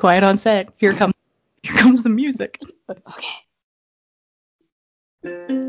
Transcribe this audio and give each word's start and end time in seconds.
quiet 0.00 0.24
on 0.24 0.36
set. 0.36 0.70
Here 0.76 0.92
comes 0.94 1.14
here 1.62 1.76
comes 1.76 2.02
the 2.02 2.08
music. 2.08 2.58
Okay. 5.22 5.59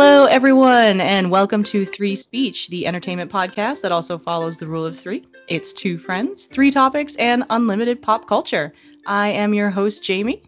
Hello, 0.00 0.26
everyone, 0.26 1.00
and 1.00 1.28
welcome 1.28 1.64
to 1.64 1.84
Three 1.84 2.14
Speech, 2.14 2.68
the 2.68 2.86
entertainment 2.86 3.32
podcast 3.32 3.80
that 3.80 3.90
also 3.90 4.16
follows 4.16 4.56
the 4.56 4.68
rule 4.68 4.86
of 4.86 4.96
three. 4.96 5.26
It's 5.48 5.72
two 5.72 5.98
friends, 5.98 6.46
three 6.46 6.70
topics, 6.70 7.16
and 7.16 7.42
unlimited 7.50 8.00
pop 8.00 8.28
culture. 8.28 8.72
I 9.08 9.30
am 9.30 9.54
your 9.54 9.70
host, 9.70 10.04
Jamie. 10.04 10.44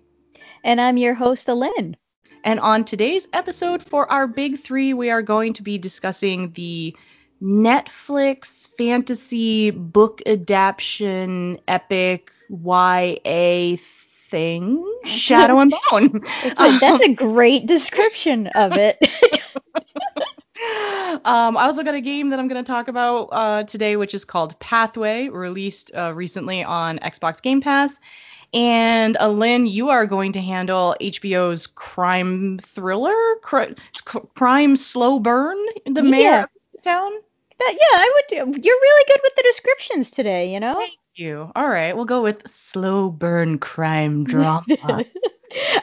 And 0.63 0.81
I'm 0.81 0.97
your 0.97 1.15
host, 1.15 1.49
Alin. 1.49 1.97
And 2.45 2.61
on 2.61 2.85
today's 2.85 3.27
episode 3.33 3.83
for 3.83 4.09
our 4.09 4.29
big 4.29 4.57
three, 4.57 4.95
we 4.95 5.11
are 5.11 5.21
going 5.21 5.55
to 5.55 5.65
be 5.65 5.79
discussing 5.79 6.53
the 6.53 6.95
Netflix 7.43 8.69
fantasy 8.79 9.73
book 9.73 10.23
adaptation 10.27 11.59
epic 11.67 12.31
YA 12.51 13.77
thing, 14.31 14.85
Shadow 15.05 15.59
and 15.59 15.75
Bone. 15.91 16.23
That's 16.43 16.61
a, 16.61 16.79
that's 16.79 17.05
a 17.05 17.15
great 17.15 17.67
description 17.67 18.47
of 18.49 18.73
it. 18.77 18.99
Um, 21.25 21.57
I 21.57 21.65
also 21.65 21.83
got 21.83 21.95
a 21.95 22.01
game 22.01 22.31
that 22.31 22.39
I'm 22.39 22.47
going 22.49 22.63
to 22.63 22.71
talk 22.71 22.89
about 22.89 23.29
uh, 23.33 23.63
today, 23.65 23.97
which 23.97 24.15
is 24.15 24.25
called 24.25 24.59
Pathway, 24.61 25.29
released 25.29 25.91
uh, 25.95 26.13
recently 26.15 26.63
on 26.63 26.99
Xbox 26.99 27.41
Game 27.43 27.61
Pass. 27.61 27.99
And 28.53 29.17
uh, 29.19 29.29
Lynn, 29.29 29.67
you 29.67 29.89
are 29.91 30.07
going 30.07 30.33
to 30.33 30.41
handle 30.41 30.95
HBO's 31.01 31.67
crime 31.67 32.59
thriller, 32.59 33.15
cr- 33.43 33.73
crime 34.35 34.77
slow 34.77 35.19
burn, 35.19 35.57
the 35.87 36.03
Yeah. 36.05 36.11
mayor 36.11 36.41
of 36.43 36.49
this 36.73 36.83
town. 36.83 37.13
But 37.59 37.73
yeah, 37.73 37.79
I 37.93 38.11
would. 38.15 38.25
do- 38.29 38.61
You're 38.63 38.77
really 38.81 39.05
good 39.09 39.21
with 39.23 39.35
the 39.37 39.43
descriptions 39.43 40.11
today. 40.11 40.53
You 40.53 40.61
know. 40.61 40.75
Thank 40.77 40.93
you. 41.21 41.53
All 41.55 41.69
right, 41.69 41.95
we'll 41.95 42.05
go 42.07 42.23
with 42.23 42.49
slow 42.49 43.11
burn 43.11 43.59
crime 43.59 44.25
drama. 44.33 44.65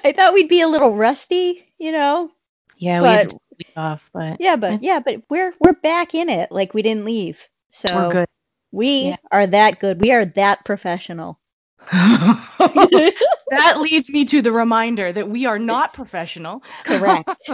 I 0.03 0.13
thought 0.15 0.33
we'd 0.33 0.49
be 0.49 0.61
a 0.61 0.67
little 0.67 0.95
rusty. 0.95 1.63
You 1.77 1.91
know. 1.91 2.31
yeah, 2.77 3.01
we 3.01 3.07
had 3.07 3.27
But- 3.27 3.29
to 3.31 3.39
leave 3.59 3.77
off, 3.77 4.09
but 4.13 4.37
Yeah, 4.41 4.55
but 4.55 4.83
yeah, 4.83 4.99
but 4.99 5.21
we're 5.29 5.53
we're 5.59 5.73
back 5.73 6.13
in 6.15 6.29
it. 6.29 6.51
Like 6.51 6.73
we 6.73 6.81
didn't 6.81 7.05
leave. 7.05 7.39
So 7.69 7.95
we're 7.95 8.11
good. 8.11 8.27
we 8.71 8.99
Yeah. 9.09 9.15
are 9.31 9.47
that 9.47 9.79
good. 9.79 10.01
We 10.01 10.11
are 10.11 10.25
that 10.25 10.65
professional. 10.65 11.39
that 11.91 13.77
leads 13.79 14.09
me 14.09 14.25
to 14.25 14.41
the 14.41 14.51
reminder 14.51 15.11
that 15.13 15.29
we 15.29 15.45
are 15.45 15.59
not 15.59 15.93
professional. 15.93 16.63
Correct. 16.83 17.49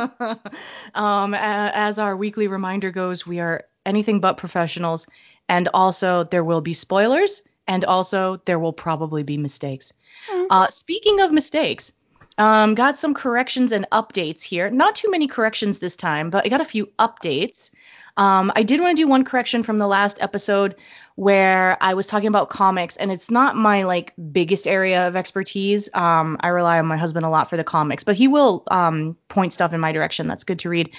um, 0.96 1.34
as 1.34 2.00
our 2.00 2.16
weekly 2.16 2.48
reminder 2.48 2.92
goes, 2.92 3.26
we 3.28 3.40
are 3.40 3.64
anything 3.86 4.20
but 4.22 4.38
professionals, 4.38 5.08
and 5.50 5.70
also 5.74 6.24
there 6.24 6.44
will 6.44 6.62
be 6.62 6.74
spoilers, 6.74 7.44
and 7.68 7.86
also 7.86 8.42
there 8.46 8.60
will 8.60 8.74
probably 8.74 9.24
be 9.24 9.38
mistakes. 9.38 9.94
Mm. 10.32 10.48
Uh, 10.50 10.68
speaking 10.70 11.22
of 11.22 11.32
mistakes, 11.32 11.92
um, 12.38 12.76
got 12.76 12.98
some 12.98 13.14
corrections 13.14 13.72
and 13.72 13.88
updates 13.92 14.42
here. 14.42 14.70
Not 14.70 14.96
too 14.96 15.12
many 15.12 15.28
corrections 15.28 15.78
this 15.78 15.96
time, 15.96 16.30
but 16.30 16.46
I 16.46 16.50
got 16.50 16.62
a 16.62 16.66
few 16.66 16.88
updates. 16.98 17.70
Um, 18.16 18.52
I 18.56 18.64
did 18.64 18.80
want 18.80 18.96
to 18.96 19.02
do 19.02 19.08
one 19.08 19.24
correction 19.24 19.64
from 19.64 19.80
the 19.80 19.88
last 19.88 20.22
episode 20.22 20.76
where 21.16 21.78
I 21.82 21.96
was 21.96 22.06
talking 22.08 22.28
about 22.28 22.50
comics, 22.50 22.96
and 22.96 23.12
it's 23.12 23.32
not 23.32 23.56
my 23.56 23.84
like 23.84 24.14
biggest 24.32 24.68
area 24.68 25.08
of 25.08 25.16
expertise. 25.16 25.90
Um, 25.94 26.38
I 26.40 26.50
rely 26.50 26.80
on 26.80 26.86
my 26.86 26.98
husband 26.98 27.26
a 27.26 27.30
lot 27.30 27.50
for 27.50 27.58
the 27.58 27.64
comics, 27.64 28.04
but 28.04 28.16
he 28.16 28.28
will 28.28 28.64
um, 28.70 29.18
point 29.30 29.54
stuff 29.54 29.74
in 29.74 29.80
my 29.80 29.92
direction 29.92 30.28
that's 30.28 30.44
good 30.44 30.60
to 30.60 30.70
read. 30.70 30.92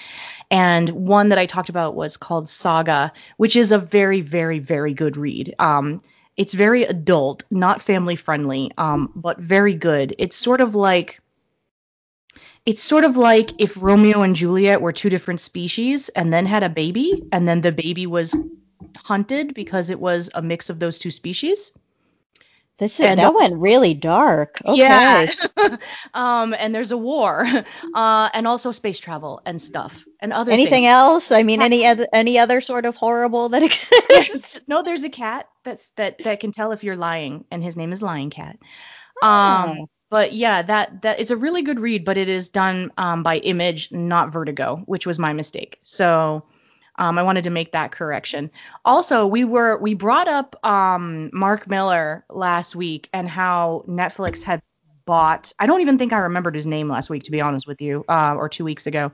And 0.51 0.89
one 0.89 1.29
that 1.29 1.37
I 1.37 1.45
talked 1.45 1.69
about 1.69 1.95
was 1.95 2.17
called 2.17 2.49
Saga, 2.49 3.13
which 3.37 3.55
is 3.55 3.71
a 3.71 3.77
very, 3.77 4.21
very, 4.21 4.59
very 4.59 4.93
good 4.93 5.17
read. 5.17 5.55
Um, 5.57 6.01
it's 6.37 6.53
very 6.53 6.83
adult, 6.83 7.43
not 7.49 7.81
family 7.81 8.15
friendly, 8.15 8.71
um, 8.77 9.11
but 9.15 9.39
very 9.39 9.73
good. 9.73 10.15
It's 10.17 10.35
sort 10.35 10.61
of 10.61 10.75
like 10.75 11.21
it's 12.65 12.81
sort 12.81 13.03
of 13.03 13.15
like 13.15 13.51
if 13.59 13.81
Romeo 13.81 14.23
and 14.23 14.35
Juliet 14.35 14.81
were 14.81 14.91
two 14.91 15.09
different 15.09 15.39
species 15.39 16.09
and 16.09 16.33
then 16.33 16.45
had 16.45 16.63
a 16.63 16.69
baby, 16.69 17.23
and 17.31 17.47
then 17.47 17.61
the 17.61 17.71
baby 17.71 18.07
was 18.07 18.35
hunted 18.97 19.53
because 19.53 19.89
it 19.89 19.99
was 19.99 20.29
a 20.33 20.41
mix 20.41 20.69
of 20.69 20.79
those 20.79 20.99
two 20.99 21.11
species. 21.11 21.71
This 22.77 22.99
is, 22.99 23.05
And 23.05 23.19
that 23.19 23.27
also- 23.27 23.37
went 23.39 23.61
really 23.61 23.93
dark. 23.93 24.59
Okay. 24.65 24.77
Yeah. 24.77 25.27
um, 26.13 26.53
and 26.57 26.75
there's 26.75 26.91
a 26.91 26.97
war, 26.97 27.45
uh, 27.95 28.29
and 28.33 28.45
also 28.45 28.71
space 28.73 28.99
travel 28.99 29.41
and 29.45 29.61
stuff 29.61 30.05
and 30.19 30.33
other 30.33 30.51
Anything 30.51 30.83
things. 30.83 30.87
else? 30.87 31.31
I 31.31 31.43
mean, 31.43 31.61
any 31.61 31.85
other 31.85 32.07
any 32.11 32.37
other 32.37 32.59
sort 32.59 32.85
of 32.85 32.95
horrible 32.95 33.49
that 33.49 33.63
exists? 33.63 34.59
No, 34.67 34.83
there's 34.83 35.03
a 35.05 35.09
cat 35.09 35.47
that's 35.63 35.89
that 35.95 36.17
that 36.23 36.39
can 36.41 36.51
tell 36.51 36.71
if 36.73 36.83
you're 36.83 36.97
lying, 36.97 37.45
and 37.49 37.63
his 37.63 37.77
name 37.77 37.93
is 37.93 38.01
Lying 38.01 38.29
Cat. 38.29 38.57
Um, 39.23 39.77
Oh. 39.79 39.89
but 40.09 40.33
yeah, 40.33 40.61
that 40.63 41.01
that 41.03 41.19
is 41.21 41.31
a 41.31 41.37
really 41.37 41.61
good 41.61 41.79
read, 41.79 42.03
but 42.03 42.17
it 42.17 42.27
is 42.27 42.49
done 42.49 42.91
um, 42.97 43.23
by 43.23 43.37
Image, 43.37 43.91
not 43.93 44.33
Vertigo, 44.33 44.83
which 44.85 45.05
was 45.07 45.17
my 45.17 45.31
mistake. 45.31 45.79
So 45.83 46.43
um, 46.97 47.17
I 47.17 47.23
wanted 47.23 47.45
to 47.45 47.49
make 47.49 47.73
that 47.73 47.91
correction. 47.91 48.51
Also, 48.83 49.27
we 49.27 49.43
were 49.43 49.77
we 49.77 49.93
brought 49.93 50.27
up 50.27 50.55
um, 50.65 51.29
Mark 51.33 51.69
Millar 51.69 52.25
last 52.29 52.75
week 52.75 53.09
and 53.13 53.27
how 53.27 53.83
Netflix 53.87 54.43
had 54.43 54.61
bought. 55.05 55.53
I 55.59 55.65
don't 55.67 55.81
even 55.81 55.97
think 55.97 56.13
I 56.13 56.19
remembered 56.19 56.55
his 56.55 56.65
name 56.65 56.89
last 56.89 57.09
week, 57.09 57.23
to 57.23 57.31
be 57.31 57.41
honest 57.41 57.67
with 57.67 57.81
you, 57.81 58.05
uh, 58.07 58.35
or 58.35 58.49
two 58.49 58.63
weeks 58.63 58.87
ago. 58.87 59.11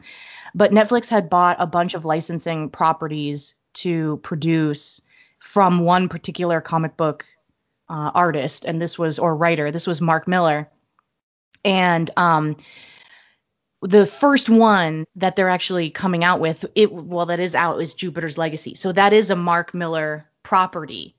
But 0.54 0.72
Netflix 0.72 1.10
had 1.10 1.30
bought 1.30 1.58
a 1.60 1.68
bunch 1.68 1.94
of 1.94 2.06
licensing 2.06 2.70
properties 2.70 3.56
to 3.74 4.18
produce 4.18 5.02
from 5.40 5.80
one 5.80 6.08
particular 6.08 6.62
comic 6.62 6.98
book 6.98 7.26
uh, 7.90 8.12
artist, 8.14 8.66
and 8.66 8.82
this 8.82 8.98
was 8.98 9.20
or 9.20 9.36
writer. 9.36 9.72
This 9.72 9.88
was 9.88 10.02
Mark 10.02 10.28
Millar, 10.28 10.70
and 11.66 12.10
um, 12.16 12.58
the 13.82 14.06
first 14.06 14.50
one 14.50 15.06
that 15.16 15.36
they're 15.36 15.50
actually 15.50 15.90
coming 15.90 16.24
out 16.24 16.40
with, 16.40 16.66
it 16.76 16.92
well 16.92 17.28
that 17.28 17.40
is 17.40 17.56
out 17.56 17.82
is 17.82 17.94
Jupiter's 17.94 18.38
Legacy. 18.38 18.76
So 18.76 18.92
that 18.92 19.14
is 19.14 19.30
a 19.30 19.36
Mark 19.36 19.74
Millar 19.74 20.28
property. 20.44 21.16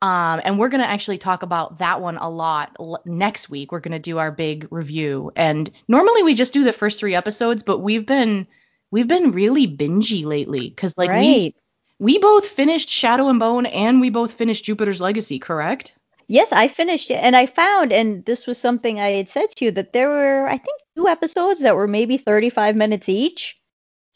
Um, 0.00 0.40
and 0.42 0.58
we're 0.58 0.68
going 0.68 0.80
to 0.80 0.88
actually 0.88 1.18
talk 1.18 1.44
about 1.44 1.78
that 1.78 2.00
one 2.00 2.16
a 2.16 2.28
lot 2.28 2.74
l- 2.80 3.02
next 3.04 3.48
week. 3.48 3.70
We're 3.70 3.80
going 3.80 3.92
to 3.92 4.00
do 4.00 4.18
our 4.18 4.32
big 4.32 4.66
review. 4.70 5.30
And 5.36 5.70
normally 5.86 6.24
we 6.24 6.34
just 6.34 6.52
do 6.52 6.64
the 6.64 6.72
first 6.72 6.98
three 6.98 7.14
episodes, 7.14 7.62
but 7.62 7.78
we've 7.78 8.04
been 8.04 8.48
we've 8.90 9.06
been 9.06 9.30
really 9.30 9.68
bingey 9.68 10.24
lately 10.24 10.68
because 10.68 10.98
like 10.98 11.10
we 11.10 11.54
we 12.00 12.18
both 12.18 12.46
finished 12.46 12.88
Shadow 12.88 13.28
and 13.28 13.38
Bone 13.38 13.66
and 13.66 14.00
we 14.00 14.10
both 14.10 14.32
finished 14.32 14.64
Jupiter's 14.64 15.00
Legacy, 15.00 15.38
correct? 15.38 15.94
Yes, 16.26 16.50
I 16.50 16.66
finished 16.66 17.10
it, 17.10 17.22
and 17.22 17.36
I 17.36 17.46
found, 17.46 17.92
and 17.92 18.24
this 18.24 18.46
was 18.46 18.58
something 18.58 18.98
I 18.98 19.10
had 19.10 19.28
said 19.28 19.50
to 19.50 19.66
you 19.66 19.70
that 19.72 19.92
there 19.92 20.08
were, 20.08 20.48
I 20.48 20.56
think, 20.56 20.81
two 20.96 21.08
episodes 21.08 21.60
that 21.60 21.76
were 21.76 21.88
maybe 21.88 22.16
35 22.18 22.76
minutes 22.76 23.08
each. 23.08 23.56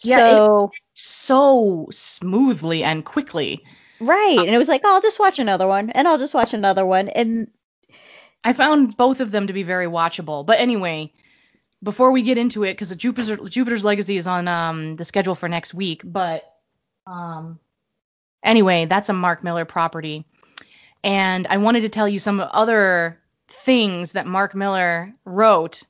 Yeah, 0.03 0.19
So 0.19 0.71
So 0.95 1.89
smoothly 1.91 2.85
and 2.85 3.05
quickly. 3.05 3.65
right, 4.01 4.39
and 4.39 4.51
it 4.51 4.59
was 4.59 4.69
like, 4.69 4.83
oh, 4.85 4.95
I'll 4.95 5.01
just 5.01 5.19
watch 5.19 5.39
another 5.39 5.67
one, 5.67 5.91
and 5.91 6.07
I'll 6.07 6.19
just 6.19 6.35
watch 6.35 6.55
another 6.55 6.85
one, 6.85 7.09
and 7.09 7.49
I 8.45 8.53
found 8.53 8.97
both 8.97 9.21
of 9.21 9.31
them 9.31 9.49
to 9.49 9.53
be 9.53 9.63
very 9.63 9.87
watchable. 9.87 10.45
But 10.47 10.61
anyway, 10.61 11.13
before 11.83 12.13
we 12.13 12.23
get 12.23 12.39
into 12.39 12.65
it, 12.65 12.73
because 12.73 12.95
Jupiter, 12.95 13.37
Jupiter's 13.49 13.85
Legacy 13.85 14.17
is 14.17 14.27
on 14.27 14.47
um, 14.49 14.97
the 14.97 15.05
schedule 15.05 15.35
for 15.35 15.49
next 15.49 15.75
week. 15.75 16.03
But 16.05 16.45
um, 17.07 17.59
anyway, 18.43 18.85
that's 18.87 19.09
a 19.09 19.13
Mark 19.13 19.43
Millar 19.43 19.65
property. 19.65 20.25
And 21.03 21.47
I 21.49 21.57
wanted 21.59 21.83
to 21.83 21.89
tell 21.89 22.09
you 22.09 22.19
some 22.19 22.41
other 22.41 23.21
things 23.49 24.13
that 24.13 24.27
Mark 24.27 24.55
Millar 24.55 25.13
wrote 25.25 25.83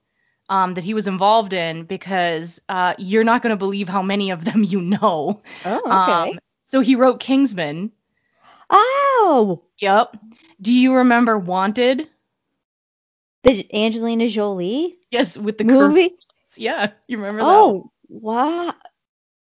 um, 0.48 0.74
that 0.74 0.84
he 0.84 0.94
was 0.94 1.06
involved 1.06 1.52
in 1.52 1.84
because 1.84 2.60
uh, 2.68 2.94
you're 2.98 3.24
not 3.24 3.42
going 3.42 3.50
to 3.50 3.56
believe 3.56 3.88
how 3.88 4.02
many 4.02 4.30
of 4.30 4.44
them 4.44 4.62
you 4.64 4.80
know. 4.80 5.42
oh, 5.64 5.76
okay. 5.78 6.30
Um, 6.32 6.38
so 6.64 6.80
he 6.80 6.96
wrote 6.96 7.20
Kingsman. 7.20 7.92
oh, 8.70 9.62
Yep. 9.80 10.16
Do 10.60 10.72
you 10.72 10.94
remember 10.94 11.38
Wanted? 11.38 12.08
the 13.42 13.66
Angelina 13.74 14.28
Jolie 14.28 14.96
Yes, 15.10 15.38
with 15.38 15.58
the 15.58 15.64
movie. 15.64 16.16
Yeah, 16.56 16.92
you 17.06 17.18
remember 17.18 17.42
that? 17.42 17.48
Oh, 17.48 17.92
wow, 18.08 18.74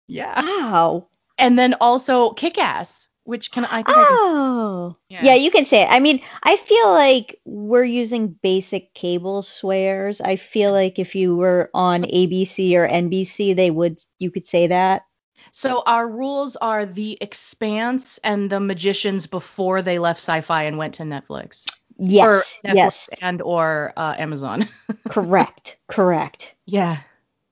yeah. 0.07 0.41
wow. 0.41 1.07
And 1.37 1.57
then 1.57 1.75
also 1.81 2.31
Kick-Ass, 2.31 3.04
which 3.25 3.51
can 3.51 3.65
I 3.65 3.83
think 3.83 3.89
I 3.89 4.03
can 4.05 4.17
Oh. 4.19 4.95
Yeah. 5.09 5.23
Yeah. 5.23 5.33
you 5.33 5.51
can 5.51 5.65
say 5.65 5.81
it. 5.81 5.89
I 5.89 5.99
mean, 5.99 6.21
I 6.43 6.57
feel 6.57 6.91
like 6.91 7.39
we're 7.45 7.83
using 7.83 8.27
basic 8.27 8.93
cable 8.93 9.41
swears. 9.41 10.21
I 10.21 10.37
feel 10.37 10.71
like 10.71 10.99
if 10.99 11.15
you 11.15 11.35
were 11.35 11.69
on 11.73 12.03
ABC 12.03 12.73
or 12.75 12.87
NBC, 12.87 13.55
they 13.55 13.71
would 13.71 13.99
you 14.19 14.31
could 14.31 14.47
say 14.47 14.67
that. 14.67 15.03
So 15.51 15.83
our 15.85 16.07
rules 16.07 16.55
are 16.57 16.85
The 16.85 17.17
Expanse 17.21 18.19
and 18.23 18.49
The 18.49 18.59
Magicians 18.59 19.25
before 19.25 19.81
they 19.81 19.99
left 19.99 20.21
Syfy 20.21 20.67
and 20.67 20.77
went 20.77 20.95
to 20.95 21.03
Netflix. 21.03 21.65
Yes. 21.97 22.59
or 22.63 22.69
Netflix 22.69 22.75
yes. 22.75 23.09
and 23.21 23.41
or 23.41 23.93
uh, 23.95 24.15
Amazon. 24.17 24.67
correct. 25.09 25.77
Correct. 25.87 26.53
yeah. 26.65 26.97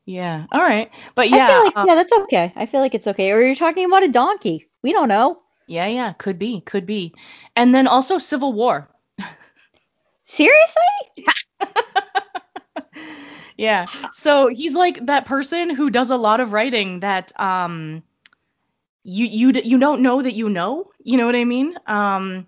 Yeah. 0.06 0.48
All 0.52 0.62
right. 0.62 0.92
But 1.16 1.30
yeah. 1.30 1.48
feel 1.48 1.64
like 1.64 1.78
uh, 1.78 1.86
yeah, 1.88 1.96
that's 1.96 2.12
okay. 2.12 2.52
I 2.56 2.66
feel 2.66 2.82
like 2.82 2.94
it's 2.94 3.08
okay. 3.08 3.32
Or 3.32 3.42
you're 3.42 3.56
talking 3.56 3.86
about 3.86 4.04
a 4.04 4.10
donkey. 4.10 4.70
We 4.82 4.92
don't 4.92 5.08
know. 5.08 5.40
Yeah, 5.68 5.88
yeah, 5.88 6.14
could 6.14 6.38
be, 6.38 6.62
could 6.62 6.86
be. 6.86 7.14
And 7.56 7.74
then 7.74 7.88
also 7.88 8.18
Civil 8.18 8.54
War. 8.54 8.90
Seriously? 10.24 11.26
yeah. 13.58 13.86
So 14.12 14.48
he's 14.48 14.74
like 14.74 15.06
that 15.06 15.26
person 15.26 15.70
who 15.70 15.90
does 15.90 16.10
a 16.12 16.18
lot 16.18 16.40
of 16.40 16.54
writing 16.54 17.02
that 17.02 17.32
um 17.40 18.04
you 19.04 19.26
you 19.26 19.52
you 19.64 19.78
don't 19.80 20.02
know 20.02 20.22
that 20.22 20.34
you 20.34 20.50
know. 20.50 20.92
You 21.04 21.18
know 21.18 21.26
what 21.26 21.36
I 21.36 21.46
mean? 21.46 21.76
Um 21.88 22.48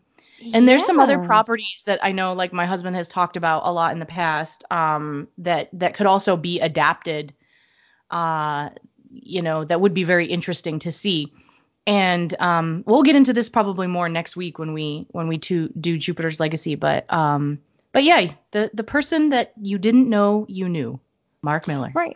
and 0.54 0.68
there's 0.68 0.86
some 0.86 1.00
other 1.00 1.20
properties 1.20 1.84
that 1.86 2.00
I 2.04 2.12
know 2.12 2.34
like 2.34 2.54
my 2.54 2.66
husband 2.66 2.96
has 2.96 3.08
talked 3.08 3.36
about 3.36 3.64
a 3.66 3.72
lot 3.72 3.94
in 3.94 4.00
the 4.00 4.06
past 4.06 4.64
um 4.72 5.28
that 5.40 5.70
that 5.74 5.96
could 5.96 6.08
also 6.08 6.38
be 6.38 6.60
adapted 6.60 7.34
uh 8.12 8.70
you 9.12 9.42
know 9.42 9.64
that 9.64 9.82
would 9.82 9.94
be 9.94 10.04
very 10.04 10.28
interesting 10.28 10.80
to 10.80 10.92
see. 10.92 11.34
And 11.88 12.34
um 12.40 12.84
we'll 12.88 13.04
get 13.04 13.16
into 13.16 13.34
this 13.34 13.50
probably 13.50 13.88
more 13.88 14.10
next 14.10 14.36
week 14.36 14.58
when 14.58 14.74
we 14.74 15.06
when 15.12 15.28
we 15.28 15.38
to 15.40 15.70
do 15.80 15.98
Jupiter's 15.98 16.40
Legacy, 16.40 16.76
but 16.76 17.12
um 17.14 17.60
but 17.92 18.04
yeah, 18.04 18.32
the 18.52 18.72
the 18.74 18.84
person 18.84 19.30
that 19.30 19.54
you 19.62 19.78
didn't 19.78 20.10
know 20.10 20.46
you 20.50 20.68
knew, 20.68 21.00
Mark 21.42 21.68
Millar. 21.68 21.92
Right. 21.94 22.14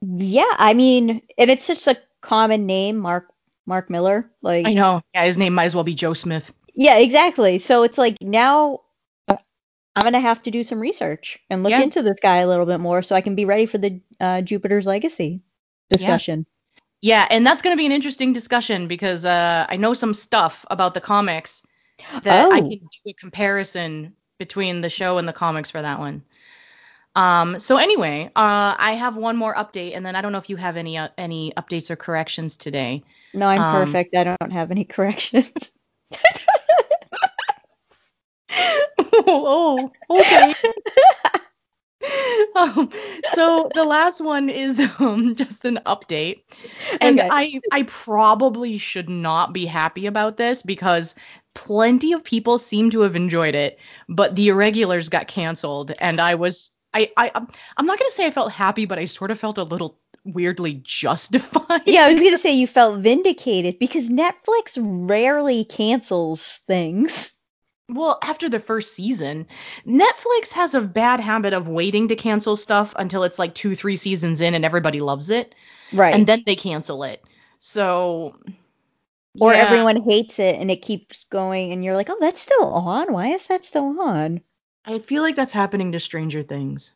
yeah, 0.00 0.50
I 0.56 0.74
mean, 0.74 1.22
and 1.38 1.50
it's 1.50 1.64
such 1.64 1.86
a 1.86 1.96
common 2.20 2.66
name, 2.66 2.96
Mark 2.98 3.28
Mark 3.66 3.90
Millar. 3.90 4.30
Like 4.42 4.66
I 4.66 4.72
know. 4.72 5.02
Yeah, 5.14 5.24
his 5.24 5.38
name 5.38 5.54
might 5.54 5.64
as 5.64 5.74
well 5.74 5.84
be 5.84 5.94
Joe 5.94 6.14
Smith. 6.14 6.52
Yeah, 6.74 6.96
exactly. 6.96 7.58
So 7.58 7.82
it's 7.84 7.98
like 7.98 8.16
now 8.20 8.80
uh, 9.28 9.36
I'm 9.94 10.04
gonna 10.04 10.18
have 10.20 10.42
to 10.44 10.50
do 10.50 10.62
some 10.64 10.80
research 10.80 11.38
and 11.50 11.62
look 11.62 11.70
Yeah. 11.70 11.82
into 11.82 12.02
this 12.02 12.18
guy 12.20 12.38
a 12.38 12.48
little 12.48 12.66
bit 12.66 12.80
more 12.80 13.02
so 13.02 13.14
I 13.14 13.20
can 13.20 13.34
be 13.34 13.44
ready 13.44 13.66
for 13.66 13.78
the 13.78 14.00
uh, 14.18 14.40
Jupiter's 14.40 14.86
Legacy 14.86 15.42
discussion. 15.90 16.40
Yeah, 16.48 16.53
and 17.30 17.46
that's 17.46 17.62
going 17.62 17.76
to 17.76 17.80
be 17.80 17.86
an 17.86 17.92
interesting 17.92 18.32
discussion 18.32 18.88
because 18.88 19.24
uh, 19.24 19.66
I 19.68 19.76
know 19.76 19.94
some 19.94 20.14
stuff 20.14 20.64
about 20.70 20.94
the 20.94 21.00
comics 21.00 21.62
that 22.22 22.48
I 22.50 22.60
Oh. 22.60 22.62
can 22.62 22.78
do 22.78 23.10
a 23.10 23.14
comparison 23.14 24.14
between 24.38 24.80
the 24.80 24.90
show 24.90 25.18
and 25.18 25.28
the 25.28 25.32
comics 25.32 25.70
for 25.70 25.82
that 25.82 25.98
one. 25.98 26.24
Um, 27.16 27.60
so 27.60 27.76
anyway, 27.78 28.26
uh, 28.36 28.76
I 28.78 28.94
have 28.98 29.16
one 29.16 29.36
more 29.36 29.54
update, 29.54 29.96
and 29.96 30.04
then 30.06 30.16
I 30.16 30.22
don't 30.22 30.32
know 30.32 30.38
if 30.38 30.50
you 30.50 30.56
have 30.56 30.76
any 30.76 30.98
uh, 30.98 31.08
any 31.18 31.52
updates 31.56 31.90
or 31.90 31.96
corrections 31.96 32.56
today. 32.56 33.04
No, 33.34 33.46
I'm 33.48 33.64
Um, 33.64 33.66
perfect. 33.66 34.14
I 34.16 34.24
don't 34.24 34.52
have 34.52 34.70
any 34.70 34.84
corrections. 34.84 35.52
oh, 39.26 39.92
okay. 40.10 40.54
um, 42.56 42.90
so 43.24 43.70
the 43.74 43.84
last 43.84 44.20
one 44.20 44.48
is 44.48 44.80
um, 44.98 45.34
just 45.34 45.64
an 45.64 45.80
update, 45.86 46.42
and 47.00 47.20
Okay. 47.20 47.30
I 47.30 47.62
I 47.70 47.84
probably 47.84 48.78
should 48.78 49.08
not 49.08 49.52
be 49.52 49.66
happy 49.66 50.06
about 50.06 50.36
this 50.36 50.62
because 50.62 51.14
plenty 51.54 52.12
of 52.12 52.24
people 52.24 52.58
seem 52.58 52.90
to 52.90 53.00
have 53.00 53.16
enjoyed 53.16 53.54
it, 53.54 53.78
but 54.08 54.36
the 54.36 54.48
irregulars 54.48 55.08
got 55.08 55.28
canceled, 55.28 55.92
and 55.98 56.20
I 56.20 56.34
was 56.36 56.70
I 56.92 57.10
I 57.16 57.30
I'm 57.34 57.48
I'm 57.76 57.86
not 57.86 57.98
gonna 57.98 58.10
say 58.10 58.26
I 58.26 58.30
felt 58.30 58.52
happy, 58.52 58.86
but 58.86 58.98
I 58.98 59.06
sort 59.06 59.30
of 59.30 59.38
felt 59.38 59.58
a 59.58 59.64
little 59.64 59.98
weirdly 60.24 60.74
justified. 60.84 61.82
yeah, 61.86 62.04
I 62.04 62.12
was 62.12 62.22
gonna 62.22 62.38
say 62.38 62.52
you 62.54 62.66
felt 62.66 63.00
vindicated 63.00 63.78
because 63.78 64.08
Netflix 64.10 64.76
rarely 64.78 65.64
cancels 65.64 66.60
things. 66.66 67.32
Well, 67.88 68.18
after 68.22 68.48
the 68.48 68.60
first 68.60 68.94
season, 68.94 69.46
Netflix 69.86 70.52
has 70.52 70.74
a 70.74 70.80
bad 70.80 71.20
habit 71.20 71.52
of 71.52 71.68
waiting 71.68 72.08
to 72.08 72.16
cancel 72.16 72.56
stuff 72.56 72.94
until 72.96 73.24
it's 73.24 73.38
like 73.38 73.54
two, 73.54 73.74
three 73.74 73.96
seasons 73.96 74.40
in 74.40 74.54
and 74.54 74.64
everybody 74.64 75.00
loves 75.00 75.28
it, 75.30 75.54
Right. 75.92 76.14
and 76.14 76.26
then 76.26 76.44
they 76.46 76.56
cancel 76.56 77.04
it. 77.04 77.22
So, 77.58 78.36
or 79.38 79.52
yeah. 79.52 79.58
everyone 79.60 80.02
hates 80.02 80.38
it 80.38 80.56
and 80.58 80.70
it 80.70 80.80
keeps 80.82 81.24
going 81.24 81.72
and 81.72 81.84
you're 81.84 81.94
like, 81.94 82.08
"Oh, 82.08 82.16
that's 82.20 82.40
still 82.40 82.72
on. 82.72 83.12
Why 83.12 83.28
is 83.28 83.46
that 83.48 83.64
still 83.66 84.00
on?" 84.00 84.40
I 84.86 84.98
feel 84.98 85.22
like 85.22 85.36
that's 85.36 85.52
happening 85.52 85.92
to 85.92 86.00
Stranger 86.00 86.42
Things. 86.42 86.94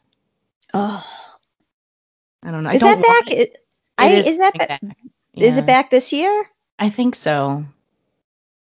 Oh. 0.73 1.05
I 2.43 2.51
don't 2.51 2.63
know. 2.63 2.71
I 2.71 2.75
Is 2.75 2.81
don't 2.83 3.01
that 3.03 3.25
back? 3.27 3.31
it. 3.33 3.39
It- 3.39 3.65
I, 4.01 4.09
It 4.11 4.27
is, 4.27 4.39
that 4.39 4.55
back. 4.57 4.81
is 5.35 5.55
Yeah. 5.57 5.59
it 5.59 5.67
back 5.67 5.91
this 5.91 6.13
year? 6.13 6.47
I 6.79 6.89
think 6.89 7.15
so. 7.17 7.65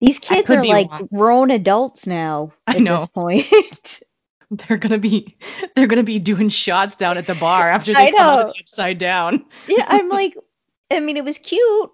These 0.02 0.20
kids 0.20 0.50
are 0.52 0.66
like 0.66 0.90
grown 1.14 1.52
adults 1.52 2.08
now 2.08 2.52
I 2.68 2.76
at 2.78 2.82
know. 2.82 3.00
this 3.02 3.08
point. 3.10 4.02
They're 4.68 4.76
gonna 4.78 4.98
be 4.98 5.38
they're 5.78 5.88
gonna 5.88 6.04
be 6.04 6.20
doing 6.20 6.50
shots 6.50 6.98
down 6.98 7.18
at 7.18 7.26
the 7.26 7.36
bar 7.36 7.70
after 7.70 7.94
they 7.94 8.12
come 8.12 8.20
out 8.20 8.54
the 8.54 8.60
upside 8.62 8.98
down. 8.98 9.46
yeah, 9.66 9.86
I'm 9.88 10.10
like, 10.20 10.36
I 10.92 11.00
mean, 11.00 11.16
it 11.16 11.24
was 11.24 11.38
cute. 11.38 11.90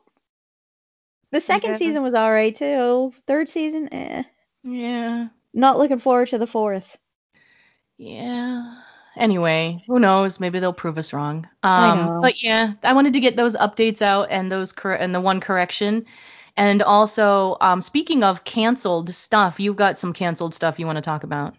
The 1.31 1.39
second 1.39 1.71
Yeah. 1.73 1.77
season 1.77 2.01
was 2.01 2.15
all 2.15 2.31
right 2.31 2.55
too. 2.55 3.13
Third 3.27 3.47
season, 3.47 3.93
eh. 3.93 4.23
Yeah. 4.63 5.27
Not 5.53 5.77
looking 5.77 5.99
forward 5.99 6.29
to 6.29 6.39
the 6.39 6.47
fourth. 6.47 6.97
Yeah. 7.99 8.75
Anyway, 9.15 9.83
who 9.87 9.99
knows? 9.99 10.39
Maybe 10.39 10.59
they'll 10.59 10.73
prove 10.73 10.97
us 10.97 11.13
wrong. 11.13 11.47
I 11.63 11.89
Um, 11.91 12.05
know. 12.05 12.19
but 12.21 12.41
yeah, 12.43 12.73
I 12.83 12.93
wanted 12.93 13.13
to 13.13 13.19
get 13.19 13.35
those 13.35 13.55
updates 13.55 14.01
out 14.01 14.29
and 14.31 14.51
those 14.51 14.71
cor- 14.71 14.93
and 14.93 15.13
the 15.13 15.21
one 15.21 15.39
correction. 15.41 16.05
And 16.57 16.81
also, 16.81 17.55
um, 17.61 17.81
speaking 17.81 18.23
of 18.23 18.43
canceled 18.43 19.13
stuff, 19.13 19.59
you've 19.59 19.75
got 19.75 19.97
some 19.97 20.11
canceled 20.13 20.55
stuff 20.55 20.79
you 20.79 20.87
want 20.87 20.97
to 20.97 21.01
talk 21.03 21.23
about. 21.23 21.55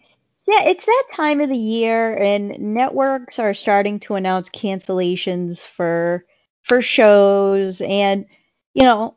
Yeah, 0.46 0.64
it's 0.64 0.86
that 0.86 1.04
time 1.12 1.40
of 1.40 1.48
the 1.50 1.56
year, 1.56 2.16
and 2.16 2.58
networks 2.74 3.38
are 3.38 3.54
starting 3.54 4.00
to 4.00 4.14
announce 4.16 4.48
cancellations 4.50 5.60
for 5.60 6.24
for 6.62 6.82
shows. 6.82 7.80
And 7.80 8.26
you 8.74 8.82
know, 8.82 9.16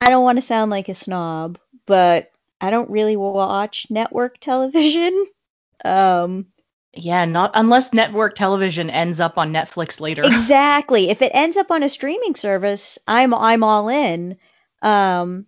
I 0.00 0.10
don't 0.10 0.24
want 0.24 0.38
to 0.38 0.42
sound 0.42 0.70
like 0.70 0.88
a 0.88 0.94
snob, 0.94 1.58
but 1.86 2.32
I 2.60 2.70
don't 2.70 2.90
really 2.90 3.16
watch 3.16 3.86
network 3.90 4.38
television. 4.40 5.26
Um, 5.82 6.52
Yeah, 6.92 7.24
not 7.24 7.52
unless 7.54 7.92
network 7.94 8.34
television 8.34 8.90
ends 8.90 9.20
up 9.20 9.38
on 9.38 9.52
Netflix 9.52 10.00
later. 10.00 10.22
exactly. 10.26 11.08
If 11.10 11.22
it 11.22 11.32
ends 11.34 11.56
up 11.56 11.70
on 11.70 11.82
a 11.82 11.88
streaming 11.88 12.34
service, 12.34 12.98
I'm 13.08 13.32
I'm 13.32 13.62
all 13.64 13.88
in. 13.88 14.36
Um, 14.82 15.46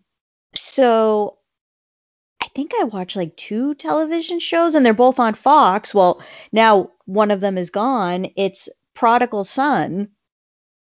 so 0.55 1.39
I 2.43 2.47
think 2.55 2.73
I 2.79 2.85
watch 2.85 3.17
like 3.17 3.37
two 3.37 3.75
television 3.75 4.41
shows, 4.41 4.75
and 4.75 4.85
they're 4.85 4.95
both 4.95 5.19
on 5.19 5.35
Fox. 5.35 5.95
Well, 5.95 6.23
now 6.53 6.91
one 7.05 7.31
of 7.31 7.41
them 7.41 7.57
is 7.57 7.71
gone. 7.71 8.27
It's 8.37 8.69
Prodigal 8.95 9.45
Son, 9.45 10.09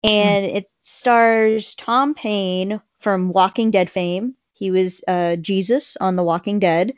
and 0.02 0.46
it 0.46 0.66
stars 0.82 1.74
Tom 1.74 2.14
Payne 2.14 2.80
from 3.00 3.32
Walking 3.32 3.70
Dead 3.70 3.90
fame. 3.90 4.34
He 4.54 4.70
was 4.70 5.02
uh, 5.06 5.36
Jesus 5.36 5.96
on 5.96 6.16
The 6.16 6.22
Walking 6.22 6.58
Dead, 6.58 6.94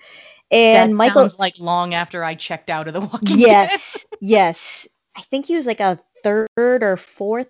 and 0.51 0.93
that 0.93 0.97
Michael. 0.97 1.23
sounds 1.23 1.39
like 1.39 1.59
long 1.59 1.95
after 1.95 2.23
I 2.23 2.35
checked 2.35 2.71
out 2.71 2.89
of 2.89 2.95
The 2.95 3.01
Walking 3.01 3.39
Dead. 3.39 3.39
Yes, 3.41 4.07
yes. 4.21 4.89
I 5.17 5.23
think 5.23 5.47
he 5.47 5.57
was 5.57 5.67
like 5.67 5.81
a 5.81 6.01
third 6.23 6.49
or 6.57 6.97
fourth 6.97 7.49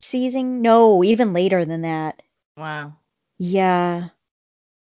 season. 0.00 0.62
No, 0.62 1.02
even 1.04 1.32
later 1.32 1.64
than 1.64 1.82
that. 1.82 2.22
Wow. 2.56 2.94
Yeah. 3.38 4.08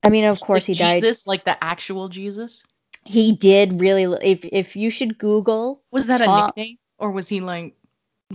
I 0.02 0.08
mean, 0.08 0.24
of 0.24 0.40
course 0.40 0.62
like 0.68 0.76
he 0.76 0.82
died. 0.82 1.02
Jesus, 1.02 1.26
like 1.26 1.44
the 1.44 1.62
actual 1.62 2.08
Jesus. 2.08 2.64
He 3.04 3.32
did 3.32 3.80
really. 3.80 4.18
If 4.22 4.44
if 4.44 4.76
you 4.76 4.90
should 4.90 5.18
Google, 5.18 5.82
Was 5.90 6.06
that 6.06 6.18
Tom- 6.18 6.38
a 6.38 6.46
nickname, 6.46 6.78
or 6.98 7.10
was 7.10 7.28
he 7.28 7.40
like? 7.40 7.74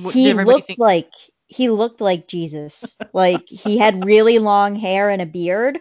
what- 0.02 0.14
he 0.14 0.34
looked 0.34 0.68
think? 0.68 0.80
like 0.80 1.12
he 1.48 1.70
looked 1.70 2.02
like 2.02 2.28
Jesus. 2.28 2.96
like 3.14 3.48
he 3.48 3.78
had 3.78 4.06
really 4.06 4.40
long 4.52 4.76
hair 4.76 5.10
and 5.10 5.22
a 5.22 5.26
beard. 5.26 5.80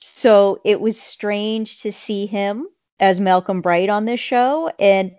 So 0.00 0.60
it 0.64 0.80
was 0.80 1.00
strange 1.00 1.82
to 1.82 1.92
see 1.92 2.26
him 2.26 2.68
as 3.00 3.20
Malcolm 3.20 3.60
Bright 3.60 3.88
on 3.88 4.04
this 4.04 4.20
show 4.20 4.70
and 4.78 5.12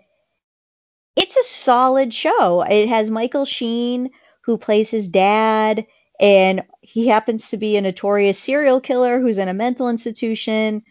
it's 1.16 1.36
a 1.36 1.42
solid 1.44 2.12
show. 2.14 2.62
It 2.62 2.88
has 2.88 3.10
Michael 3.10 3.44
Sheen 3.44 4.10
who 4.42 4.56
plays 4.58 4.90
his 4.90 5.08
dad 5.08 5.86
and 6.20 6.62
he 6.82 7.08
happens 7.08 7.48
to 7.50 7.56
be 7.56 7.76
a 7.76 7.80
notorious 7.80 8.38
serial 8.38 8.80
killer 8.80 9.20
who's 9.20 9.38
in 9.38 9.48
a 9.48 9.54
mental 9.54 9.88
institution 9.88 10.84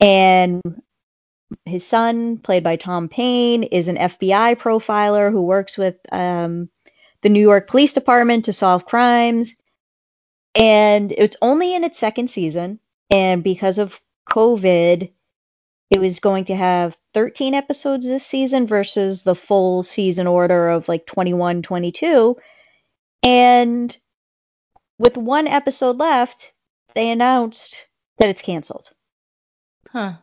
and 0.00 0.60
his 1.64 1.86
son, 1.86 2.38
played 2.38 2.62
by 2.62 2.76
Tom 2.76 3.08
Payne 3.08 3.62
is 3.62 3.88
an 3.88 3.96
FBI 3.96 4.56
profiler 4.56 5.30
who 5.30 5.42
works 5.42 5.78
with 5.78 5.96
um, 6.12 6.68
the 7.22 7.28
New 7.28 7.40
York 7.40 7.68
Police 7.68 7.92
Department 7.92 8.46
to 8.46 8.52
solve 8.52 8.84
crimes. 8.84 9.54
And 10.54 11.12
it's 11.12 11.36
only 11.40 11.74
in 11.74 11.84
its 11.84 11.98
second 11.98 12.28
season. 12.28 12.80
And 13.10 13.44
because 13.44 13.78
of 13.78 14.00
COVID, 14.28 15.12
it 15.90 16.00
was 16.00 16.18
going 16.18 16.46
to 16.46 16.56
have 16.56 16.96
13 17.14 17.54
episodes 17.54 18.06
this 18.06 18.26
season 18.26 18.66
versus 18.66 19.22
the 19.22 19.36
full 19.36 19.82
season 19.82 20.26
order 20.26 20.68
of 20.68 20.88
like 20.88 21.06
21, 21.06 21.62
22. 21.62 22.36
And 23.22 23.96
with 24.98 25.16
one 25.16 25.46
episode 25.46 25.98
left, 25.98 26.52
they 26.94 27.10
announced 27.10 27.86
that 28.18 28.28
it's 28.28 28.42
canceled. 28.42 28.90
Huh. 29.90 30.14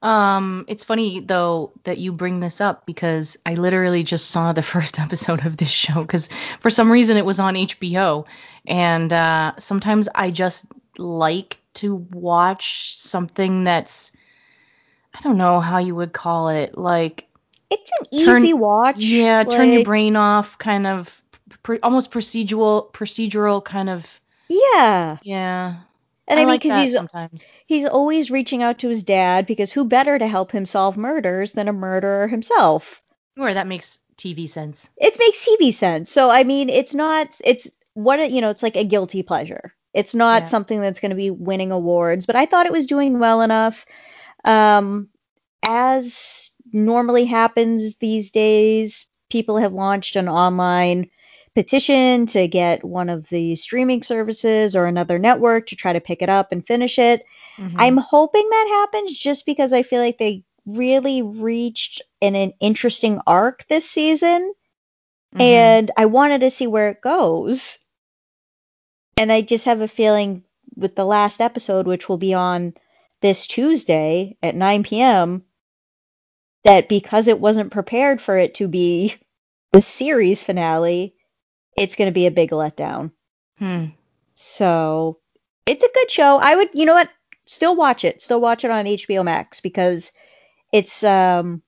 Um, 0.00 0.64
it's 0.68 0.84
funny 0.84 1.18
though 1.20 1.72
that 1.82 1.98
you 1.98 2.12
bring 2.12 2.38
this 2.38 2.60
up 2.60 2.86
because 2.86 3.36
I 3.44 3.54
literally 3.54 4.04
just 4.04 4.30
saw 4.30 4.52
the 4.52 4.62
first 4.74 5.00
episode 5.00 5.44
of 5.44 5.56
this 5.56 5.70
show 5.70 6.02
because 6.02 6.28
for 6.60 6.70
some 6.70 6.90
reason 6.90 7.16
it 7.16 7.24
was 7.24 7.40
on 7.40 7.54
HBO, 7.54 8.26
and 8.66 9.12
uh, 9.12 9.54
sometimes 9.58 10.08
I 10.14 10.30
just 10.30 10.66
like 10.98 11.58
to 11.74 11.94
watch 11.96 12.96
something 12.98 13.64
that's 13.64 14.12
I 15.14 15.20
don't 15.20 15.38
know 15.38 15.58
how 15.58 15.78
you 15.78 15.94
would 15.96 16.12
call 16.12 16.48
it 16.50 16.76
like 16.78 17.26
It's 17.70 17.90
an 18.12 18.24
Turn- 18.24 18.44
easy 18.44 18.52
watch. 18.52 18.96
yeah 18.98 19.42
turn 19.44 19.72
your 19.72 19.84
brain 19.84 20.14
off 20.16 20.58
kind 20.58 20.86
of 20.86 21.17
pr- 21.68 21.76
almost 21.82 22.10
procedural 22.10 22.90
procedural 22.92 23.62
kind 23.62 23.90
of 23.90 24.20
Yeah. 24.48 25.18
yeah 25.22 25.76
And 26.26 26.40
I, 26.40 26.46
mean, 26.46 26.58
because 26.58 26.70
that 26.70 26.84
he's 26.84 26.94
sometimes 26.94 27.52
he's 27.66 27.84
always 27.84 28.30
reaching 28.30 28.62
out 28.62 28.78
to 28.80 28.88
his 28.88 29.02
dad 29.02 29.46
because 29.46 29.72
who 29.72 29.84
better 29.84 30.18
to 30.18 30.26
help 30.26 30.50
him 30.50 30.64
solve 30.66 30.96
murders 30.96 31.52
than 31.52 31.68
a 31.68 31.72
murderer 31.72 32.26
himself? 32.28 33.02
or 33.38 33.54
that 33.54 33.66
makes 33.66 34.00
TV 34.16 34.46
sense 34.46 34.88
It 34.96 35.16
makes 35.18 35.44
TV 35.44 35.72
sense. 35.72 36.10
So 36.10 36.30
I 36.30 36.44
mean, 36.44 36.68
it's 36.70 36.94
not. 36.94 37.38
It's 37.44 37.68
what 37.94 38.30
you 38.30 38.40
know. 38.40 38.50
It's 38.50 38.62
like 38.62 38.76
a 38.76 38.84
guilty 38.84 39.22
pleasure. 39.22 39.74
It's 39.94 40.14
not 40.14 40.42
Yeah. 40.42 40.48
something 40.48 40.80
that's 40.80 41.00
going 41.00 41.10
to 41.10 41.16
be 41.16 41.30
winning 41.30 41.72
awards, 41.72 42.26
but 42.26 42.36
I 42.36 42.46
thought 42.46 42.66
it 42.66 42.72
was 42.72 42.86
doing 42.86 43.18
well 43.18 43.40
enough. 43.42 43.86
Um, 44.44 45.08
as 45.62 46.52
normally 46.72 47.24
happens 47.26 47.96
these 47.96 48.30
days, 48.30 49.06
people 49.30 49.56
have 49.58 49.72
launched 49.72 50.16
an 50.16 50.28
online 50.28 51.10
petition 51.58 52.26
to 52.26 52.46
get 52.46 52.84
one 52.84 53.08
of 53.08 53.28
the 53.30 53.56
streaming 53.56 54.00
services 54.00 54.76
or 54.76 54.86
another 54.86 55.18
network 55.18 55.66
to 55.66 55.74
try 55.74 55.92
to 55.92 56.00
pick 56.00 56.22
it 56.22 56.28
up 56.28 56.52
and 56.52 56.64
finish 56.64 57.00
it. 57.00 57.24
Mhm. 57.58 57.74
I'm 57.76 57.96
hoping 57.96 58.48
that 58.48 58.68
happens 58.68 59.18
just 59.18 59.44
because 59.44 59.72
I 59.72 59.82
feel 59.82 60.00
like 60.00 60.18
they 60.18 60.44
really 60.66 61.20
reached 61.20 62.00
an, 62.22 62.36
an 62.36 62.52
interesting 62.60 63.20
arc 63.26 63.66
this 63.66 63.90
season 63.90 64.52
Mhm. 65.34 65.40
and 65.40 65.90
I 65.96 66.06
wanted 66.06 66.42
to 66.42 66.50
see 66.50 66.68
where 66.68 66.90
it 66.90 67.00
goes. 67.00 67.78
And 69.16 69.32
I 69.32 69.40
just 69.40 69.64
have 69.64 69.80
a 69.80 69.88
feeling 69.88 70.44
with 70.76 70.94
the 70.94 71.04
last 71.04 71.40
episode, 71.40 71.88
which 71.88 72.08
will 72.08 72.18
be 72.18 72.34
on 72.34 72.74
this 73.20 73.48
Tuesday 73.48 74.36
at 74.44 74.54
9 74.54 74.84
p.m., 74.84 75.42
that 76.62 76.88
because 76.88 77.26
it 77.26 77.40
wasn't 77.40 77.72
prepared 77.72 78.20
for 78.20 78.38
it 78.38 78.54
to 78.54 78.68
be 78.68 79.16
the 79.72 79.80
series 79.80 80.44
finale, 80.44 81.16
it's 81.78 81.96
going 81.96 82.08
to 82.08 82.14
be 82.14 82.26
a 82.26 82.30
big 82.30 82.50
letdown. 82.50 83.12
Hmm. 83.58 83.86
So 84.34 85.18
it's 85.66 85.82
a 85.82 85.90
good 85.94 86.10
show. 86.10 86.38
I 86.38 86.56
would, 86.56 86.70
you 86.72 86.84
know 86.84 86.94
what? 86.94 87.10
Still 87.46 87.76
watch 87.76 88.04
it. 88.04 88.20
Still 88.20 88.40
watch 88.40 88.64
it 88.64 88.70
on 88.70 88.84
HBO 88.84 89.24
Max 89.24 89.60
because 89.60 90.12
it's, 90.72 91.02
um, 91.02 91.62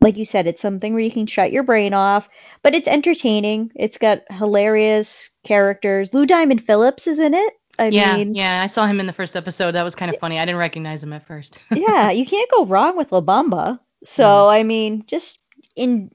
like 0.00 0.16
you 0.16 0.24
said, 0.24 0.46
it's 0.46 0.62
something 0.62 0.92
where 0.92 1.02
you 1.02 1.10
can 1.10 1.26
shut 1.26 1.52
your 1.52 1.62
brain 1.62 1.94
off, 1.94 2.28
but 2.62 2.74
it's 2.74 2.88
entertaining. 2.88 3.70
It's 3.74 3.98
got 3.98 4.20
hilarious 4.30 5.30
characters. 5.44 6.12
Lou 6.12 6.26
Diamond 6.26 6.64
Phillips 6.64 7.06
is 7.06 7.18
in 7.18 7.34
it. 7.34 7.54
I 7.78 7.88
yeah, 7.88 8.16
mean, 8.16 8.34
yeah, 8.34 8.62
I 8.62 8.68
saw 8.68 8.86
him 8.86 9.00
in 9.00 9.06
the 9.06 9.12
first 9.12 9.34
episode. 9.34 9.72
That 9.72 9.82
was 9.82 9.96
kind 9.96 10.12
of 10.12 10.20
funny. 10.20 10.38
I 10.38 10.44
didn't 10.44 10.60
recognize 10.60 11.02
him 11.02 11.12
at 11.12 11.26
first. 11.26 11.58
yeah, 11.74 12.10
you 12.10 12.24
can't 12.24 12.50
go 12.50 12.66
wrong 12.66 12.96
with 12.96 13.10
La 13.10 13.20
Bamba. 13.20 13.80
So, 14.04 14.22
No. 14.22 14.48
I 14.48 14.62
mean, 14.62 15.04
just 15.06 15.40
in 15.74 16.10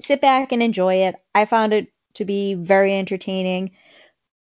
sit 0.00 0.20
back 0.20 0.52
and 0.52 0.62
enjoy 0.62 1.06
it. 1.06 1.16
I 1.34 1.44
found 1.44 1.72
it 1.72 1.88
to 2.16 2.24
be 2.24 2.54
very 2.54 2.94
entertaining. 2.94 3.72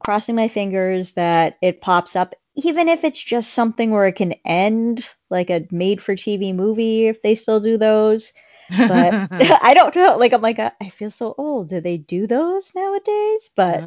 Crossing 0.03 0.35
my 0.35 0.47
fingers 0.49 1.13
that 1.13 1.57
it 1.61 1.79
pops 1.81 2.15
up, 2.15 2.33
even 2.55 2.89
if 2.89 3.03
it's 3.03 3.21
just 3.21 3.53
something 3.53 3.89
where 3.91 4.07
it 4.07 4.17
can 4.17 4.33
end, 4.45 5.07
like 5.29 5.49
a 5.49 5.65
made 5.71 6.01
for 6.01 6.15
TV 6.15 6.53
movie, 6.53 7.07
if 7.07 7.21
they 7.21 7.35
still 7.35 7.59
do 7.59 7.77
those. 7.77 8.33
But 8.69 9.13
I 9.63 9.73
don't 9.73 9.95
know. 9.95 10.17
Like, 10.17 10.33
I'm 10.33 10.41
like, 10.41 10.59
I 10.59 10.71
I 10.81 10.89
feel 10.89 11.11
so 11.11 11.33
old. 11.37 11.69
Do 11.69 11.79
they 11.81 11.97
do 11.97 12.27
those 12.27 12.73
nowadays? 12.75 13.49
But 13.55 13.83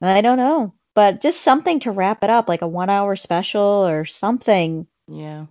I 0.00 0.20
don't 0.20 0.38
know. 0.38 0.74
But 0.94 1.22
just 1.22 1.40
something 1.40 1.80
to 1.80 1.90
wrap 1.90 2.22
it 2.22 2.30
up, 2.30 2.48
like 2.48 2.62
a 2.62 2.68
one 2.68 2.90
hour 2.90 3.16
special 3.16 3.86
or 3.86 4.04
something. 4.04 4.86
yeah, 5.08 5.46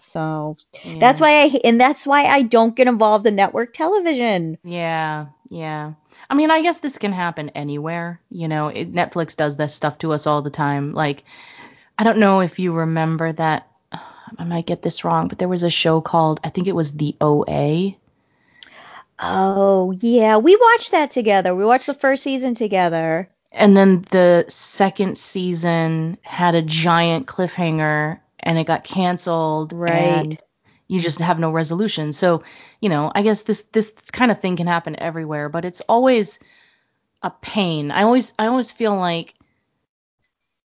So 0.00 0.56
yeah. 0.84 0.98
that's 0.98 1.20
why 1.20 1.42
I 1.42 1.60
and 1.64 1.80
that's 1.80 2.06
why 2.06 2.24
I 2.24 2.42
don't 2.42 2.74
get 2.74 2.86
involved 2.88 3.26
in 3.26 3.36
network 3.36 3.74
television. 3.74 4.58
Yeah, 4.64 5.26
yeah. 5.50 5.94
I 6.28 6.34
mean, 6.34 6.50
I 6.50 6.62
guess 6.62 6.78
this 6.78 6.98
can 6.98 7.12
happen 7.12 7.50
anywhere. 7.50 8.20
You 8.30 8.48
know, 8.48 8.68
it, 8.68 8.92
Netflix 8.92 9.36
does 9.36 9.56
this 9.56 9.74
stuff 9.74 9.98
to 9.98 10.12
us 10.12 10.26
all 10.26 10.42
the 10.42 10.50
time. 10.50 10.92
Like, 10.92 11.24
I 11.98 12.04
don't 12.04 12.18
know 12.18 12.40
if 12.40 12.58
you 12.58 12.72
remember 12.72 13.32
that. 13.32 13.68
I 14.38 14.44
might 14.44 14.66
get 14.66 14.82
this 14.82 15.04
wrong, 15.04 15.28
but 15.28 15.38
there 15.38 15.48
was 15.48 15.62
a 15.62 15.70
show 15.70 16.00
called, 16.00 16.40
I 16.42 16.48
think 16.48 16.66
it 16.66 16.74
was 16.74 16.92
The 16.92 17.14
OA. 17.20 17.94
Oh 19.18 19.92
yeah, 20.00 20.36
we 20.36 20.56
watched 20.56 20.90
that 20.90 21.10
together. 21.10 21.54
We 21.54 21.64
watched 21.64 21.86
the 21.86 21.94
first 21.94 22.22
season 22.22 22.54
together. 22.54 23.30
And 23.52 23.76
then 23.76 24.04
the 24.10 24.44
second 24.48 25.16
season 25.16 26.18
had 26.22 26.54
a 26.54 26.62
giant 26.62 27.26
cliffhanger 27.26 28.20
and 28.40 28.58
it 28.58 28.66
got 28.66 28.84
canceled. 28.84 29.72
Right. 29.72 29.92
And 29.92 30.42
you 30.88 31.00
just 31.00 31.20
have 31.20 31.38
no 31.38 31.50
resolution. 31.50 32.12
So, 32.12 32.42
you 32.80 32.88
know, 32.88 33.10
I 33.14 33.22
guess 33.22 33.42
this 33.42 33.62
this 33.72 33.92
kind 34.12 34.30
of 34.30 34.40
thing 34.40 34.56
can 34.56 34.66
happen 34.66 34.96
everywhere, 34.98 35.48
but 35.48 35.64
it's 35.64 35.80
always 35.82 36.38
a 37.22 37.30
pain. 37.30 37.90
I 37.90 38.02
always 38.02 38.32
I 38.38 38.46
always 38.46 38.70
feel 38.70 38.96
like 38.96 39.34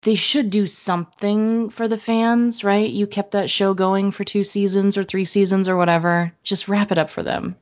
they 0.03 0.15
should 0.15 0.51
do 0.51 0.67
something 0.67 1.69
for 1.71 1.87
the 1.87 1.97
fans, 1.97 2.63
right? 2.63 2.89
You 2.89 3.07
kept 3.07 3.31
that 3.31 3.49
show 3.49 3.73
going 3.73 4.11
for 4.11 4.23
two 4.23 4.43
seasons 4.43 4.97
or 4.97 5.03
three 5.03 5.25
seasons 5.25 5.67
or 5.67 5.75
whatever. 5.75 6.31
Just 6.43 6.67
wrap 6.67 6.91
it 6.91 6.99
up 6.99 7.09
for 7.09 7.23
them. 7.23 7.55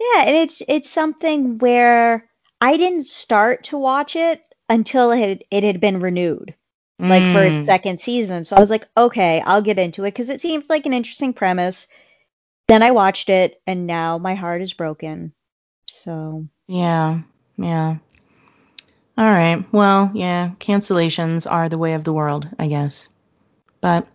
Yeah, 0.00 0.22
and 0.26 0.36
it's 0.36 0.62
it's 0.68 0.88
something 0.88 1.58
where 1.58 2.28
I 2.60 2.76
didn't 2.76 3.06
start 3.06 3.64
to 3.64 3.78
watch 3.78 4.16
it 4.16 4.42
until 4.68 5.10
it 5.10 5.44
it 5.50 5.64
had 5.64 5.80
been 5.80 6.00
renewed, 6.00 6.54
like 6.98 7.22
for 7.22 7.40
Mm. 7.40 7.58
its 7.58 7.66
second 7.66 8.00
season. 8.00 8.44
So 8.44 8.56
I 8.56 8.60
was 8.60 8.70
like, 8.70 8.88
okay, 8.96 9.40
I'll 9.40 9.62
get 9.62 9.78
into 9.78 10.04
it 10.04 10.12
because 10.12 10.30
it 10.30 10.40
seems 10.40 10.68
like 10.68 10.86
an 10.86 10.92
interesting 10.92 11.32
premise. 11.32 11.86
Then 12.66 12.82
I 12.82 12.90
watched 12.90 13.28
it, 13.30 13.58
and 13.66 13.86
now 13.86 14.18
my 14.18 14.34
heart 14.34 14.62
is 14.62 14.72
broken. 14.72 15.32
So 15.86 16.46
Yeah, 16.66 17.20
yeah. 17.56 17.96
All 19.16 19.30
right. 19.30 19.64
Well, 19.72 20.10
yeah, 20.14 20.50
cancellations 20.60 21.50
are 21.50 21.68
the 21.68 21.78
way 21.78 21.94
of 21.94 22.04
the 22.04 22.12
world, 22.12 22.48
I 22.58 22.68
guess. 22.68 23.08
But 23.80 24.06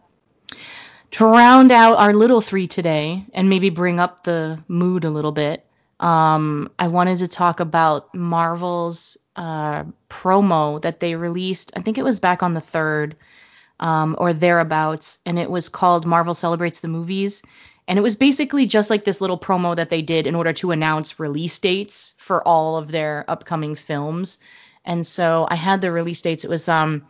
to 1.12 1.26
round 1.26 1.72
out 1.72 1.98
our 1.98 2.14
little 2.14 2.42
three 2.42 2.68
today 2.68 3.26
and 3.34 3.50
maybe 3.50 3.70
bring 3.70 4.00
up 4.00 4.24
the 4.24 4.64
mood 4.68 5.04
a 5.04 5.10
little 5.10 5.32
bit, 5.32 5.66
um, 6.00 6.72
I 6.78 6.88
wanted 6.88 7.20
to 7.20 7.28
talk 7.28 7.60
about 7.60 8.14
Marvel's 8.14 9.18
uh, 9.36 9.84
promo 10.10 10.82
that 10.82 11.00
they 11.00 11.16
released. 11.16 11.72
I 11.76 11.82
think 11.82 11.98
it 11.98 12.04
was 12.04 12.20
back 12.20 12.44
on 12.44 12.54
the 12.54 12.62
third 12.62 13.16
um, 13.80 14.16
or 14.18 14.34
thereabouts, 14.34 15.20
and 15.26 15.40
it 15.40 15.50
was 15.50 15.70
called 15.70 16.06
Marvel 16.06 16.34
Celebrates 16.34 16.80
the 16.80 16.88
Movies. 16.88 17.42
And 17.88 18.00
it 18.00 18.02
was 18.02 18.16
basically 18.16 18.66
just 18.66 18.90
like 18.90 19.04
this 19.04 19.20
little 19.20 19.38
promo 19.38 19.76
that 19.76 19.90
they 19.90 20.02
did 20.02 20.26
in 20.26 20.36
order 20.36 20.54
to 20.54 20.72
announce 20.72 21.20
release 21.20 21.60
dates 21.60 22.14
for 22.18 22.46
all 22.48 22.78
of 22.78 22.92
their 22.92 23.26
upcoming 23.28 23.76
films. 23.76 24.40
And 24.86 25.06
so 25.06 25.46
I 25.50 25.56
had 25.56 25.82
the 25.82 25.92
release 25.92 26.22
dates. 26.22 26.46
It 26.46 26.50
was 26.50 26.70
um, 26.70 27.08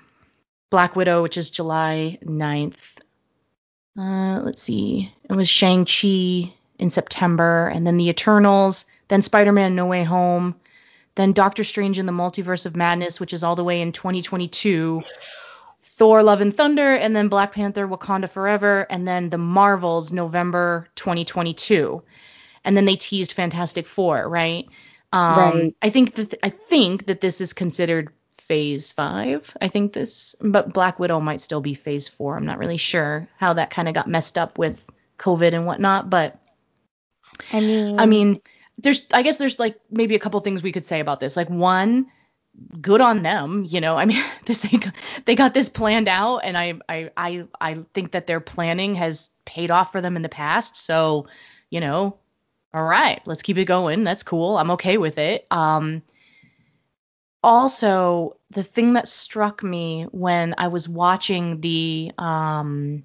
Black 0.71 0.95
Widow, 0.95 1.21
which 1.21 1.37
is 1.37 1.51
July 1.51 2.17
9th. 2.23 2.97
Uh, 3.97 4.41
let's 4.43 4.63
see. 4.63 5.13
It 5.29 5.35
was 5.35 5.47
Shang-Chi 5.47 6.53
in 6.79 6.89
September, 6.89 7.67
and 7.67 7.85
then 7.85 7.97
The 7.97 8.09
Eternals, 8.09 8.85
then 9.07 9.21
Spider-Man 9.21 9.75
No 9.75 9.85
Way 9.85 10.03
Home, 10.03 10.55
then 11.15 11.33
Doctor 11.33 11.63
Strange 11.63 11.99
in 11.99 12.05
the 12.05 12.11
Multiverse 12.11 12.65
of 12.65 12.75
Madness, 12.75 13.19
which 13.19 13.33
is 13.33 13.43
all 13.43 13.55
the 13.55 13.63
way 13.63 13.81
in 13.81 13.91
2022. 13.91 15.03
Thor 15.81 16.23
Love 16.23 16.41
and 16.41 16.55
Thunder, 16.55 16.93
and 16.93 17.15
then 17.15 17.27
Black 17.27 17.53
Panther 17.53 17.87
Wakanda 17.87 18.29
Forever, 18.29 18.87
and 18.89 19.07
then 19.07 19.29
The 19.29 19.37
Marvels 19.37 20.11
November 20.11 20.87
2022. 20.95 22.01
And 22.65 22.75
then 22.75 22.85
they 22.85 22.95
teased 22.95 23.33
Fantastic 23.33 23.87
Four, 23.87 24.27
right? 24.27 24.67
Um, 25.11 25.37
Right. 25.37 25.75
I 25.81 25.89
think 25.91 26.15
that 26.15 26.33
I 26.41 26.49
think 26.49 27.05
that 27.05 27.21
this 27.21 27.41
is 27.41 27.53
considered 27.53 28.09
phase 28.31 28.91
5. 28.91 29.55
I 29.61 29.67
think 29.67 29.93
this 29.93 30.35
but 30.41 30.73
Black 30.73 30.99
Widow 30.99 31.19
might 31.19 31.41
still 31.41 31.61
be 31.61 31.75
phase 31.75 32.07
4. 32.07 32.37
I'm 32.37 32.45
not 32.45 32.57
really 32.57 32.77
sure 32.77 33.27
how 33.37 33.53
that 33.53 33.69
kind 33.69 33.87
of 33.87 33.93
got 33.93 34.07
messed 34.07 34.37
up 34.37 34.57
with 34.57 34.89
COVID 35.19 35.53
and 35.53 35.65
whatnot, 35.67 36.09
but 36.09 36.39
I 37.51 37.59
mean, 37.59 37.99
I 37.99 38.05
mean, 38.05 38.41
there's 38.77 39.03
I 39.13 39.21
guess 39.21 39.37
there's 39.37 39.59
like 39.59 39.79
maybe 39.91 40.15
a 40.15 40.19
couple 40.19 40.39
things 40.41 40.63
we 40.63 40.71
could 40.71 40.85
say 40.85 40.99
about 40.99 41.19
this. 41.19 41.35
Like 41.35 41.49
one, 41.49 42.07
good 42.79 43.01
on 43.01 43.23
them, 43.23 43.65
you 43.67 43.81
know. 43.81 43.97
I 43.97 44.05
mean, 44.05 44.23
this 44.45 44.59
they 44.59 44.77
got, 44.77 44.93
they 45.25 45.35
got 45.35 45.53
this 45.53 45.69
planned 45.69 46.07
out 46.07 46.39
and 46.39 46.57
I 46.57 46.73
I 46.87 47.11
I 47.17 47.43
I 47.59 47.79
think 47.93 48.11
that 48.11 48.27
their 48.27 48.39
planning 48.39 48.95
has 48.95 49.31
paid 49.45 49.71
off 49.71 49.91
for 49.91 50.01
them 50.01 50.15
in 50.15 50.21
the 50.21 50.29
past. 50.29 50.77
So, 50.77 51.27
you 51.69 51.79
know, 51.79 52.17
all 52.73 52.83
right, 52.83 53.21
let's 53.25 53.43
keep 53.43 53.57
it 53.57 53.65
going. 53.65 54.03
That's 54.03 54.23
cool. 54.23 54.57
I'm 54.57 54.71
okay 54.71 54.97
with 54.97 55.17
it. 55.17 55.47
Um 55.51 56.01
also, 57.45 58.37
the 58.51 58.63
thing 58.63 58.93
that 58.93 59.05
struck 59.05 59.61
me 59.61 60.07
when 60.11 60.55
I 60.57 60.69
was 60.69 60.87
watching 60.87 61.59
the 61.59 62.11
um 62.17 63.03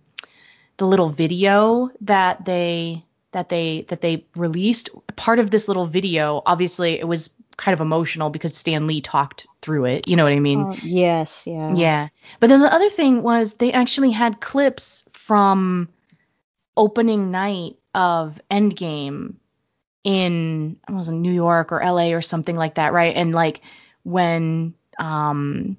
the 0.76 0.86
little 0.86 1.08
video 1.08 1.90
that 2.02 2.44
they 2.44 3.04
that 3.32 3.48
they 3.48 3.82
that 3.88 4.00
they 4.00 4.26
released. 4.36 4.90
Part 5.16 5.38
of 5.38 5.50
this 5.50 5.68
little 5.68 5.86
video, 5.86 6.42
obviously, 6.44 6.98
it 6.98 7.06
was 7.06 7.30
kind 7.56 7.74
of 7.74 7.80
emotional 7.80 8.30
because 8.30 8.56
Stan 8.56 8.86
Lee 8.86 9.00
talked 9.00 9.46
through 9.60 9.86
it. 9.86 10.08
You 10.08 10.16
know 10.16 10.24
what 10.24 10.32
I 10.32 10.38
mean? 10.38 10.60
Oh, 10.60 10.76
yes, 10.82 11.46
yeah. 11.46 11.74
Yeah. 11.74 12.08
But 12.40 12.46
then 12.48 12.60
the 12.60 12.72
other 12.72 12.88
thing 12.88 13.22
was 13.22 13.54
they 13.54 13.72
actually 13.72 14.12
had 14.12 14.40
clips 14.40 15.04
from 15.10 15.88
opening 16.76 17.30
night 17.30 17.76
of 17.94 18.40
Endgame 18.50 19.34
in 20.04 20.78
I 20.86 20.92
was 20.92 21.08
in 21.08 21.20
New 21.20 21.32
York 21.32 21.72
or 21.72 21.82
LA 21.84 22.12
or 22.12 22.22
something 22.22 22.56
like 22.56 22.76
that, 22.76 22.92
right? 22.92 23.14
And 23.14 23.34
like 23.34 23.60
when 24.04 24.74
um 24.98 25.76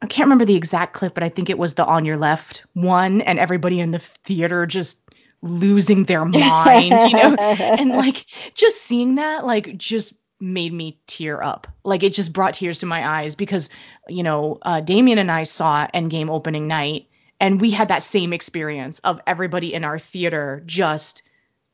I 0.00 0.06
can't 0.06 0.26
remember 0.26 0.44
the 0.44 0.54
exact 0.54 0.94
clip, 0.94 1.14
but 1.14 1.24
I 1.24 1.28
think 1.28 1.50
it 1.50 1.58
was 1.58 1.74
the 1.74 1.84
on 1.84 2.04
your 2.04 2.16
left 2.16 2.64
one 2.72 3.20
and 3.20 3.38
everybody 3.38 3.80
in 3.80 3.90
the 3.90 3.98
theater 3.98 4.64
just 4.64 4.98
losing 5.42 6.04
their 6.04 6.24
mind, 6.24 7.10
you 7.10 7.16
know? 7.16 7.34
and 7.38 7.90
like 7.90 8.26
just 8.54 8.82
seeing 8.82 9.16
that 9.16 9.44
like 9.44 9.76
just 9.76 10.14
made 10.40 10.72
me 10.72 11.00
tear 11.06 11.42
up. 11.42 11.66
Like 11.84 12.02
it 12.02 12.14
just 12.14 12.32
brought 12.32 12.54
tears 12.54 12.80
to 12.80 12.86
my 12.86 13.06
eyes 13.06 13.34
because, 13.34 13.70
you 14.08 14.22
know, 14.22 14.58
uh, 14.62 14.80
Damien 14.80 15.18
and 15.18 15.30
I 15.30 15.44
saw 15.44 15.86
Endgame 15.92 16.30
opening 16.30 16.68
night 16.68 17.08
and 17.40 17.60
we 17.60 17.70
had 17.70 17.88
that 17.88 18.02
same 18.02 18.32
experience 18.32 18.98
of 19.00 19.20
everybody 19.26 19.74
in 19.74 19.84
our 19.84 19.98
theater 19.98 20.62
just 20.66 21.22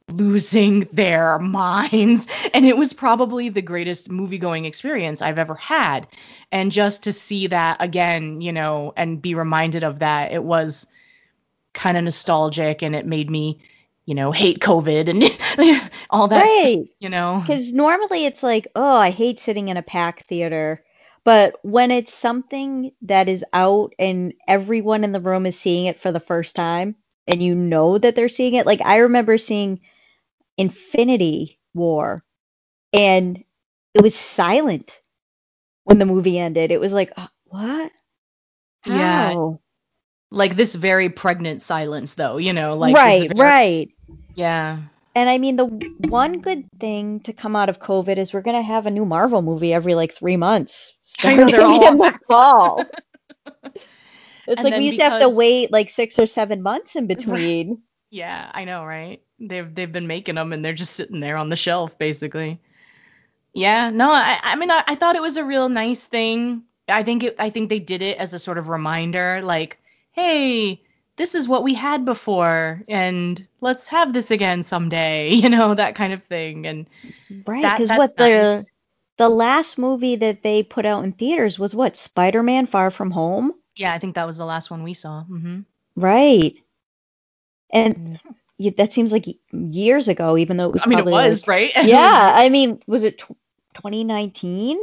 losing 0.08 0.80
their 0.92 1.38
minds 1.38 2.28
and 2.52 2.66
it 2.66 2.76
was 2.76 2.92
probably 2.92 3.48
the 3.48 3.62
greatest 3.62 4.10
movie 4.10 4.36
going 4.36 4.66
experience 4.66 5.22
I've 5.22 5.38
ever 5.38 5.54
had 5.54 6.06
and 6.52 6.70
just 6.70 7.04
to 7.04 7.12
see 7.12 7.46
that 7.46 7.78
again 7.80 8.42
you 8.42 8.52
know 8.52 8.92
and 8.98 9.22
be 9.22 9.34
reminded 9.34 9.82
of 9.82 10.00
that 10.00 10.32
it 10.32 10.44
was 10.44 10.86
kind 11.74 11.96
of 11.98 12.04
nostalgic 12.04 12.82
and 12.82 12.96
it 12.96 13.06
made 13.06 13.30
me 13.30 13.60
you 14.06 14.14
know 14.14 14.32
hate 14.32 14.60
covid 14.60 15.08
and 15.08 15.90
all 16.10 16.28
that 16.28 16.50
Right. 16.52 16.54
stuff, 16.54 16.88
you 17.00 17.10
know 17.10 17.42
Because 17.42 17.72
normally 17.72 18.26
it's 18.26 18.42
like, 18.42 18.68
oh, 18.76 18.96
I 18.96 19.10
hate 19.10 19.40
sitting 19.40 19.68
in 19.68 19.76
a 19.76 19.82
packed 19.82 20.24
theater. 20.28 20.84
But 21.24 21.56
when 21.62 21.90
it's 21.90 22.14
something 22.14 22.92
that 23.02 23.28
is 23.28 23.44
out 23.52 23.94
and 23.98 24.34
everyone 24.48 25.04
in 25.04 25.12
the 25.12 25.20
room 25.20 25.46
is 25.46 25.58
seeing 25.58 25.86
it 25.86 26.00
for 26.00 26.12
the 26.12 26.20
first 26.20 26.56
time 26.56 26.96
and 27.28 27.42
you 27.42 27.54
know 27.54 27.98
that 27.98 28.16
they're 28.16 28.28
seeing 28.28 28.54
it, 28.54 28.66
like 28.66 28.82
I 28.82 28.98
remember 28.98 29.38
seeing 29.38 29.80
Infinity 30.58 31.60
War 31.74 32.22
and 32.92 33.44
it 33.94 34.02
was 34.02 34.14
silent 34.16 35.00
when 35.84 35.98
the 35.98 36.06
movie 36.06 36.38
ended. 36.38 36.72
It 36.72 36.80
was 36.80 36.92
like, 36.92 37.12
"Uh, 37.16 37.28
what? 37.46 37.92
Yeah, 38.84 39.34
How? 39.34 39.60
Like 40.34 40.56
this 40.56 40.74
very 40.74 41.08
pregnant 41.08 41.62
silence 41.62 42.14
though 42.14 42.36
you 42.36 42.52
know 42.52 42.76
like 42.76 42.94
right, 42.94 43.28
very, 43.34 43.40
right. 43.40 43.90
yeah 44.34 44.78
And 45.16 45.30
I 45.30 45.38
mean, 45.38 45.54
the 45.54 45.66
one 46.10 46.40
good 46.40 46.66
thing 46.80 47.20
to 47.20 47.32
come 47.32 47.54
out 47.54 47.68
of 47.68 47.78
COVID 47.78 48.18
is 48.18 48.32
we're 48.32 48.42
going 48.42 48.56
to 48.56 48.66
have 48.66 48.86
a 48.86 48.90
new 48.90 49.04
Marvel 49.04 49.42
movie 49.42 49.72
every 49.72 49.94
like 49.94 50.12
three 50.12 50.36
months, 50.36 50.92
know, 51.22 51.46
starting 51.46 51.46
they're 51.46 51.62
all 51.62 51.86
in 51.86 51.98
the 51.98 52.18
fall. 52.26 52.84
It's 54.46 54.62
And 54.62 54.64
like 54.64 54.78
we 54.78 54.86
used 54.86 54.98
to 54.98 55.08
have 55.08 55.20
to 55.20 55.30
wait 55.30 55.72
like 55.72 55.88
six 55.88 56.18
or 56.18 56.26
seven 56.26 56.62
months 56.62 56.96
in 56.96 57.06
between. 57.14 57.82
Yeah, 58.10 58.50
I 58.52 58.64
know, 58.64 58.84
right? 58.84 59.22
They've 59.40 59.74
they've 59.74 59.90
been 59.90 60.06
making 60.06 60.36
them 60.36 60.52
and 60.52 60.64
they're 60.64 60.74
just 60.74 60.92
sitting 60.94 61.20
there 61.20 61.36
on 61.36 61.48
the 61.48 61.56
shelf, 61.56 61.98
basically. 61.98 62.60
Yeah, 63.52 63.90
no, 63.90 64.10
I 64.10 64.38
I 64.42 64.56
mean 64.56 64.70
I, 64.70 64.84
I 64.86 64.94
thought 64.96 65.16
it 65.16 65.22
was 65.22 65.36
a 65.36 65.44
real 65.44 65.68
nice 65.68 66.06
thing. 66.06 66.64
I 66.88 67.02
think 67.02 67.22
it 67.22 67.36
I 67.38 67.50
think 67.50 67.68
they 67.68 67.78
did 67.78 68.02
it 68.02 68.18
as 68.18 68.34
a 68.34 68.38
sort 68.38 68.58
of 68.58 68.68
reminder, 68.68 69.40
like, 69.42 69.78
hey, 70.14 70.82
this 71.16 71.34
is 71.34 71.48
what 71.48 71.62
we 71.64 71.74
had 71.74 72.04
before, 72.04 72.82
and 72.88 73.46
let's 73.60 73.88
have 73.88 74.12
this 74.12 74.30
again 74.30 74.62
someday, 74.64 75.30
you 75.34 75.50
know, 75.50 75.74
that 75.74 75.94
kind 75.96 76.12
of 76.12 76.24
thing. 76.24 76.66
And 76.66 76.86
Right, 77.46 77.62
because 77.62 77.88
that's 77.88 77.98
what 77.98 78.16
the 78.16 78.24
nice. 78.24 78.70
the 79.18 79.28
last 79.28 79.78
movie 79.78 80.16
that 80.16 80.42
they 80.42 80.62
put 80.62 80.86
out 80.86 81.04
in 81.04 81.12
theaters 81.12 81.58
was 81.58 81.74
what? 81.74 81.96
Spider-Man 81.96 82.66
Far 82.66 82.90
From 82.90 83.10
Home? 83.12 83.54
Yeah, 83.76 83.92
I 83.94 83.98
think 83.98 84.14
that 84.16 84.26
was 84.26 84.38
the 84.38 84.46
last 84.46 84.70
one 84.70 84.82
we 84.84 84.94
saw. 84.94 85.24
hmm 85.24 85.60
Right. 85.96 86.56
And 87.70 87.96
Mm. 87.96 88.20
y- 88.58 88.74
that 88.76 88.92
seems 88.92 89.12
like 89.12 89.26
years 89.52 90.08
ago, 90.08 90.36
even 90.36 90.56
though 90.56 90.68
it 90.68 90.72
was 90.72 90.84
I 90.84 90.88
mean, 90.88 90.98
it 90.98 91.04
was 91.04 91.46
like, 91.48 91.48
right. 91.48 91.72
Yeah, 91.86 92.32
I 92.34 92.48
mean, 92.48 92.80
was 92.86 93.04
it 93.04 93.18
tw 93.18 93.32
2019? 93.74 94.80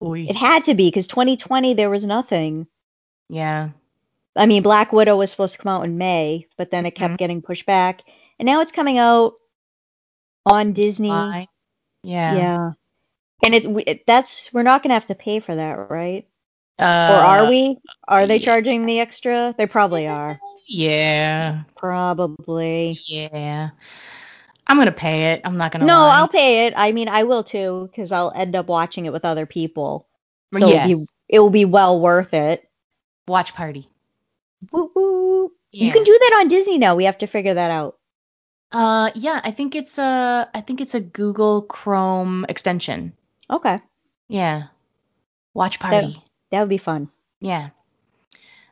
was- 0.00 0.10
Oy. 0.10 0.26
It 0.28 0.36
had 0.36 0.64
to 0.64 0.74
be 0.74 0.88
because 0.88 1.08
2020 1.08 1.74
there 1.74 1.90
was 1.90 2.04
nothing. 2.06 2.66
Yeah. 3.28 3.70
I 4.36 4.46
mean, 4.46 4.62
Black 4.62 4.92
Widow 4.92 5.16
was 5.16 5.30
supposed 5.30 5.56
to 5.56 5.62
come 5.62 5.72
out 5.72 5.84
in 5.84 5.98
May, 5.98 6.46
but 6.56 6.70
then 6.70 6.86
it 6.86 6.92
kept 6.92 7.14
Mhm. 7.14 7.18
getting 7.18 7.42
pushed 7.42 7.66
back. 7.66 8.02
And 8.38 8.46
now 8.46 8.60
it's 8.60 8.72
coming 8.72 8.98
out 8.98 9.34
on 10.44 10.72
Disney. 10.72 11.08
Fine. 11.08 11.48
Yeah. 12.02 12.36
Yeah. 12.36 12.70
And 13.44 13.54
it's 13.54 13.66
we, 13.66 13.82
it, 13.84 14.06
that's 14.06 14.52
we're 14.52 14.62
not 14.62 14.82
going 14.82 14.90
to 14.90 14.94
have 14.94 15.06
to 15.06 15.14
pay 15.14 15.40
for 15.40 15.54
that, 15.54 15.90
right? 15.90 16.26
Uh, 16.78 16.82
Or 17.10 17.16
are 17.16 17.48
we? 17.48 17.78
Are 18.06 18.26
they 18.26 18.36
yeah. 18.36 18.44
charging 18.44 18.86
the 18.86 19.00
extra? 19.00 19.54
They 19.56 19.66
probably 19.66 20.06
are. 20.06 20.38
Yeah. 20.68 21.62
Probably. 21.76 23.00
Yeah. 23.06 23.70
I'm 24.66 24.76
gonna 24.78 24.90
pay 24.92 25.32
it. 25.32 25.42
I'm 25.44 25.56
not 25.56 25.70
gonna 25.70 25.86
No, 25.86 26.00
lie. 26.00 26.18
I'll 26.18 26.28
pay 26.28 26.66
it. 26.66 26.74
I 26.76 26.90
mean, 26.90 27.08
I 27.08 27.22
will 27.22 27.44
too 27.44 27.88
because 27.90 28.10
I'll 28.10 28.32
end 28.34 28.56
up 28.56 28.66
watching 28.66 29.06
it 29.06 29.12
with 29.12 29.24
other 29.24 29.46
people. 29.46 30.08
So 30.54 30.66
be 30.66 30.72
yes. 30.72 31.06
it 31.28 31.38
will 31.38 31.50
be 31.50 31.64
well 31.64 32.00
worth 32.00 32.34
it. 32.34 32.68
Watch 33.28 33.54
party. 33.54 33.88
Woo 34.72 34.90
woo. 34.94 35.52
You 35.72 35.92
can 35.92 36.04
do 36.04 36.18
that 36.18 36.38
on 36.40 36.48
Disney 36.48 36.78
now. 36.78 36.94
We 36.96 37.04
have 37.04 37.18
to 37.18 37.26
figure 37.26 37.54
that 37.54 37.70
out. 37.70 37.98
Uh, 38.72 39.10
yeah. 39.14 39.40
I 39.44 39.50
think 39.50 39.74
it's 39.74 39.98
a. 39.98 40.48
I 40.54 40.60
think 40.60 40.80
it's 40.80 40.94
a 40.94 41.00
Google 41.00 41.62
Chrome 41.62 42.46
extension. 42.48 43.12
Okay. 43.50 43.78
Yeah. 44.28 44.64
Watch 45.54 45.78
party. 45.78 46.22
That 46.50 46.60
would 46.60 46.68
be 46.68 46.78
fun. 46.78 47.10
Yeah. 47.40 47.70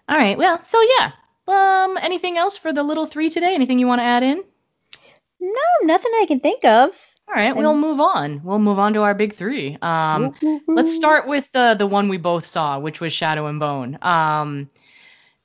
All 0.08 0.16
right. 0.16 0.38
Well. 0.38 0.62
So 0.64 0.80
yeah. 0.80 1.12
Um. 1.46 1.98
Anything 2.00 2.38
else 2.38 2.56
for 2.56 2.72
the 2.72 2.82
little 2.82 3.06
three 3.06 3.30
today? 3.30 3.54
Anything 3.54 3.78
you 3.78 3.86
want 3.86 4.00
to 4.00 4.04
add 4.04 4.22
in? 4.22 4.42
No, 5.40 5.60
nothing 5.82 6.12
I 6.20 6.24
can 6.26 6.40
think 6.40 6.64
of. 6.64 6.90
All 7.28 7.34
right. 7.34 7.54
We'll 7.54 7.76
move 7.76 8.00
on. 8.00 8.42
We'll 8.44 8.58
move 8.58 8.78
on 8.78 8.94
to 8.94 9.02
our 9.02 9.14
big 9.14 9.34
three. 9.34 9.76
Um. 9.82 10.34
Let's 10.66 10.94
start 10.94 11.28
with 11.28 11.50
the 11.52 11.74
the 11.78 11.86
one 11.86 12.08
we 12.08 12.16
both 12.16 12.46
saw, 12.46 12.78
which 12.78 13.00
was 13.00 13.12
Shadow 13.12 13.46
and 13.46 13.60
Bone. 13.60 13.98
Um, 14.02 14.70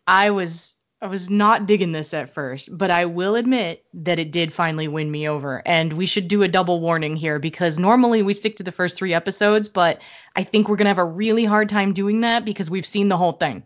I 0.09 0.31
was 0.31 0.75
I 1.01 1.07
was 1.07 1.29
not 1.29 1.67
digging 1.67 1.91
this 1.93 2.13
at 2.13 2.33
first, 2.33 2.75
but 2.75 2.89
I 2.91 3.05
will 3.05 3.35
admit 3.35 3.85
that 3.93 4.19
it 4.19 4.31
did 4.31 4.51
finally 4.51 4.87
win 4.87 5.09
me 5.09 5.29
over. 5.29 5.61
And 5.65 5.93
we 5.93 6.07
should 6.07 6.27
do 6.27 6.41
a 6.41 6.47
double 6.47 6.81
warning 6.81 7.15
here 7.15 7.39
because 7.39 7.79
normally 7.79 8.21
we 8.23 8.33
stick 8.33 8.57
to 8.57 8.63
the 8.63 8.71
first 8.71 8.97
three 8.97 9.13
episodes, 9.13 9.69
but 9.69 9.99
I 10.35 10.43
think 10.43 10.67
we're 10.67 10.75
gonna 10.77 10.89
have 10.89 10.97
a 10.97 11.05
really 11.05 11.45
hard 11.45 11.69
time 11.69 11.93
doing 11.93 12.21
that 12.21 12.43
because 12.43 12.69
we've 12.69 12.87
seen 12.87 13.07
the 13.07 13.17
whole 13.17 13.33
thing. 13.33 13.63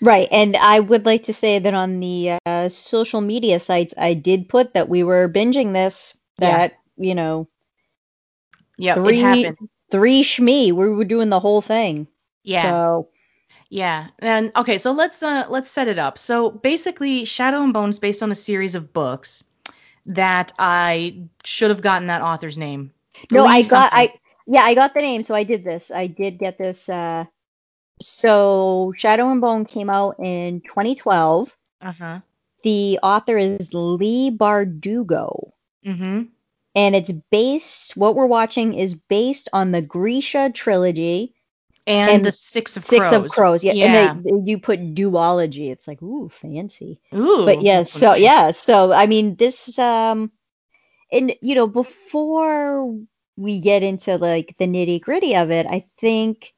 Right, 0.00 0.28
and 0.30 0.56
I 0.56 0.80
would 0.80 1.04
like 1.04 1.24
to 1.24 1.34
say 1.34 1.58
that 1.58 1.74
on 1.74 2.00
the 2.00 2.38
uh, 2.46 2.68
social 2.68 3.20
media 3.20 3.58
sites, 3.58 3.92
I 3.98 4.14
did 4.14 4.48
put 4.48 4.74
that 4.74 4.88
we 4.88 5.02
were 5.02 5.28
binging 5.28 5.72
this. 5.72 6.16
Yeah. 6.40 6.58
That 6.58 6.72
you 6.96 7.14
know, 7.14 7.48
Yeah, 8.78 8.94
three 8.94 9.50
three 9.90 10.22
shmee, 10.22 10.72
we 10.72 10.88
were 10.88 11.04
doing 11.04 11.28
the 11.28 11.40
whole 11.40 11.60
thing. 11.60 12.06
Yeah. 12.44 12.62
So 12.62 13.08
Yeah. 13.72 14.08
And 14.18 14.52
okay, 14.54 14.76
so 14.76 14.92
let's 14.92 15.22
uh 15.22 15.46
let's 15.48 15.70
set 15.70 15.88
it 15.88 15.98
up. 15.98 16.18
So 16.18 16.50
basically 16.50 17.24
Shadow 17.24 17.62
and 17.62 17.72
Bones 17.72 17.98
based 17.98 18.22
on 18.22 18.30
a 18.30 18.34
series 18.34 18.74
of 18.74 18.92
books 18.92 19.44
that 20.04 20.52
I 20.58 21.22
should 21.42 21.70
have 21.70 21.80
gotten 21.80 22.08
that 22.08 22.20
author's 22.20 22.58
name. 22.58 22.92
no, 23.30 23.46
I 23.46 23.62
got 23.62 23.90
something. 23.92 23.98
I 23.98 24.14
yeah 24.46 24.60
I 24.60 24.74
got 24.74 24.92
the 24.92 25.00
name, 25.00 25.22
so 25.22 25.34
I 25.34 25.44
did 25.44 25.64
this. 25.64 25.90
I 25.90 26.06
did 26.06 26.38
get 26.38 26.58
this. 26.58 26.86
Uh, 26.86 27.24
so 27.98 28.92
Shadow 28.94 29.30
and 29.30 29.40
Bone 29.40 29.64
came 29.64 29.88
out 29.88 30.16
in 30.18 30.60
2012. 30.60 31.56
Uh-huh. 31.80 32.20
The 32.64 32.98
author 33.02 33.38
is 33.38 33.72
Leigh 33.72 34.30
Bardugo. 34.30 35.50
Mhm. 35.86 36.28
And 36.74 36.94
it's 36.94 37.12
based, 37.30 37.96
what 37.96 38.16
we're 38.16 38.26
watching 38.26 38.74
is 38.74 38.94
based 38.94 39.48
on 39.54 39.72
the 39.72 39.80
Grisha 39.82 40.50
trilogy, 40.52 41.34
And, 41.86 42.10
And 42.12 42.24
the 42.24 42.32
Six 42.32 42.76
of 42.76 42.84
Six 42.84 43.10
Crows. 43.10 43.24
of 43.24 43.30
Crows. 43.30 43.64
Yeah, 43.64 43.72
Yeah. 43.74 44.12
and 44.14 44.24
they, 44.24 44.52
you 44.52 44.58
put 44.58 44.94
duology. 44.94 45.70
It's 45.70 45.88
like, 45.88 46.02
ooh, 46.02 46.28
fancy. 46.28 47.00
Ooh. 47.14 47.44
But 47.44 47.62
yeah, 47.62 47.82
so 47.82 48.14
yeah, 48.14 48.52
so 48.52 48.92
I 48.92 49.06
mean, 49.06 49.36
this 49.36 49.78
um, 49.78 50.30
and 51.10 51.34
you 51.42 51.54
know, 51.54 51.66
before 51.66 52.98
we 53.36 53.60
get 53.60 53.82
into 53.82 54.16
like 54.16 54.54
the 54.58 54.66
nitty 54.66 55.00
gritty 55.00 55.36
of 55.36 55.50
it, 55.50 55.66
I 55.66 55.86
think 56.00 56.52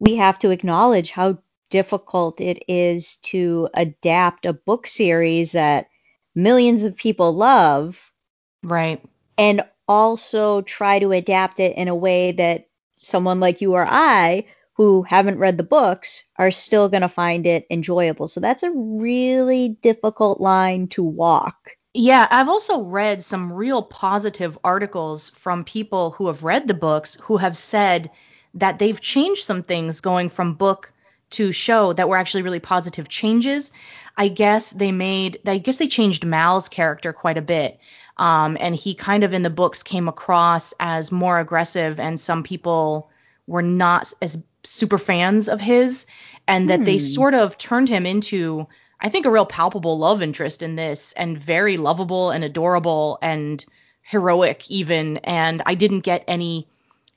we 0.00 0.16
have 0.16 0.38
to 0.40 0.50
acknowledge 0.50 1.10
how 1.10 1.38
difficult 1.70 2.40
it 2.40 2.64
is 2.68 3.16
to 3.16 3.68
adapt 3.74 4.46
a 4.46 4.52
book 4.52 4.86
series 4.86 5.52
that 5.52 5.88
millions 6.34 6.84
of 6.84 6.96
people 6.96 7.34
love 7.34 7.98
Right. 8.62 9.02
and 9.38 9.62
also 9.88 10.62
try 10.62 10.98
to 11.00 11.12
adapt 11.12 11.60
it 11.60 11.76
in 11.76 11.88
a 11.88 11.94
way 11.96 12.32
that 12.32 12.67
someone 12.98 13.40
like 13.40 13.60
you 13.60 13.74
or 13.74 13.86
I 13.88 14.44
who 14.74 15.02
haven't 15.02 15.38
read 15.38 15.56
the 15.56 15.64
books 15.64 16.22
are 16.36 16.52
still 16.52 16.88
going 16.88 17.02
to 17.02 17.08
find 17.08 17.46
it 17.46 17.66
enjoyable. 17.70 18.28
So 18.28 18.38
that's 18.40 18.62
a 18.62 18.70
really 18.70 19.70
difficult 19.82 20.40
line 20.40 20.86
to 20.88 21.02
walk. 21.02 21.72
Yeah, 21.94 22.28
I've 22.30 22.48
also 22.48 22.82
read 22.82 23.24
some 23.24 23.52
real 23.52 23.82
positive 23.82 24.56
articles 24.62 25.30
from 25.30 25.64
people 25.64 26.12
who 26.12 26.28
have 26.28 26.44
read 26.44 26.68
the 26.68 26.74
books 26.74 27.16
who 27.22 27.38
have 27.38 27.56
said 27.56 28.10
that 28.54 28.78
they've 28.78 29.00
changed 29.00 29.44
some 29.44 29.64
things 29.64 30.00
going 30.00 30.28
from 30.28 30.54
book 30.54 30.92
to 31.30 31.52
show 31.52 31.92
that 31.92 32.08
were 32.08 32.16
actually 32.16 32.42
really 32.42 32.60
positive 32.60 33.08
changes. 33.08 33.72
I 34.16 34.28
guess 34.28 34.70
they 34.70 34.92
made 34.92 35.40
I 35.46 35.58
guess 35.58 35.76
they 35.76 35.88
changed 35.88 36.24
Mal's 36.24 36.68
character 36.68 37.12
quite 37.12 37.38
a 37.38 37.42
bit. 37.42 37.78
Um, 38.16 38.56
and 38.58 38.74
he 38.74 38.94
kind 38.94 39.22
of 39.22 39.32
in 39.32 39.42
the 39.42 39.50
books 39.50 39.82
came 39.82 40.08
across 40.08 40.74
as 40.80 41.12
more 41.12 41.38
aggressive 41.38 42.00
and 42.00 42.18
some 42.18 42.42
people 42.42 43.10
were 43.46 43.62
not 43.62 44.12
as 44.20 44.42
super 44.64 44.98
fans 44.98 45.48
of 45.48 45.60
his 45.60 46.06
and 46.48 46.70
that 46.70 46.84
they 46.84 46.98
Hmm. 46.98 47.04
sort 47.04 47.34
of 47.34 47.56
turned 47.56 47.88
him 47.88 48.06
into 48.06 48.66
I 49.00 49.08
think 49.08 49.26
a 49.26 49.30
real 49.30 49.46
palpable 49.46 49.96
love 49.98 50.22
interest 50.22 50.62
in 50.64 50.74
this 50.74 51.12
and 51.12 51.38
very 51.38 51.76
lovable 51.76 52.30
and 52.30 52.42
adorable 52.42 53.18
and 53.22 53.64
heroic 54.02 54.68
even 54.70 55.18
and 55.18 55.62
I 55.64 55.74
didn't 55.74 56.00
get 56.00 56.24
any 56.26 56.66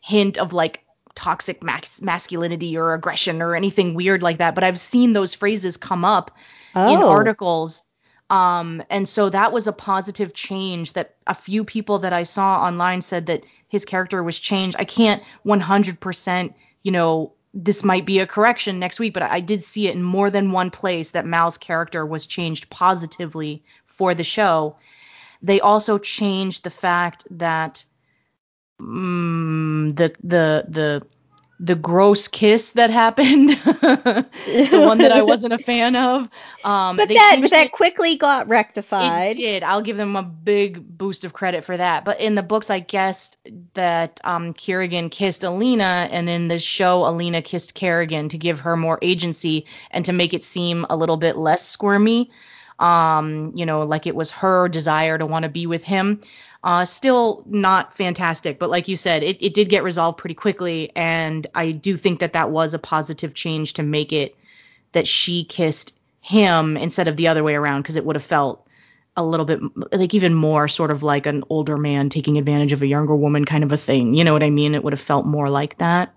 hint 0.02 0.38
of 0.38 0.54
like 0.54 0.84
toxic 1.16 1.64
max- 1.64 2.02
masculinity 2.02 2.78
or 2.78 2.94
aggression 2.94 3.42
or 3.42 3.56
anything 3.56 3.94
weird 3.94 4.24
like 4.24 4.38
that 4.38 4.56
but 4.56 4.64
I've 4.64 4.80
seen 4.80 5.14
those 5.14 5.34
phrases 5.34 5.78
come 5.78 6.06
up 6.06 6.32
in 6.76 6.82
Oh. 7.02 7.10
articles. 7.10 7.84
Um 8.30 8.82
and 8.90 9.08
so 9.10 9.30
that 9.30 9.52
was 9.52 9.68
a 9.68 9.74
positive 9.74 10.34
change 10.34 10.94
that 10.94 11.16
a 11.28 11.34
few 11.34 11.64
people 11.66 12.00
that 12.00 12.14
I 12.14 12.24
saw 12.24 12.64
online 12.64 13.02
said 13.02 13.26
that 13.26 13.44
his 13.68 13.84
character 13.86 14.24
was 14.24 14.40
changed. 14.40 14.78
I 14.80 14.86
can't 14.86 15.22
100% 15.46 16.54
you 16.84 16.92
know 16.92 17.34
this 17.54 17.84
might 17.84 18.06
be 18.06 18.20
a 18.20 18.26
correction 18.28 18.80
next 18.80 19.00
week 19.00 19.14
but 19.14 19.24
I 19.24 19.42
did 19.42 19.62
see 19.64 19.88
it 19.88 19.96
in 19.96 20.02
more 20.04 20.30
than 20.30 20.54
one 20.54 20.72
place 20.72 21.10
that 21.12 21.26
Mal's 21.26 21.58
character 21.58 22.06
was 22.06 22.26
changed 22.26 22.70
positively 22.70 23.64
for 23.86 24.14
the 24.14 24.24
show. 24.24 24.78
They 25.44 25.60
also 25.60 25.98
changed 25.98 26.64
the 26.64 26.70
fact 26.70 27.26
that 27.32 27.84
mm, 28.82 29.96
the 29.96 30.14
the 30.24 30.66
the 30.68 31.08
the 31.64 31.76
gross 31.76 32.28
kiss 32.28 32.72
that 32.72 32.90
happened 32.90 33.50
the 33.50 34.26
one 34.84 34.98
that 34.98 35.12
I 35.12 35.22
wasn't 35.22 35.54
a 35.54 35.60
fan 35.60 35.96
of 35.96 36.28
um 36.64 36.98
But 36.98 37.08
that 37.10 37.36
changed 37.36 37.54
that 37.54 37.68
it- 37.68 37.72
quickly 37.72 38.16
got 38.16 38.48
rectified. 38.48 39.34
it 39.34 39.38
did. 39.38 39.62
I'll 39.64 39.84
give 39.84 39.96
them 39.96 40.16
a 40.16 40.24
big 40.24 40.98
boost 40.98 41.24
of 41.24 41.34
credit 41.34 41.64
for 41.64 41.78
that. 41.78 42.04
But 42.04 42.20
in 42.20 42.34
the 42.34 42.42
books, 42.42 42.72
I 42.72 42.80
guessed 42.80 43.38
that 43.76 44.20
um, 44.24 44.56
Kirigan 44.56 45.12
kissed 45.12 45.44
Alina, 45.44 46.08
and 46.12 46.28
in 46.28 46.48
the 46.48 46.58
show, 46.58 47.06
Alina 47.06 47.44
kissed 47.44 47.76
Kirigan 47.76 48.32
to 48.32 48.40
give 48.40 48.62
her 48.62 48.76
more 48.76 48.98
agency 49.04 49.68
and 49.92 50.04
to 50.06 50.14
make 50.14 50.34
it 50.34 50.42
seem 50.44 50.88
a 50.90 50.98
little 50.98 51.18
bit 51.18 51.38
less 51.38 51.64
squirmy. 51.68 52.32
Um, 52.80 53.52
you 53.54 53.68
know, 53.68 53.84
like 53.84 54.08
it 54.08 54.16
was 54.16 54.32
her 54.32 54.68
desire 54.68 55.16
to 55.20 55.28
want 55.28 55.44
to 55.44 55.50
be 55.50 55.68
with 55.68 55.84
him. 55.84 56.22
Uh, 56.64 56.86
still 56.86 57.44
not 57.48 57.96
fantastic, 57.96 58.60
but 58.60 58.70
like 58.70 58.88
you 58.88 58.96
said, 58.96 59.24
it, 59.24 59.42
it 59.42 59.54
did 59.54 59.68
get 59.68 59.84
resolved 59.84 60.20
pretty 60.20 60.36
quickly, 60.36 60.92
and 60.96 61.48
I 61.56 61.72
do 61.72 61.98
think 61.98 62.20
that 62.20 62.34
that 62.34 62.52
was 62.52 62.76
a 62.76 62.80
positive 62.80 63.34
change 63.34 63.74
to 63.74 63.84
make 63.84 64.14
it 64.14 64.36
that 64.92 65.08
she 65.08 65.44
kissed 65.44 65.98
him 66.22 66.78
instead 66.78 67.08
of 67.08 67.18
the 67.18 67.30
other 67.30 67.44
way 67.44 67.56
around 67.56 67.82
because 67.82 67.96
it 67.96 68.06
would 68.06 68.16
have 68.16 68.24
felt 68.24 68.68
a 69.18 69.24
little 69.24 69.46
bit 69.46 69.60
like 69.92 70.14
even 70.14 70.34
more 70.34 70.68
sort 70.68 70.92
of 70.92 71.04
like 71.04 71.26
an 71.26 71.44
older 71.50 71.78
man 71.78 72.10
taking 72.10 72.38
advantage 72.38 72.72
of 72.72 72.82
a 72.82 72.88
younger 72.88 73.16
woman 73.16 73.44
kind 73.44 73.64
of 73.64 73.72
a 73.72 73.78
thing. 73.78 74.14
You 74.14 74.24
know 74.24 74.34
what 74.34 74.44
I 74.44 74.50
mean? 74.50 74.76
It 74.76 74.84
would 74.84 74.94
have 74.94 75.02
felt 75.02 75.26
more 75.26 75.50
like 75.50 75.80
that. 75.80 76.14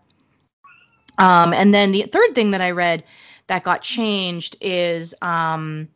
Um, 1.19 1.53
and 1.55 1.73
then 1.73 1.93
the 1.93 2.03
third 2.03 2.35
thing 2.35 2.53
that 2.53 2.61
I 2.61 2.73
read 2.73 3.05
that 3.47 3.65
got 3.65 3.83
changed 3.83 4.57
is 4.61 5.15
um, 5.23 5.89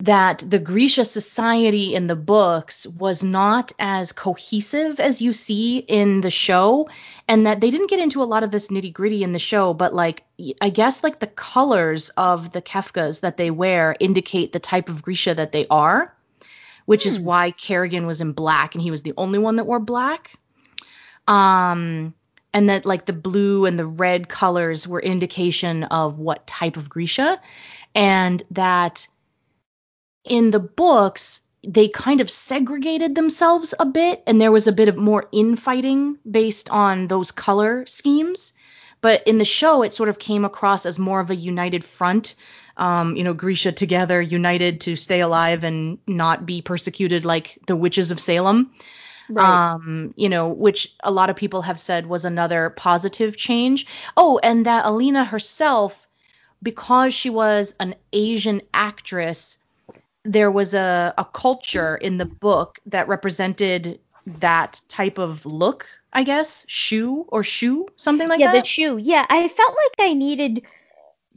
that 0.00 0.42
the 0.46 0.58
Grisha 0.58 1.04
society 1.04 1.94
in 1.94 2.06
the 2.06 2.16
books 2.16 2.86
was 2.86 3.22
not 3.22 3.72
as 3.78 4.12
cohesive 4.12 4.98
as 4.98 5.20
you 5.20 5.34
see 5.34 5.78
in 5.78 6.22
the 6.22 6.30
show, 6.30 6.88
and 7.28 7.46
that 7.46 7.60
they 7.60 7.70
didn't 7.70 7.90
get 7.90 8.00
into 8.00 8.22
a 8.22 8.24
lot 8.24 8.42
of 8.42 8.50
this 8.50 8.68
nitty 8.68 8.92
gritty 8.92 9.22
in 9.22 9.32
the 9.32 9.38
show, 9.38 9.74
but 9.74 9.94
like 9.94 10.24
I 10.60 10.70
guess 10.70 11.04
like 11.04 11.20
the 11.20 11.26
colors 11.26 12.08
of 12.10 12.50
the 12.50 12.62
keftas 12.62 13.20
that 13.20 13.36
they 13.36 13.50
wear 13.50 13.94
indicate 14.00 14.52
the 14.52 14.58
type 14.58 14.88
of 14.88 15.02
Grisha 15.02 15.34
that 15.34 15.52
they 15.52 15.66
are, 15.68 16.16
which 16.86 17.04
is 17.04 17.18
Hmm. 17.18 17.24
why 17.24 17.50
Kirigan 17.52 18.06
was 18.06 18.22
in 18.22 18.32
black 18.32 18.74
and 18.74 18.82
he 18.82 18.90
was 18.90 19.02
the 19.02 19.14
only 19.18 19.38
one 19.38 19.56
that 19.56 19.64
wore 19.64 19.80
black. 19.80 20.32
Um, 21.28 22.14
and 22.52 22.70
that 22.70 22.86
like 22.86 23.04
the 23.04 23.12
blue 23.12 23.66
and 23.66 23.78
the 23.78 23.86
red 23.86 24.28
colors 24.28 24.88
were 24.88 25.00
indication 25.00 25.84
of 25.84 26.18
what 26.18 26.46
type 26.46 26.76
of 26.76 26.88
Grisha, 26.88 27.38
and 27.94 28.42
that 28.52 29.06
in 30.24 30.50
the 30.50 30.60
books 30.60 31.42
they 31.62 31.88
kind 31.88 32.22
of 32.22 32.30
segregated 32.30 33.14
themselves 33.14 33.74
a 33.78 33.84
bit 33.84 34.22
and 34.26 34.40
there 34.40 34.52
was 34.52 34.66
a 34.66 34.72
bit 34.72 34.88
of 34.88 34.96
more 34.96 35.28
infighting 35.30 36.16
based 36.28 36.70
on 36.70 37.06
those 37.06 37.32
color 37.32 37.84
schemes 37.86 38.52
but 39.02 39.26
in 39.26 39.38
the 39.38 39.44
show 39.44 39.82
it 39.82 39.92
sort 39.92 40.08
of 40.08 40.18
came 40.18 40.44
across 40.44 40.86
as 40.86 40.98
more 40.98 41.20
of 41.20 41.30
a 41.30 41.34
united 41.34 41.84
front 41.84 42.34
um, 42.76 43.14
you 43.16 43.24
know 43.24 43.34
grisha 43.34 43.72
together 43.72 44.20
united 44.20 44.80
to 44.82 44.96
stay 44.96 45.20
alive 45.20 45.64
and 45.64 45.98
not 46.06 46.46
be 46.46 46.62
persecuted 46.62 47.24
like 47.24 47.58
the 47.66 47.76
witches 47.76 48.10
of 48.10 48.20
salem 48.20 48.70
Right. 49.30 49.74
um, 49.74 50.12
you 50.16 50.28
know, 50.28 50.48
which 50.48 50.92
a 51.04 51.10
lot 51.12 51.30
of 51.30 51.36
people 51.36 51.62
have 51.62 51.78
said 51.78 52.06
was 52.06 52.24
another 52.24 52.68
positive 52.68 53.36
change. 53.36 53.86
Oh, 54.16 54.40
and 54.42 54.66
that 54.66 54.86
Alina 54.86 55.24
herself, 55.24 56.08
because 56.60 57.14
she 57.14 57.30
was 57.30 57.74
an 57.78 57.94
Asian 58.12 58.62
actress, 58.74 59.56
there 60.24 60.50
was 60.50 60.74
a, 60.74 61.14
a 61.16 61.24
culture 61.24 61.96
in 61.96 62.18
the 62.18 62.24
book 62.24 62.78
that 62.86 63.08
represented 63.08 64.00
that 64.26 64.80
type 64.88 65.18
of 65.18 65.46
look, 65.46 65.86
I 66.12 66.24
guess, 66.24 66.64
Shu 66.68 67.24
or 67.28 67.42
Shu, 67.42 67.88
something 67.96 68.28
like 68.28 68.40
yeah, 68.40 68.48
that. 68.48 68.54
Yeah, 68.54 68.60
the 68.60 68.66
Shu. 68.66 68.96
Yeah, 68.98 69.26
I 69.28 69.48
felt 69.48 69.76
like 69.76 70.10
I 70.10 70.12
needed 70.14 70.62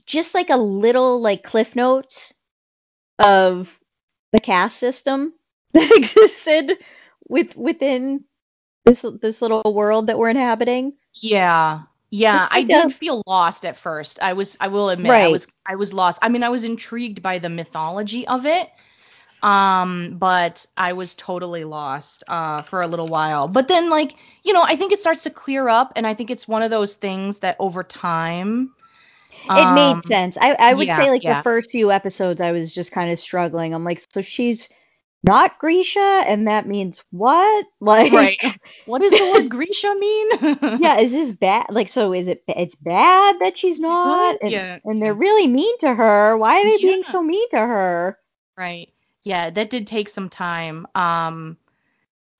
just 0.06 0.34
like 0.34 0.50
a 0.50 0.58
little 0.58 1.22
like 1.22 1.44
cliff 1.44 1.76
notes 1.76 2.34
of 3.20 3.70
the 4.32 4.40
caste 4.40 4.78
system 4.78 5.34
that 5.74 5.90
existed 5.92 6.78
with 7.30 7.56
within 7.56 8.26
this 8.86 9.06
this 9.22 9.42
little 9.42 9.74
world 9.74 10.08
that 10.08 10.18
we're 10.18 10.30
inhabiting. 10.30 10.94
Yeah. 11.14 11.84
Yeah, 12.16 12.48
I 12.52 12.64
did 12.64 12.86
a- 12.86 12.92
feel 12.92 13.24
lost 13.26 13.66
at 13.66 13.76
first. 13.78 14.20
I 14.22 14.34
was 14.34 14.56
I 14.60 14.68
will 14.68 14.90
admit 14.90 15.16
I 15.16 15.30
was 15.30 15.48
I 15.66 15.76
was 15.76 15.94
lost. 15.94 16.20
I 16.22 16.30
mean, 16.30 16.44
I 16.44 16.50
was 16.50 16.64
intrigued 16.64 17.22
by 17.24 17.40
the 17.40 17.50
mythology 17.50 18.28
of 18.28 18.46
it. 18.46 18.70
Um, 19.44 20.18
but 20.20 20.66
I 20.78 20.94
was 20.94 21.16
totally 21.16 21.64
lost 21.66 22.24
uh 22.28 22.62
for 22.64 22.82
a 22.82 22.88
little 22.88 23.10
while. 23.10 23.48
But 23.48 23.68
then 23.70 23.90
like, 23.90 24.16
you 24.44 24.54
know, 24.54 24.64
I 24.64 24.76
think 24.78 24.94
it 24.94 25.00
starts 25.02 25.24
to 25.24 25.32
clear 25.32 25.68
up 25.70 25.94
and 25.96 26.08
I 26.08 26.14
think 26.16 26.32
it's 26.32 26.48
one 26.48 26.64
of 26.64 26.72
those 26.72 26.96
things 26.96 27.40
that 27.40 27.58
over 27.60 27.84
time 27.84 28.72
It 29.56 29.68
um, 29.68 29.72
made 29.72 30.04
sense. 30.06 30.38
I 30.40 30.54
I 30.60 30.74
would 30.74 30.92
yeah, 30.92 30.94
say 30.94 31.10
like 31.10 31.24
yeah. 31.24 31.26
the 31.26 31.36
first 31.36 31.72
few 31.72 31.92
episodes 31.92 32.42
I 32.42 32.52
was 32.52 32.74
just 32.74 32.92
kind 32.92 33.12
of 33.12 33.20
struggling. 33.20 33.74
I'm 33.74 33.84
like, 33.84 34.02
so 34.12 34.22
she's 34.22 34.70
not 35.24 35.60
Grisha, 35.60 36.00
and 36.00 36.48
that 36.48 36.68
means 36.68 37.04
what? 37.12 37.66
Like, 37.82 38.12
Right. 38.14 38.42
What 38.86 39.02
does 39.02 39.12
the 39.12 39.26
word 39.26 39.50
Grisha 39.50 39.94
mean? 39.96 40.30
yeah, 40.82 41.00
is 41.00 41.12
this 41.12 41.32
bad? 41.32 41.68
Like, 41.70 41.90
so 41.90 42.14
is 42.14 42.28
it? 42.28 42.44
It's 42.48 42.76
bad 42.76 43.40
that 43.40 43.58
she's 43.58 43.80
not, 43.80 44.38
and, 44.42 44.52
Yeah, 44.52 44.80
and 44.84 45.02
they're 45.02 45.14
really 45.14 45.48
mean 45.48 45.78
to 45.80 45.94
her. 45.94 46.38
Why 46.38 46.60
are 46.60 46.64
they 46.64 46.78
being 46.78 47.04
so 47.04 47.22
mean 47.22 47.50
to 47.52 47.58
her? 47.58 48.20
Right. 48.58 48.90
Yeah, 49.24 49.50
that 49.50 49.70
did 49.70 49.88
take 49.88 50.10
some 50.10 50.30
time. 50.30 50.88
Um 50.96 51.58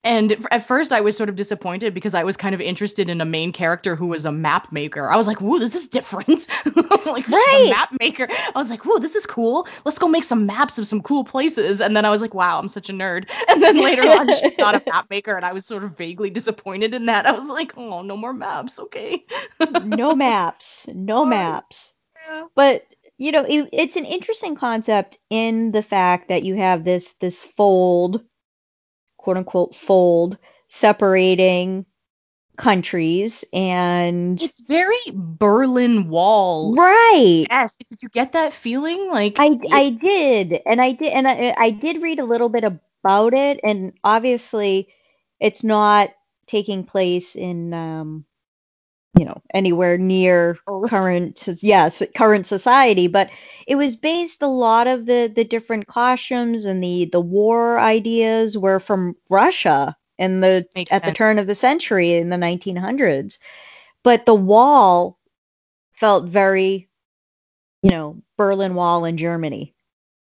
and 0.04 0.32
at 0.52 0.66
first 0.66 0.92
I 0.92 1.02
was 1.02 1.16
sort 1.16 1.30
of 1.30 1.36
disappointed 1.36 1.94
because 1.94 2.14
I 2.14 2.24
was 2.24 2.36
kind 2.38 2.54
of 2.54 2.62
interested 2.62 3.10
in 3.10 3.22
a 3.22 3.26
main 3.26 3.52
character 3.52 3.96
who 3.96 4.08
was 4.08 4.26
a 4.26 4.32
map 4.32 4.72
maker. 4.72 5.10
I 5.10 5.16
was 5.18 5.28
like, 5.28 5.40
"Whoa, 5.42 5.60
this 5.60 5.76
is 5.76 5.88
different." 5.88 6.48
like 7.06 7.26
she's 7.26 7.34
Right. 7.34 7.66
a 7.68 7.70
map 7.70 7.90
maker. 8.00 8.28
I 8.30 8.52
was 8.56 8.70
like, 8.70 8.86
"Whoa, 8.86 9.00
this 9.00 9.16
is 9.16 9.26
cool. 9.26 9.68
Let's 9.86 10.00
go 10.00 10.08
make 10.08 10.24
some 10.24 10.46
maps 10.46 10.78
of 10.78 10.88
some 10.88 11.02
cool 11.02 11.24
places." 11.24 11.82
And 11.82 11.96
then 11.96 12.06
I 12.06 12.10
was 12.10 12.22
like, 12.22 12.34
"Wow, 12.34 12.60
I'm 12.60 12.70
such 12.70 12.90
a 12.90 12.94
nerd." 12.94 13.30
And 13.50 13.62
then 13.64 13.78
later 13.84 14.04
on 14.10 14.28
she's 14.36 14.58
not 14.58 14.76
a 14.76 14.84
map 14.92 15.10
maker 15.10 15.36
and 15.36 15.46
I 15.46 15.54
was 15.54 15.66
sort 15.66 15.84
of 15.84 15.98
vaguely 15.98 16.30
disappointed 16.30 16.94
in 16.94 17.06
that. 17.08 17.26
I 17.26 17.32
was 17.32 17.44
like, 17.46 17.74
"Oh, 17.78 18.02
no 18.02 18.18
more 18.18 18.34
maps. 18.34 18.80
Okay." 18.80 19.24
no 19.84 20.16
maps, 20.16 20.88
no 20.94 21.22
Fine. 21.22 21.30
maps. 21.30 21.94
Yeah. 22.28 22.46
But 22.56 22.84
you 23.18 23.32
know, 23.32 23.44
it, 23.48 23.70
it's 23.72 23.96
an 23.96 24.06
interesting 24.06 24.56
concept 24.56 25.18
in 25.30 25.72
the 25.72 25.84
fact 25.84 26.30
that 26.30 26.44
you 26.44 26.56
have 26.56 26.84
this 26.84 27.10
this 27.20 27.44
fold, 27.44 28.24
quote 29.24 29.38
unquote 29.38 29.76
fold, 29.76 30.38
separating 30.70 31.86
countries 32.58 33.46
and 33.54 34.42
It's 34.42 34.62
very 34.68 34.98
Berlin 35.14 36.10
Wall. 36.10 36.76
right. 36.76 37.46
Yes. 37.50 37.76
Did 37.92 38.04
you 38.04 38.10
get 38.10 38.34
that 38.34 38.54
feeling? 38.54 39.10
Like 39.10 39.40
I 39.40 39.60
it- 39.62 39.72
I 39.72 39.90
did, 39.92 40.62
and 40.66 40.82
I 40.82 40.92
did, 40.94 41.14
and 41.14 41.28
I 41.28 41.56
I 41.58 41.70
did 41.72 42.02
read 42.02 42.20
a 42.20 42.26
little 42.26 42.50
bit 42.50 42.64
about 42.64 43.34
it, 43.34 43.60
and 43.64 43.94
obviously, 44.04 44.90
it's 45.40 45.64
not 45.64 46.12
taking 46.48 46.86
place 46.86 47.36
in 47.36 47.74
um 47.74 48.26
you 49.18 49.26
know, 49.26 49.42
anywhere 49.54 49.98
near 49.98 50.58
Earth. 50.68 50.90
current 50.90 51.48
yes, 51.62 52.02
current 52.16 52.46
society, 52.46 53.08
but 53.08 53.30
it 53.68 53.76
was 53.76 53.96
based 53.96 54.42
a 54.42 54.48
lot 54.48 54.88
of 54.88 55.06
the 55.06 55.32
the 55.34 55.44
different 55.44 55.88
costumes 55.88 56.66
and 56.66 56.84
the 56.84 57.06
the 57.12 57.22
war 57.22 57.80
ideas 57.80 58.58
were 58.58 58.80
from 58.80 59.16
Russia 59.30 59.96
in 60.18 60.42
the 60.42 60.66
Makes 60.76 60.92
at 60.92 61.04
the 61.04 61.12
turn 61.12 61.40
of 61.40 61.48
the 61.48 61.56
century 61.56 62.14
in 62.14 62.30
the 62.30 62.38
1900s. 62.38 63.38
But 64.04 64.26
the 64.26 64.36
wall 64.36 65.18
felt 65.94 66.26
very, 66.26 66.90
you 67.82 67.92
know, 67.92 68.22
Berlin 68.38 68.76
Wall 68.76 69.06
in 69.06 69.18
Germany. 69.18 69.76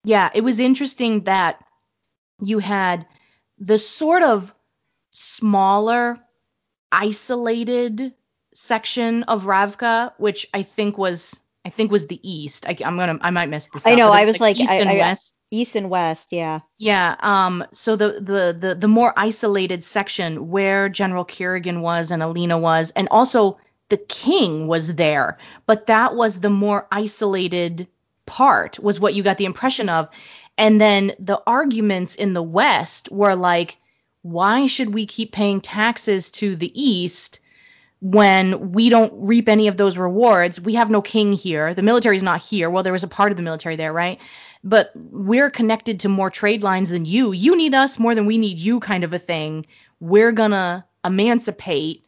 Yeah, 0.03 0.29
it 0.33 0.41
was 0.41 0.59
interesting 0.59 1.25
that 1.25 1.63
you 2.41 2.59
had 2.59 3.05
the 3.59 3.77
sort 3.77 4.23
of 4.23 4.53
smaller, 5.11 6.17
isolated 6.91 8.13
section 8.53 9.23
of 9.23 9.43
Ravka, 9.45 10.13
which 10.17 10.47
I 10.53 10.63
think 10.63 10.97
was 10.97 11.39
I 11.65 11.69
think 11.69 11.91
was 11.91 12.07
the 12.07 12.19
east. 12.27 12.67
I, 12.67 12.75
am 12.81 12.97
gonna 12.97 13.19
I 13.21 13.31
might 13.31 13.49
miss 13.49 13.67
this 13.67 13.85
up. 13.85 13.91
I 13.91 13.95
know, 13.95 14.09
I 14.11 14.25
was 14.25 14.39
like, 14.39 14.59
east 14.59 14.71
I- 14.71 14.77
and 14.77 14.89
I- 14.89 14.95
west. 14.97 15.35
East 15.51 15.75
and 15.75 15.89
West, 15.89 16.31
yeah. 16.31 16.59
Yeah. 16.77 17.15
Um. 17.19 17.65
So 17.71 17.95
the 17.95 18.19
the 18.21 18.55
the 18.57 18.75
the 18.75 18.87
more 18.87 19.11
isolated 19.17 19.83
section 19.83 20.49
where 20.49 20.89
General 20.89 21.25
Kirigan 21.25 21.81
was 21.81 22.11
and 22.11 22.21
Alina 22.21 22.59
was, 22.59 22.91
and 22.91 23.07
also 23.09 23.57
the 23.89 23.97
king 23.97 24.67
was 24.67 24.93
there, 24.93 25.39
but 25.65 25.87
that 25.87 26.13
was 26.15 26.39
the 26.39 26.51
more 26.51 26.87
isolated 26.91 27.87
part. 28.27 28.77
Was 28.77 28.99
what 28.99 29.15
you 29.15 29.23
got 29.23 29.39
the 29.39 29.45
impression 29.45 29.89
of, 29.89 30.09
and 30.55 30.79
then 30.79 31.13
the 31.19 31.41
arguments 31.47 32.13
in 32.13 32.33
the 32.33 32.43
West 32.43 33.11
were 33.11 33.35
like, 33.35 33.77
why 34.21 34.67
should 34.67 34.93
we 34.93 35.07
keep 35.07 35.31
paying 35.31 35.61
taxes 35.61 36.29
to 36.29 36.55
the 36.55 36.71
East? 36.79 37.39
When 38.01 38.71
we 38.71 38.89
don't 38.89 39.11
reap 39.27 39.49
any 39.49 39.67
of 39.67 39.75
those 39.75 39.97
rewards. 39.97 40.59
We 40.59 40.75
have 40.75 40.89
no 40.89 41.01
king 41.01 41.33
here. 41.33 41.73
The 41.73 41.81
military's 41.81 42.23
not 42.23 42.41
here. 42.41 42.69
Well, 42.69 42.83
there 42.83 42.93
was 42.93 43.03
a 43.03 43.09
part 43.09 43.31
of 43.31 43.37
the 43.37 43.43
military 43.43 43.75
there, 43.75 43.91
right? 43.91 44.19
But 44.63 44.91
we're 44.95 45.49
connected 45.49 46.01
to 46.01 46.09
more 46.09 46.29
trade 46.29 46.63
lines 46.63 46.89
than 46.89 47.05
you. 47.05 47.33
You 47.33 47.57
need 47.57 47.75
us 47.75 47.99
more 47.99 48.15
than 48.15 48.25
we 48.25 48.37
need 48.37 48.59
you, 48.59 48.79
kind 48.79 49.03
of 49.03 49.13
a 49.13 49.19
thing. 49.19 49.65
We're 49.99 50.31
gonna 50.31 50.85
emancipate 51.03 52.05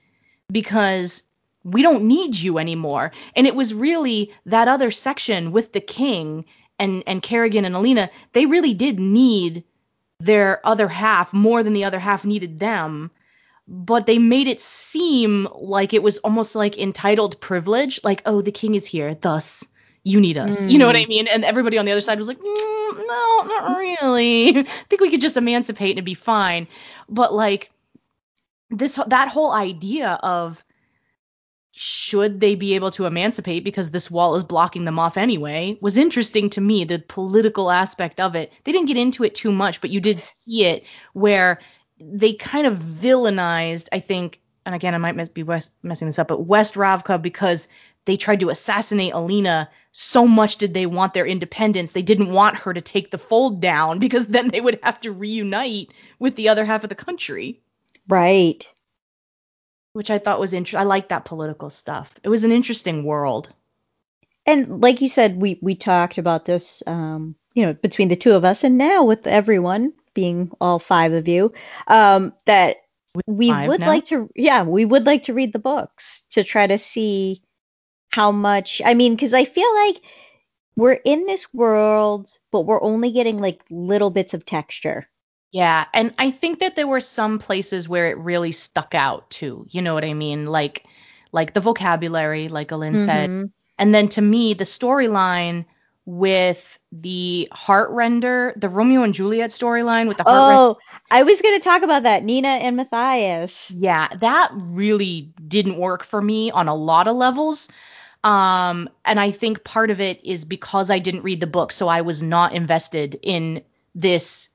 because 0.50 1.24
we 1.64 1.82
don't 1.82 2.06
need 2.06 2.36
you 2.36 2.58
anymore. 2.58 3.12
And 3.36 3.46
it 3.46 3.56
was 3.56 3.74
really 3.74 4.34
that 4.46 4.68
other 4.68 4.92
section 4.92 5.52
with 5.52 5.74
the 5.74 5.82
king 5.82 6.46
and 6.80 7.04
and 7.06 7.22
Kirigan 7.22 7.66
and 7.66 7.76
Alina. 7.76 8.10
They 8.34 8.46
really 8.46 8.74
did 8.74 9.00
need 9.00 9.64
their 10.20 10.66
other 10.66 10.88
half 10.88 11.34
more 11.34 11.64
than 11.64 11.74
the 11.74 11.84
other 11.84 12.00
half 12.00 12.26
needed 12.26 12.60
them 12.60 13.12
but 13.74 14.06
they 14.06 14.20
made 14.20 14.50
it 14.50 14.60
seem 14.60 15.48
like 15.56 15.94
it 15.94 16.04
was 16.04 16.18
almost 16.20 16.56
like 16.56 16.78
entitled 16.78 17.40
privilege 17.40 18.02
like 18.04 18.22
oh 18.26 18.42
the 18.42 18.52
king 18.52 18.76
is 18.76 18.86
here 18.86 19.16
thus 19.16 19.64
you 20.04 20.20
need 20.20 20.38
us. 20.38 20.68
You 20.68 20.80
know 20.80 20.88
what 20.88 20.96
i 20.96 21.06
mean? 21.06 21.28
And 21.28 21.46
everybody 21.46 21.78
on 21.78 21.86
the 21.86 21.92
other 21.92 22.02
side 22.02 22.18
was 22.18 22.28
like 22.28 22.40
mm, 22.40 22.44
no 22.44 23.44
not 23.46 23.78
really. 23.78 24.58
I 24.60 24.64
think 24.90 25.02
we 25.02 25.12
could 25.12 25.22
just 25.22 25.38
emancipate 25.38 25.92
and 25.92 26.00
it'd 26.00 26.06
be 26.06 26.16
fine. 26.16 26.68
But 27.08 27.34
like 27.34 27.72
this 28.70 29.00
that 29.08 29.30
whole 29.30 29.52
idea 29.52 30.20
of 30.24 30.64
should 31.74 32.42
they 32.42 32.56
be 32.56 32.76
able 32.76 32.92
to 32.92 33.06
emancipate 33.06 33.64
because 33.64 33.92
this 33.92 34.12
wall 34.12 34.36
is 34.36 34.44
blocking 34.44 34.84
them 34.86 35.00
off 35.00 35.18
anyway 35.18 35.78
was 35.82 35.98
interesting 35.98 36.50
to 36.50 36.60
me 36.60 36.84
the 36.84 37.00
political 37.00 37.72
aspect 37.72 38.20
of 38.20 38.36
it. 38.36 38.52
They 38.64 38.72
didn't 38.72 38.88
get 38.88 38.98
into 38.98 39.24
it 39.24 39.36
too 39.36 39.52
much 39.52 39.82
but 39.82 39.92
you 39.92 40.02
did 40.02 40.20
see 40.20 40.66
it 40.66 40.84
where 41.14 41.60
they 42.04 42.34
kind 42.34 42.68
of 42.68 42.78
villainized, 42.78 43.90
I 43.92 44.00
think, 44.00 44.42
and 44.66 44.76
again, 44.76 44.94
I 44.94 44.98
might 44.98 45.34
be 45.34 45.44
West, 45.44 45.72
messing 45.82 46.08
this 46.08 46.20
up, 46.20 46.28
but 46.28 46.46
West 46.46 46.76
Ravka 46.76 47.22
because 47.22 47.68
they 48.06 48.18
tried 48.18 48.40
to 48.42 48.50
assassinate 48.50 49.14
Alina. 49.14 49.70
So 49.92 50.28
much 50.28 50.58
did 50.58 50.74
they 50.74 50.86
want 50.86 51.14
their 51.14 51.26
independence. 51.26 51.92
They 51.92 52.02
didn't 52.02 52.32
want 52.32 52.58
her 52.58 52.74
to 52.74 52.82
take 52.82 53.12
the 53.12 53.18
fold 53.18 53.62
down 53.62 54.00
because 54.06 54.28
then 54.28 54.48
they 54.50 54.62
would 54.62 54.80
have 54.84 55.02
to 55.02 55.12
reunite 55.12 55.92
with 56.20 56.36
the 56.36 56.50
other 56.50 56.66
half 56.66 56.84
of 56.84 56.90
the 56.90 56.96
country, 56.96 57.62
Right. 58.08 58.66
which 59.94 60.10
I 60.10 60.18
thought 60.20 60.40
was 60.40 60.54
interesting. 60.54 60.80
I 60.80 60.84
like 60.84 61.10
that 61.10 61.26
political 61.26 61.70
stuff. 61.70 62.14
It 62.24 62.30
was 62.30 62.44
an 62.44 62.52
interesting 62.52 63.04
world. 63.04 63.52
And 64.46 64.82
like 64.82 65.02
you 65.02 65.08
said, 65.10 65.40
we 65.40 65.60
we 65.62 65.76
talked 65.76 66.18
about 66.18 66.46
this, 66.46 66.82
um, 66.88 67.36
you 67.54 67.66
know, 67.66 67.74
between 67.74 68.08
the 68.08 68.16
two 68.16 68.34
of 68.34 68.44
us, 68.44 68.64
and 68.64 68.78
now 68.78 69.04
with 69.04 69.28
everyone 69.28 69.94
being 70.14 70.52
all 70.60 70.80
five 70.80 71.14
of 71.14 71.28
you, 71.28 71.54
um, 71.88 72.34
that 72.46 72.78
we 73.28 73.50
five 73.50 73.68
would 73.68 73.80
now? 73.80 73.88
like 73.88 74.06
to, 74.06 74.30
yeah, 74.36 74.64
we 74.64 74.86
would 74.86 75.06
like 75.06 75.24
to 75.24 75.34
read 75.34 75.54
the 75.54 75.60
books 75.60 76.24
to 76.32 76.44
try 76.44 76.68
to 76.68 76.78
see 76.78 77.42
how 78.10 78.32
much. 78.32 78.82
I 78.84 78.94
mean, 78.94 79.16
because 79.16 79.34
I 79.34 79.46
feel 79.46 79.74
like 79.74 80.02
we're 80.76 80.94
in 80.94 81.26
this 81.26 81.54
world, 81.54 82.38
but 82.52 82.62
we're 82.62 82.82
only 82.82 83.12
getting 83.12 83.40
like 83.40 83.62
little 83.70 84.10
bits 84.10 84.34
of 84.34 84.46
texture. 84.46 85.06
Yeah, 85.52 85.86
and 85.94 86.14
I 86.18 86.32
think 86.32 86.60
that 86.60 86.76
there 86.78 86.88
were 86.88 87.02
some 87.02 87.38
places 87.40 87.90
where 87.90 88.08
it 88.08 88.18
really 88.18 88.54
stuck 88.54 88.96
out 88.96 89.30
too. 89.30 89.66
You 89.70 89.82
know 89.82 89.94
what 89.94 90.06
I 90.06 90.14
mean? 90.14 90.46
Like 90.46 90.86
like 91.34 91.54
the 91.54 91.60
vocabulary, 91.60 92.48
like 92.48 92.70
Alin 92.70 93.06
said. 93.06 93.30
Mhm. 93.30 93.52
And 93.78 93.96
then 93.96 94.10
to 94.10 94.22
me, 94.22 94.54
the 94.54 94.64
storyline 94.64 95.66
with 96.12 96.78
the 96.92 97.48
heart 97.54 97.90
render, 97.92 98.54
the 98.58 98.68
Romeo 98.68 99.04
and 99.04 99.14
Juliet 99.14 99.50
storyline 99.50 100.10
with 100.10 100.18
the 100.18 100.24
heart. 100.24 100.44
Oh, 100.44 100.78
I 101.10 101.24
was 101.24 101.40
gonna 101.40 101.62
talk 101.62 101.84
about 101.84 102.04
that, 102.04 102.26
Nina 102.26 102.50
and 102.50 102.76
Matthias. 102.76 103.72
Yeah, 103.72 104.10
that 104.20 104.52
really 104.54 105.32
didn't 105.48 105.78
work 105.78 106.04
for 106.04 106.22
me 106.22 106.52
on 106.52 106.68
a 106.68 106.76
lot 106.76 107.08
of 107.08 107.16
levels. 107.16 107.70
Um, 108.26 108.90
and 109.06 109.22
I 109.22 109.32
think 109.32 109.64
part 109.64 109.90
of 109.90 110.02
it 110.02 110.26
is 110.26 110.44
because 110.44 110.90
I 110.90 111.00
didn't 111.00 111.24
read 111.24 111.40
the 111.40 111.48
book, 111.48 111.72
so 111.72 111.88
I 111.88 112.02
was 112.02 112.22
not 112.22 112.54
invested 112.54 113.18
in 113.24 113.64
this 113.96 114.50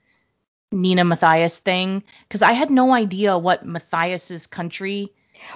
Nina 0.71 1.05
Matthias 1.05 1.59
thing 1.59 2.05
because 2.29 2.43
I 2.43 2.53
had 2.53 2.71
no 2.71 2.93
idea 2.93 3.39
what 3.39 3.65
Matthias's 3.65 4.47
country. 4.47 5.15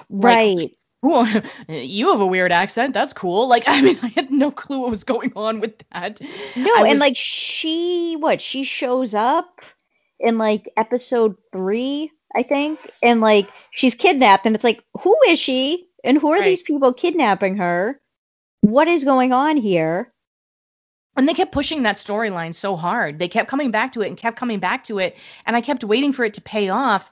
Like, 0.09 0.35
Right. 0.35 0.75
Ooh, 1.05 1.25
you 1.67 2.11
have 2.11 2.21
a 2.21 2.25
weird 2.25 2.51
accent. 2.51 2.93
That's 2.93 3.13
cool. 3.13 3.47
Like, 3.47 3.63
I 3.67 3.81
mean, 3.81 3.99
I 4.01 4.07
had 4.07 4.31
no 4.31 4.51
clue 4.51 4.79
what 4.79 4.89
was 4.89 5.03
going 5.03 5.33
on 5.35 5.59
with 5.59 5.83
that. 5.91 6.21
No, 6.55 6.71
I 6.75 6.87
and 6.89 6.99
like 6.99 7.17
she, 7.17 8.15
what, 8.19 8.41
she 8.41 8.63
shows 8.63 9.13
up 9.13 9.61
in 10.19 10.37
like 10.37 10.69
episode 10.77 11.35
three, 11.51 12.11
I 12.35 12.43
think, 12.43 12.79
and 13.01 13.21
like 13.21 13.49
she's 13.71 13.95
kidnapped, 13.95 14.45
and 14.45 14.55
it's 14.55 14.63
like, 14.63 14.83
who 15.01 15.15
is 15.27 15.39
she? 15.39 15.87
And 16.03 16.17
who 16.17 16.31
are 16.31 16.39
Right. 16.39 16.45
these 16.45 16.61
people 16.61 16.93
kidnapping 16.93 17.57
her? 17.57 17.99
What 18.61 18.87
is 18.87 19.03
going 19.03 19.33
on 19.33 19.57
here? 19.57 20.09
And 21.15 21.27
they 21.27 21.33
kept 21.33 21.51
pushing 21.51 21.83
that 21.83 21.97
storyline 21.97 22.55
so 22.55 22.75
hard. 22.75 23.19
They 23.19 23.27
kept 23.27 23.49
coming 23.49 23.69
back 23.69 23.91
to 23.93 24.01
it 24.01 24.07
and 24.07 24.17
kept 24.17 24.37
coming 24.37 24.59
back 24.59 24.85
to 24.85 24.99
it. 24.99 25.17
And 25.45 25.55
I 25.55 25.61
kept 25.61 25.83
waiting 25.83 26.13
for 26.13 26.23
it 26.23 26.35
to 26.35 26.41
pay 26.41 26.69
off. 26.69 27.11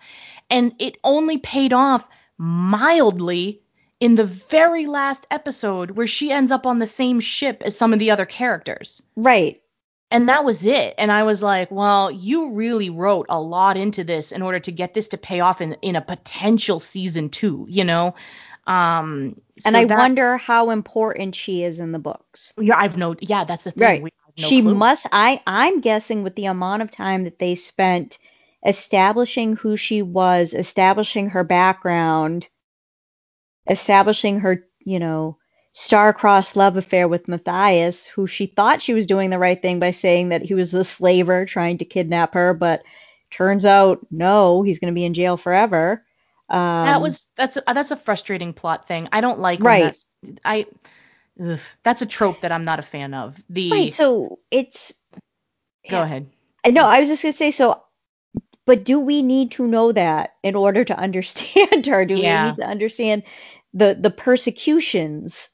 And 0.49 0.73
it 0.80 0.97
only 1.04 1.38
paid 1.38 1.73
off 1.73 2.08
mildly 2.38 3.62
in 4.00 4.16
the 4.16 4.26
very 4.26 4.86
last 4.86 5.28
episode 5.30 5.92
where 5.92 6.08
she 6.08 6.32
ends 6.32 6.52
up 6.52 6.66
on 6.66 6.80
the 6.80 6.88
same 6.88 7.20
ship 7.20 7.62
as 7.66 7.78
some 7.78 7.94
of 7.94 8.00
the 8.00 8.12
other 8.12 8.26
characters. 8.26 9.02
Right. 9.16 9.62
And 10.12 10.30
that 10.30 10.44
was 10.44 10.66
it. 10.66 10.96
And 10.98 11.12
I 11.12 11.24
was 11.24 11.44
like, 11.44 11.70
well, 11.70 12.10
you 12.10 12.54
really 12.54 12.90
wrote 12.90 13.28
a 13.30 13.40
lot 13.40 13.78
into 13.78 14.04
this 14.04 14.32
in 14.32 14.42
order 14.42 14.60
to 14.62 14.72
get 14.72 14.94
this 14.94 15.10
to 15.10 15.18
pay 15.18 15.40
off 15.42 15.62
in, 15.62 15.74
in 15.82 15.96
a 15.96 16.02
potential 16.02 16.80
season 16.80 17.30
two, 17.30 17.68
you 17.70 17.84
know? 17.84 18.16
Um, 18.66 19.36
And 19.66 19.76
I 19.78 19.86
that- 19.86 19.98
wonder 19.98 20.38
how 20.38 20.70
important 20.72 21.36
she 21.36 21.64
is 21.64 21.80
in 21.80 21.92
the 21.92 22.00
books. 22.00 22.54
Yeah, 22.60 22.78
I've 22.78 22.98
no. 22.98 23.16
Yeah, 23.20 23.44
that's 23.44 23.66
the 23.66 23.72
thing. 23.72 23.84
Right. 23.84 24.02
We 24.04 24.12
no 24.38 24.48
she 24.48 24.62
clue. 24.62 24.74
must 24.76 25.06
I 25.12 25.42
I'm 25.46 25.82
guessing 25.82 26.24
with 26.24 26.36
the 26.36 26.46
amount 26.46 26.82
of 26.84 26.90
time 26.90 27.26
that 27.26 27.40
they 27.40 27.56
spent 27.56 28.18
establishing 28.66 29.56
who 29.56 29.76
she 29.78 30.02
was, 30.02 30.54
establishing 30.54 31.30
her 31.30 31.44
background, 31.44 32.48
establishing 33.69 34.39
her, 34.41 34.65
you 34.79 34.99
know, 34.99 35.38
star-crossed 35.73 36.55
love 36.55 36.77
affair 36.77 37.08
with 37.08 37.27
Matthias, 37.27 38.05
who 38.08 38.27
she 38.27 38.47
thought 38.47 38.82
she 38.82 38.93
was 38.93 39.05
doing 39.05 39.29
the 39.29 39.39
right 39.39 39.62
thing 39.62 39.79
by 39.79 39.91
saying 39.91 40.29
that 40.29 40.41
he 40.43 40.53
was 40.55 40.73
a 40.73 40.84
slaver 40.84 41.45
trying 41.45 41.77
to 41.79 41.86
kidnap 41.86 42.34
her, 42.34 42.53
but 42.53 42.84
turns 43.32 43.65
out 43.65 44.05
no, 44.12 44.63
he's 44.63 44.79
going 44.79 44.93
to 44.93 44.95
be 44.97 45.05
in 45.05 45.13
jail 45.13 45.38
forever. 45.38 46.03
Um, 46.49 46.86
that 46.86 47.01
was 47.01 47.29
that's 47.36 47.58
a, 47.58 47.63
that's 47.67 47.91
a 47.91 47.97
frustrating 47.97 48.53
plot 48.53 48.88
thing. 48.88 49.10
I 49.12 49.21
don't 49.21 49.39
like 49.39 49.63
Right. 49.63 49.82
that's 49.82 50.05
I 50.43 50.65
ugh, 51.43 51.60
that's 51.84 52.01
a 52.01 52.05
trope 52.05 52.41
that 52.41 52.51
I'm 52.51 52.65
not 52.65 52.79
a 52.79 52.84
fan 52.84 53.13
of. 53.13 53.41
The 53.49 53.71
right. 53.71 53.93
So 53.93 54.39
it's 54.51 54.93
go 55.89 56.01
ahead. 56.01 56.27
No, 56.67 56.86
I 56.86 56.99
was 56.99 57.10
just 57.10 57.23
gonna 57.23 57.34
say 57.34 57.51
so. 57.51 57.82
But 58.65 58.84
do 58.86 58.99
we 58.99 59.23
need 59.23 59.51
to 59.53 59.67
know 59.67 59.91
that 59.91 60.36
in 60.43 60.55
order 60.55 60.84
to 60.86 60.97
understand 61.08 61.86
her? 61.88 62.05
Do 62.05 62.15
Yeah. 62.15 62.43
we 62.43 62.49
need 62.51 62.55
to 62.58 62.65
understand 62.67 63.23
the 63.73 63.97
the 63.99 64.12
persecutions 64.12 65.49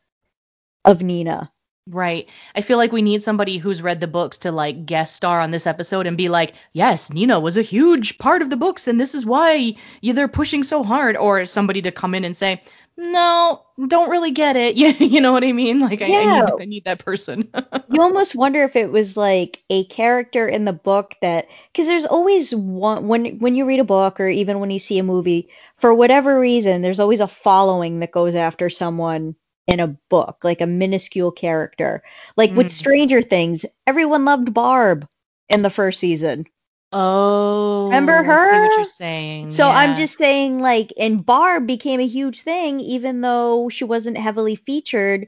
of 0.86 1.02
Nina? 1.02 1.52
Right. 1.88 2.28
I 2.56 2.62
feel 2.62 2.80
like 2.80 2.92
we 2.92 3.04
need 3.04 3.22
somebody 3.22 3.58
who's 3.60 3.84
read 3.84 4.00
the 4.00 4.08
books 4.08 4.40
to 4.40 4.52
like 4.52 4.88
guest 4.88 5.16
star 5.16 5.40
on 5.40 5.52
this 5.52 5.68
episode 5.68 6.08
and 6.08 6.18
be 6.18 6.30
like, 6.30 6.56
yes, 6.74 7.14
Nina 7.14 7.40
was 7.40 7.58
a 7.58 7.62
huge 7.62 8.18
part 8.18 8.42
of 8.42 8.50
the 8.50 8.58
books 8.58 8.88
and 8.88 9.00
this 9.00 9.14
is 9.14 9.24
why 9.24 9.76
you 10.02 10.14
they're 10.14 10.28
pushing 10.28 10.64
so 10.64 10.84
hard. 10.84 11.16
Or 11.16 11.46
somebody 11.46 11.84
to 11.84 11.92
come 11.92 12.16
in 12.16 12.26
and 12.26 12.36
say, 12.36 12.64
no, 12.98 13.66
don't 13.88 14.10
really 14.10 14.32
get 14.32 14.56
it. 14.56 14.76
You, 14.78 14.88
you 15.00 15.22
know 15.22 15.32
what 15.32 15.44
I 15.44 15.52
mean? 15.52 15.80
Like 15.80 16.02
I, 16.02 16.24
I 16.24 16.26
Yeah. 16.26 16.26
need 16.26 16.56
I 16.60 16.66
need 16.66 16.86
that 16.86 17.06
person. 17.06 17.52
You 17.88 18.02
almost 18.02 18.34
wonder 18.36 18.64
if 18.64 18.76
it 18.76 18.90
was 18.92 19.16
like 19.16 19.64
a 19.70 19.86
character 19.86 20.48
in 20.48 20.66
the 20.66 20.74
book 20.74 21.16
that 21.22 21.48
because 21.72 21.86
there's 21.88 22.06
always 22.08 22.54
one 22.54 23.08
when 23.08 23.38
when 23.40 23.56
you 23.56 23.66
read 23.66 23.80
a 23.80 23.84
book 23.84 24.20
or 24.20 24.28
even 24.28 24.60
when 24.60 24.72
you 24.72 24.80
see 24.80 24.98
a 24.98 25.04
movie, 25.04 25.50
for 25.78 25.94
whatever 25.94 26.40
reason, 26.40 26.82
there's 26.82 27.00
always 27.00 27.20
a 27.22 27.28
following 27.28 28.00
that 28.00 28.12
goes 28.12 28.36
after 28.36 28.70
someone 28.70 29.36
in 29.68 29.80
a 29.80 29.88
book, 30.10 30.40
like 30.44 30.62
a 30.62 30.66
minuscule 30.68 31.32
character. 31.32 32.04
Like 32.38 32.56
with 32.56 32.68
Mm. 32.68 32.72
Stranger 32.72 33.22
Things, 33.22 33.66
everyone 33.88 34.26
loved 34.26 34.54
Barb 34.54 35.08
in 35.50 35.62
the 35.62 35.70
first 35.70 36.00
season. 36.00 36.46
oh, 36.92 37.88
Remember 37.90 38.14
I 38.14 38.36
see 38.38 38.60
her? 38.60 38.62
what 38.62 38.76
you're 38.76 38.86
saying. 38.86 39.50
So 39.52 39.70
I'm 39.70 39.96
just 39.96 40.18
saying, 40.18 40.62
like, 40.62 40.92
and 40.98 41.26
Barb 41.26 41.68
became 41.68 42.00
a 42.00 42.08
huge 42.08 42.42
thing, 42.42 42.80
even 42.80 43.22
though 43.22 43.70
she 43.70 43.84
wasn't 43.84 44.18
heavily 44.18 44.56
featured 44.56 45.28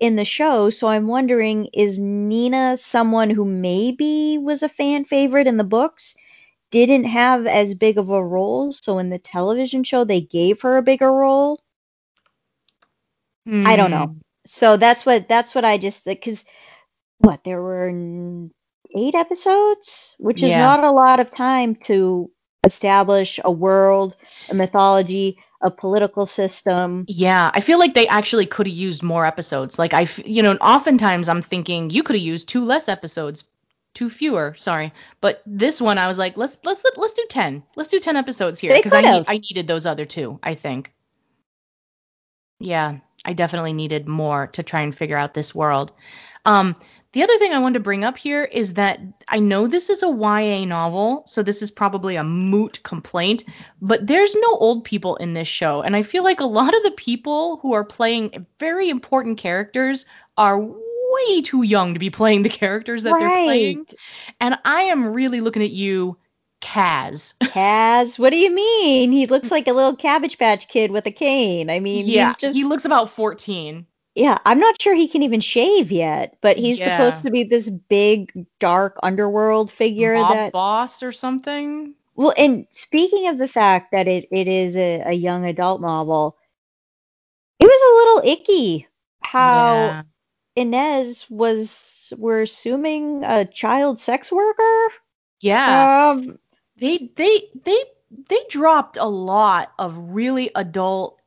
in 0.00 0.16
the 0.16 0.24
show. 0.24 0.70
So 0.70 0.88
I'm 0.88 1.06
wondering, 1.08 1.66
is 1.74 1.98
Nina 1.98 2.76
someone 2.78 3.30
who 3.30 3.44
maybe 3.44 4.38
was 4.38 4.62
a 4.62 4.68
fan 4.68 5.04
favorite 5.04 5.46
in 5.46 5.56
the 5.56 5.64
books, 5.64 6.14
didn't 6.70 7.04
have 7.04 7.46
as 7.46 7.74
big 7.74 7.98
of 7.98 8.10
a 8.10 8.24
role, 8.24 8.72
so 8.72 8.98
in 8.98 9.10
the 9.10 9.18
television 9.18 9.84
show 9.84 10.04
they 10.04 10.20
gave 10.20 10.62
her 10.62 10.76
a 10.76 10.82
bigger 10.82 11.10
role? 11.12 11.60
I 13.64 13.76
don't 13.76 13.90
know. 13.90 14.06
Hmm. 14.06 14.18
So 14.46 14.76
that's 14.76 15.04
what 15.06 15.28
that's 15.28 15.54
what 15.54 15.64
I 15.64 15.78
just 15.78 16.04
because 16.04 16.44
what 17.18 17.44
there 17.44 17.60
were 17.62 17.92
eight 18.96 19.14
episodes, 19.14 20.16
which 20.18 20.42
is 20.42 20.50
Yeah. 20.50 20.58
not 20.58 20.84
a 20.84 20.90
lot 20.90 21.20
of 21.20 21.30
time 21.30 21.76
to 21.86 22.30
establish 22.64 23.40
a 23.44 23.50
world, 23.50 24.16
a 24.48 24.54
mythology, 24.54 25.38
a 25.62 25.70
political 25.70 26.26
system. 26.26 27.08
Yeah, 27.08 27.50
I 27.54 27.60
feel 27.60 27.78
like 27.78 27.94
they 27.94 28.06
actually 28.08 28.46
could 28.46 28.66
have 28.66 28.76
used 28.76 29.02
more 29.02 29.24
episodes. 29.24 29.78
Like 29.78 29.94
I, 29.94 30.02
f- 30.02 30.26
you 30.26 30.42
know, 30.42 30.54
oftentimes 30.54 31.28
I'm 31.28 31.42
thinking 31.42 31.90
you 31.90 32.02
could 32.02 32.16
have 32.16 32.22
used 32.24 32.48
two 32.48 32.64
less 32.64 32.88
episodes, 32.88 33.44
two 33.98 34.08
fewer. 34.08 34.54
Sorry, 34.56 34.92
but 35.20 35.42
this 35.44 35.80
one 35.80 35.98
I 35.98 36.06
was 36.06 36.18
like, 36.18 36.36
let's 36.36 36.56
let's 36.62 36.84
let's 36.96 37.14
do 37.14 37.26
ten. 37.28 37.64
Let's 37.74 37.90
do 37.90 37.98
ten 37.98 38.16
episodes 38.16 38.60
here 38.60 38.72
because 38.72 38.92
I 38.92 39.00
need. 39.00 39.24
I 39.26 39.38
needed 39.38 39.66
those 39.66 39.86
other 39.86 40.04
two. 40.04 40.38
I 40.40 40.54
think. 40.54 40.92
Yeah, 42.60 42.98
I 43.24 43.32
definitely 43.32 43.72
needed 43.72 44.06
more 44.06 44.46
to 44.48 44.62
try 44.62 44.82
and 44.82 44.94
figure 44.94 45.16
out 45.16 45.34
this 45.34 45.52
world. 45.52 45.92
Um, 46.44 46.76
the 47.12 47.24
other 47.24 47.38
thing 47.38 47.52
I 47.52 47.58
wanted 47.58 47.74
to 47.74 47.84
bring 47.84 48.04
up 48.04 48.16
here 48.16 48.44
is 48.44 48.74
that 48.74 49.00
I 49.26 49.40
know 49.40 49.66
this 49.66 49.90
is 49.90 50.04
a 50.04 50.08
YA 50.08 50.64
novel, 50.64 51.24
so 51.26 51.42
this 51.42 51.62
is 51.62 51.70
probably 51.72 52.14
a 52.14 52.22
moot 52.22 52.80
complaint, 52.84 53.44
but 53.82 54.06
there's 54.06 54.34
no 54.36 54.56
old 54.56 54.84
people 54.84 55.16
in 55.16 55.34
this 55.34 55.48
show. 55.48 55.82
And 55.82 55.96
I 55.96 56.02
feel 56.02 56.22
like 56.22 56.40
a 56.40 56.44
lot 56.44 56.76
of 56.76 56.82
the 56.84 56.92
people 56.92 57.56
who 57.62 57.72
are 57.72 57.84
playing 57.84 58.46
very 58.60 58.90
important 58.90 59.38
characters 59.38 60.06
are 60.36 60.60
way 61.12 61.42
too 61.42 61.62
young 61.62 61.94
to 61.94 62.00
be 62.00 62.10
playing 62.10 62.42
the 62.42 62.48
characters 62.48 63.02
that 63.04 63.18
they're 63.18 63.28
playing. 63.44 63.86
And 64.40 64.58
I 64.64 64.82
am 64.82 65.12
really 65.12 65.40
looking 65.40 65.62
at 65.62 65.70
you, 65.70 66.16
Kaz. 66.60 67.34
Kaz, 67.42 68.18
what 68.18 68.30
do 68.30 68.36
you 68.36 68.54
mean? 68.54 69.12
He 69.12 69.26
looks 69.26 69.50
like 69.50 69.68
a 69.68 69.72
little 69.72 69.96
Cabbage 69.96 70.38
Patch 70.38 70.68
kid 70.68 70.90
with 70.90 71.06
a 71.06 71.10
cane. 71.10 71.70
I 71.70 71.80
mean, 71.80 72.06
yeah, 72.06 72.28
he's 72.28 72.36
just 72.36 72.56
he 72.56 72.64
looks 72.64 72.84
about 72.84 73.10
14. 73.10 73.86
yeah, 74.14 74.38
I'm 74.44 74.58
not 74.58 74.80
sure 74.80 74.94
he 74.94 75.08
can 75.08 75.22
even 75.22 75.40
shave 75.40 75.92
yet, 75.92 76.36
but 76.40 76.56
he's 76.56 76.78
Yeah. 76.78 76.96
supposed 76.96 77.22
to 77.22 77.30
be 77.30 77.44
this 77.44 77.68
big 77.70 78.32
dark 78.58 78.98
underworld 79.02 79.70
figure 79.70 80.14
Mob 80.14 80.34
that 80.34 80.52
boss 80.52 81.02
or 81.02 81.12
something. 81.12 81.94
Well, 82.16 82.34
and 82.36 82.66
speaking 82.70 83.28
of 83.28 83.38
the 83.38 83.46
fact 83.46 83.92
that 83.92 84.08
it, 84.08 84.26
it 84.32 84.48
is 84.48 84.76
a, 84.76 85.02
a 85.06 85.12
young 85.12 85.44
adult 85.44 85.80
novel, 85.80 86.36
it 87.60 87.66
was 87.66 87.80
a 87.82 87.96
little 88.24 88.34
icky 88.34 88.88
how 89.22 89.74
yeah. 89.74 90.02
Inej 90.58 91.30
was, 91.30 92.12
we're 92.16 92.42
assuming, 92.42 93.24
a 93.24 93.44
child 93.44 93.98
sex 94.00 94.32
worker. 94.32 94.88
Yeah. 95.40 96.10
Um, 96.10 96.38
they 96.78 97.10
they 97.16 97.42
they 97.64 97.84
they 98.28 98.40
dropped 98.48 98.96
a 98.96 99.06
lot 99.06 99.72
of 99.78 100.14
really 100.14 100.50
adult 100.54 101.20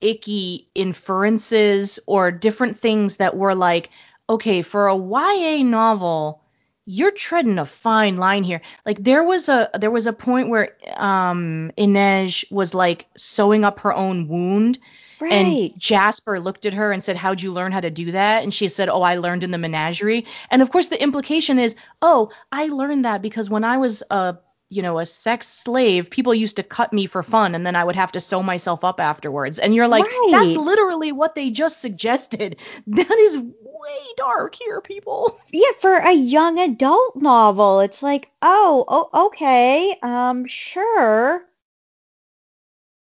icky 0.00 0.68
inferences 0.74 1.98
or 2.06 2.30
different 2.30 2.78
things 2.78 3.16
that 3.16 3.36
were 3.36 3.54
like 3.54 3.90
okay 4.28 4.62
for 4.62 4.88
a 4.88 4.96
YA 4.96 5.62
novel 5.62 6.42
you're 6.86 7.10
treading 7.10 7.58
a 7.58 7.64
fine 7.64 8.16
line 8.16 8.44
here 8.44 8.60
like 8.84 9.02
there 9.02 9.24
was 9.24 9.48
a 9.48 9.70
there 9.74 9.90
was 9.90 10.06
a 10.06 10.12
point 10.12 10.48
where 10.48 10.76
um 10.96 11.70
Inej 11.78 12.50
was 12.50 12.74
like 12.74 13.06
sewing 13.16 13.64
up 13.64 13.80
her 13.80 13.94
own 13.94 14.28
wound 14.28 14.78
right. 15.20 15.32
and 15.32 15.78
Jasper 15.78 16.40
looked 16.40 16.66
at 16.66 16.74
her 16.74 16.92
and 16.92 17.02
said, 17.02 17.16
How'd 17.16 17.42
you 17.42 17.52
learn 17.52 17.72
how 17.72 17.80
to 17.80 17.90
do 17.90 18.12
that? 18.12 18.42
And 18.42 18.52
she 18.52 18.68
said, 18.68 18.88
Oh, 18.88 19.02
I 19.02 19.16
learned 19.16 19.44
in 19.44 19.50
the 19.50 19.58
menagerie. 19.58 20.26
And 20.50 20.62
of 20.62 20.70
course, 20.70 20.88
the 20.88 21.02
implication 21.02 21.58
is, 21.58 21.76
Oh, 22.02 22.30
I 22.50 22.66
learned 22.66 23.04
that 23.04 23.22
because 23.22 23.50
when 23.50 23.64
I 23.64 23.76
was 23.78 24.02
a 24.10 24.36
you 24.70 24.82
know, 24.82 24.98
a 24.98 25.06
sex 25.06 25.46
slave, 25.46 26.10
people 26.10 26.34
used 26.34 26.56
to 26.56 26.62
cut 26.62 26.92
me 26.92 27.06
for 27.06 27.22
fun 27.22 27.54
and 27.54 27.64
then 27.64 27.76
I 27.76 27.84
would 27.84 27.94
have 27.96 28.12
to 28.12 28.20
sew 28.20 28.42
myself 28.42 28.82
up 28.82 28.98
afterwards. 28.98 29.58
And 29.60 29.74
you're 29.74 29.86
like, 29.86 30.04
Right. 30.04 30.28
that's 30.30 30.56
literally 30.56 31.12
what 31.12 31.34
they 31.34 31.50
just 31.50 31.80
suggested. 31.80 32.56
That 32.86 33.10
is 33.10 33.36
way 33.36 34.00
dark 34.16 34.54
here, 34.54 34.80
people. 34.80 35.38
yeah, 35.52 35.70
for 35.80 35.94
a 35.96 36.12
young 36.12 36.58
adult 36.58 37.16
novel, 37.16 37.80
it's 37.80 38.02
like, 38.02 38.30
oh, 38.42 38.84
oh, 38.88 39.26
okay, 39.26 39.96
um, 40.02 40.46
sure. 40.46 41.44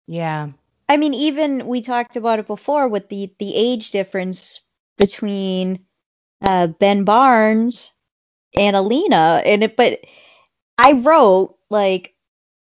Yeah. 0.07 0.51
I 0.89 0.97
mean, 0.97 1.15
even 1.15 1.67
we 1.67 1.81
talked 1.83 2.17
about 2.17 2.39
it 2.39 2.47
before 2.47 2.89
with 2.89 3.09
the 3.09 3.33
the 3.39 3.55
age 3.55 3.91
difference 3.91 4.61
between 4.99 5.87
uh, 6.43 6.69
Ben 6.69 7.05
Barnes 7.05 7.93
and 8.57 8.77
Alina, 8.77 9.43
and 9.45 9.65
it. 9.65 9.77
But 9.77 10.01
I 10.79 10.93
wrote 10.93 11.57
like, 11.71 12.12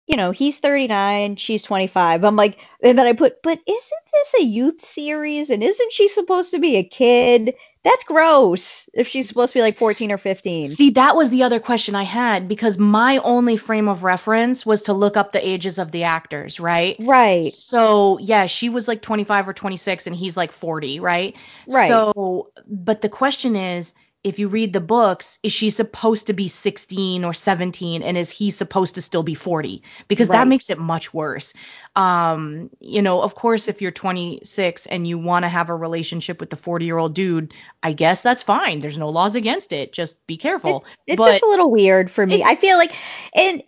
you 0.06 0.16
know, 0.16 0.30
he's 0.30 0.60
39, 0.60 1.36
she's 1.36 1.62
25. 1.64 2.24
I'm 2.24 2.36
like, 2.36 2.58
and 2.80 2.96
then 2.96 3.06
I 3.06 3.12
put, 3.12 3.42
but 3.42 3.58
isn't 3.66 4.02
this 4.12 4.40
a 4.40 4.44
youth 4.44 4.80
series? 4.80 5.50
And 5.50 5.62
isn't 5.62 5.92
she 5.92 6.06
supposed 6.06 6.52
to 6.52 6.60
be 6.60 6.76
a 6.76 6.84
kid? 6.84 7.54
That's 7.82 8.04
gross. 8.04 8.88
If 8.94 9.08
she's 9.08 9.26
supposed 9.26 9.52
to 9.52 9.58
be 9.58 9.62
like 9.62 9.76
14 9.76 10.12
or 10.12 10.18
15. 10.18 10.70
See, 10.70 10.90
that 10.90 11.16
was 11.16 11.30
the 11.30 11.42
other 11.42 11.58
question 11.58 11.96
I 11.96 12.04
had 12.04 12.46
because 12.46 12.78
my 12.78 13.18
only 13.18 13.56
frame 13.56 13.88
of 13.88 14.04
reference 14.04 14.64
was 14.64 14.82
to 14.82 14.92
look 14.92 15.16
up 15.16 15.32
the 15.32 15.46
ages 15.46 15.78
of 15.78 15.90
the 15.90 16.04
actors, 16.04 16.60
right? 16.60 16.96
Right. 17.00 17.46
So, 17.46 18.18
yeah, 18.18 18.46
she 18.46 18.68
was 18.68 18.86
like 18.86 19.02
25 19.02 19.48
or 19.48 19.54
26 19.54 20.06
and 20.06 20.14
he's 20.14 20.36
like 20.36 20.52
40, 20.52 21.00
right? 21.00 21.34
Right. 21.68 21.88
So, 21.88 22.52
but 22.68 23.02
the 23.02 23.08
question 23.08 23.56
is, 23.56 23.92
if 24.24 24.38
you 24.38 24.48
read 24.48 24.72
the 24.72 24.80
books, 24.80 25.38
is 25.42 25.52
she 25.52 25.70
supposed 25.70 26.26
to 26.26 26.32
be 26.32 26.48
16 26.48 27.24
or 27.24 27.32
17 27.32 28.02
and 28.02 28.18
is 28.18 28.28
he 28.28 28.50
supposed 28.50 28.96
to 28.96 29.02
still 29.02 29.22
be 29.22 29.34
40? 29.34 29.82
Because 30.08 30.28
Right. 30.28 30.38
that 30.38 30.48
makes 30.48 30.68
it 30.68 30.78
much 30.78 31.14
worse. 31.14 31.52
Um, 31.94 32.70
you 32.80 33.02
know, 33.02 33.22
of 33.22 33.34
course 33.34 33.68
if 33.68 33.80
you're 33.80 33.92
26 33.92 34.86
and 34.86 35.06
you 35.06 35.18
want 35.18 35.44
to 35.44 35.48
have 35.48 35.70
a 35.70 35.74
relationship 35.74 36.40
with 36.40 36.50
the 36.50 36.56
40-year-old 36.56 37.14
dude, 37.14 37.54
I 37.82 37.92
guess 37.92 38.22
that's 38.22 38.42
fine. 38.42 38.80
There's 38.80 38.98
no 38.98 39.10
laws 39.10 39.36
against 39.36 39.72
it. 39.72 39.92
Just 39.92 40.26
be 40.26 40.36
careful. 40.36 40.84
It's 41.06 41.16
but 41.16 41.30
just 41.30 41.44
a 41.44 41.48
little 41.48 41.70
weird 41.70 42.10
for 42.10 42.26
me. 42.26 42.42
I 42.42 42.56
feel 42.56 42.78
like, 42.78 42.94
and 43.32 43.62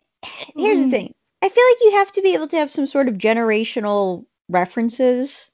here's 0.57 0.81
the 0.81 0.91
thing. 0.91 1.15
I 1.41 1.49
feel 1.49 1.65
like 1.65 1.77
you 1.83 1.99
have 1.99 2.13
to 2.13 2.23
be 2.23 2.35
able 2.35 2.49
to 2.49 2.57
have 2.57 2.71
some 2.71 2.87
sort 2.87 3.09
of 3.09 3.15
generational 3.15 4.25
references 4.49 5.51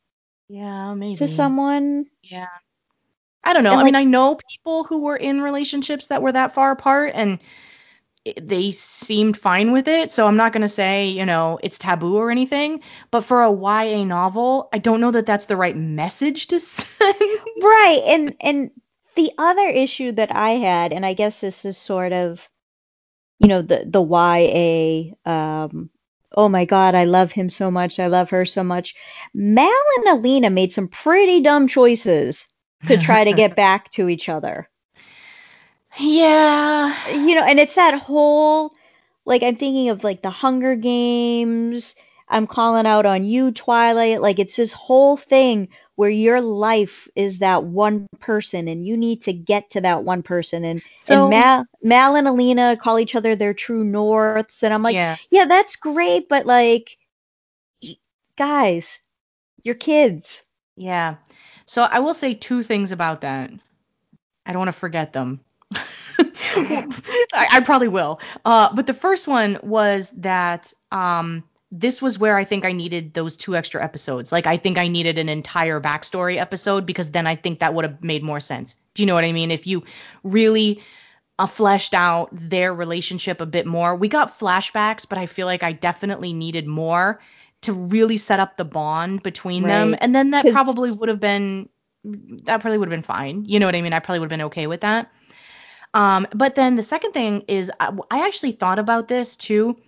yeah, 0.49 0.95
maybe. 0.95 1.17
to 1.17 1.29
someone. 1.29 2.07
Yeah. 2.23 2.47
I 3.45 3.53
don't 3.53 3.63
know. 3.63 3.73
And, 3.73 3.81
I 3.81 3.85
mean, 3.85 3.95
I 3.95 4.05
know 4.05 4.39
people 4.51 4.85
who 4.85 5.01
were 5.01 5.17
in 5.17 5.41
relationships 5.41 6.09
that 6.09 6.23
were 6.23 6.33
that 6.33 6.55
far 6.55 6.71
apart 6.73 7.13
and 7.15 7.39
they 8.41 8.71
seemed 8.71 9.37
fine 9.37 9.73
with 9.73 9.87
it. 9.87 10.11
So 10.11 10.27
I'm 10.27 10.37
not 10.37 10.53
going 10.53 10.63
to 10.63 10.69
say, 10.69 11.09
you 11.09 11.27
know, 11.27 11.59
it's 11.63 11.79
taboo 11.79 12.17
or 12.17 12.31
anything. 12.31 12.81
But 13.11 13.23
for 13.23 13.43
a 13.43 13.53
YA 13.53 14.05
novel, 14.05 14.69
I 14.73 14.79
don't 14.79 15.01
know 15.01 15.11
that 15.11 15.27
that's 15.27 15.45
the 15.45 15.57
right 15.57 15.77
message 15.77 16.47
to 16.49 16.61
send. 16.61 17.15
Right. 17.63 18.03
And 18.07 18.35
and 18.41 18.71
the 19.15 19.31
other 19.39 19.69
issue 19.69 20.13
that 20.13 20.35
I 20.35 20.51
had, 20.53 20.92
and 20.92 21.05
I 21.05 21.13
guess 21.15 21.40
this 21.40 21.65
is 21.65 21.77
sort 21.77 22.13
of, 22.13 22.49
you 23.38 23.49
know, 23.49 23.61
the 23.61 23.85
the 23.87 24.03
YA 24.03 25.15
um 25.31 25.90
oh 26.37 26.49
my 26.49 26.65
god, 26.65 26.95
I 26.95 27.05
love 27.05 27.31
him 27.31 27.49
so 27.51 27.71
much. 27.71 28.01
I 28.01 28.07
love 28.07 28.31
her 28.31 28.47
so 28.47 28.65
much. 28.65 28.95
Mal 29.35 29.71
and 29.99 30.19
Alina 30.19 30.51
made 30.51 30.73
some 30.73 30.88
pretty 30.88 31.40
dumb 31.42 31.69
choices 31.69 32.47
to 32.87 32.97
try 32.99 33.25
to 33.25 33.33
get 33.43 33.57
back 33.57 33.91
to 33.93 34.09
each 34.09 34.29
other. 34.29 34.69
yeah. 35.99 37.11
you 37.11 37.35
know, 37.35 37.45
and 37.45 37.61
it's 37.61 37.75
that 37.75 37.95
whole 37.99 38.73
like 39.25 39.43
I'm 39.43 39.57
thinking 39.57 39.89
of 39.89 40.05
like 40.05 40.23
the 40.23 40.31
Hunger 40.31 40.77
Games. 40.77 41.95
I'm 42.29 42.47
calling 42.47 42.87
out 42.87 43.07
on 43.07 43.25
you, 43.25 43.53
Twilight. 43.53 44.21
Like 44.21 44.39
it's 44.39 44.57
this 44.57 44.73
whole 44.73 45.17
thing 45.17 45.69
where 45.97 46.11
your 46.11 46.41
life 46.41 47.07
is 47.15 47.39
that 47.39 47.65
one 47.65 48.07
person 48.19 48.67
and 48.67 48.85
you 48.87 48.97
need 48.97 49.23
to 49.23 49.33
get 49.33 49.71
to 49.71 49.81
that 49.83 50.03
one 50.05 50.23
person. 50.23 50.65
And, 50.65 50.83
So- 50.97 51.23
and 51.23 51.31
Mal, 51.31 51.65
Mal 51.83 52.17
and 52.17 52.27
Alina 52.27 52.77
call 52.77 52.99
each 52.99 53.15
other 53.15 53.37
their 53.37 53.55
true 53.55 53.85
norths. 53.85 54.63
And 54.63 54.75
I'm 54.75 54.83
like, 54.83 54.95
yeah. 54.95 55.17
yeah, 55.31 55.45
that's 55.47 55.77
great, 55.77 56.29
but 56.29 56.47
like, 56.47 56.97
guys, 58.37 58.99
you're 59.63 59.75
kids. 59.77 60.43
Yeah. 60.77 61.17
So 61.67 61.83
I 61.83 62.00
will 62.00 62.15
say 62.15 62.35
two 62.35 62.62
things 62.62 62.92
about 62.92 63.23
that. 63.23 63.50
I 64.46 64.52
don't 64.52 64.60
want 64.60 64.69
to 64.69 64.73
forget 64.73 65.12
them. 65.12 65.40
I, 66.19 66.87
I 67.33 67.60
probably 67.65 67.88
will. 67.88 68.21
Uh, 68.44 68.75
but 68.75 68.87
the 68.87 68.94
first 68.94 69.27
one 69.27 69.58
was 69.62 70.10
that 70.19 70.73
um, 70.92 71.44
this 71.71 72.00
was 72.00 72.19
where 72.19 72.37
I 72.37 72.44
think 72.44 72.65
I 72.65 72.73
needed 72.73 73.15
those 73.15 73.37
two 73.37 73.56
extra 73.56 73.83
episodes. 73.83 74.31
Like 74.31 74.46
I 74.46 74.58
think 74.58 74.79
I 74.79 74.88
needed 74.88 75.19
an 75.19 75.29
entire 75.29 75.81
backstory 75.81 76.37
episode 76.37 76.87
because 76.87 77.10
then 77.10 77.27
I 77.27 77.37
think 77.37 77.60
that 77.60 77.75
would 77.75 77.85
have 77.85 78.04
made 78.04 78.23
more 78.23 78.40
sense. 78.40 78.77
Do 78.94 79.02
you 79.02 79.06
know 79.06 79.15
what 79.15 79.25
I 79.25 79.33
mean? 79.33 79.50
If 79.50 79.67
you 79.67 79.85
really 80.23 80.83
uh, 81.38 81.46
fleshed 81.46 81.94
out 81.94 82.29
their 82.33 82.73
relationship 82.73 83.40
a 83.40 83.46
bit 83.46 83.67
more. 83.67 83.96
We 83.96 84.08
got 84.08 84.38
flashbacks, 84.38 85.08
but 85.08 85.19
I 85.19 85.27
feel 85.27 85.46
like 85.46 85.62
I 85.62 85.73
definitely 85.73 86.33
needed 86.33 86.67
more 86.67 87.21
to 87.65 87.73
really 87.73 88.17
set 88.17 88.40
up 88.40 88.56
the 88.56 88.65
bond 88.65 89.23
between 89.23 89.65
them. 89.65 89.96
And 90.00 90.15
then 90.15 90.31
that 90.31 90.46
probably 90.50 90.90
would 90.92 91.08
have 91.08 91.21
been 91.21 91.69
that 92.04 92.60
probably 92.60 92.79
would 92.79 92.88
have 92.88 92.96
been 92.96 93.02
fine. 93.02 93.44
You 93.46 93.58
know 93.60 93.67
what 93.67 93.75
I 93.75 93.83
mean? 93.83 93.92
I 93.92 93.98
probably 93.98 94.21
would 94.21 94.31
have 94.31 94.38
been 94.38 94.46
okay 94.46 94.67
with 94.67 94.83
that. 94.83 95.10
Um, 95.94 96.27
but 96.35 96.54
then 96.54 96.77
the 96.77 96.83
second 96.83 97.12
thing 97.12 97.44
is 97.48 97.71
I, 97.79 97.96
I 98.10 98.27
actually 98.27 98.52
thought 98.52 98.79
about 98.79 99.08
this 99.08 99.37
too. 99.37 99.81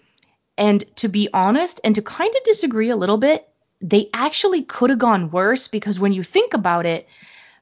And 0.57 0.83
to 0.97 1.09
be 1.09 1.29
honest, 1.35 1.81
and 1.85 1.95
to 1.97 2.03
kind 2.03 2.35
of 2.35 2.45
disagree 2.45 2.89
a 2.91 2.97
little 2.97 3.19
bit, 3.19 3.47
they 3.83 4.09
actually 4.15 4.63
could 4.63 4.91
have 4.91 4.99
gone 4.99 5.31
worse 5.31 5.69
because 5.69 6.01
when 6.01 6.13
you 6.13 6.23
think 6.23 6.55
about 6.55 6.87
it, 6.87 7.07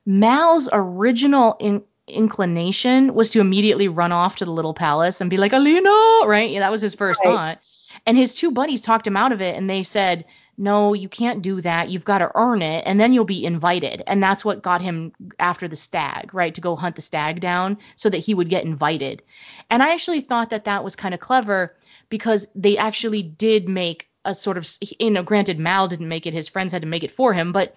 Mal's 0.07 0.69
original 0.73 1.57
in, 1.59 1.83
inclination 2.07 3.15
was 3.15 3.31
to 3.31 3.41
immediately 3.41 3.89
run 3.89 4.13
off 4.13 4.37
to 4.37 4.45
the 4.45 4.53
little 4.53 4.75
palace 4.75 5.21
and 5.21 5.31
be 5.31 5.39
like, 5.39 5.53
Alina, 5.53 5.91
right? 6.27 6.51
Yeah, 6.51 6.61
that 6.61 6.71
was 6.71 6.83
his 6.83 6.95
first 6.95 7.21
Right. 7.25 7.33
thought. 7.35 7.59
And 8.07 8.17
his 8.17 8.35
two 8.35 8.51
buddies 8.51 8.83
talked 8.83 9.07
him 9.07 9.17
out 9.17 9.33
of 9.33 9.41
it 9.41 9.57
and 9.57 9.69
they 9.69 9.83
said, 9.83 10.27
no, 10.57 10.95
you 10.95 11.09
can't 11.09 11.43
do 11.43 11.61
that. 11.61 11.91
You've 11.91 12.05
got 12.05 12.19
to 12.19 12.31
earn 12.35 12.63
it 12.63 12.85
and 12.87 13.01
then 13.01 13.13
you'll 13.13 13.25
be 13.25 13.45
invited. 13.45 14.03
And 14.07 14.23
that's 14.23 14.45
what 14.45 14.63
got 14.63 14.81
him 14.81 15.13
after 15.39 15.67
the 15.67 15.77
stag, 15.77 16.33
right? 16.33 16.55
To 16.55 16.61
go 16.61 16.77
hunt 16.77 16.97
the 16.97 17.03
stag 17.03 17.41
down 17.41 17.79
so 17.97 18.09
that 18.09 18.19
he 18.19 18.35
would 18.35 18.49
get 18.49 18.65
invited. 18.65 19.23
And 19.69 19.83
I 19.83 19.93
actually 19.93 20.21
thought 20.21 20.51
that 20.51 20.67
that 20.67 20.85
was 20.85 20.97
kind 20.97 21.15
of 21.15 21.21
clever 21.21 21.75
because 22.09 22.47
they 22.55 22.77
actually 22.77 23.23
did 23.23 23.69
make 23.69 24.09
a 24.25 24.35
sort 24.35 24.59
of, 24.59 24.69
you 24.99 25.11
know, 25.11 25.23
granted, 25.23 25.59
Mal 25.59 25.89
didn't 25.89 26.09
make 26.09 26.27
it, 26.27 26.35
his 26.35 26.49
friends 26.49 26.73
had 26.73 26.83
to 26.83 26.89
make 26.89 27.05
it 27.05 27.11
for 27.11 27.33
him, 27.33 27.53
but 27.53 27.75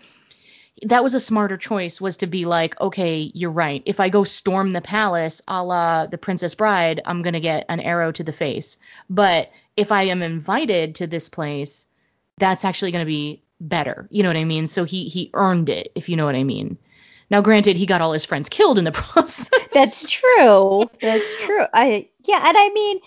that 0.84 1.04
was 1.04 1.16
a 1.16 1.20
smarter 1.20 1.58
choice 1.58 2.00
was 2.00 2.18
to 2.18 2.28
be 2.28 2.46
like, 2.46 2.80
okay, 2.80 3.32
you're 3.34 3.50
right. 3.50 3.82
If 3.86 4.00
I 4.00 4.10
go 4.10 4.24
storm 4.24 4.72
the 4.72 4.82
palace 4.82 5.42
a 5.48 5.64
la 5.64 6.06
the 6.06 6.20
Princess 6.20 6.54
Bride, 6.54 7.02
I'm 7.04 7.24
going 7.24 7.34
to 7.34 7.40
get 7.40 7.66
an 7.68 7.80
arrow 7.80 8.12
to 8.12 8.24
the 8.24 8.32
face. 8.32 8.78
But 9.10 9.52
if 9.78 9.92
I 9.92 10.04
am 10.04 10.24
invited 10.24 10.96
to 10.96 11.08
this 11.08 11.30
place, 11.30 11.86
that's 12.40 12.66
actually 12.66 12.92
going 12.92 13.04
to 13.04 13.10
be 13.10 13.44
better. 13.62 14.08
You 14.12 14.24
know 14.24 14.30
what 14.30 14.38
I 14.38 14.44
mean? 14.44 14.68
So 14.68 14.84
he 14.84 15.08
he 15.08 15.30
earned 15.34 15.70
it, 15.70 15.92
if 15.96 16.10
you 16.10 16.18
know 16.18 16.26
what 16.26 16.36
I 16.36 16.44
mean. 16.44 16.78
Now, 17.30 17.42
granted, 17.42 17.78
he 17.78 17.86
got 17.86 18.02
all 18.02 18.14
his 18.14 18.26
friends 18.26 18.50
killed 18.50 18.80
in 18.80 18.86
the 18.86 18.92
process. 19.04 19.48
That's 19.72 20.10
true. 20.10 20.90
That's 21.00 21.36
true. 21.38 21.66
I 21.74 22.10
yeah, 22.26 22.42
and 22.44 22.58
I 22.58 22.70
mean, 22.70 23.00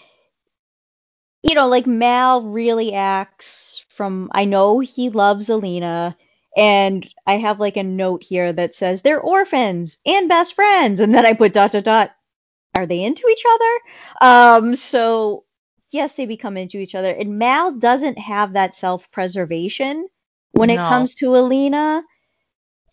you 1.43 1.55
know, 1.55 1.69
like 1.69 1.87
Mal 1.87 2.43
really 2.43 2.95
acts 2.95 3.85
from. 3.89 4.31
I 4.33 4.45
know 4.45 4.79
he 4.79 5.11
loves 5.11 5.49
Alina, 5.49 6.17
and 6.57 7.09
I 7.27 7.35
have 7.35 7.61
like 7.61 7.77
a 7.77 7.83
note 7.83 8.23
here 8.23 8.53
that 8.53 8.75
says 8.75 9.03
they're 9.03 9.21
orphans 9.21 9.99
and 10.07 10.29
best 10.29 10.55
friends, 10.55 11.01
and 11.01 11.15
then 11.15 11.27
I 11.27 11.33
put 11.33 11.53
dot 11.53 11.73
dot 11.73 11.85
dot. 11.85 12.11
Are 12.73 12.87
they 12.87 13.03
into 13.03 13.27
each 13.29 13.43
other? 13.49 13.81
Um, 14.21 14.75
so 14.77 15.45
yes, 15.91 16.15
they 16.15 16.27
become 16.27 16.57
into 16.57 16.79
each 16.79 16.95
other, 16.95 17.11
and 17.11 17.39
Mal 17.39 17.73
doesn't 17.73 18.19
have 18.19 18.53
that 18.55 18.75
self-preservation 18.75 20.09
when 20.53 20.71
it 20.71 20.77
comes 20.77 21.15
to 21.17 21.37
Alina, 21.37 22.03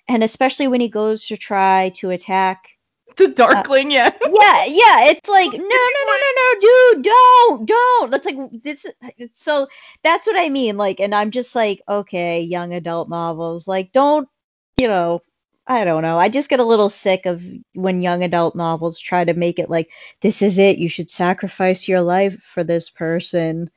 and 0.07 0.23
especially 0.23 0.67
when 0.67 0.81
he 0.81 0.89
goes 0.89 1.25
to 1.27 1.37
try 1.37 1.89
to 1.95 2.11
attack 2.11 2.69
the 3.17 3.29
Darkling, 3.29 3.87
uh, 3.87 3.89
yeah. 3.91 4.11
yeah, 4.21 4.65
yeah. 4.65 5.09
It's 5.09 5.27
like 5.27 5.51
no, 5.51 5.57
no, 5.57 5.65
no, 5.65 6.17
no, 6.21 6.31
no, 6.35 6.59
dude, 6.61 7.03
don't, 7.03 7.65
don't. 7.65 8.11
That's 8.11 8.25
like 8.25 8.37
this. 8.63 8.85
it's 9.17 9.41
So 9.41 9.67
that's 10.03 10.27
what 10.27 10.37
I 10.37 10.49
mean. 10.49 10.77
Like, 10.77 10.99
and 10.99 11.15
I'm 11.15 11.31
just 11.31 11.55
like, 11.55 11.81
okay, 11.89 12.41
young 12.41 12.73
adult 12.73 13.09
novels. 13.09 13.67
Like, 13.67 13.91
don't, 13.91 14.29
you 14.77 14.87
know, 14.87 15.21
I 15.67 15.83
don't 15.83 16.01
know. 16.01 16.17
I 16.17 16.29
just 16.29 16.49
get 16.49 16.61
a 16.61 16.65
little 16.65 16.89
sick 16.89 17.25
of 17.25 17.43
when 17.73 18.01
young 18.01 18.23
adult 18.23 18.55
novels 18.55 18.99
try 18.99 19.25
to 19.25 19.33
make 19.33 19.59
it 19.59 19.69
like 19.69 19.89
this 20.21 20.41
is 20.41 20.57
it. 20.57 20.77
You 20.77 20.87
should 20.87 21.09
sacrifice 21.09 21.87
your 21.87 22.01
life 22.01 22.41
for 22.41 22.63
this 22.63 22.89
person. 22.89 23.69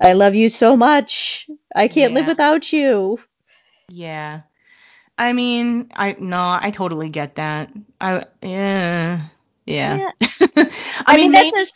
I 0.00 0.14
love 0.14 0.34
you 0.34 0.48
so 0.48 0.76
much. 0.76 1.48
I 1.74 1.86
can't 1.86 2.12
live 2.14 2.26
without 2.26 2.72
you. 2.72 3.20
Yeah. 3.88 4.42
I 5.16 5.32
mean, 5.32 5.90
I 5.94 6.16
no, 6.18 6.58
I 6.60 6.70
totally 6.72 7.08
get 7.08 7.36
that. 7.36 7.72
I 8.00 8.24
yeah. 8.42 9.26
Yeah. 9.66 10.10
I, 10.20 10.70
I, 11.06 11.16
mean, 11.16 11.30
maybe- 11.32 11.52
that's 11.54 11.70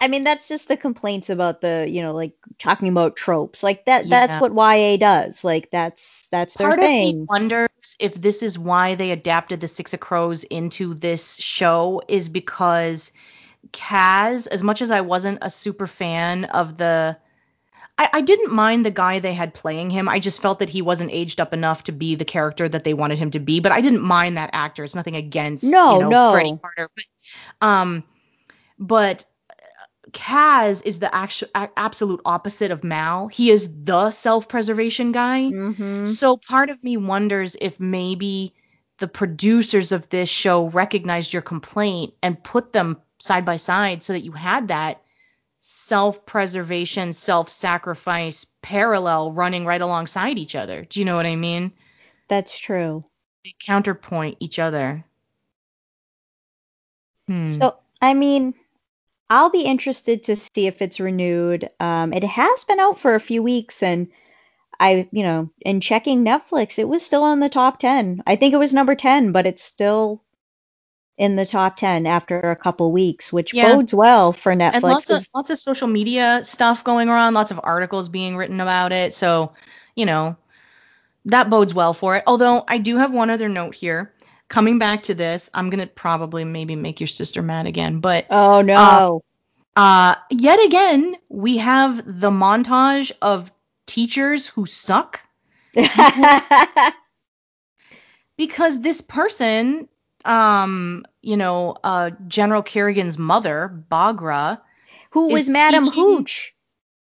I 0.00 0.08
mean 0.08 0.24
that's 0.24 0.48
just 0.48 0.68
the 0.68 0.76
complaints 0.76 1.30
about 1.30 1.60
the 1.60 1.86
you 1.88 2.02
know 2.02 2.14
like 2.14 2.34
talking 2.58 2.88
about 2.88 3.16
tropes 3.16 3.62
like 3.62 3.84
that 3.86 4.08
that's 4.08 4.40
what 4.40 4.52
YA 4.54 4.96
does 4.96 5.44
like 5.44 5.70
that's 5.70 6.28
that's 6.30 6.54
their 6.56 6.68
part 6.68 6.78
of 6.78 6.84
thing 6.84 7.20
me 7.20 7.26
wonders 7.28 7.68
if 7.98 8.14
this 8.14 8.42
is 8.42 8.58
why 8.58 8.94
they 8.94 9.10
adapted 9.10 9.60
the 9.60 9.68
Six 9.68 9.94
of 9.94 10.00
Crows 10.00 10.44
into 10.44 10.94
this 10.94 11.36
show 11.36 12.02
is 12.08 12.28
because 12.28 13.12
Kaz, 13.70 14.48
as 14.48 14.62
much 14.62 14.82
as 14.82 14.90
I 14.90 15.02
wasn't 15.02 15.38
a 15.42 15.50
super 15.50 15.86
fan 15.86 16.44
of 16.46 16.76
the 16.76 17.16
I, 17.98 18.08
I 18.14 18.20
didn't 18.22 18.52
mind 18.52 18.84
the 18.84 18.90
guy 18.90 19.18
they 19.18 19.34
had 19.34 19.54
playing 19.54 19.90
him. 19.90 20.08
I 20.08 20.18
just 20.18 20.40
felt 20.40 20.60
that 20.60 20.70
he 20.70 20.82
wasn't 20.82 21.10
aged 21.12 21.40
up 21.40 21.52
enough 21.52 21.84
to 21.84 21.92
be 21.92 22.14
the 22.14 22.24
character 22.24 22.68
that 22.68 22.84
they 22.84 22.94
wanted 22.94 23.18
him 23.18 23.30
to 23.32 23.38
be. 23.38 23.60
But 23.60 23.72
I 23.72 23.80
didn't 23.80 24.02
mind 24.02 24.36
that 24.36 24.50
actor. 24.52 24.82
It's 24.82 24.94
nothing 24.94 25.14
against 25.14 25.62
No, 25.62 25.94
you 25.94 26.00
know, 26.00 26.08
no. 26.08 26.32
Freddie 26.32 26.58
Carter. 26.60 26.90
But 26.94 27.04
um 27.60 28.04
but 28.78 29.24
Kaz 30.10 30.82
is 30.84 30.98
the 30.98 31.14
actual 31.14 31.48
absolute 31.54 32.20
opposite 32.24 32.70
of 32.70 32.82
Mal. 32.82 33.28
He 33.28 33.50
is 33.50 33.68
the 33.84 34.10
self-preservation 34.10 35.12
guy. 35.12 35.42
mm-hmm. 35.42 36.04
So 36.04 36.36
part 36.36 36.70
of 36.70 36.82
me 36.82 36.96
wonders 36.96 37.56
if 37.60 37.78
maybe 37.78 38.54
the 38.98 39.08
producers 39.08 39.92
of 39.92 40.08
this 40.08 40.28
show 40.28 40.68
recognized 40.68 41.32
your 41.32 41.42
complaint 41.42 42.14
and 42.22 42.42
put 42.42 42.72
them 42.72 43.00
side 43.20 43.44
by 43.44 43.56
side 43.56 44.02
so 44.02 44.12
that 44.12 44.24
you 44.24 44.32
had 44.32 44.68
that 44.68 45.02
self-preservation, 45.60 47.12
self-sacrifice 47.12 48.46
parallel 48.62 49.30
running 49.30 49.64
right 49.64 49.80
alongside 49.80 50.36
each 50.36 50.56
other. 50.56 50.84
Do 50.84 50.98
you 50.98 51.06
know 51.06 51.16
what 51.16 51.26
I 51.26 51.36
mean? 51.36 51.72
that's 52.28 52.58
true 52.58 53.04
They 53.44 53.54
counterpoint 53.60 54.38
each 54.40 54.58
other. 54.58 55.04
Hmm. 57.28 57.50
so 57.50 57.76
I 58.00 58.14
mean 58.14 58.54
I'll 59.32 59.50
be 59.50 59.62
interested 59.62 60.24
to 60.24 60.36
see 60.36 60.66
if 60.66 60.82
it's 60.82 61.00
renewed 61.00 61.70
um 61.80 62.12
it 62.12 62.24
has 62.24 62.64
been 62.64 62.80
out 62.80 62.98
for 62.98 63.14
a 63.14 63.20
few 63.20 63.42
weeks 63.42 63.82
and 63.82 64.08
I 64.80 65.08
you 65.12 65.22
know 65.22 65.50
in 65.62 65.80
checking 65.80 66.24
Netflix 66.24 66.78
it 66.78 66.88
was 66.88 67.04
still 67.04 67.22
on 67.24 67.40
the 67.40 67.48
top 67.48 67.78
10 67.78 68.22
I 68.26 68.36
think 68.36 68.52
it 68.54 68.58
was 68.58 68.74
number 68.74 68.94
10 68.94 69.32
but 69.32 69.46
it's 69.46 69.62
still 69.64 70.22
in 71.18 71.36
the 71.36 71.46
top 71.46 71.76
10 71.76 72.06
after 72.06 72.38
a 72.40 72.56
couple 72.56 72.92
weeks 72.92 73.32
which 73.32 73.54
Yeah. 73.54 73.76
bodes 73.76 73.94
well 73.94 74.32
for 74.32 74.54
Netflix 74.54 74.74
and 74.74 74.84
lots 74.84 75.10
of 75.10 75.28
lots 75.34 75.50
of 75.50 75.58
social 75.58 75.88
media 75.88 76.40
stuff 76.44 76.84
going 76.84 77.08
around, 77.08 77.34
lots 77.34 77.50
of 77.50 77.60
articles 77.62 78.08
being 78.10 78.36
written 78.36 78.60
about 78.60 78.92
it. 78.92 79.14
So, 79.14 79.52
you 79.96 80.06
know, 80.06 80.36
that 81.26 81.50
bodes 81.50 81.74
well 81.74 81.94
for 81.94 82.16
it. 82.16 82.24
Although 82.26 82.64
I 82.68 82.78
do 82.78 82.96
have 82.98 83.12
one 83.12 83.30
other 83.30 83.48
note 83.48 83.74
here. 83.74 84.11
Coming 84.52 84.78
back 84.78 85.04
to 85.04 85.14
this, 85.14 85.48
I'm 85.54 85.70
gonna 85.70 85.86
probably 85.86 86.44
maybe 86.44 86.76
make 86.76 87.00
your 87.00 87.06
sister 87.06 87.40
mad 87.40 87.64
again, 87.66 88.00
but 88.00 88.26
Oh 88.28 88.60
no. 88.60 89.24
uh, 89.76 90.16
yet 90.30 90.62
again 90.62 91.16
we 91.30 91.56
have 91.56 92.04
the 92.20 92.28
montage 92.30 93.12
of 93.22 93.50
teachers 93.86 94.46
who 94.46 94.66
suck 94.66 95.20
because 98.36 98.82
this 98.82 99.00
person, 99.00 99.88
um, 100.26 101.06
you 101.22 101.38
know, 101.38 101.74
uh, 101.82 102.10
General 102.28 102.62
Kirigan's 102.62 103.16
mother, 103.16 103.82
Baghra, 103.90 104.60
Who 105.12 105.28
was 105.28 105.48
Madam 105.48 105.84
teaching- 105.84 105.98
Hooch? 105.98 106.54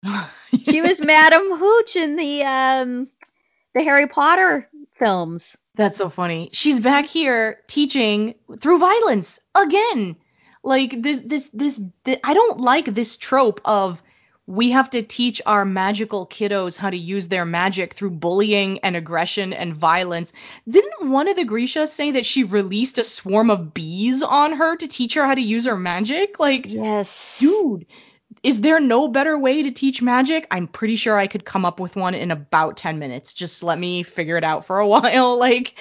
She 0.71 0.83
was 0.83 1.01
Madam 1.03 1.57
Hooch 1.59 1.97
in 1.97 2.17
the 2.17 2.43
um 2.43 3.11
the 3.75 3.83
Harry 3.83 4.07
Potter 4.07 4.69
films. 4.99 5.57
That's 5.79 5.97
so 5.97 6.09
funny. 6.09 6.51
She's 6.53 6.81
back 6.81 7.07
here 7.07 7.61
teaching 7.69 8.35
through 8.59 8.79
violence 8.81 9.39
again. 9.55 10.17
Like 10.65 11.01
this, 11.01 11.21
this, 11.21 11.49
this, 11.55 11.81
thi- 12.05 12.19
I 12.25 12.35
don't 12.35 12.59
like 12.61 12.87
this 12.87 13.17
trope 13.17 13.61
of 13.65 14.03
we 14.45 14.73
have 14.73 14.91
to 14.91 15.03
teach 15.03 15.41
our 15.47 15.65
magical 15.65 16.27
kiddos 16.27 16.77
how 16.77 16.91
to 16.91 16.97
use 16.97 17.29
their 17.29 17.45
magic 17.45 17.95
through 17.95 18.11
bullying 18.11 18.81
and 18.81 18.97
aggression 18.97 19.53
and 19.53 19.73
violence. 19.73 20.33
Didn't 20.69 21.11
one 21.11 21.29
of 21.29 21.37
the 21.37 21.45
Grishas 21.45 21.89
say 21.89 22.11
that 22.13 22.27
she 22.27 22.43
released 22.45 22.99
a 22.99 23.05
swarm 23.05 23.49
of 23.51 23.73
bees 23.73 24.23
on 24.25 24.55
her 24.55 24.75
to 24.77 24.89
teach 24.89 25.15
her 25.15 25.25
how 25.27 25.35
to 25.35 25.41
use 25.41 25.67
her 25.67 25.77
magic? 25.77 26.41
Like, 26.41 26.65
Yes. 26.67 27.39
dude, 27.39 27.87
is 28.43 28.61
there 28.61 28.81
no 28.81 29.09
better 29.09 29.39
way 29.39 29.63
to 29.65 29.71
teach 29.71 30.03
magic? 30.03 30.47
I'm 30.51 30.67
pretty 30.69 30.97
sure 30.97 31.19
I 31.19 31.27
could 31.27 31.45
come 31.45 31.65
up 31.65 31.81
with 31.81 31.97
one 31.97 32.15
in 32.15 32.31
about 32.31 32.77
10 32.77 32.99
minutes. 32.99 33.33
Just 33.33 33.63
let 33.63 33.79
me 33.79 34.03
figure 34.03 34.37
it 34.37 34.45
out 34.45 34.65
for 34.65 34.79
a 34.79 34.89
while. 34.89 35.39
Like, 35.39 35.75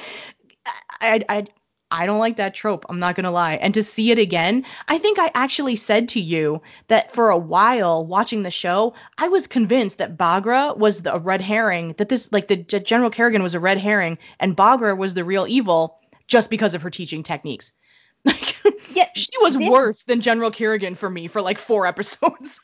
I, 1.00 1.24
I, 1.28 1.46
I 1.90 2.06
don't 2.06 2.20
like 2.20 2.38
that 2.38 2.54
trope. 2.54 2.86
I'm 2.90 3.00
not 3.00 3.16
gonna 3.16 3.32
lie. 3.32 3.56
And 3.56 3.74
to 3.76 3.84
see 3.84 4.12
it 4.12 4.20
again, 4.20 4.66
I 4.88 4.98
think 4.98 5.20
I 5.20 5.32
actually 5.34 5.78
said 5.78 6.10
to 6.10 6.20
you 6.20 6.62
that 6.88 7.14
for 7.14 7.30
a 7.30 7.38
while 7.38 8.06
watching 8.06 8.44
the 8.44 8.52
show, 8.52 8.94
I 9.18 9.30
was 9.30 9.48
convinced 9.48 10.00
that 10.00 10.18
Baghra 10.18 10.76
was 10.78 11.02
the, 11.02 11.16
a 11.16 11.20
red 11.20 11.42
herring. 11.42 11.96
That 11.98 12.10
this, 12.10 12.32
like, 12.32 12.50
the 12.50 12.58
General 12.58 13.10
Kirigan 13.10 13.42
was 13.42 13.56
a 13.56 13.60
red 13.60 13.78
herring, 13.78 14.18
and 14.40 14.58
Baghra 14.58 14.98
was 14.98 15.14
the 15.14 15.24
real 15.24 15.48
evil, 15.48 16.00
just 16.28 16.50
because 16.50 16.74
of 16.74 16.82
her 16.82 16.90
teaching 16.90 17.24
techniques. 17.24 17.72
Like, 18.26 18.58
Yeah, 18.98 19.10
she 19.14 19.38
was 19.40 19.56
worse 19.56 20.02
than 20.02 20.22
General 20.22 20.50
Kirigan 20.50 20.98
for 20.98 21.08
me 21.08 21.28
for 21.28 21.40
like 21.40 21.60
four 21.60 21.86
episodes. 21.86 22.60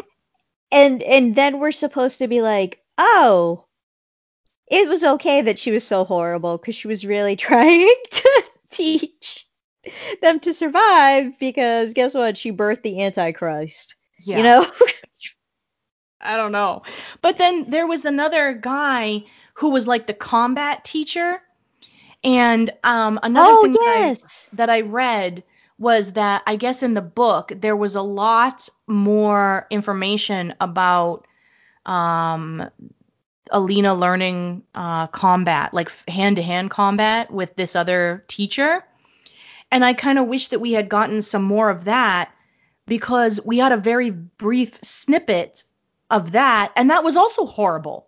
and 0.70 1.02
and 1.02 1.34
then 1.34 1.60
we're 1.60 1.72
supposed 1.72 2.18
to 2.18 2.28
be 2.28 2.42
like, 2.42 2.82
oh, 2.98 3.64
it 4.70 4.86
was 4.86 5.02
okay 5.02 5.40
that 5.40 5.58
she 5.58 5.70
was 5.70 5.82
so 5.82 6.04
horrible 6.04 6.58
because 6.58 6.74
she 6.74 6.88
was 6.88 7.06
really 7.06 7.36
trying 7.48 7.94
to 8.10 8.42
teach 8.70 9.46
them 10.20 10.40
to 10.40 10.52
survive 10.52 11.38
because 11.38 11.94
guess 11.94 12.12
what? 12.12 12.36
She 12.36 12.52
birthed 12.52 12.82
the 12.82 13.02
Antichrist. 13.02 13.94
yeah. 14.20 14.36
You 14.36 14.42
know? 14.42 14.70
I 16.20 16.36
don't 16.36 16.52
know. 16.52 16.82
But 17.22 17.38
then 17.38 17.70
there 17.70 17.86
was 17.86 18.04
another 18.04 18.52
guy 18.52 19.24
who 19.54 19.70
was 19.70 19.88
like 19.88 20.06
the 20.06 20.12
combat 20.12 20.84
teacher. 20.84 21.40
And 22.22 22.70
um, 22.84 23.18
another 23.22 23.52
oh 23.52 23.62
thing 23.62 23.72
that, 23.72 23.96
I, 23.96 24.06
yes. 24.08 24.50
that 24.52 24.68
I 24.68 24.82
read 24.82 25.42
was 25.82 26.12
that 26.12 26.42
I 26.46 26.54
guess 26.56 26.84
in 26.84 26.94
the 26.94 27.02
book 27.02 27.52
there 27.54 27.76
was 27.76 27.96
a 27.96 28.02
lot 28.02 28.68
more 28.86 29.66
information 29.68 30.54
about 30.60 31.26
um, 31.84 32.70
Alina 33.50 33.92
learning 33.92 34.62
uh, 34.74 35.08
combat, 35.08 35.74
like 35.74 35.90
hand 36.06 36.36
to 36.36 36.42
hand 36.42 36.70
combat 36.70 37.32
with 37.32 37.56
this 37.56 37.74
other 37.74 38.24
teacher. 38.28 38.84
And 39.72 39.84
I 39.84 39.94
kind 39.94 40.20
of 40.20 40.28
wish 40.28 40.48
that 40.48 40.60
we 40.60 40.72
had 40.72 40.88
gotten 40.88 41.20
some 41.20 41.42
more 41.42 41.68
of 41.68 41.86
that 41.86 42.30
because 42.86 43.40
we 43.44 43.58
had 43.58 43.72
a 43.72 43.76
very 43.76 44.10
brief 44.10 44.78
snippet 44.82 45.64
of 46.08 46.32
that. 46.32 46.72
And 46.76 46.90
that 46.90 47.02
was 47.02 47.16
also 47.16 47.44
horrible. 47.44 48.06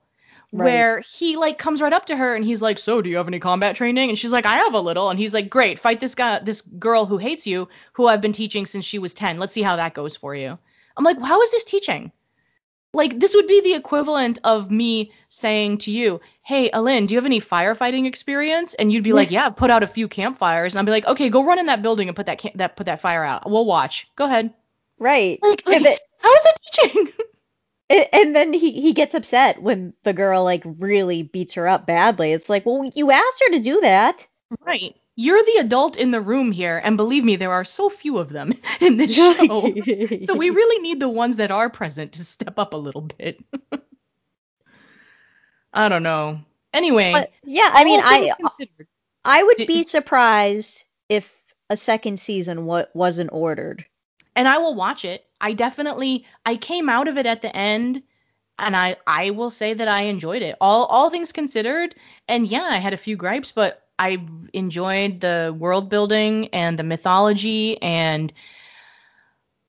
Right. 0.53 0.65
Where 0.65 1.01
he 1.01 1.37
like 1.37 1.59
comes 1.59 1.81
right 1.83 1.93
up 1.93 2.07
to 2.07 2.17
her 2.17 2.35
and 2.35 2.45
he's 2.45 2.63
like, 2.63 2.79
"So, 2.79 3.03
do 3.03 3.11
you 3.11 3.17
have 3.17 3.29
any 3.29 3.41
combat 3.41 3.77
training?" 3.77 4.09
And 4.09 4.19
she's 4.19 4.33
like, 4.33 4.47
"I 4.47 4.59
have 4.59 4.75
a 4.75 4.81
little." 4.81 5.11
And 5.11 5.19
he's 5.19 5.35
like, 5.35 5.51
"Great, 5.51 5.79
fight 5.79 6.01
this 6.01 6.15
guy, 6.15 6.39
this 6.39 6.61
girl 6.61 7.07
who 7.07 7.19
hates 7.19 7.47
you, 7.47 7.69
who 7.95 8.07
I've 8.07 8.21
been 8.21 8.33
teaching 8.33 8.67
since 8.67 8.85
she 8.85 8.99
was 8.99 9.15
10. 9.15 9.39
Let's 9.39 9.53
see 9.53 9.63
how 9.63 9.77
that 9.77 9.95
goes 9.95 10.17
for 10.17 10.35
you." 10.35 10.59
I'm 10.97 11.05
like, 11.05 11.21
"How 11.21 11.41
is 11.43 11.51
this 11.51 11.65
teaching?" 11.65 12.13
Like 12.93 13.19
this 13.19 13.35
would 13.35 13.49
be 13.49 13.61
the 13.61 13.75
equivalent 13.75 14.39
of 14.45 14.71
me 14.71 15.11
saying 15.29 15.79
to 15.79 15.91
you, 15.91 16.21
"Hey, 16.43 16.71
Alin, 16.71 17.07
do 17.07 17.15
you 17.15 17.19
have 17.19 17.27
any 17.27 17.41
firefighting 17.41 18.07
experience?" 18.07 18.75
And 18.75 18.93
you'd 18.93 19.03
be 19.03 19.13
like, 19.13 19.33
"Yeah, 19.33 19.47
I've 19.47 19.57
put 19.57 19.71
out 19.71 19.83
a 19.83 19.89
few 19.89 20.07
campfires." 20.07 20.75
And 20.75 20.81
I'd 20.81 20.87
be 20.87 20.93
like, 20.93 21.07
"Okay, 21.07 21.29
go 21.29 21.43
run 21.45 21.59
in 21.59 21.67
that 21.67 21.83
building 21.83 22.09
and 22.09 22.17
put 22.17 22.27
that 22.27 22.41
ca- 22.41 22.53
that 22.55 22.77
put 22.77 22.87
that 22.87 23.01
fire 23.01 23.25
out. 23.25 23.51
We'll 23.51 23.65
watch. 23.65 24.07
Go 24.15 24.25
ahead." 24.27 24.55
Right. 25.01 25.41
Like, 25.43 25.67
like 25.67 25.83
then, 25.83 25.97
how 26.19 26.33
is 26.33 26.43
that 26.45 26.57
teaching? 26.73 27.09
and 27.91 28.35
then 28.35 28.53
he, 28.53 28.73
he 28.81 28.93
gets 28.93 29.15
upset 29.15 29.61
when 29.63 29.93
the 30.05 30.13
girl 30.13 30.43
like 30.45 30.63
really 30.79 31.23
beats 31.23 31.55
her 31.55 31.69
up 31.69 31.87
badly. 31.87 32.33
It's 32.33 32.49
like, 32.49 32.65
well, 32.67 32.91
you 32.95 33.11
asked 33.11 33.43
her 33.47 33.53
to 33.53 33.61
do 33.61 33.81
that. 33.83 34.27
right. 34.61 34.97
You're 35.17 35.45
the 35.45 35.59
adult 35.61 35.97
in 35.97 36.11
the 36.11 36.21
room 36.21 36.51
here, 36.51 36.81
and 36.83 36.97
believe 36.97 37.23
me, 37.23 37.37
there 37.37 37.53
are 37.53 37.63
so 37.65 37.89
few 37.89 38.19
of 38.19 38.31
them 38.31 38.53
in 38.81 38.97
this 38.97 39.15
show. 39.15 39.35
so 40.25 40.35
we 40.35 40.51
really 40.51 40.83
need 40.83 40.99
the 40.99 41.09
ones 41.09 41.37
that 41.37 41.53
are 41.53 41.71
present 41.71 42.13
to 42.15 42.25
step 42.25 42.59
up 42.59 42.73
a 42.73 42.77
little 42.77 43.03
bit. 43.03 43.39
I 45.73 45.89
don't 45.89 46.03
know. 46.03 46.41
Anyway, 46.73 47.13
But 47.13 47.31
yeah, 47.45 47.71
I 47.73 47.85
mean, 47.85 48.01
I 48.03 48.33
considered, 48.41 48.89
I 49.25 49.43
would 49.43 49.57
Did- 49.57 49.69
be 49.69 49.83
surprised 49.85 50.83
if 51.09 51.33
a 51.71 51.77
second 51.77 52.19
season 52.19 52.65
wa- 52.67 52.87
wasn't 52.95 53.31
ordered. 53.33 53.85
and 54.37 54.49
I 54.49 54.59
will 54.59 54.75
watch 54.75 55.05
it. 55.05 55.25
I 55.45 55.53
definitely 55.53 56.25
I 56.47 56.57
came 56.57 56.89
out 56.89 57.07
of 57.07 57.19
it 57.19 57.27
at 57.27 57.43
the 57.43 57.55
end 57.55 58.03
and 58.59 58.75
I 58.75 58.97
I 59.07 59.29
will 59.31 59.51
say 59.51 59.75
that 59.75 59.89
I 59.89 60.05
enjoyed 60.05 60.41
it. 60.41 60.57
All 60.59 60.87
all 60.87 61.11
things 61.11 61.33
considered, 61.33 61.95
and 62.27 62.49
yeah, 62.49 62.63
I 62.63 62.79
had 62.79 62.95
a 62.95 62.97
few 62.97 63.15
gripes, 63.15 63.53
but 63.53 63.87
I 63.99 64.25
enjoyed 64.55 65.21
the 65.21 65.55
world 65.57 65.91
building 65.91 66.49
and 66.49 66.79
the 66.79 66.83
mythology 66.83 67.81
and 67.83 68.33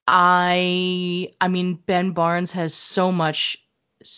I 0.08 1.34
I 1.42 1.50
mean 1.50 1.74
Ben 1.86 2.12
Barnes 2.12 2.54
has 2.54 2.74
so 2.74 3.12
much 3.12 3.58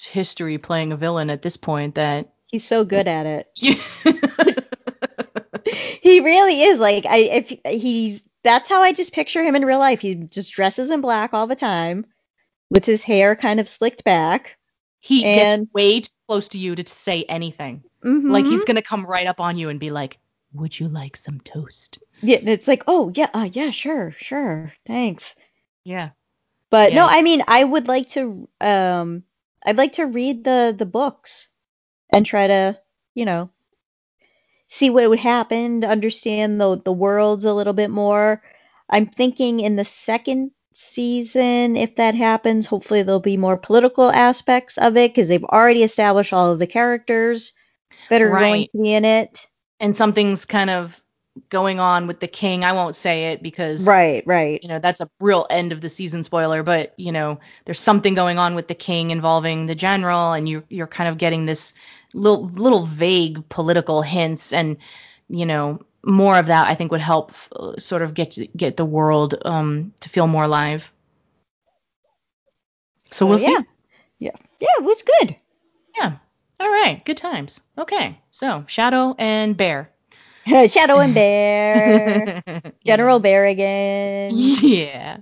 history 0.05 0.60
playing 0.60 0.91
a 0.91 0.97
villain 0.97 1.32
at 1.32 1.41
this 1.41 1.58
point 1.58 1.95
that 1.95 2.34
He's 2.45 2.66
so 2.66 2.86
good 2.86 3.08
at 3.08 3.26
it. 3.26 3.49
He 6.01 6.22
really 6.22 6.64
is. 6.64 6.80
Like 6.80 7.05
I 7.05 7.18
if 7.18 7.82
he's 7.82 8.26
that's 8.43 8.69
how 8.69 8.81
I 8.81 8.93
just 8.93 9.13
picture 9.13 9.43
him 9.43 9.55
in 9.55 9.65
real 9.65 9.79
life. 9.79 9.99
He 10.01 10.15
just 10.15 10.53
dresses 10.53 10.91
in 10.91 11.01
black 11.01 11.33
all 11.33 11.47
the 11.47 11.55
time 11.55 12.05
with 12.69 12.85
his 12.85 13.01
hair 13.03 13.35
kind 13.35 13.59
of 13.59 13.69
slicked 13.69 14.03
back. 14.03 14.57
he 14.99 15.23
And- 15.23 15.65
gets 15.65 15.73
way 15.73 15.99
too 16.01 16.09
close 16.27 16.47
to 16.49 16.57
you 16.57 16.75
to 16.75 16.85
say 16.85 17.23
anything. 17.29 17.83
Mhm. 18.03 18.31
Like 18.31 18.45
he's 18.45 18.65
gonna 18.65 18.81
come 18.81 19.05
right 19.05 19.27
up 19.27 19.39
on 19.39 19.57
you 19.57 19.69
and 19.69 19.79
be 19.79 19.91
like, 19.91 20.17
"Would 20.53 20.77
you 20.77 20.88
like 20.88 21.15
some 21.15 21.39
toast?" 21.41 21.99
yeah, 22.21 22.38
and 22.39 22.49
it's 22.49 22.67
like, 22.67 22.83
"Oh, 22.88 23.11
yeah, 23.15 23.29
uh, 23.33 23.47
yeah, 23.53 23.69
sure, 23.69 24.15
sure. 24.17 24.73
Thanks." 24.88 25.35
Yeah. 25.83 26.09
But 26.71 26.93
no, 26.93 27.05
I 27.05 27.21
mean, 27.21 27.43
I 27.47 27.63
would 27.63 27.88
like 27.88 28.07
to 28.09 28.49
um 28.59 29.23
I'd 29.63 29.77
like 29.77 29.93
to 29.93 30.05
read 30.07 30.43
the 30.43 30.75
the 30.77 30.85
books 30.88 31.47
and 32.11 32.25
try 32.25 32.47
to, 32.47 32.77
you 33.13 33.25
know, 33.25 33.49
see 34.70 34.89
what 34.89 35.09
would 35.09 35.20
happen, 35.20 35.82
to 35.82 35.88
understand 35.88 36.59
the 36.59 36.82
the 36.84 36.91
worlds 36.91 37.45
a 37.45 37.53
little 37.53 37.74
bit 37.74 37.89
more. 37.89 38.41
I'm 38.89 39.07
thinking 39.07 39.59
in 39.59 39.76
the 39.76 39.86
second 39.86 40.51
season, 40.74 41.76
if 41.76 41.95
that 41.95 42.15
happens, 42.15 42.65
hopefully 42.65 43.03
there'll 43.03 43.20
be 43.20 43.38
more 43.38 43.57
political 43.57 44.11
aspects 44.11 44.78
of 44.78 44.95
it 44.95 45.11
because 45.11 45.28
they've 45.28 45.43
already 45.43 45.84
established 45.84 46.34
all 46.34 46.51
of 46.51 46.59
the 46.59 46.68
characters 46.68 47.53
that 48.09 48.22
are 48.22 48.30
going 48.30 48.65
to 48.65 48.78
be 48.78 48.93
in 48.93 49.03
it. 49.05 49.47
And 49.80 49.95
something's 49.95 50.45
kind 50.45 50.70
of 50.70 51.01
going 51.49 51.80
on 51.80 52.07
with 52.07 52.20
the 52.20 52.28
king. 52.28 52.63
I 52.63 52.74
won't 52.74 52.95
say 52.95 53.32
it 53.32 53.43
because 53.43 53.86
Right, 53.86 54.24
right. 54.26 54.61
you 54.61 54.70
know 54.70 54.80
that's 54.80 55.01
a 55.01 55.09
real 55.20 55.45
end 55.49 55.72
of 55.72 55.82
the 55.82 55.89
season 55.89 56.24
spoiler. 56.24 56.63
But 56.63 56.93
you 56.97 57.11
know 57.11 57.39
there's 57.65 57.80
something 57.80 58.15
going 58.15 58.39
on 58.39 58.55
with 58.55 58.68
the 58.68 58.76
king 58.76 59.11
involving 59.11 59.65
the 59.65 59.76
general, 59.76 60.34
and 60.34 60.47
you 60.47 60.63
you're 60.70 60.88
kind 60.88 61.09
of 61.09 61.18
getting 61.18 61.45
this 61.45 61.74
little 62.14 62.45
little 62.45 62.86
vague 62.86 63.47
political 63.49 64.01
hints, 64.01 64.53
and 64.53 64.78
you 65.30 65.45
know 65.45 65.82
more 66.03 66.38
of 66.38 66.47
that 66.47 66.68
I 66.68 66.76
think 66.76 66.91
would 66.91 67.01
help 67.01 67.34
uh, 67.51 67.78
sort 67.78 68.01
of 68.01 68.14
get 68.14 68.38
get 68.55 68.78
the 68.78 68.86
world 68.86 69.36
um 69.45 69.93
to 70.01 70.10
feel 70.10 70.28
more 70.28 70.43
alive. 70.43 70.91
So, 73.10 73.26
we'll 73.26 73.39
yeah. 73.39 73.60
see. 73.60 73.66
Yeah. 74.20 74.32
Yeah, 74.60 74.68
it 74.80 74.84
was 74.84 75.01
good. 75.01 75.36
Yeah. 75.95 76.18
All 76.60 76.70
right. 76.70 77.03
Good 77.05 77.18
times. 77.18 77.62
Okay. 77.78 78.20
So 78.32 78.66
Shadow 78.68 79.16
and 79.18 79.55
Bear. 79.55 79.91
Shadow 80.45 80.99
and 80.99 81.14
Bear. 81.14 82.41
General 82.86 83.22
Berrigan. 83.22 84.32
Yeah. 84.34 85.18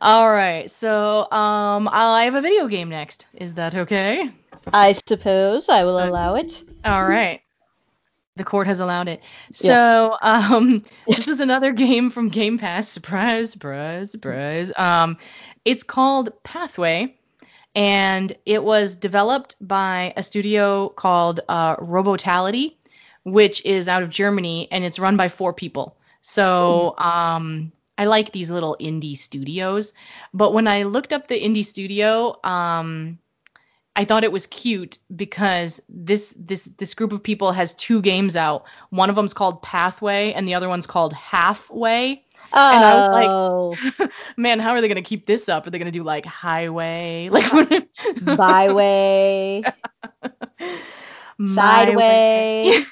All 0.00 0.30
right. 0.30 0.70
So 0.70 1.30
um, 1.30 1.88
I 1.90 2.24
have 2.24 2.34
a 2.34 2.40
video 2.40 2.66
game 2.68 2.88
next. 2.88 3.26
Is 3.34 3.54
that 3.54 3.74
okay? 3.74 4.30
I 4.72 4.92
suppose 4.92 5.68
I 5.68 5.84
will 5.84 6.02
allow 6.02 6.34
it. 6.34 6.62
All 6.84 7.04
right. 7.04 7.40
The 8.36 8.44
court 8.44 8.66
has 8.66 8.80
allowed 8.80 9.08
it. 9.08 9.22
So 9.52 10.16
um, 10.20 10.84
this 11.08 11.28
is 11.28 11.40
another 11.40 11.72
game 11.84 12.10
from 12.10 12.28
Game 12.28 12.58
Pass. 12.58 12.88
Surprise, 12.88 13.50
surprise, 13.50 14.10
surprise. 14.10 14.72
Um, 14.76 15.16
it's 15.64 15.82
called 15.82 16.30
Pathway, 16.42 17.16
and 17.74 18.36
it 18.44 18.62
was 18.62 18.94
developed 18.94 19.56
by 19.60 20.12
a 20.16 20.22
studio 20.22 20.90
called 20.90 21.40
uh, 21.48 21.76
Robotality, 21.76 22.74
which 23.24 23.64
is 23.64 23.88
out 23.88 24.02
of 24.02 24.10
Germany, 24.10 24.68
and 24.70 24.84
it's 24.84 24.98
run 24.98 25.16
by 25.16 25.30
four 25.30 25.54
people. 25.54 25.96
So 26.20 26.94
um, 26.98 27.72
I 27.98 28.04
like 28.04 28.32
these 28.32 28.50
little 28.50 28.76
indie 28.80 29.16
studios. 29.16 29.92
But 30.34 30.52
when 30.52 30.68
I 30.68 30.84
looked 30.84 31.12
up 31.12 31.28
the 31.28 31.40
indie 31.40 31.64
studio, 31.64 32.38
um, 32.44 33.18
I 33.96 34.04
thought 34.04 34.24
it 34.24 34.32
was 34.32 34.46
cute 34.46 34.98
because 35.14 35.80
this 35.88 36.34
this 36.36 36.64
this 36.76 36.92
group 36.92 37.12
of 37.12 37.22
people 37.22 37.52
has 37.52 37.74
two 37.74 38.02
games 38.02 38.36
out. 38.36 38.64
One 38.90 39.08
of 39.08 39.16
them's 39.16 39.32
called 39.32 39.62
Pathway 39.62 40.34
and 40.34 40.46
the 40.46 40.54
other 40.54 40.68
one's 40.68 40.86
called 40.86 41.14
Halfway. 41.14 42.22
Oh. 42.52 42.70
And 42.70 42.84
I 42.84 42.94
was 42.94 43.98
like, 43.98 44.10
man, 44.36 44.60
how 44.60 44.72
are 44.72 44.82
they 44.82 44.88
gonna 44.88 45.00
keep 45.00 45.24
this 45.24 45.48
up? 45.48 45.66
Are 45.66 45.70
they 45.70 45.78
gonna 45.78 45.90
do 45.90 46.02
like 46.02 46.26
Highway, 46.26 47.28
like 47.32 47.50
Byway, 48.22 49.62
Sideway. 51.54 52.84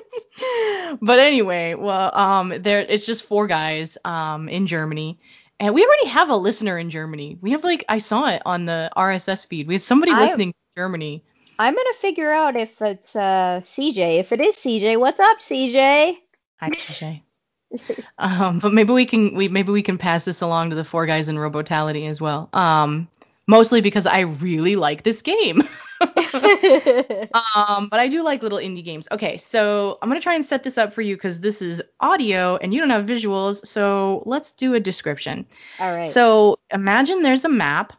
but 1.02 1.18
anyway, 1.18 1.74
well, 1.74 2.14
um, 2.16 2.54
there 2.60 2.80
it's 2.80 3.06
just 3.06 3.24
four 3.24 3.46
guys, 3.46 3.98
um, 4.04 4.48
in 4.48 4.66
Germany, 4.66 5.18
and 5.60 5.74
we 5.74 5.84
already 5.84 6.08
have 6.08 6.30
a 6.30 6.36
listener 6.36 6.78
in 6.78 6.90
Germany. 6.90 7.38
We 7.40 7.52
have 7.52 7.64
like 7.64 7.84
I 7.88 7.98
saw 7.98 8.28
it 8.30 8.42
on 8.44 8.66
the 8.66 8.90
RSS 8.96 9.46
feed. 9.46 9.66
We 9.66 9.74
have 9.74 9.82
somebody 9.82 10.12
I- 10.12 10.24
listening 10.24 10.52
to 10.52 10.58
Germany. 10.76 11.24
I'm 11.60 11.74
gonna 11.74 11.94
figure 11.98 12.30
out 12.30 12.56
if 12.56 12.80
it's 12.80 13.16
uh 13.16 13.60
CJ. 13.64 14.20
If 14.20 14.30
it 14.32 14.40
is 14.40 14.54
CJ, 14.56 14.98
what's 14.98 15.18
up, 15.18 15.38
CJ? 15.40 16.16
Hi, 16.60 16.70
TJ. 16.70 17.22
um, 18.18 18.60
but 18.60 18.72
maybe 18.72 18.92
we 18.92 19.06
can 19.06 19.34
we 19.34 19.48
maybe 19.48 19.72
we 19.72 19.82
can 19.82 19.98
pass 19.98 20.24
this 20.24 20.40
along 20.40 20.70
to 20.70 20.76
the 20.76 20.84
four 20.84 21.06
guys 21.06 21.28
in 21.28 21.36
Robotality 21.36 22.08
as 22.08 22.20
well. 22.20 22.48
Um, 22.52 23.08
mostly 23.48 23.80
because 23.80 24.06
I 24.06 24.20
really 24.20 24.76
like 24.76 25.02
this 25.02 25.22
game. 25.22 25.62
um, 26.00 27.88
but 27.88 27.98
I 27.98 28.06
do 28.08 28.22
like 28.22 28.44
little 28.44 28.58
indie 28.58 28.84
games. 28.84 29.08
Okay, 29.10 29.36
so 29.36 29.98
I'm 30.00 30.08
gonna 30.08 30.20
try 30.20 30.34
and 30.34 30.44
set 30.44 30.62
this 30.62 30.78
up 30.78 30.92
for 30.92 31.02
you 31.02 31.16
because 31.16 31.40
this 31.40 31.60
is 31.60 31.82
audio 31.98 32.56
and 32.56 32.72
you 32.72 32.78
don't 32.78 32.90
have 32.90 33.04
visuals. 33.04 33.66
So 33.66 34.22
let's 34.24 34.52
do 34.52 34.74
a 34.74 34.80
description. 34.80 35.44
All 35.80 35.92
right. 35.92 36.06
So 36.06 36.60
imagine 36.72 37.22
there's 37.22 37.44
a 37.44 37.48
map, 37.48 37.94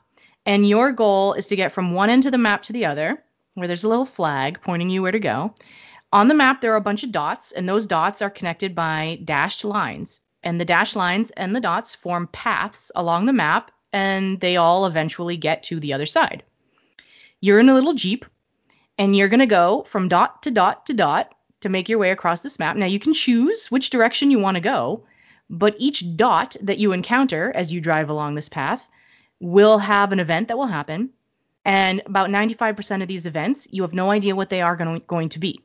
and 0.46 0.68
your 0.68 0.94
goal 0.94 1.34
is 1.34 1.48
to 1.48 1.58
get 1.58 1.74
from 1.74 1.94
one 1.94 2.10
end 2.10 2.26
of 2.26 2.32
the 2.32 2.38
map 2.38 2.64
to 2.64 2.74
the 2.74 2.86
other, 2.86 3.22
where 3.56 3.68
there's 3.68 3.84
a 3.84 3.90
little 3.90 4.06
flag 4.06 4.62
pointing 4.62 4.90
you 4.90 5.02
where 5.02 5.12
to 5.12 5.20
go. 5.20 5.54
On 6.14 6.28
the 6.28 6.34
map, 6.34 6.62
there 6.62 6.74
are 6.74 6.78
a 6.78 6.82
bunch 6.82 7.04
of 7.04 7.12
dots, 7.12 7.52
and 7.52 7.68
those 7.68 7.86
dots 7.86 8.22
are 8.22 8.30
connected 8.30 8.74
by 8.74 9.20
dashed 9.26 9.66
lines. 9.66 10.22
And 10.42 10.60
the 10.60 10.66
dashed 10.66 10.96
lines 10.96 11.32
and 11.32 11.54
the 11.54 11.60
dots 11.60 11.96
form 11.96 12.28
paths 12.28 12.92
along 12.96 13.26
the 13.26 13.34
map, 13.34 13.72
and 13.92 14.40
they 14.40 14.58
all 14.58 14.86
eventually 14.86 15.38
get 15.38 15.64
to 15.64 15.80
the 15.80 15.94
other 15.94 16.06
side. 16.06 16.44
You're 17.42 17.60
in 17.60 17.70
a 17.70 17.74
little 17.74 17.94
Jeep, 17.94 18.26
and 18.98 19.16
you're 19.16 19.30
going 19.30 19.40
to 19.40 19.46
go 19.46 19.84
from 19.84 20.10
dot 20.10 20.44
to 20.44 20.52
dot 20.52 20.86
to 20.88 20.94
dot 20.94 21.34
to 21.62 21.70
make 21.70 21.90
your 21.90 22.00
way 22.00 22.12
across 22.12 22.42
this 22.42 22.60
map. 22.60 22.76
Now, 22.76 22.86
you 22.86 23.00
can 23.00 23.14
choose 23.14 23.72
which 23.72 23.90
direction 23.90 24.32
you 24.32 24.40
want 24.40 24.56
to 24.56 24.62
go, 24.62 25.06
but 25.50 25.76
each 25.78 26.16
dot 26.16 26.56
that 26.62 26.78
you 26.78 26.92
encounter 26.92 27.52
as 27.54 27.72
you 27.72 27.82
drive 27.82 28.10
along 28.10 28.36
this 28.36 28.50
path 28.50 28.88
will 29.40 29.78
have 29.78 30.12
an 30.12 30.20
event 30.20 30.50
that 30.50 30.58
will 30.58 30.68
happen. 30.68 31.10
And 31.66 32.02
about 32.06 32.30
95% 32.30 33.02
of 33.02 33.08
these 33.08 33.26
events, 33.26 33.68
you 33.72 33.82
have 33.84 33.94
no 33.94 34.12
idea 34.12 34.36
what 34.36 34.50
they 34.50 34.62
are 34.62 34.76
going, 34.76 35.30
to 35.30 35.40
be. 35.40 35.62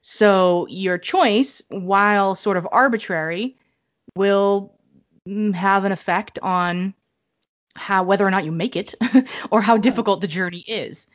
So 0.00 0.66
your 0.68 0.98
choice, 0.98 1.62
while 1.68 2.34
sort 2.34 2.56
of 2.56 2.66
arbitrary, 2.70 3.56
will 4.14 4.74
mm, 5.28 5.54
have 5.54 5.84
an 5.84 5.92
effect 5.92 6.38
on 6.42 6.94
how 7.80 8.02
whether 8.02 8.26
or 8.26 8.30
not 8.30 8.44
you 8.44 8.52
make 8.52 8.76
it 8.76 8.94
or 9.50 9.60
how 9.60 9.76
difficult 9.76 10.20
the 10.20 10.28
journey 10.28 10.60
is. 10.60 11.06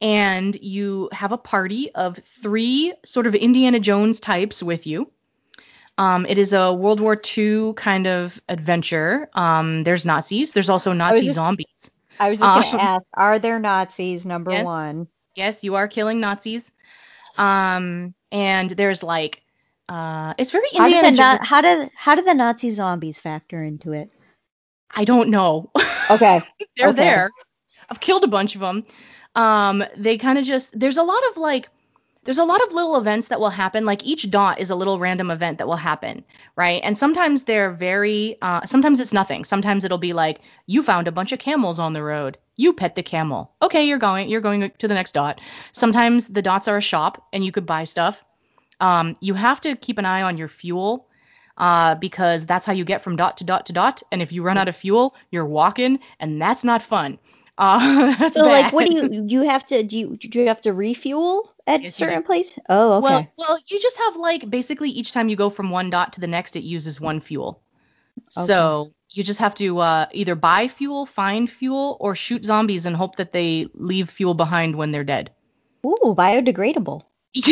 And 0.00 0.54
you 0.56 1.08
have 1.12 1.32
a 1.32 1.38
party 1.38 1.94
of 1.94 2.16
three 2.16 2.94
sort 3.04 3.26
of 3.26 3.34
Indiana 3.34 3.80
Jones 3.80 4.20
types 4.20 4.62
with 4.62 4.86
you. 4.86 5.10
Um, 5.96 6.26
it 6.26 6.38
is 6.38 6.52
a 6.52 6.72
World 6.72 7.00
War 7.00 7.20
II 7.36 7.74
kind 7.74 8.06
of 8.06 8.40
adventure. 8.48 9.28
Um, 9.34 9.84
there's 9.84 10.04
Nazis. 10.04 10.52
There's 10.52 10.68
also 10.68 10.92
Nazi 10.92 11.22
just- 11.22 11.34
zombies. 11.34 11.90
I 12.18 12.30
was 12.30 12.38
just 12.38 12.66
um, 12.66 12.78
gonna 12.78 12.82
ask, 12.82 13.02
are 13.14 13.38
there 13.40 13.58
Nazis? 13.58 14.24
Number 14.24 14.52
Yes. 14.52 14.64
one. 14.64 15.08
Yes, 15.34 15.64
you 15.64 15.74
are 15.74 15.88
killing 15.88 16.20
Nazis. 16.20 16.70
Um, 17.36 18.14
and 18.30 18.70
there's 18.70 19.02
like, 19.02 19.42
uh, 19.88 20.34
it's 20.38 20.52
very 20.52 20.68
How 20.76 20.84
Indiana 20.84 21.10
did 21.10 21.14
the 21.14 21.18
Jones. 21.18 21.46
How 21.48 21.60
did 21.60 21.90
how 21.96 22.14
did 22.14 22.26
the 22.26 22.34
Nazi 22.34 22.70
zombies 22.70 23.18
factor 23.18 23.62
into 23.62 23.92
it? 23.92 24.12
I 24.94 25.04
don't 25.04 25.30
know. 25.30 25.70
Okay. 26.10 26.40
They're 26.76 26.90
Okay. 26.90 27.04
there. 27.04 27.30
I've 27.90 28.00
killed 28.00 28.24
a 28.24 28.28
bunch 28.28 28.54
of 28.54 28.60
them. 28.60 28.84
Um, 29.34 29.84
they 29.96 30.16
kind 30.18 30.38
of 30.38 30.44
just 30.44 30.78
there's 30.78 30.96
a 30.96 31.02
lot 31.02 31.22
of 31.30 31.36
like 31.36 31.68
there's 32.24 32.38
a 32.38 32.44
lot 32.44 32.62
of 32.62 32.72
little 32.72 32.96
events 32.96 33.28
that 33.28 33.40
will 33.40 33.50
happen. 33.50 33.84
Like 33.84 34.04
each 34.04 34.30
dot 34.30 34.58
is 34.60 34.70
a 34.70 34.74
little 34.74 34.98
random 34.98 35.30
event 35.30 35.58
that 35.58 35.66
will 35.66 35.76
happen, 35.76 36.24
right? 36.56 36.80
And 36.82 36.96
sometimes 36.96 37.42
they're 37.42 37.70
very 37.72 38.36
uh, 38.40 38.64
sometimes 38.66 39.00
it's 39.00 39.12
nothing. 39.12 39.44
Sometimes 39.44 39.84
it'll 39.84 39.98
be 39.98 40.12
like 40.12 40.40
you 40.66 40.82
found 40.82 41.08
a 41.08 41.12
bunch 41.12 41.32
of 41.32 41.38
camels 41.38 41.78
on 41.78 41.92
the 41.92 42.02
road. 42.02 42.38
You 42.56 42.72
pet 42.72 42.94
the 42.94 43.02
camel. 43.02 43.52
Okay, 43.60 43.84
you're 43.84 43.98
going 43.98 44.28
you're 44.28 44.40
going 44.40 44.72
to 44.78 44.88
the 44.88 44.94
next 44.94 45.12
dot. 45.12 45.40
Sometimes 45.72 46.28
the 46.28 46.42
dots 46.42 46.68
are 46.68 46.76
a 46.76 46.82
shop 46.82 47.26
and 47.32 47.44
you 47.44 47.52
could 47.52 47.66
buy 47.66 47.84
stuff. 47.84 48.22
Um, 48.80 49.16
you 49.20 49.34
have 49.34 49.60
to 49.62 49.76
keep 49.76 49.98
an 49.98 50.06
eye 50.06 50.22
on 50.22 50.38
your 50.38 50.48
fuel 50.48 51.08
uh, 51.56 51.94
because 51.96 52.46
that's 52.46 52.66
how 52.66 52.72
you 52.72 52.84
get 52.84 53.02
from 53.02 53.16
dot 53.16 53.38
to 53.38 53.44
dot 53.44 53.66
to 53.66 53.72
dot. 53.72 54.02
And 54.10 54.22
if 54.22 54.32
you 54.32 54.42
run 54.42 54.58
out 54.58 54.68
of 54.68 54.76
fuel, 54.76 55.14
you're 55.30 55.46
walking, 55.46 55.98
and 56.20 56.40
that's 56.40 56.64
not 56.64 56.82
fun. 56.82 57.18
Uh, 57.56 58.16
that's 58.16 58.34
So 58.34 58.42
like, 58.42 58.72
what 58.72 58.84
do 58.84 58.96
you 58.96 59.24
you 59.28 59.42
have 59.42 59.64
to 59.66 59.84
do? 59.84 59.96
You, 59.98 60.16
do 60.16 60.40
you 60.40 60.48
have 60.48 60.60
to 60.62 60.72
refuel 60.72 61.54
at 61.68 61.84
Yes, 61.84 61.94
certain 61.94 62.24
place? 62.24 62.58
Oh, 62.68 62.94
okay. 62.94 63.04
Well, 63.04 63.28
well, 63.38 63.58
you 63.68 63.80
just 63.80 63.96
have 63.98 64.16
like 64.16 64.50
basically 64.50 64.90
each 64.90 65.12
time 65.12 65.28
you 65.28 65.36
go 65.36 65.50
from 65.50 65.70
one 65.70 65.88
dot 65.88 66.14
to 66.14 66.20
the 66.20 66.26
next, 66.26 66.56
it 66.56 66.64
uses 66.64 67.00
one 67.00 67.20
fuel. 67.20 67.62
Okay. 68.36 68.46
So 68.46 68.92
you 69.10 69.22
just 69.22 69.38
have 69.38 69.54
to 69.56 69.78
uh, 69.78 70.06
either 70.12 70.34
buy 70.34 70.66
fuel, 70.66 71.06
find 71.06 71.48
fuel, 71.48 71.96
or 72.00 72.16
shoot 72.16 72.44
zombies 72.44 72.86
and 72.86 72.96
hope 72.96 73.16
that 73.16 73.32
they 73.32 73.68
leave 73.74 74.10
fuel 74.10 74.34
behind 74.34 74.74
when 74.74 74.90
they're 74.90 75.04
dead. 75.04 75.30
Ooh, 75.86 76.14
biodegradable. 76.18 77.02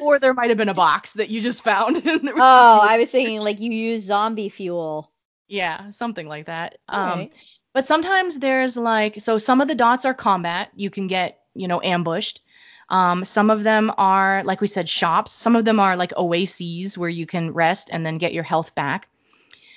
or 0.02 0.18
there 0.18 0.34
might 0.34 0.50
have 0.50 0.58
been 0.58 0.68
a 0.68 0.74
box 0.74 1.14
that 1.14 1.30
you 1.30 1.40
just 1.40 1.64
found. 1.64 1.96
and 2.06 2.26
there 2.26 2.34
was 2.34 2.42
Oh, 2.42 2.80
I 2.82 2.98
was 2.98 3.10
thinking 3.10 3.40
like 3.40 3.60
you 3.60 3.72
use 3.72 4.04
zombie 4.04 4.48
fuel. 4.48 5.10
Yeah, 5.48 5.90
something 5.90 6.28
like 6.28 6.46
that. 6.46 6.78
Um. 6.88 7.30
But 7.72 7.86
sometimes 7.86 8.38
there's 8.38 8.78
like, 8.78 9.20
so 9.20 9.36
some 9.36 9.60
of 9.60 9.68
the 9.68 9.74
dots 9.74 10.06
are 10.06 10.14
combat. 10.14 10.70
You 10.76 10.88
can 10.88 11.08
get, 11.08 11.40
you 11.54 11.68
know, 11.68 11.82
ambushed. 11.82 12.40
Um, 12.88 13.26
some 13.26 13.50
of 13.50 13.64
them 13.64 13.92
are, 13.98 14.42
like 14.44 14.62
we 14.62 14.66
said, 14.66 14.88
shops. 14.88 15.32
Some 15.32 15.56
of 15.56 15.66
them 15.66 15.78
are 15.78 15.94
like 15.94 16.14
oases 16.16 16.96
where 16.96 17.10
you 17.10 17.26
can 17.26 17.52
rest 17.52 17.90
and 17.92 18.06
then 18.06 18.16
get 18.16 18.32
your 18.32 18.44
health 18.44 18.74
back. 18.74 19.08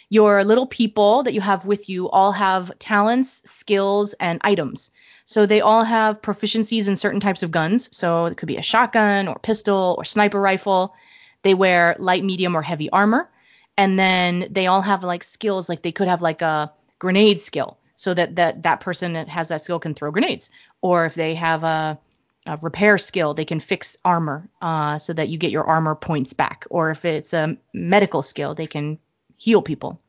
Your 0.09 0.45
little 0.45 0.65
people 0.65 1.23
that 1.23 1.33
you 1.33 1.41
have 1.41 1.65
with 1.65 1.89
you 1.89 2.09
all 2.09 2.31
have 2.31 2.71
talents, 2.79 3.41
skills, 3.45 4.13
and 4.13 4.39
items. 4.45 4.91
So 5.29 5.45
they 5.45 5.61
all 5.61 5.83
have 5.83 6.23
proficiencies 6.23 6.87
in 6.87 6.95
certain 6.95 7.19
types 7.19 7.43
of 7.43 7.51
guns. 7.51 7.95
So 7.95 8.25
it 8.25 8.35
could 8.35 8.47
be 8.47 8.57
a 8.57 8.63
shotgun 8.63 9.27
or 9.27 9.37
pistol 9.37 9.93
or 9.95 10.03
sniper 10.03 10.41
rifle. 10.41 10.95
They 11.43 11.53
wear 11.53 11.95
light, 11.99 12.23
medium, 12.23 12.57
or 12.57 12.63
heavy 12.63 12.89
armor. 12.89 13.29
And 13.77 13.99
then 13.99 14.47
they 14.49 14.65
all 14.65 14.81
have 14.81 15.03
like 15.03 15.23
skills, 15.23 15.69
like 15.69 15.83
they 15.83 15.91
could 15.91 16.07
have 16.07 16.23
like 16.23 16.41
a 16.41 16.73
grenade 16.97 17.41
skill, 17.41 17.77
so 17.95 18.11
that 18.15 18.37
that 18.37 18.63
that 18.63 18.79
person 18.79 19.13
that 19.13 19.29
has 19.29 19.49
that 19.49 19.61
skill 19.61 19.79
can 19.79 19.93
throw 19.93 20.09
grenades. 20.09 20.49
Or 20.81 21.05
if 21.05 21.13
they 21.13 21.35
have 21.35 21.63
a, 21.63 21.99
a 22.47 22.57
repair 22.57 22.97
skill, 22.97 23.35
they 23.35 23.45
can 23.45 23.59
fix 23.59 23.97
armor, 24.03 24.49
uh, 24.63 24.97
so 24.97 25.13
that 25.13 25.29
you 25.29 25.37
get 25.37 25.51
your 25.51 25.65
armor 25.65 25.93
points 25.93 26.33
back. 26.33 26.65
Or 26.71 26.89
if 26.89 27.05
it's 27.05 27.33
a 27.33 27.55
medical 27.71 28.23
skill, 28.23 28.55
they 28.55 28.65
can 28.65 28.97
heal 29.37 29.61
people. 29.61 30.01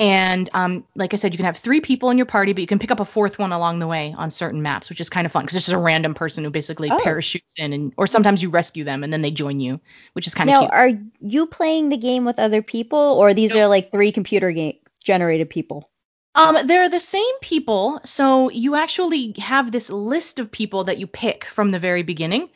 And 0.00 0.48
um, 0.54 0.84
like 0.94 1.12
I 1.12 1.16
said, 1.16 1.32
you 1.32 1.36
can 1.38 1.46
have 1.46 1.56
three 1.56 1.80
people 1.80 2.10
in 2.10 2.18
your 2.18 2.26
party, 2.26 2.52
but 2.52 2.60
you 2.60 2.68
can 2.68 2.78
pick 2.78 2.92
up 2.92 3.00
a 3.00 3.04
fourth 3.04 3.36
one 3.38 3.50
along 3.50 3.80
the 3.80 3.88
way 3.88 4.14
on 4.16 4.30
certain 4.30 4.62
maps, 4.62 4.88
which 4.88 5.00
is 5.00 5.10
kind 5.10 5.26
of 5.26 5.32
fun 5.32 5.42
because 5.44 5.56
it's 5.56 5.66
just 5.66 5.74
a 5.74 5.78
random 5.78 6.14
person 6.14 6.44
who 6.44 6.50
basically 6.50 6.88
Oh. 6.92 7.00
parachutes 7.02 7.54
in, 7.58 7.72
and 7.72 7.92
or 7.96 8.06
sometimes 8.06 8.40
you 8.40 8.50
rescue 8.50 8.84
them 8.84 9.02
and 9.02 9.12
then 9.12 9.22
they 9.22 9.32
join 9.32 9.58
you, 9.58 9.80
which 10.12 10.28
is 10.28 10.34
kind 10.34 10.48
of 10.48 10.54
Now, 10.54 10.60
cute. 10.60 10.70
are 10.72 10.90
you 11.20 11.46
playing 11.46 11.88
the 11.88 11.96
game 11.96 12.24
with 12.24 12.38
other 12.38 12.62
people, 12.62 12.98
or 12.98 13.34
these 13.34 13.50
Nope. 13.50 13.58
are 13.64 13.66
like 13.66 13.90
three 13.90 14.12
computer 14.12 14.52
game 14.52 14.76
generated 15.02 15.50
people? 15.50 15.90
Um, 16.36 16.68
they're 16.68 16.88
the 16.88 17.00
same 17.00 17.38
people, 17.40 18.00
so 18.04 18.50
you 18.50 18.76
actually 18.76 19.34
have 19.38 19.72
this 19.72 19.90
list 19.90 20.38
of 20.38 20.52
people 20.52 20.84
that 20.84 20.98
you 20.98 21.08
pick 21.08 21.44
from 21.44 21.72
the 21.72 21.80
very 21.80 22.04
beginning, 22.04 22.48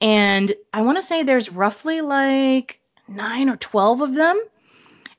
and 0.00 0.52
I 0.74 0.82
want 0.82 0.98
to 0.98 1.02
say 1.04 1.22
there's 1.22 1.52
roughly 1.52 2.00
like 2.00 2.80
nine 3.06 3.48
or 3.48 3.56
twelve 3.56 4.00
of 4.00 4.14
them, 4.14 4.40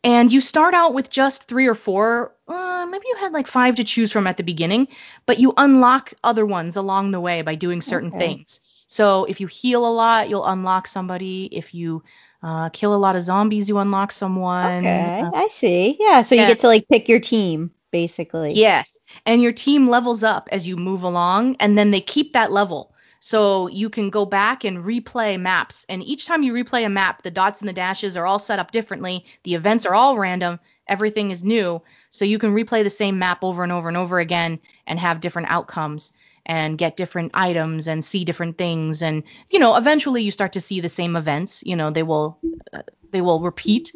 and 0.03 0.31
you 0.31 0.41
start 0.41 0.73
out 0.73 0.93
with 0.93 1.09
just 1.09 1.47
three 1.47 1.67
or 1.67 1.75
four. 1.75 2.33
Uh, 2.47 2.85
maybe 2.89 3.05
you 3.07 3.17
had 3.17 3.33
like 3.33 3.47
five 3.47 3.75
to 3.75 3.83
choose 3.83 4.11
from 4.11 4.27
at 4.27 4.37
the 4.37 4.43
beginning, 4.43 4.87
but 5.25 5.39
you 5.39 5.53
unlock 5.57 6.13
other 6.23 6.45
ones 6.45 6.75
along 6.77 7.11
the 7.11 7.19
way 7.19 7.41
by 7.41 7.55
doing 7.55 7.81
certain 7.81 8.11
Okay. 8.11 8.11
things. 8.11 8.59
So 8.87 9.25
if 9.25 9.39
you 9.41 9.47
heal 9.47 9.85
a 9.85 9.93
lot, 9.93 10.29
you'll 10.29 10.45
unlock 10.45 10.87
somebody. 10.87 11.45
If 11.51 11.73
you 11.73 12.03
uh, 12.43 12.69
kill 12.69 12.95
a 12.95 12.97
lot 12.97 13.15
of 13.15 13.21
zombies, 13.23 13.69
you 13.69 13.77
unlock 13.77 14.11
someone. 14.11 14.85
Okay, 14.85 15.21
Uh, 15.21 15.31
I 15.33 15.47
see. 15.47 15.97
Yeah, 15.99 16.21
so 16.21 16.35
you 16.35 16.45
get 16.45 16.59
to 16.61 16.67
like 16.67 16.87
pick 16.87 17.09
your 17.09 17.19
team 17.19 17.71
basically. 17.91 18.53
Yes. 18.53 18.99
And 19.25 19.41
your 19.41 19.51
team 19.53 19.87
levels 19.89 20.23
up 20.23 20.49
as 20.51 20.67
you 20.67 20.75
move 20.77 21.03
along, 21.03 21.55
and 21.59 21.77
then 21.77 21.91
they 21.91 22.01
keep 22.01 22.33
that 22.33 22.51
level. 22.51 22.93
So 23.19 23.67
you 23.67 23.89
can 23.89 24.09
go 24.09 24.25
back 24.25 24.63
and 24.63 24.83
replay 24.83 25.39
maps. 25.39 25.85
And 25.89 26.01
each 26.03 26.25
time 26.25 26.43
you 26.43 26.53
replay 26.53 26.85
a 26.85 26.89
map, 26.89 27.21
the 27.21 27.31
dots 27.31 27.59
and 27.59 27.67
the 27.67 27.73
dashes 27.73 28.15
are 28.15 28.25
all 28.25 28.39
set 28.39 28.59
up 28.59 28.71
differently. 28.71 29.25
The 29.43 29.55
events 29.55 29.85
are 29.85 29.93
all 29.93 30.17
random. 30.17 30.59
Everything 30.87 31.31
is 31.31 31.43
new. 31.43 31.81
So 32.09 32.25
you 32.25 32.39
can 32.39 32.55
replay 32.55 32.83
the 32.83 32.89
same 32.89 33.19
map 33.19 33.43
over 33.43 33.63
and 33.63 33.71
over 33.71 33.87
and 33.89 33.97
over 33.97 34.19
again 34.19 34.59
and 34.87 34.99
have 34.99 35.19
different 35.19 35.51
outcomes 35.51 36.13
and 36.45 36.77
get 36.77 36.97
different 36.97 37.31
items 37.35 37.87
and 37.87 38.03
see 38.03 38.25
different 38.25 38.57
things 38.57 39.03
and 39.03 39.23
you 39.49 39.59
know 39.59 39.75
eventually 39.75 40.23
you 40.23 40.31
start 40.31 40.53
to 40.53 40.61
see 40.61 40.79
the 40.79 40.89
same 40.89 41.15
events 41.15 41.63
you 41.65 41.75
know 41.75 41.91
they 41.91 42.01
will 42.01 42.39
uh, 42.73 42.81
they 43.11 43.21
will 43.21 43.39
repeat 43.39 43.93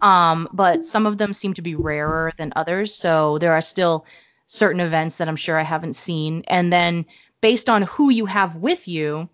um, 0.00 0.48
but 0.52 0.84
some 0.84 1.06
of 1.06 1.18
them 1.18 1.32
seem 1.32 1.54
to 1.54 1.62
be 1.62 1.74
rarer 1.74 2.32
than 2.38 2.52
others 2.54 2.94
so 2.94 3.38
there 3.38 3.54
are 3.54 3.60
still 3.60 4.06
certain 4.46 4.80
events 4.80 5.16
that 5.16 5.28
I'm 5.28 5.36
sure 5.36 5.58
I 5.58 5.62
haven't 5.62 5.96
seen 5.96 6.44
and 6.46 6.72
then 6.72 7.06
based 7.46 7.70
on 7.70 7.82
who 7.82 8.10
you 8.10 8.26
have 8.26 8.56
with 8.56 8.88
you 8.88 9.28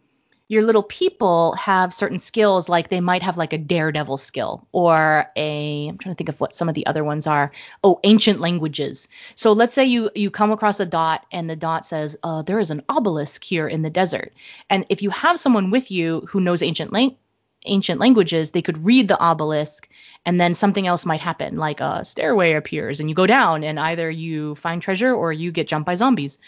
your 0.46 0.62
little 0.62 0.82
people 0.82 1.54
have 1.54 1.94
certain 1.94 2.18
skills 2.18 2.68
like 2.68 2.90
they 2.90 3.00
might 3.00 3.22
have 3.22 3.38
like 3.38 3.54
a 3.54 3.64
daredevil 3.72 4.18
skill 4.18 4.68
or 4.70 5.24
a 5.34 5.88
I'm 5.88 5.96
trying 5.96 6.14
to 6.14 6.18
think 6.18 6.28
of 6.28 6.38
what 6.38 6.54
some 6.54 6.68
of 6.68 6.74
the 6.74 6.84
other 6.84 7.02
ones 7.04 7.26
are. 7.26 7.52
Oh, 7.82 8.00
ancient 8.04 8.38
languages. 8.38 9.08
So 9.34 9.52
let's 9.52 9.72
say 9.72 9.86
you 9.86 10.10
you 10.14 10.30
come 10.30 10.52
across 10.52 10.78
a 10.78 10.84
dot 10.84 11.24
and 11.32 11.48
the 11.48 11.56
dot 11.56 11.86
says 11.86 12.18
uh, 12.22 12.42
there 12.42 12.58
is 12.58 12.70
an 12.70 12.82
obelisk 12.86 13.42
here 13.42 13.66
in 13.66 13.80
the 13.80 13.88
desert. 13.88 14.34
And 14.68 14.84
if 14.90 15.00
you 15.00 15.08
have 15.08 15.40
someone 15.40 15.70
with 15.70 15.90
you 15.90 16.26
who 16.28 16.40
knows 16.40 16.62
ancient 16.62 16.92
lang- 16.92 17.16
ancient 17.64 17.98
languages, 17.98 18.50
they 18.50 18.60
could 18.60 18.84
read 18.84 19.08
the 19.08 19.18
obelisk 19.18 19.88
and 20.26 20.38
then 20.38 20.54
something 20.54 20.86
else 20.86 21.06
might 21.06 21.20
happen 21.20 21.56
like 21.56 21.80
a 21.80 22.04
stairway 22.04 22.52
appears 22.52 23.00
and 23.00 23.08
you 23.08 23.14
go 23.14 23.26
down 23.26 23.64
and 23.64 23.80
either 23.80 24.10
you 24.10 24.54
find 24.54 24.82
treasure 24.82 25.14
or 25.14 25.32
you 25.32 25.50
get 25.50 25.68
jumped 25.68 25.86
by 25.86 25.94
zombies. 25.94 26.38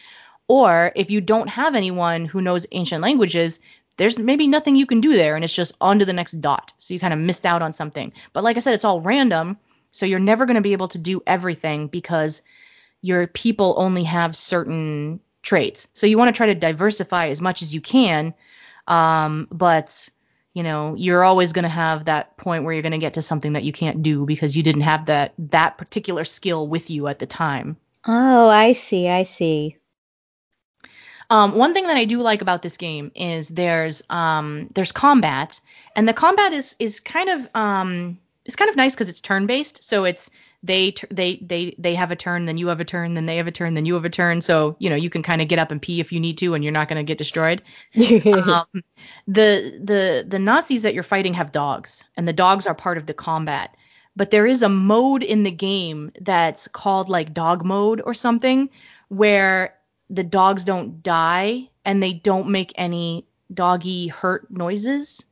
Or 0.49 0.93
if 0.95 1.11
you 1.11 1.21
don't 1.21 1.49
have 1.49 1.75
anyone 1.75 2.27
who 2.27 2.43
knows 2.43 2.67
ancient 2.73 3.03
languages, 3.03 3.61
there's 3.97 4.19
maybe 4.19 4.47
nothing 4.47 4.77
you 4.77 4.87
can 4.87 5.01
do 5.01 5.15
there 5.15 5.37
and 5.37 5.45
it's 5.45 5.55
just 5.55 5.75
on 5.81 6.01
to 6.01 6.05
the 6.05 6.13
next 6.13 6.41
dot. 6.41 6.73
So 6.79 6.95
you 6.95 7.01
kind 7.01 7.15
of 7.15 7.21
missed 7.21 7.47
out 7.47 7.63
on 7.63 7.73
something. 7.73 8.13
But 8.33 8.45
like 8.45 8.57
I 8.57 8.61
said, 8.61 8.75
it's 8.75 8.85
all 8.85 9.01
random. 9.01 9.59
So 9.91 10.07
you're 10.07 10.19
never 10.19 10.47
going 10.47 10.57
to 10.57 10.61
be 10.61 10.73
able 10.73 10.89
to 10.89 10.99
do 10.99 11.23
everything 11.27 11.87
because 11.87 12.43
your 13.01 13.27
people 13.27 13.75
only 13.77 14.05
have 14.05 14.37
certain 14.37 15.21
traits. 15.43 15.87
So 15.93 16.07
you 16.07 16.19
want 16.19 16.35
to 16.35 16.37
try 16.37 16.47
to 16.47 16.55
diversify 16.55 17.29
as 17.29 17.41
much 17.41 17.63
as 17.63 17.73
you 17.73 17.81
can. 17.81 18.35
Um, 18.89 19.49
but 19.51 20.09
you 20.55 20.63
know, 20.63 20.95
you're 20.97 21.25
always 21.25 21.53
going 21.53 21.65
to 21.65 21.69
have 21.69 22.05
that 22.05 22.37
point 22.37 22.63
where 22.65 22.73
you're 22.73 22.83
going 22.83 22.93
to 22.93 22.99
get 22.99 23.15
to 23.15 23.23
something 23.23 23.55
that 23.55 23.65
you 23.65 23.73
can't 23.73 24.03
do 24.03 24.25
because 24.25 24.57
you 24.57 24.63
didn't 24.63 24.83
have 24.83 25.07
that 25.07 25.35
that 25.39 25.79
particular 25.79 26.25
skill 26.25 26.67
with 26.69 26.91
you 26.91 27.09
at 27.09 27.19
the 27.19 27.27
time. 27.27 27.77
Oh, 28.07 28.49
I 28.49 28.73
see. 28.73 29.09
I 29.09 29.25
see. 29.25 29.79
Um, 31.31 31.55
one 31.57 31.75
thing 31.75 31.87
that 31.87 31.97
I 31.97 32.05
do 32.05 32.21
like 32.21 32.43
about 32.43 32.63
this 32.63 32.77
game 32.77 33.11
is 33.15 33.49
there's 33.49 34.03
um, 34.11 34.69
there's 34.75 34.93
combat, 34.93 35.61
and 35.97 36.09
the 36.09 36.13
combat 36.13 36.53
is 36.53 36.77
is 36.79 37.01
kind 37.01 37.29
of 37.29 37.49
um, 37.55 38.19
it's 38.45 38.57
kind 38.57 38.69
of 38.69 38.77
nice 38.77 38.95
because 38.95 39.09
it's 39.09 39.21
turn 39.21 39.47
based. 39.47 39.83
So 39.83 40.05
it's 40.05 40.31
they 40.63 40.95
they 41.11 41.37
they 41.37 41.75
they 41.79 41.95
have 41.95 42.11
a 42.11 42.17
turn, 42.17 42.47
then 42.47 42.57
you 42.59 42.69
have 42.69 42.81
a 42.81 42.85
turn, 42.85 43.15
then 43.15 43.27
they 43.27 43.37
have 43.37 43.47
a 43.47 43.53
turn, 43.53 43.75
then 43.75 43.87
you 43.87 43.95
have 43.95 44.05
a 44.05 44.11
turn. 44.11 44.41
So 44.41 44.77
you 44.79 44.91
know 44.91 44.97
you 44.97 45.11
can 45.11 45.23
kind 45.23 45.43
of 45.43 45.49
get 45.49 45.59
up 45.59 45.71
and 45.71 45.81
pee 45.81 46.01
if 46.01 46.13
you 46.13 46.21
need 46.21 46.39
to, 46.39 46.55
and 46.55 46.65
you're 46.65 46.73
not 46.73 46.89
going 46.89 47.05
to 47.05 47.09
get 47.09 47.19
destroyed. 47.19 47.63
um, 47.97 48.83
the 49.27 49.81
the 49.83 50.25
the 50.27 50.39
Nazis 50.39 50.83
that 50.83 50.95
you're 50.95 51.03
fighting 51.03 51.35
have 51.35 51.53
dogs, 51.53 52.05
and 52.17 52.27
the 52.27 52.33
dogs 52.33 52.67
are 52.67 52.75
part 52.75 52.99
of 52.99 53.07
the 53.07 53.15
combat. 53.15 53.75
But 54.17 54.31
there 54.31 54.47
is 54.47 54.63
a 54.63 54.69
mode 54.69 55.23
in 55.23 55.43
the 55.43 55.51
game 55.51 56.13
that's 56.21 56.69
called 56.69 57.09
like 57.09 57.35
dog 57.35 57.65
mode 57.65 58.01
or 58.05 58.15
something, 58.15 58.71
where 59.09 59.75
the 60.11 60.25
dogs 60.25 60.65
don't 60.65 61.03
die 61.03 61.69
and 61.85 62.03
they 62.03 62.13
don't 62.13 62.49
make 62.49 62.73
any 62.77 63.27
doggy 63.53 64.09
hurt 64.09 64.51
noises. 64.51 65.25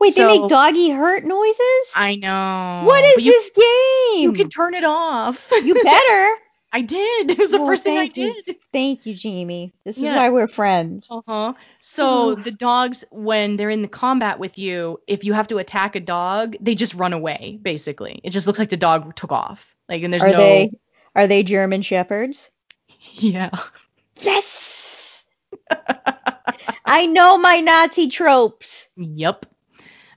Wait, 0.00 0.14
so, 0.14 0.26
they 0.26 0.38
make 0.38 0.50
doggy 0.50 0.90
hurt 0.90 1.24
noises? 1.24 1.92
I 1.94 2.16
know. 2.16 2.86
What 2.86 3.04
is 3.04 3.24
you, 3.24 3.32
this 3.32 3.50
game? 3.50 4.22
You 4.22 4.32
can 4.32 4.48
turn 4.48 4.74
it 4.74 4.84
off. 4.84 5.50
You 5.52 5.74
better. 5.82 6.30
I 6.74 6.82
did. 6.82 7.30
It 7.34 7.38
was 7.38 7.52
the 7.52 7.58
well, 7.58 7.68
first 7.68 7.84
thing 7.84 7.98
I 7.98 8.02
you. 8.02 8.10
did. 8.10 8.56
Thank 8.72 9.06
you, 9.06 9.14
Jamie. 9.14 9.72
This 9.84 9.98
yeah. 9.98 10.10
is 10.10 10.16
why 10.16 10.30
we're 10.30 10.48
friends. 10.48 11.08
Uh 11.10 11.20
huh. 11.26 11.52
So 11.78 12.34
the 12.34 12.50
dogs, 12.50 13.04
when 13.10 13.56
they're 13.56 13.70
in 13.70 13.82
the 13.82 13.88
combat 13.88 14.40
with 14.40 14.58
you, 14.58 15.00
if 15.06 15.24
you 15.24 15.32
have 15.32 15.48
to 15.48 15.58
attack 15.58 15.94
a 15.94 16.00
dog, 16.00 16.56
they 16.60 16.74
just 16.74 16.94
run 16.94 17.12
away. 17.12 17.58
Basically, 17.62 18.20
it 18.24 18.30
just 18.30 18.48
looks 18.48 18.58
like 18.58 18.70
the 18.70 18.76
dog 18.76 19.14
took 19.14 19.30
off. 19.30 19.74
Like, 19.88 20.02
and 20.02 20.12
there's 20.12 20.24
are 20.24 20.32
no. 20.32 20.36
They, 20.36 20.72
are 21.14 21.26
they 21.28 21.44
German 21.44 21.82
shepherds? 21.82 22.50
Yeah. 23.16 23.50
Yes. 24.16 25.24
I 26.84 27.06
know 27.06 27.38
my 27.38 27.60
Nazi 27.60 28.08
tropes. 28.08 28.88
Yep. 28.96 29.46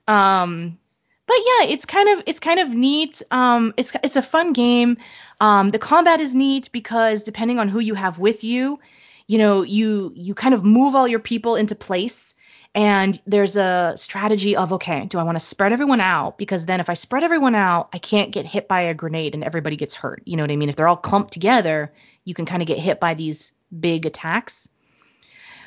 Um, 0.08 0.78
but 1.26 1.38
yeah, 1.38 1.68
it's 1.68 1.86
kind 1.86 2.10
of 2.10 2.24
it's 2.26 2.40
kind 2.40 2.60
of 2.60 2.70
neat. 2.70 3.22
Um, 3.32 3.74
it's 3.78 3.94
it's 4.04 4.16
a 4.16 4.22
fun 4.22 4.54
game. 4.54 4.98
Um, 5.40 5.70
the 5.70 5.80
combat 5.80 6.20
is 6.20 6.34
neat 6.34 6.72
because 6.72 7.24
depending 7.24 7.60
on 7.60 7.68
who 7.68 7.80
you 7.80 7.94
have 7.94 8.18
with 8.20 8.44
you, 8.44 8.80
you 9.28 9.38
know, 9.38 9.62
you 9.64 10.14
you 10.16 10.34
kind 10.34 10.54
of 10.54 10.64
move 10.64 10.96
all 10.96 11.08
your 11.08 11.20
people 11.20 11.56
into 11.56 11.76
place 11.76 12.34
and 12.78 13.20
there's 13.26 13.56
a 13.56 13.94
strategy 13.96 14.56
of 14.56 14.74
okay 14.74 15.06
do 15.06 15.18
i 15.18 15.24
want 15.24 15.36
to 15.38 15.44
spread 15.44 15.74
everyone 15.74 16.00
out 16.00 16.38
because 16.38 16.66
then 16.66 16.80
if 16.80 16.90
i 16.90 16.94
spread 16.94 17.24
everyone 17.24 17.56
out 17.56 17.90
i 17.94 17.98
can't 17.98 18.32
get 18.32 18.46
hit 18.46 18.68
by 18.68 18.82
a 18.82 18.94
grenade 18.94 19.34
and 19.34 19.44
everybody 19.44 19.76
gets 19.76 19.96
hurt 19.96 20.22
you 20.26 20.38
know 20.38 20.44
what 20.44 20.52
i 20.52 20.56
mean 20.56 20.70
if 20.70 20.76
they're 20.76 20.88
all 20.88 20.96
clumped 20.96 21.34
together 21.34 21.92
you 22.24 22.34
can 22.34 22.46
kind 22.46 22.62
of 22.62 22.68
get 22.68 22.78
hit 22.78 23.00
by 23.00 23.14
these 23.14 23.54
big 23.78 24.06
attacks. 24.06 24.70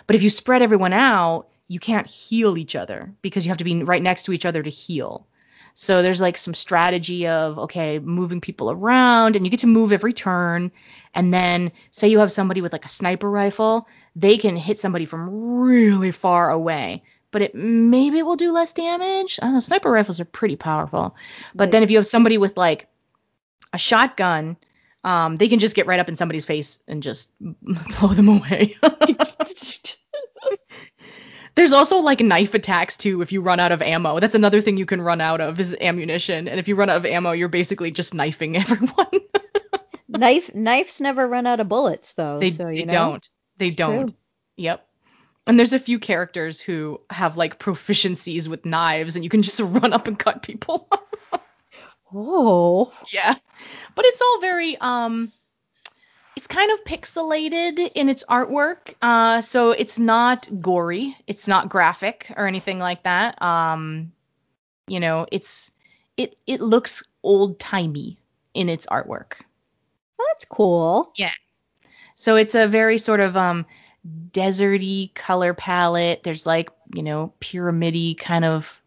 But 0.07 0.17
if 0.17 0.23
you 0.23 0.31
spread 0.31 0.63
everyone 0.63 0.93
out, 0.93 1.49
you 1.69 1.79
can't 1.79 2.07
heal 2.07 2.59
each 2.59 2.75
other 2.75 3.15
because 3.23 3.45
you 3.45 3.51
have 3.51 3.59
to 3.59 3.65
be 3.65 3.83
right 3.85 4.03
next 4.03 4.25
to 4.25 4.33
each 4.33 4.45
other 4.45 4.63
to 4.63 4.71
heal. 4.71 5.27
So 5.75 6.03
there's 6.03 6.21
like 6.21 6.37
some 6.37 6.55
strategy 6.55 7.29
of 7.29 7.59
okay, 7.59 7.99
moving 7.99 8.41
people 8.41 8.71
around 8.71 9.37
and 9.37 9.47
you 9.47 9.51
get 9.51 9.61
to 9.61 9.67
move 9.67 9.93
every 9.93 10.13
turn 10.13 10.73
and 11.15 11.33
then 11.33 11.73
say 11.91 12.09
you 12.09 12.19
have 12.19 12.33
somebody 12.33 12.61
with 12.61 12.73
like 12.73 12.85
a 12.85 12.89
sniper 12.89 13.31
rifle, 13.31 13.87
they 14.17 14.37
can 14.37 14.57
hit 14.57 14.81
somebody 14.81 15.05
from 15.05 15.61
really 15.61 16.11
far 16.11 16.51
away. 16.51 17.05
But 17.31 17.43
it 17.43 17.55
maybe 17.55 18.19
it 18.19 18.27
will 18.27 18.37
do 18.37 18.51
less 18.51 18.73
damage. 18.73 19.39
I 19.41 19.47
don't 19.47 19.55
know, 19.55 19.61
sniper 19.61 19.91
rifles 19.91 20.19
are 20.19 20.25
pretty 20.25 20.57
powerful. 20.57 21.15
But 21.55 21.67
right. 21.67 21.73
then 21.73 21.83
if 21.85 21.91
you 21.91 21.99
have 21.99 22.07
somebody 22.07 22.37
with 22.37 22.57
like 22.57 22.89
a 23.73 23.79
shotgun 23.79 24.57
um, 25.05 25.37
they 25.37 25.49
can 25.49 25.59
just 25.59 25.75
get 25.75 25.87
right 25.87 26.01
up 26.01 26.09
in 26.09 26.15
somebody's 26.15 26.45
face 26.45 26.79
and 26.87 27.03
just 27.03 27.31
blow 27.41 28.09
them 28.09 28.29
away. 28.29 28.77
There's 31.55 31.73
also 31.73 31.99
like 31.99 32.21
knife 32.21 32.55
attacks 32.55 32.97
too 32.97 33.23
if 33.23 33.33
you 33.33 33.41
run 33.41 33.61
out 33.61 33.73
of 33.73 33.83
ammo. 33.83 34.21
That's 34.21 34.35
another 34.35 34.61
thing 34.61 34.77
you 34.77 34.87
can 34.87 35.03
run 35.03 35.21
out 35.21 35.41
of 35.41 35.59
is 35.59 35.77
ammunition. 35.81 36.49
And 36.49 36.61
if 36.61 36.69
you 36.69 36.77
run 36.77 36.91
out 36.91 36.99
of 36.99 37.07
ammo, 37.07 37.33
you're 37.33 37.49
basically 37.49 37.91
just 37.91 38.15
knifing 38.15 38.57
everyone. 38.59 39.21
Knife 40.09 40.55
knives 40.55 41.01
never 41.01 41.27
run 41.27 41.47
out 41.47 41.61
of 41.61 41.69
bullets 41.69 42.15
though. 42.15 42.39
They, 42.39 42.51
so, 42.53 42.65
they 42.65 42.85
know, 42.85 42.93
don't. 42.93 43.29
They 43.57 43.71
don't. 43.71 44.09
True. 44.09 44.17
Yep. 44.57 44.87
And 45.47 45.59
there's 45.59 45.73
a 45.73 45.79
few 45.79 45.99
characters 45.99 46.61
who 46.61 47.01
have 47.11 47.37
like 47.37 47.59
proficiencies 47.59 48.47
with 48.47 48.65
knives 48.65 49.17
and 49.17 49.25
you 49.25 49.31
can 49.31 49.43
just 49.43 49.61
run 49.61 49.93
up 49.93 50.07
and 50.07 50.19
cut 50.19 50.43
people. 50.43 50.89
Oh. 52.15 52.93
Yeah. 53.13 53.35
But 53.95 54.05
it's 54.07 54.21
all 54.21 54.41
very 54.41 54.77
um 54.79 55.33
it's 56.37 56.47
kind 56.47 56.71
of 56.73 56.85
pixelated 56.85 57.93
in 57.95 58.09
its 58.09 58.25
artwork 58.29 58.95
uh 59.03 59.41
so 59.41 59.73
it's 59.73 59.99
not 59.99 60.49
gory. 60.61 61.17
It's 61.27 61.49
not 61.49 61.69
graphic 61.69 62.33
or 62.37 62.47
anything 62.47 62.79
like 62.79 63.03
that. 63.05 63.41
Um 63.43 64.13
you 64.87 65.01
know 65.01 65.27
it's 65.31 65.71
it 66.17 66.39
it 66.47 66.61
looks 66.61 67.03
old 67.23 67.59
timey 67.59 68.19
in 68.55 68.69
its 68.69 68.87
artwork. 68.87 69.43
Well, 70.19 70.29
that's 70.33 70.45
cool. 70.45 71.13
Yeah. 71.17 71.33
So 72.15 72.37
it's 72.37 72.55
a 72.55 72.69
very 72.69 72.99
sort 72.99 73.21
of 73.21 73.37
um 73.37 73.67
deserty 74.31 75.13
color 75.15 75.55
palette. 75.55 76.23
There's 76.23 76.47
like 76.47 76.71
you 76.95 77.03
know 77.03 77.33
pyramidy 77.41 78.15
kind 78.15 78.45
of 78.45 78.81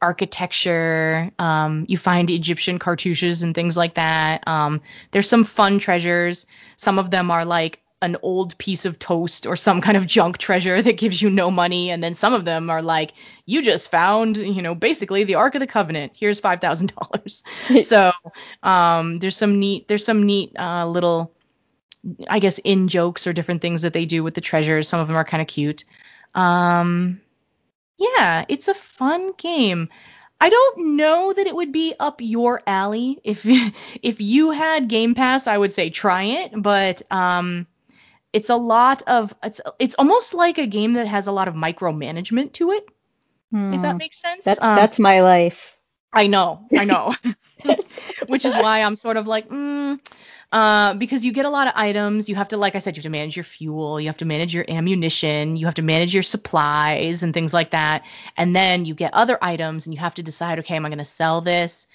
architecture. 0.00 1.30
Um, 1.38 1.86
you 1.88 1.98
find 1.98 2.30
Egyptian 2.30 2.78
cartouches 2.78 3.42
and 3.42 3.54
things 3.54 3.76
like 3.76 3.94
that. 3.94 4.46
Um, 4.46 4.80
there's 5.10 5.28
some 5.28 5.44
fun 5.44 5.78
treasures. 5.78 6.46
Some 6.76 6.98
of 6.98 7.10
them 7.10 7.30
are 7.30 7.44
like 7.44 7.80
an 8.00 8.16
old 8.22 8.56
piece 8.58 8.84
of 8.84 8.98
toast 8.98 9.46
or 9.46 9.56
some 9.56 9.80
kind 9.80 9.96
of 9.96 10.06
junk 10.06 10.38
treasure 10.38 10.80
that 10.80 10.96
gives 10.96 11.20
you 11.20 11.30
no 11.30 11.50
money. 11.50 11.90
And 11.90 12.02
then 12.02 12.14
some 12.14 12.32
of 12.32 12.44
them 12.44 12.70
are 12.70 12.82
like, 12.82 13.12
you 13.44 13.62
just 13.62 13.90
found, 13.90 14.36
you 14.36 14.62
know, 14.62 14.74
basically 14.74 15.24
the 15.24 15.34
Ark 15.34 15.54
of 15.56 15.60
the 15.60 15.66
Covenant. 15.66 16.12
Here's 16.14 16.40
five 16.40 16.60
thousand 16.60 16.92
dollars. 16.94 17.42
so 17.84 18.12
um, 18.62 19.18
there's 19.18 19.36
some 19.36 19.58
neat 19.58 19.88
there's 19.88 20.04
some 20.04 20.24
neat 20.24 20.58
uh, 20.58 20.86
little 20.86 21.32
I 22.28 22.38
guess 22.38 22.58
in 22.58 22.88
jokes 22.88 23.26
or 23.26 23.32
different 23.32 23.60
things 23.60 23.82
that 23.82 23.92
they 23.92 24.06
do 24.06 24.22
with 24.22 24.34
the 24.34 24.40
treasures. 24.40 24.88
Some 24.88 25.00
of 25.00 25.08
them 25.08 25.16
are 25.16 25.24
kind 25.24 25.40
of 25.40 25.48
cute. 25.48 25.84
Um, 26.34 27.20
yeah, 27.98 28.44
it's 28.48 28.68
a 28.68 28.74
fun 28.74 29.32
game. 29.36 29.88
I 30.40 30.50
don't 30.50 30.96
know 30.96 31.32
that 31.32 31.46
it 31.46 31.54
would 31.54 31.72
be 31.72 31.94
up 31.98 32.20
your 32.20 32.62
alley. 32.66 33.18
If 33.24 33.44
if 34.02 34.20
you 34.20 34.50
had 34.50 34.88
Game 34.88 35.14
Pass, 35.14 35.46
I 35.46 35.58
would 35.58 35.72
say 35.72 35.90
try 35.90 36.22
it, 36.24 36.52
but 36.54 37.02
um 37.10 37.66
it's 38.32 38.50
a 38.50 38.56
lot 38.56 39.02
of 39.06 39.34
it's 39.42 39.60
it's 39.78 39.96
almost 39.96 40.34
like 40.34 40.58
a 40.58 40.66
game 40.66 40.94
that 40.94 41.06
has 41.06 41.26
a 41.26 41.32
lot 41.32 41.48
of 41.48 41.54
micromanagement 41.54 42.52
to 42.54 42.70
it. 42.70 42.88
Hmm. 43.50 43.74
If 43.74 43.82
that 43.82 43.92
hmm. 43.92 43.98
makes 43.98 44.20
sense. 44.20 44.44
That, 44.44 44.62
um, 44.62 44.76
that's 44.76 44.98
my 44.98 45.22
life. 45.22 45.76
I 46.12 46.26
know, 46.26 46.66
I 46.76 46.84
know. 46.84 47.14
Which 48.28 48.44
is 48.44 48.54
why 48.54 48.82
I'm 48.82 48.96
sort 48.96 49.16
of 49.16 49.26
like, 49.26 49.48
mm, 49.48 49.98
uh, 50.50 50.94
because 50.94 51.24
you 51.24 51.32
get 51.32 51.44
a 51.44 51.50
lot 51.50 51.66
of 51.66 51.74
items. 51.76 52.28
You 52.28 52.36
have 52.36 52.48
to, 52.48 52.56
like 52.56 52.74
I 52.74 52.78
said, 52.78 52.96
you 52.96 53.00
have 53.00 53.04
to 53.04 53.10
manage 53.10 53.36
your 53.36 53.44
fuel, 53.44 54.00
you 54.00 54.08
have 54.08 54.16
to 54.18 54.24
manage 54.24 54.54
your 54.54 54.64
ammunition, 54.68 55.56
you 55.56 55.66
have 55.66 55.74
to 55.74 55.82
manage 55.82 56.14
your 56.14 56.22
supplies 56.22 57.22
and 57.22 57.34
things 57.34 57.52
like 57.52 57.70
that. 57.70 58.04
And 58.36 58.54
then 58.54 58.84
you 58.84 58.94
get 58.94 59.14
other 59.14 59.38
items, 59.42 59.86
and 59.86 59.94
you 59.94 60.00
have 60.00 60.14
to 60.14 60.22
decide, 60.22 60.58
okay, 60.60 60.76
am 60.76 60.86
I 60.86 60.88
going 60.88 60.98
to 60.98 61.04
sell 61.04 61.40
this, 61.40 61.86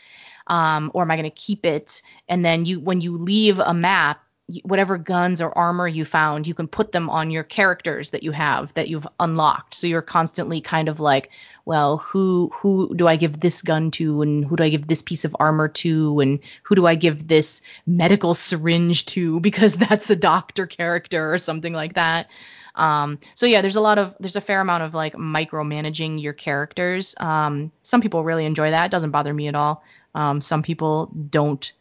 um, 0.47 0.91
or 0.93 1.01
am 1.03 1.11
I 1.11 1.15
going 1.15 1.29
to 1.29 1.35
keep 1.35 1.65
it? 1.65 2.01
And 2.27 2.43
then 2.43 2.65
you, 2.65 2.79
when 2.79 3.01
you 3.01 3.17
leave 3.17 3.59
a 3.59 3.73
map, 3.73 4.22
whatever 4.63 4.97
guns 4.97 5.39
or 5.39 5.57
armor 5.57 5.87
you 5.87 6.03
found, 6.03 6.45
you 6.47 6.53
can 6.53 6.67
put 6.67 6.91
them 6.91 7.09
on 7.09 7.31
your 7.31 7.43
characters 7.43 8.09
that 8.09 8.23
you 8.23 8.31
have 8.31 8.73
that 8.73 8.89
you've 8.89 9.07
unlocked. 9.19 9.73
So 9.73 9.87
you're 9.87 10.01
constantly 10.01 10.59
kind 10.59 10.89
of 10.89 10.99
like, 10.99 11.29
well, 11.65 11.97
who 11.97 12.51
who 12.55 12.93
do 12.93 13.07
I 13.07 13.15
give 13.15 13.39
this 13.39 13.61
gun 13.61 13.91
to 13.91 14.21
and 14.21 14.43
who 14.43 14.57
do 14.57 14.63
I 14.63 14.69
give 14.69 14.85
this 14.85 15.01
piece 15.01 15.23
of 15.23 15.35
armor 15.39 15.69
to 15.69 16.19
and 16.19 16.39
who 16.63 16.75
do 16.75 16.85
I 16.85 16.95
give 16.95 17.25
this 17.25 17.61
medical 17.87 18.33
syringe 18.33 19.05
to 19.07 19.39
because 19.41 19.75
that's 19.75 20.09
a 20.09 20.15
doctor 20.15 20.67
character 20.67 21.33
or 21.33 21.37
something 21.37 21.73
like 21.73 21.93
that. 21.93 22.27
Um, 22.75 23.19
so 23.35 23.45
yeah, 23.45 23.61
there's 23.61 23.77
a 23.77 23.81
lot 23.81 23.97
of 23.97 24.13
there's 24.19 24.35
a 24.35 24.41
fair 24.41 24.59
amount 24.59 24.83
of 24.83 24.93
like 24.93 25.13
micromanaging 25.13 26.21
your 26.21 26.33
characters. 26.33 27.15
Um, 27.17 27.71
some 27.81 28.01
people 28.01 28.23
really 28.25 28.45
enjoy 28.45 28.71
that. 28.71 28.85
It 28.85 28.91
doesn't 28.91 29.11
bother 29.11 29.33
me 29.33 29.47
at 29.47 29.55
all. 29.55 29.83
Um, 30.13 30.41
some 30.41 30.63
people 30.63 31.05
don't 31.05 31.71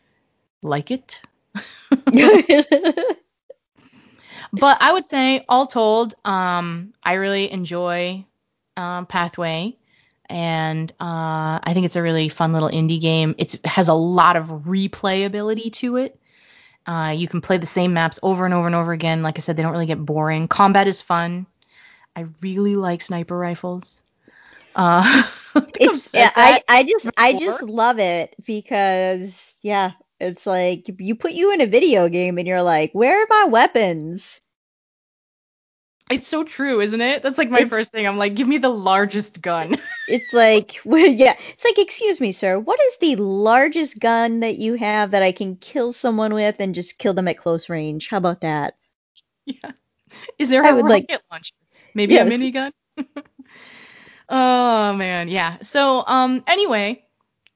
like 0.63 0.93
it. 0.93 1.21
but 4.53 4.77
I 4.81 4.93
would 4.93 5.05
say, 5.05 5.45
all 5.49 5.67
told, 5.67 6.15
um, 6.25 6.93
I 7.03 7.15
really 7.15 7.51
enjoy 7.51 8.25
um, 8.77 9.07
Pathway, 9.07 9.77
and 10.29 10.91
uh, 11.01 11.61
I 11.63 11.73
think 11.75 11.87
it's 11.87 11.97
a 11.97 12.03
really 12.03 12.29
fun 12.29 12.53
little 12.53 12.71
indie 12.71 13.01
game. 13.01 13.35
It's, 13.39 13.55
it 13.55 13.67
has 13.67 13.89
a 13.89 13.95
lot 13.95 14.37
of 14.37 14.47
replayability 14.47 15.73
to 15.75 15.97
it. 15.97 16.19
Uh, 16.87 17.15
you 17.17 17.29
can 17.29 17.41
play 17.41 17.59
the 17.59 17.67
same 17.67 17.93
maps 17.93 18.19
over 18.23 18.45
and 18.45 18.53
over 18.55 18.67
and 18.67 18.75
over 18.75 18.93
again. 18.93 19.23
Like 19.23 19.39
I 19.39 19.41
said, 19.41 19.57
they 19.57 19.63
don't 19.63 19.73
really 19.73 19.87
get 19.87 20.05
boring. 20.05 20.49
Combat 20.49 20.89
is 20.89 21.01
fun. 21.01 21.47
I 22.17 22.27
really 22.41 22.77
like 22.77 23.03
sniper 23.03 23.37
rifles. 23.37 24.03
Uh, 24.75 25.23
it's 25.81 26.13
yeah, 26.13 26.31
I, 26.35 26.63
I 26.69 26.83
just. 26.83 27.09
I 27.17 27.35
just 27.35 27.63
love 27.63 27.99
it 27.99 28.35
because 28.45 29.55
yeah, 29.63 29.93
it's 30.23 30.47
like 30.47 30.89
you 31.01 31.15
put 31.15 31.33
you 31.33 31.53
in 31.53 31.61
a 31.61 31.67
video 31.67 32.09
game 32.09 32.39
and 32.39 32.47
you're 32.47 32.63
like, 32.63 32.93
where 32.93 33.23
are 33.23 33.27
my 33.29 33.45
weapons? 33.47 34.41
It's 36.11 36.29
so 36.29 36.45
true, 36.45 36.81
isn't 36.81 37.01
it? 37.01 37.23
That's 37.23 37.39
like 37.39 37.51
my 37.51 37.61
it's, 37.61 37.71
first 37.71 37.91
thing. 37.91 38.07
I'm 38.07 38.19
like, 38.19 38.35
give 38.35 38.47
me 38.47 38.59
the 38.59 38.69
largest 38.69 39.41
gun. 39.41 39.79
it's 40.09 40.33
like, 40.33 40.81
well, 40.85 41.07
yeah. 41.07 41.35
It's 41.53 41.65
like, 41.65 41.79
excuse 41.79 42.21
me, 42.21 42.33
sir. 42.33 42.59
What 42.59 42.81
is 42.83 42.99
the 42.99 43.17
largest 43.17 43.99
gun 43.99 44.41
that 44.41 44.59
you 44.59 44.75
have 44.75 45.13
that 45.13 45.23
I 45.23 45.33
can 45.33 45.57
kill 45.57 45.93
someone 45.93 46.35
with 46.35 46.57
and 46.59 46.75
just 46.75 46.99
kill 46.99 47.15
them 47.15 47.29
at 47.29 47.39
close 47.39 47.69
range? 47.69 48.09
How 48.09 48.19
about 48.19 48.43
that? 48.43 48.75
Yeah. 49.47 49.73
Is 50.39 50.51
there 50.51 50.65
I 50.65 50.71
a 50.71 50.75
rocket 50.75 50.89
like, 50.89 51.23
launcher? 51.31 51.55
Maybe 51.95 52.15
yes. 52.15 52.27
a 52.27 52.31
minigun? 52.31 52.73
oh 54.29 54.93
man, 54.95 55.29
yeah. 55.29 55.59
So 55.63 56.05
um 56.07 56.45
anyway, 56.47 57.05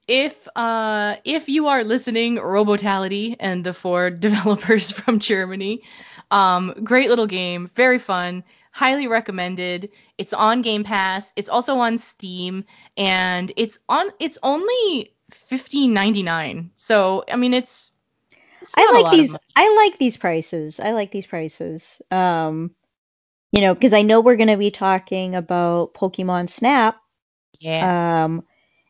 if 0.08 0.46
uh, 0.54 1.16
if 1.24 1.48
you 1.48 1.66
are 1.68 1.84
listening, 1.84 2.36
Robotality 2.36 3.36
and 3.40 3.64
the 3.64 3.72
four 3.72 4.10
developers 4.26 4.90
from 4.90 5.18
Germany, 5.18 5.82
um, 6.30 6.74
great 6.84 7.08
little 7.08 7.26
game, 7.26 7.70
very 7.74 7.98
fun, 7.98 8.44
highly 8.70 9.08
recommended. 9.08 9.90
It's 10.18 10.32
on 10.32 10.62
Game 10.62 10.84
Pass. 10.84 11.32
It's 11.36 11.48
also 11.48 11.78
on 11.78 11.98
Steam, 11.98 12.64
and 12.96 13.50
it's 13.56 13.78
on. 13.88 14.10
It's 14.20 14.38
only 14.42 15.12
fifteen 15.30 15.92
ninety 15.92 16.22
nine. 16.22 16.70
So 16.76 17.24
I 17.30 17.36
mean, 17.36 17.54
it's. 17.54 17.90
it's 18.60 18.74
I 18.76 18.90
like 18.92 19.12
these. 19.12 19.34
I 19.56 19.74
like 19.76 19.98
these 19.98 20.16
prices. 20.16 20.78
I 20.78 20.92
like 20.92 21.10
these 21.10 21.26
prices. 21.26 22.00
Um, 22.12 22.70
you 23.50 23.60
know, 23.60 23.74
because 23.74 23.92
I 23.92 24.02
know 24.02 24.20
we're 24.20 24.36
gonna 24.36 24.56
be 24.56 24.70
talking 24.70 25.34
about 25.34 25.94
Pokemon 25.94 26.48
Snap. 26.48 27.00
Yeah. 27.58 28.24
Um 28.24 28.44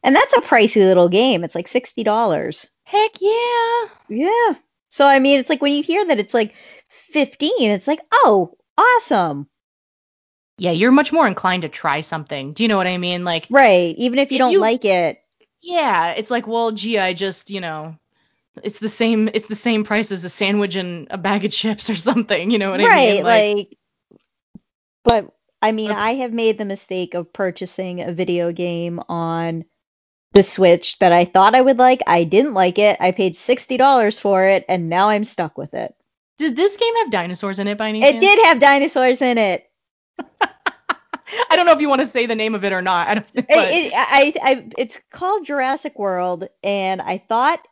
and 0.07 0.15
that's 0.15 0.35
a 0.35 0.41
pricey 0.41 0.77
little 0.77 1.09
game. 1.09 1.43
It's 1.43 1.57
like 1.57 1.67
sixty 1.67 2.05
dollars. 2.05 2.69
Heck 2.85 3.21
yeah. 3.21 3.85
Yeah. 4.09 4.55
So 4.89 5.05
I 5.05 5.19
mean, 5.19 5.41
it's 5.41 5.51
like 5.51 5.61
when 5.61 5.73
you 5.73 5.83
hear 5.83 6.07
that 6.07 6.21
it's 6.21 6.33
like 6.33 6.55
fifteen, 7.11 7.71
it's 7.73 7.89
like, 7.89 8.01
oh, 8.13 8.57
awesome. 8.79 9.49
Yeah, 10.59 10.71
you're 10.71 10.93
much 10.93 11.13
more 11.13 11.27
inclined 11.27 11.63
to 11.63 11.69
try 11.69 12.01
something. 12.01 12.53
Do 12.53 12.63
you 12.63 12.69
know 12.69 12.77
what 12.77 12.87
I 12.87 12.97
mean? 12.99 13.25
Like 13.25 13.49
Right. 13.51 13.97
Even 13.99 14.21
if 14.21 14.31
you 14.31 14.39
don't 14.39 14.53
you, 14.53 14.61
like 14.61 14.85
it. 14.85 15.21
Yeah, 15.61 16.13
it's 16.13 16.31
like, 16.31 16.47
well, 16.47 16.71
gee, 16.71 16.99
I 16.99 17.13
just, 17.13 17.51
you 17.51 17.61
know, 17.61 17.97
it's 18.63 18.79
the 18.79 18.89
same 18.89 19.29
it's 19.35 19.47
the 19.47 19.57
same 19.57 19.83
price 19.83 20.13
as 20.13 20.25
a 20.25 20.31
sandwich 20.31 20.77
and 20.77 21.09
a 21.11 21.19
bag 21.19 21.45
of 21.45 21.51
chips 21.51 21.91
or 21.91 21.97
something, 22.09 22.53
you 22.53 22.59
know 22.59 22.71
what 22.71 22.81
right, 22.81 22.89
I 22.91 23.13
mean? 23.13 23.25
Like, 23.25 23.57
like 23.57 23.79
but 25.03 25.35
I 25.61 25.73
mean, 25.73 25.91
I 25.91 26.15
have 26.15 26.33
made 26.33 26.59
the 26.59 26.65
mistake 26.65 27.15
of 27.15 27.33
purchasing 27.33 28.03
a 28.03 28.13
video 28.13 28.53
game 28.53 29.01
on 29.09 29.65
the 30.33 30.43
Switch 30.43 30.99
that 30.99 31.13
I 31.13 31.25
thought 31.25 31.55
I 31.55 31.63
would 31.63 31.79
like. 31.79 32.03
I 32.07 32.25
didn't 32.25 32.55
like 32.55 32.79
it. 32.79 32.97
I 33.01 33.13
paid 33.13 33.35
$60 33.35 34.21
for 34.21 34.47
it, 34.47 34.65
and 34.69 34.89
now 34.89 35.09
I'm 35.09 35.25
stuck 35.25 35.57
with 35.57 35.75
it. 35.75 35.95
Does 36.39 36.55
this 36.55 36.77
game 36.77 36.95
have 36.97 37.11
dinosaurs 37.11 37.59
in 37.59 37.69
it 37.69 37.79
by 37.79 37.89
any 37.89 38.03
chance? 38.03 38.17
It 38.17 38.21
did 38.21 38.45
have 38.45 38.61
dinosaurs 38.61 39.23
in 39.23 39.39
it. 39.39 39.71
I 41.51 41.57
don't 41.57 41.67
know 41.67 41.73
if 41.73 41.81
you 41.81 41.89
want 41.89 42.03
to 42.03 42.07
say 42.07 42.27
the 42.27 42.35
name 42.35 42.55
of 42.55 42.65
it 42.65 42.73
or 42.73 42.83
not. 42.83 43.09
I 43.09 43.15
don't, 43.15 43.33
it, 43.35 43.47
it, 43.49 43.93
I, 43.97 44.33
I, 44.43 44.69
it's 44.77 45.01
called 45.11 45.47
Jurassic 45.47 45.99
World, 45.99 46.49
and 46.63 47.01
I 47.01 47.19
thought, 47.19 47.67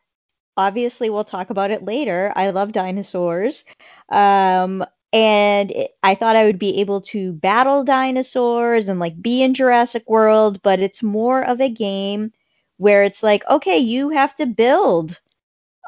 obviously, 0.57 1.11
we'll 1.11 1.25
talk 1.25 1.51
about 1.51 1.71
it 1.71 1.85
later. 1.85 2.33
I 2.35 2.51
love 2.51 2.73
dinosaurs. 2.73 3.65
Um, 4.09 4.85
and 5.13 5.71
it, 5.71 5.95
I 6.03 6.17
thought 6.17 6.35
I 6.35 6.45
would 6.45 6.59
be 6.59 6.81
able 6.81 7.03
to 7.03 7.33
battle 7.33 7.85
dinosaurs 7.85 8.89
and 8.89 8.99
like 8.99 9.21
be 9.21 9.43
in 9.43 9.55
Jurassic 9.55 10.09
World, 10.09 10.61
but 10.63 10.81
it's 10.81 11.03
more 11.03 11.45
of 11.45 11.61
a 11.61 11.69
game 11.69 12.33
where 12.79 13.05
it's 13.05 13.23
like, 13.23 13.45
okay, 13.49 13.79
you 13.79 14.11
have 14.11 14.35
to 14.37 14.47
build 14.47 15.21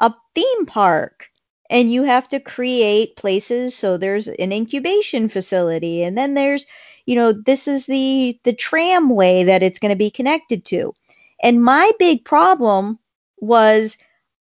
a 0.01 0.13
theme 0.35 0.65
park 0.65 1.29
and 1.69 1.91
you 1.91 2.03
have 2.03 2.27
to 2.29 2.39
create 2.39 3.17
places. 3.17 3.75
So 3.75 3.97
there's 3.97 4.27
an 4.27 4.51
incubation 4.53 5.29
facility 5.29 6.03
and 6.03 6.17
then 6.17 6.33
there's 6.33 6.65
you 7.05 7.15
know 7.15 7.33
this 7.33 7.67
is 7.67 7.85
the 7.85 8.39
the 8.43 8.53
tramway 8.53 9.45
that 9.45 9.63
it's 9.63 9.79
going 9.79 9.91
to 9.91 9.95
be 9.97 10.11
connected 10.11 10.65
to. 10.65 10.93
And 11.41 11.63
my 11.63 11.91
big 11.99 12.25
problem 12.25 12.99
was 13.37 13.97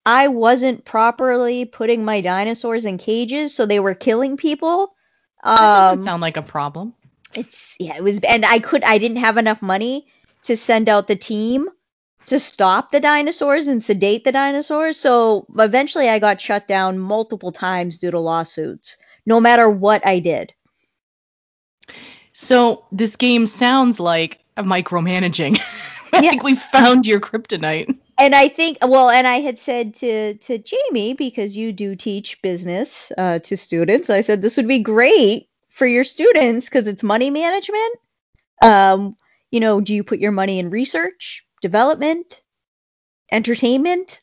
i 0.06 0.28
wasn't 0.28 0.86
properly 0.86 1.66
putting 1.66 2.06
my 2.06 2.22
dinosaurs 2.22 2.86
in 2.86 2.98
cages 2.98 3.54
so 3.56 3.66
they 3.66 3.80
were 3.80 3.96
killing 3.96 4.38
people. 4.38 4.96
That 5.60 5.72
doesn't 5.74 6.00
um, 6.00 6.04
sound 6.04 6.22
like 6.22 6.38
a 6.38 6.42
problem. 6.42 6.94
it's 7.34 7.76
yeah 7.80 7.96
it 7.98 8.04
was 8.04 8.20
and 8.20 8.46
i 8.46 8.60
could 8.60 8.84
i 8.84 8.98
didn't 8.98 9.18
have 9.18 9.38
enough 9.38 9.62
money 9.62 10.08
to 10.44 10.56
send 10.58 10.90
out 10.90 11.08
the 11.08 11.16
team 11.16 11.70
to 12.28 12.40
stop 12.40 12.92
the 12.92 13.00
dinosaurs 13.00 13.68
and 13.68 13.82
sedate 13.82 14.24
the 14.24 14.32
dinosaurs. 14.32 15.00
So 15.00 15.46
eventually 15.58 16.10
I 16.10 16.20
got 16.20 16.42
shut 16.42 16.68
down 16.68 17.00
multiple 17.00 17.52
times 17.52 17.98
due 17.98 18.12
to 18.12 18.20
lawsuits, 18.20 18.98
no 19.26 19.40
matter 19.40 19.70
what 19.70 20.06
I 20.06 20.20
did. 20.20 20.54
So 22.34 22.86
this 22.92 23.16
game 23.16 23.46
sounds 23.46 24.00
like 24.00 24.40
a 24.58 24.64
micromanaging. 24.64 25.60
I 26.14 26.22
yeah. 26.22 26.30
think 26.30 26.44
we 26.44 26.56
found 26.56 27.06
your 27.06 27.20
kryptonite. 27.20 27.98
And 28.18 28.34
I 28.34 28.48
think, 28.48 28.78
well, 28.82 29.10
and 29.10 29.28
I 29.28 29.42
had 29.42 29.60
said 29.60 29.96
to 29.96 30.36
to 30.36 30.58
Jamie 30.58 31.14
because 31.14 31.58
you 31.58 31.74
do 31.74 31.96
teach 31.96 32.42
business 32.42 33.12
uh, 33.18 33.40
to 33.40 33.58
students, 33.58 34.10
I 34.10 34.22
said 34.22 34.42
this 34.42 34.56
would 34.56 34.68
be 34.68 34.80
great 34.80 35.50
for 35.70 35.86
your 35.86 36.06
students 36.06 36.70
because 36.70 36.88
it's 36.88 37.04
money 37.04 37.30
management. 37.30 37.96
Um, 38.62 39.18
you 39.52 39.60
know, 39.60 39.82
do 39.82 39.94
you 39.94 40.04
put 40.04 40.20
your 40.20 40.32
money 40.32 40.60
in 40.60 40.70
research? 40.70 41.45
Development, 41.66 42.44
entertainment? 43.32 44.22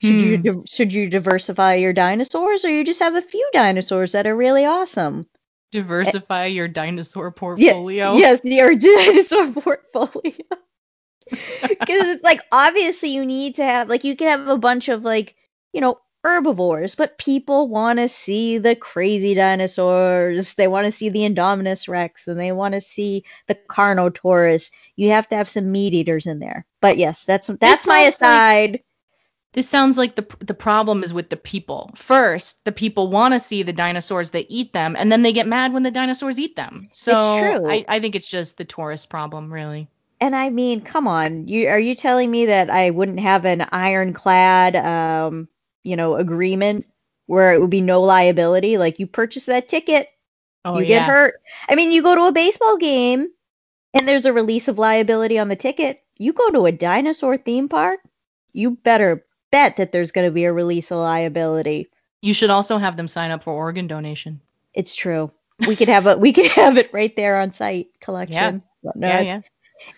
Should 0.00 0.20
hmm. 0.20 0.46
you 0.46 0.64
should 0.68 0.92
you 0.92 1.10
diversify 1.10 1.74
your 1.74 1.92
dinosaurs, 1.92 2.64
or 2.64 2.70
you 2.70 2.84
just 2.84 3.00
have 3.00 3.16
a 3.16 3.22
few 3.22 3.48
dinosaurs 3.52 4.12
that 4.12 4.28
are 4.28 4.36
really 4.36 4.64
awesome? 4.64 5.26
Diversify 5.72 6.46
your 6.46 6.68
dinosaur 6.68 7.32
portfolio. 7.32 8.14
Yes, 8.14 8.40
yes 8.44 8.54
your 8.56 8.74
dinosaur 8.88 9.50
portfolio. 9.60 10.32
Because 11.30 12.06
it's 12.08 12.22
like 12.22 12.40
obviously 12.52 13.08
you 13.08 13.24
need 13.24 13.54
to 13.56 13.64
have 13.64 13.88
like 13.88 14.04
you 14.04 14.14
can 14.14 14.28
have 14.28 14.46
a 14.46 14.58
bunch 14.58 14.90
of 14.90 15.02
like 15.04 15.34
you 15.72 15.80
know 15.80 15.98
herbivores, 16.24 16.94
but 16.94 17.18
people 17.18 17.68
want 17.68 17.98
to 17.98 18.08
see 18.08 18.56
the 18.58 18.74
crazy 18.74 19.34
dinosaurs. 19.34 20.54
They 20.54 20.66
want 20.66 20.86
to 20.86 20.90
see 20.90 21.10
the 21.10 21.20
Indominus 21.20 21.86
Rex 21.86 22.26
and 22.26 22.40
they 22.40 22.50
want 22.50 22.72
to 22.72 22.80
see 22.80 23.24
the 23.46 23.54
Carnotaurus. 23.54 24.70
You 24.96 25.10
have 25.10 25.28
to 25.28 25.36
have 25.36 25.48
some 25.50 25.70
meat 25.70 25.92
eaters 25.92 26.26
in 26.26 26.38
there. 26.38 26.64
But 26.80 26.96
yes, 26.96 27.24
that's 27.24 27.48
that's 27.60 27.86
my 27.86 28.00
aside. 28.00 28.72
Like, 28.72 28.84
This 29.52 29.68
sounds 29.68 29.96
like 29.96 30.16
the 30.16 30.26
the 30.40 30.54
problem 30.54 31.04
is 31.04 31.12
with 31.12 31.28
the 31.28 31.36
people. 31.36 31.92
First, 31.94 32.64
the 32.64 32.72
people 32.72 33.08
want 33.08 33.34
to 33.34 33.40
see 33.40 33.62
the 33.62 33.72
dinosaurs 33.72 34.30
that 34.30 34.46
eat 34.48 34.72
them, 34.72 34.96
and 34.98 35.12
then 35.12 35.22
they 35.22 35.32
get 35.32 35.46
mad 35.46 35.72
when 35.72 35.82
the 35.82 35.90
dinosaurs 35.90 36.38
eat 36.38 36.56
them. 36.56 36.88
So. 36.92 37.14
I, 37.68 37.84
I 37.86 38.00
think 38.00 38.14
it's 38.16 38.30
just 38.30 38.56
the 38.56 38.64
tourist 38.64 39.10
problem, 39.10 39.52
really. 39.52 39.88
And 40.20 40.34
I 40.34 40.48
mean, 40.50 40.80
come 40.80 41.06
on, 41.06 41.48
you 41.48 41.68
are 41.68 41.78
you 41.78 41.94
telling 41.94 42.30
me 42.30 42.46
that 42.46 42.70
I 42.70 42.90
wouldn't 42.90 43.20
have 43.20 43.44
an 43.44 43.66
ironclad, 43.70 44.74
um, 44.74 45.48
you 45.84 45.96
know, 45.96 46.16
agreement 46.16 46.86
where 47.26 47.52
it 47.52 47.60
would 47.60 47.70
be 47.70 47.80
no 47.80 48.02
liability? 48.02 48.76
Like 48.78 48.98
you 48.98 49.06
purchase 49.06 49.46
that 49.46 49.68
ticket, 49.68 50.08
Oh 50.64 50.78
you 50.78 50.86
get 50.86 51.02
hurt. 51.02 51.40
I 51.68 51.74
mean, 51.74 51.92
you 51.92 52.02
go 52.02 52.14
to 52.14 52.24
a 52.24 52.32
baseball 52.32 52.78
game 52.78 53.28
and 53.92 54.08
there's 54.08 54.26
a 54.26 54.32
release 54.32 54.68
of 54.68 54.78
liability 54.78 55.38
on 55.38 55.48
the 55.48 55.56
ticket. 55.56 56.00
You 56.16 56.32
go 56.32 56.50
to 56.50 56.66
a 56.66 56.72
dinosaur 56.72 57.36
theme 57.36 57.68
park, 57.68 58.00
you 58.52 58.72
better 58.72 59.24
bet 59.50 59.76
that 59.76 59.92
there's 59.92 60.12
going 60.12 60.26
to 60.26 60.32
be 60.32 60.44
a 60.44 60.52
release 60.52 60.90
of 60.90 60.98
liability. 60.98 61.90
You 62.22 62.32
should 62.32 62.50
also 62.50 62.78
have 62.78 62.96
them 62.96 63.08
sign 63.08 63.30
up 63.30 63.42
for 63.42 63.52
organ 63.52 63.86
donation. 63.86 64.40
It's 64.72 64.96
true. 64.96 65.30
We 65.68 65.76
could 65.76 65.88
have 65.88 66.06
a 66.06 66.16
we 66.16 66.32
could 66.32 66.46
have 66.52 66.78
it 66.78 66.92
right 66.92 67.14
there 67.14 67.40
on 67.40 67.52
site 67.52 67.88
collection. 68.00 68.34
Yeah. 68.34 68.58
whatnot. 68.80 69.10
Yeah, 69.10 69.20
yeah. 69.20 69.40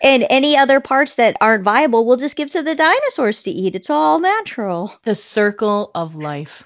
And 0.01 0.25
any 0.29 0.57
other 0.57 0.79
parts 0.79 1.15
that 1.15 1.37
aren't 1.41 1.63
viable, 1.63 2.05
we'll 2.05 2.17
just 2.17 2.35
give 2.35 2.51
to 2.51 2.61
the 2.61 2.75
dinosaurs 2.75 3.43
to 3.43 3.51
eat. 3.51 3.75
It's 3.75 3.89
all 3.89 4.19
natural. 4.19 4.93
The 5.03 5.15
circle 5.15 5.91
of 5.95 6.15
life. 6.15 6.63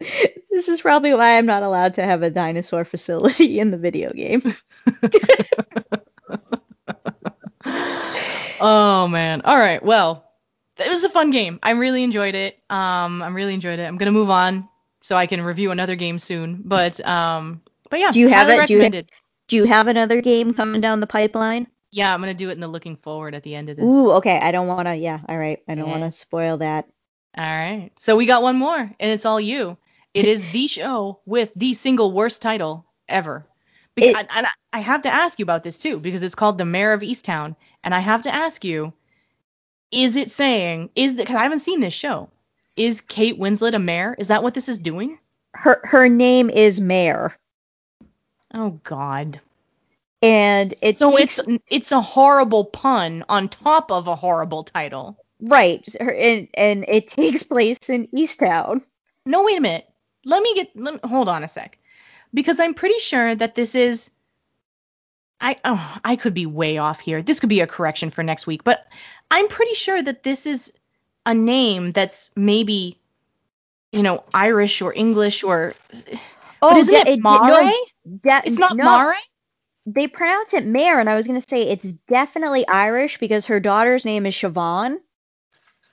This 0.52 0.68
is 0.68 0.82
probably 0.82 1.14
why 1.14 1.38
I'm 1.38 1.46
not 1.46 1.62
allowed 1.62 1.94
to 1.94 2.02
have 2.02 2.22
a 2.22 2.28
dinosaur 2.28 2.84
facility 2.84 3.60
in 3.60 3.70
the 3.70 3.78
video 3.78 4.12
game. 4.12 4.54
oh 8.60 9.08
man. 9.08 9.40
All 9.42 9.58
right. 9.58 9.82
Well, 9.82 10.24
it 10.76 10.88
was 10.88 11.04
a 11.04 11.08
fun 11.08 11.30
game. 11.30 11.58
I 11.62 11.70
really 11.70 12.02
enjoyed 12.02 12.34
it. 12.34 12.58
Um, 12.68 13.22
I 13.22 13.28
really 13.28 13.54
enjoyed 13.54 13.78
it. 13.78 13.84
I'm 13.84 13.96
gonna 13.96 14.12
move 14.12 14.28
on 14.28 14.68
so 15.00 15.16
I 15.16 15.26
can 15.26 15.40
review 15.40 15.70
another 15.70 15.96
game 15.96 16.18
soon. 16.18 16.62
But 16.64 17.04
um, 17.06 17.62
but 17.88 18.00
yeah. 18.00 18.10
Do 18.10 18.20
you 18.20 18.28
have 18.28 18.48
it? 18.48 18.66
Do 18.66 18.74
you- 18.74 18.80
recommended. 18.80 19.10
Do 19.48 19.56
you 19.56 19.64
have 19.64 19.88
another 19.88 20.20
game 20.20 20.54
coming 20.54 20.80
down 20.80 21.00
the 21.00 21.06
pipeline? 21.06 21.66
Yeah, 21.92 22.12
I'm 22.12 22.20
gonna 22.20 22.34
do 22.34 22.48
it 22.50 22.52
in 22.52 22.60
the 22.60 22.68
looking 22.68 22.96
forward 22.96 23.34
at 23.34 23.42
the 23.42 23.54
end 23.54 23.68
of 23.68 23.76
this. 23.76 23.88
Ooh, 23.88 24.12
okay. 24.12 24.38
I 24.38 24.52
don't 24.52 24.68
want 24.68 24.86
to. 24.88 24.94
Yeah, 24.94 25.20
all 25.28 25.38
right. 25.38 25.60
I 25.68 25.74
don't 25.74 25.88
Yeah. 25.88 25.98
to 26.04 26.10
spoil 26.10 26.58
that. 26.58 26.86
All 27.36 27.44
right. 27.44 27.90
So 27.98 28.16
we 28.16 28.26
got 28.26 28.42
one 28.42 28.56
more, 28.56 28.78
and 28.78 29.10
it's 29.12 29.26
all 29.26 29.40
you. 29.40 29.76
It 30.14 30.24
is 30.24 30.44
the 30.52 30.66
show 30.66 31.20
with 31.26 31.52
the 31.54 31.74
single 31.74 32.12
worst 32.12 32.42
title 32.42 32.84
ever. 33.08 33.46
Because, 33.94 34.22
It- 34.22 34.26
and 34.34 34.46
I, 34.46 34.50
I 34.72 34.80
have 34.80 35.02
to 35.02 35.08
ask 35.12 35.38
you 35.38 35.44
about 35.44 35.64
this 35.64 35.78
too, 35.78 35.98
because 35.98 36.22
it's 36.22 36.34
called 36.34 36.58
The 36.58 36.64
Mayor 36.64 36.92
of 36.92 37.02
Easttown, 37.02 37.56
and 37.84 37.94
I 37.94 38.00
have 38.00 38.22
to 38.22 38.34
ask 38.34 38.64
you, 38.64 38.92
is 39.92 40.16
it 40.16 40.30
saying 40.30 40.90
is 40.94 41.16
that 41.16 41.22
because 41.24 41.36
I 41.36 41.42
haven't 41.42 41.58
seen 41.60 41.80
this 41.80 41.94
show, 41.94 42.30
is 42.76 43.00
Kate 43.00 43.38
Winslet 43.38 43.74
a 43.74 43.78
mayor? 43.78 44.14
Is 44.18 44.28
that 44.28 44.42
what 44.42 44.54
this 44.54 44.68
is 44.68 44.78
doing? 44.78 45.18
Her 45.54 45.80
her 45.84 46.08
name 46.08 46.48
is 46.50 46.80
Mayor. 46.80 47.34
Oh 48.54 48.78
God. 48.84 49.40
And 50.22 50.74
it's 50.82 50.98
so 50.98 51.16
it's 51.16 51.40
it's 51.68 51.92
a 51.92 52.00
horrible 52.00 52.64
pun 52.64 53.24
on 53.28 53.48
top 53.48 53.90
of 53.90 54.06
a 54.06 54.16
horrible 54.16 54.64
title. 54.64 55.18
right, 55.40 55.86
and 55.98 56.48
and 56.54 56.84
it 56.88 57.08
takes 57.08 57.42
place 57.42 57.78
in 57.88 58.06
Easttown. 58.08 58.82
No, 59.26 59.44
wait 59.44 59.58
a 59.58 59.60
minute. 59.60 59.86
Let 60.24 60.42
me 60.42 60.54
get. 60.54 60.70
Let 60.76 60.94
me, 60.94 61.00
hold 61.04 61.28
on 61.28 61.44
a 61.44 61.48
sec, 61.48 61.78
because 62.34 62.60
I'm 62.60 62.74
pretty 62.74 62.98
sure 62.98 63.34
that 63.34 63.54
this 63.54 63.74
is. 63.74 64.10
I 65.40 65.56
oh, 65.64 65.98
I 66.04 66.16
could 66.16 66.34
be 66.34 66.44
way 66.44 66.76
off 66.76 67.00
here. 67.00 67.22
This 67.22 67.40
could 67.40 67.48
be 67.48 67.60
a 67.60 67.66
correction 67.66 68.10
for 68.10 68.22
next 68.22 68.46
week, 68.46 68.62
but 68.62 68.86
I'm 69.30 69.48
pretty 69.48 69.74
sure 69.74 70.02
that 70.02 70.22
this 70.22 70.44
is 70.44 70.72
a 71.24 71.32
name 71.32 71.92
that's 71.92 72.30
maybe, 72.36 72.98
you 73.92 74.02
know, 74.02 74.24
Irish 74.34 74.82
or 74.82 74.92
English 74.92 75.42
or. 75.42 75.74
Oh, 76.62 76.76
isn't 76.76 76.92
de- 76.92 77.12
it 77.12 77.20
Mare? 77.22 77.40
No, 77.40 77.72
de- 78.22 78.42
it's 78.44 78.58
not 78.58 78.76
no, 78.76 78.84
Mare. 78.84 79.16
They 79.86 80.06
pronounce 80.08 80.54
it 80.54 80.66
Mare, 80.66 81.00
and 81.00 81.08
I 81.08 81.16
was 81.16 81.26
gonna 81.26 81.42
say 81.42 81.62
it's 81.62 81.86
definitely 82.08 82.66
Irish 82.68 83.18
because 83.18 83.46
her 83.46 83.60
daughter's 83.60 84.04
name 84.04 84.26
is 84.26 84.34
Siobhan. 84.34 84.98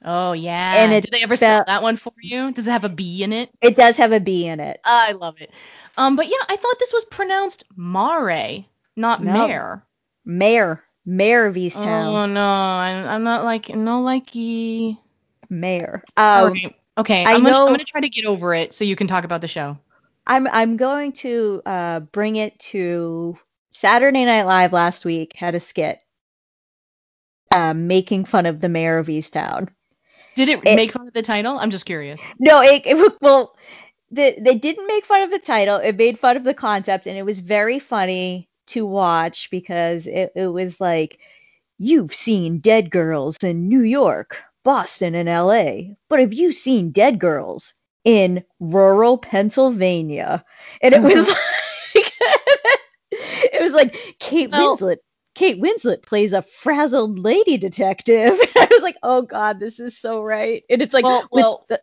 Oh 0.03 0.33
yeah. 0.33 0.83
And 0.83 0.91
Did 0.93 1.03
it's 1.03 1.11
they 1.11 1.23
ever 1.23 1.35
spell 1.35 1.63
that 1.65 1.81
one 1.81 1.97
for 1.97 2.13
you? 2.21 2.51
Does 2.51 2.67
it 2.67 2.71
have 2.71 2.85
a 2.85 2.89
B 2.89 3.23
in 3.23 3.33
it? 3.33 3.49
It 3.61 3.75
does 3.75 3.97
have 3.97 4.11
a 4.11 4.19
B 4.19 4.45
in 4.45 4.59
it. 4.59 4.79
I 4.83 5.13
love 5.13 5.41
it. 5.41 5.51
Um, 5.97 6.15
but 6.15 6.27
yeah, 6.27 6.43
I 6.47 6.55
thought 6.55 6.79
this 6.79 6.93
was 6.93 7.05
pronounced 7.05 7.63
Mare, 7.75 8.65
not 8.95 9.23
No. 9.23 9.47
Mare. 9.47 9.83
Mare, 10.25 10.83
Mare 11.05 11.45
of 11.47 11.55
Easttown, 11.55 12.13
Oh 12.13 12.25
no, 12.25 12.45
I'm, 12.45 13.07
I'm 13.07 13.23
not 13.23 13.43
like 13.43 13.69
no 13.69 14.03
likey. 14.03 14.97
Mayor. 15.49 16.03
Um, 16.17 16.53
right. 16.53 16.75
Okay, 16.97 17.25
I 17.25 17.33
I'm 17.33 17.43
gonna, 17.43 17.57
I'm 17.57 17.65
gonna 17.67 17.83
try 17.85 18.01
to 18.01 18.09
get 18.09 18.25
over 18.25 18.53
it 18.53 18.73
so 18.73 18.83
you 18.83 18.95
can 18.95 19.07
talk 19.07 19.23
about 19.23 19.41
the 19.41 19.47
show. 19.47 19.77
I'm 20.25 20.47
I'm 20.47 20.77
going 20.77 21.13
to 21.13 21.61
uh, 21.65 21.99
bring 22.01 22.35
it 22.35 22.59
to 22.71 23.37
Saturday 23.77 24.25
Night 24.25 24.43
Live 24.47 24.73
last 24.73 25.05
week 25.05 25.33
had 25.35 25.53
a 25.53 25.59
skit 25.59 26.01
uh, 27.51 27.75
making 27.75 28.25
fun 28.25 28.47
of 28.47 28.59
the 28.59 28.69
mayor 28.69 28.97
of 28.97 29.05
Easttown. 29.07 29.69
Did 30.35 30.49
it, 30.49 30.59
It- 30.65 30.75
make 30.75 30.91
fun 30.93 31.07
of 31.07 31.13
the 31.13 31.21
title? 31.21 31.59
I'm 31.59 31.69
just 31.69 31.85
curious. 31.85 32.21
No, 32.39 32.61
it, 32.61 32.81
it 32.85 33.21
well, 33.21 33.55
the, 34.09 34.35
they 34.39 34.55
didn't 34.55 34.87
make 34.87 35.05
fun 35.05 35.21
of 35.21 35.29
the 35.29 35.37
title. 35.39 35.77
It 35.77 35.95
made 35.95 36.17
fun 36.19 36.37
of 36.37 36.43
the 36.43 36.55
concept, 36.55 37.05
and 37.05 37.17
it 37.17 37.23
was 37.23 37.39
very 37.39 37.77
funny 37.77 38.49
to 38.67 38.83
watch 38.85 39.49
because 39.51 40.07
it, 40.07 40.31
it 40.35 40.47
was 40.47 40.81
like 40.81 41.19
you've 41.77 42.15
seen 42.15 42.57
dead 42.57 42.89
girls 42.89 43.37
in 43.43 43.69
New 43.69 43.81
York, 43.81 44.37
Boston, 44.63 45.13
and 45.13 45.29
L.A., 45.29 45.95
but 46.09 46.19
have 46.19 46.33
you 46.33 46.51
seen 46.51 46.89
dead 46.89 47.19
girls 47.19 47.73
in 48.03 48.43
rural 48.59 49.19
Pennsylvania? 49.19 50.43
And 50.81 50.95
it 50.95 51.01
was 51.03 51.31
was 53.67 53.75
like 53.75 54.15
Kate 54.19 54.51
Well- 54.51 54.77
Winslet. 54.77 54.97
Kate 55.35 55.61
Winslet 55.61 56.01
plays 56.01 56.33
a 56.33 56.41
frazzled 56.41 57.19
lady 57.19 57.57
detective. 57.59 58.31
I 58.55 58.67
was 58.71 58.81
like, 58.81 58.97
oh 59.03 59.21
god, 59.21 59.59
this 59.59 59.79
is 59.79 59.95
so 59.95 60.21
right. 60.21 60.63
And 60.67 60.81
it's 60.81 60.95
like, 60.95 61.03
Well- 61.05 61.27
well, 61.31 61.65
the- 61.69 61.79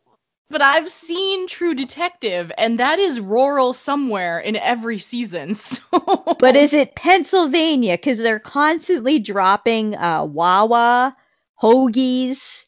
But 0.51 0.61
I've 0.61 0.89
seen 0.89 1.47
True 1.47 1.75
Detective, 1.75 2.51
and 2.59 2.79
that 2.81 2.99
is 2.99 3.21
rural 3.21 3.73
somewhere 3.73 4.41
in 4.41 4.57
every 4.57 4.99
season. 4.99 5.55
So. 5.65 6.37
But 6.39 6.57
is 6.57 6.73
it 6.75 6.97
Pennsylvania? 6.97 7.95
Because 7.97 8.19
they're 8.19 8.41
constantly 8.41 9.21
dropping 9.21 9.95
uh, 9.97 10.25
Wawa, 10.25 11.15
hoagies, 11.61 12.67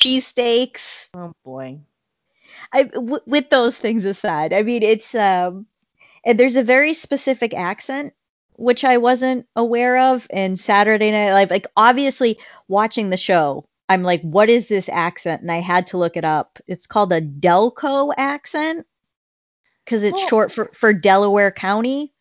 cheesesteaks. 0.00 1.08
oh 1.14 1.32
boy. 1.44 1.80
I, 2.72 2.84
w- 2.84 3.20
with 3.26 3.50
those 3.50 3.76
things 3.78 4.04
aside, 4.06 4.52
I 4.52 4.62
mean, 4.62 4.82
it's 4.82 5.14
um, 5.14 5.66
and 6.24 6.38
there's 6.38 6.56
a 6.56 6.62
very 6.62 6.94
specific 6.94 7.54
accent 7.54 8.12
which 8.60 8.84
I 8.84 8.98
wasn't 8.98 9.46
aware 9.56 9.98
of 9.98 10.26
and 10.30 10.58
Saturday 10.58 11.10
Night 11.10 11.32
Live. 11.32 11.50
Like, 11.50 11.66
obviously, 11.76 12.38
watching 12.68 13.10
the 13.10 13.16
show, 13.16 13.64
I'm 13.88 14.02
like, 14.02 14.22
what 14.22 14.48
is 14.50 14.68
this 14.68 14.88
accent? 14.88 15.42
And 15.42 15.50
I 15.50 15.60
had 15.60 15.88
to 15.88 15.98
look 15.98 16.16
it 16.16 16.24
up. 16.24 16.58
It's 16.66 16.86
called 16.86 17.12
a 17.12 17.20
Delco 17.20 18.12
accent 18.16 18.86
because 19.84 20.04
it's 20.04 20.16
Well- 20.18 20.28
short 20.28 20.52
for 20.52 20.66
for 20.66 20.92
Delaware 20.92 21.50
County. 21.50 22.12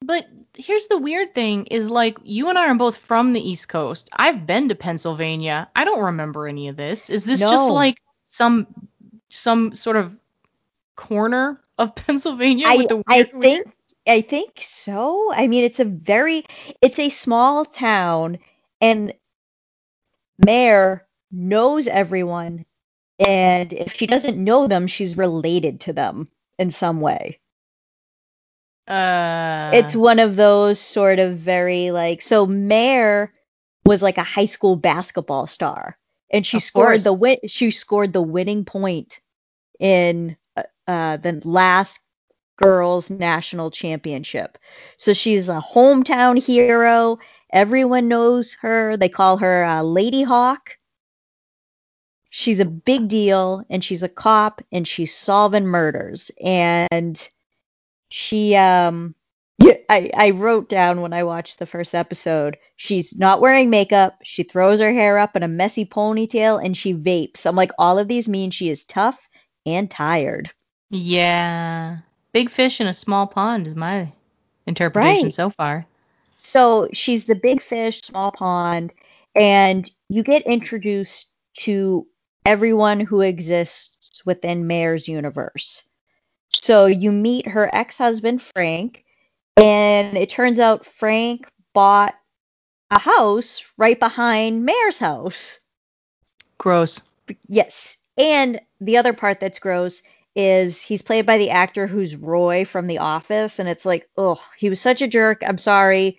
But 0.00 0.26
here's 0.54 0.86
the 0.86 0.98
weird 0.98 1.34
thing 1.34 1.66
is 1.66 1.90
like 1.90 2.18
you 2.22 2.48
and 2.50 2.56
I 2.58 2.68
are 2.68 2.74
both 2.76 2.96
from 2.98 3.32
the 3.32 3.40
East 3.40 3.68
Coast. 3.68 4.08
I've 4.12 4.46
been 4.46 4.68
to 4.68 4.76
Pennsylvania. 4.76 5.68
I 5.74 5.84
don't 5.84 6.00
remember 6.04 6.46
any 6.46 6.68
of 6.68 6.76
this. 6.76 7.10
Is 7.10 7.24
this 7.24 7.40
just 7.40 7.68
like 7.70 8.00
some 8.26 8.68
some 9.28 9.74
sort 9.74 9.96
of 9.96 10.16
corner 10.94 11.60
of 11.78 11.94
Pennsylvania 12.06 12.66
I, 12.68 12.76
with 12.76 12.88
the 12.88 12.96
weird, 12.96 13.04
I 13.08 13.16
weird- 13.16 13.40
think 13.42 13.74
I 14.08 14.22
think 14.22 14.60
so. 14.60 15.32
I 15.32 15.46
mean, 15.46 15.64
it's 15.64 15.80
a 15.80 15.84
very 15.84 16.44
it's 16.82 16.98
a 16.98 17.10
small 17.10 17.64
town, 17.64 18.38
and 18.80 19.12
Mayor 20.38 21.06
knows 21.30 21.86
everyone, 21.86 22.64
and 23.18 23.72
if 23.72 23.94
she 23.94 24.06
doesn't 24.06 24.42
know 24.42 24.66
them, 24.68 24.86
she's 24.88 25.16
related 25.18 25.80
to 25.82 25.92
them 25.92 26.28
in 26.58 26.70
some 26.70 27.00
way. 27.00 27.40
uh 28.88 29.70
it's 29.70 29.94
one 29.94 30.18
of 30.18 30.36
those 30.36 30.80
sort 30.80 31.18
of 31.18 31.38
very 31.38 31.90
like 31.90 32.22
so 32.22 32.46
Mayor 32.46 33.32
was 33.84 34.02
like 34.02 34.18
a 34.18 34.22
high 34.22 34.46
school 34.46 34.76
basketball 34.76 35.46
star, 35.46 35.98
and 36.30 36.46
she 36.46 36.58
scored 36.58 37.02
course. 37.02 37.04
the 37.04 37.12
win 37.12 37.38
she 37.48 37.70
scored 37.70 38.12
the 38.12 38.22
winning 38.22 38.64
point 38.64 39.20
in 39.80 40.36
uh, 40.56 40.62
uh, 40.86 41.16
the 41.18 41.40
last 41.44 42.00
girls 42.58 43.10
national 43.10 43.70
championship. 43.70 44.58
So 44.96 45.14
she's 45.14 45.48
a 45.48 45.60
hometown 45.60 46.38
hero. 46.38 47.18
Everyone 47.52 48.08
knows 48.08 48.54
her. 48.60 48.96
They 48.96 49.08
call 49.08 49.38
her 49.38 49.64
uh, 49.64 49.82
Lady 49.82 50.22
Hawk. 50.22 50.76
She's 52.30 52.60
a 52.60 52.66
big 52.66 53.08
deal, 53.08 53.64
and 53.70 53.82
she's 53.82 54.02
a 54.02 54.08
cop, 54.08 54.60
and 54.70 54.86
she's 54.86 55.14
solving 55.14 55.66
murders. 55.66 56.30
And 56.44 57.26
she, 58.10 58.54
um, 58.54 59.14
I, 59.88 60.10
I 60.14 60.30
wrote 60.30 60.68
down 60.68 61.00
when 61.00 61.14
I 61.14 61.24
watched 61.24 61.58
the 61.58 61.66
first 61.66 61.94
episode, 61.94 62.58
she's 62.76 63.16
not 63.16 63.40
wearing 63.40 63.70
makeup, 63.70 64.18
she 64.22 64.42
throws 64.42 64.80
her 64.80 64.92
hair 64.92 65.16
up 65.18 65.36
in 65.36 65.42
a 65.42 65.48
messy 65.48 65.86
ponytail, 65.86 66.62
and 66.62 66.76
she 66.76 66.92
vapes. 66.92 67.46
I'm 67.46 67.56
like, 67.56 67.72
all 67.78 67.98
of 67.98 68.08
these 68.08 68.28
mean 68.28 68.50
she 68.50 68.68
is 68.68 68.84
tough 68.84 69.18
and 69.64 69.90
tired. 69.90 70.50
Yeah. 70.90 71.98
Big 72.38 72.50
fish 72.50 72.80
in 72.80 72.86
a 72.86 72.94
small 72.94 73.26
pond 73.26 73.66
is 73.66 73.74
my 73.74 74.12
interpretation 74.64 75.24
Right. 75.24 75.34
so 75.34 75.50
far. 75.50 75.86
So 76.36 76.88
she's 76.92 77.24
the 77.24 77.34
big 77.34 77.60
fish, 77.60 78.00
small 78.00 78.30
pond, 78.30 78.92
and 79.34 79.90
you 80.08 80.22
get 80.22 80.46
introduced 80.46 81.32
to 81.62 82.06
everyone 82.46 83.00
who 83.00 83.22
exists 83.22 84.24
within 84.24 84.68
Mayor's 84.68 85.08
universe. 85.08 85.82
So 86.50 86.86
you 86.86 87.10
meet 87.10 87.48
her 87.48 87.68
ex-husband 87.74 88.40
Frank, 88.40 89.04
and 89.56 90.16
it 90.16 90.28
turns 90.28 90.60
out 90.60 90.86
Frank 90.86 91.50
bought 91.74 92.14
a 92.92 93.00
house 93.00 93.64
right 93.76 93.98
behind 93.98 94.64
Mayor's 94.64 94.98
house. 94.98 95.58
Gross. 96.56 97.00
Yes. 97.48 97.96
And 98.16 98.60
the 98.80 98.96
other 98.96 99.12
part 99.12 99.40
that's 99.40 99.58
gross 99.58 100.02
is 100.38 100.80
he's 100.80 101.02
played 101.02 101.26
by 101.26 101.36
the 101.36 101.50
actor 101.50 101.88
who's 101.88 102.14
Roy 102.14 102.64
from 102.64 102.86
The 102.86 102.98
Office, 102.98 103.58
and 103.58 103.68
it's 103.68 103.84
like, 103.84 104.08
oh, 104.16 104.40
he 104.56 104.70
was 104.70 104.80
such 104.80 105.02
a 105.02 105.08
jerk. 105.08 105.42
I'm 105.44 105.58
sorry. 105.58 106.18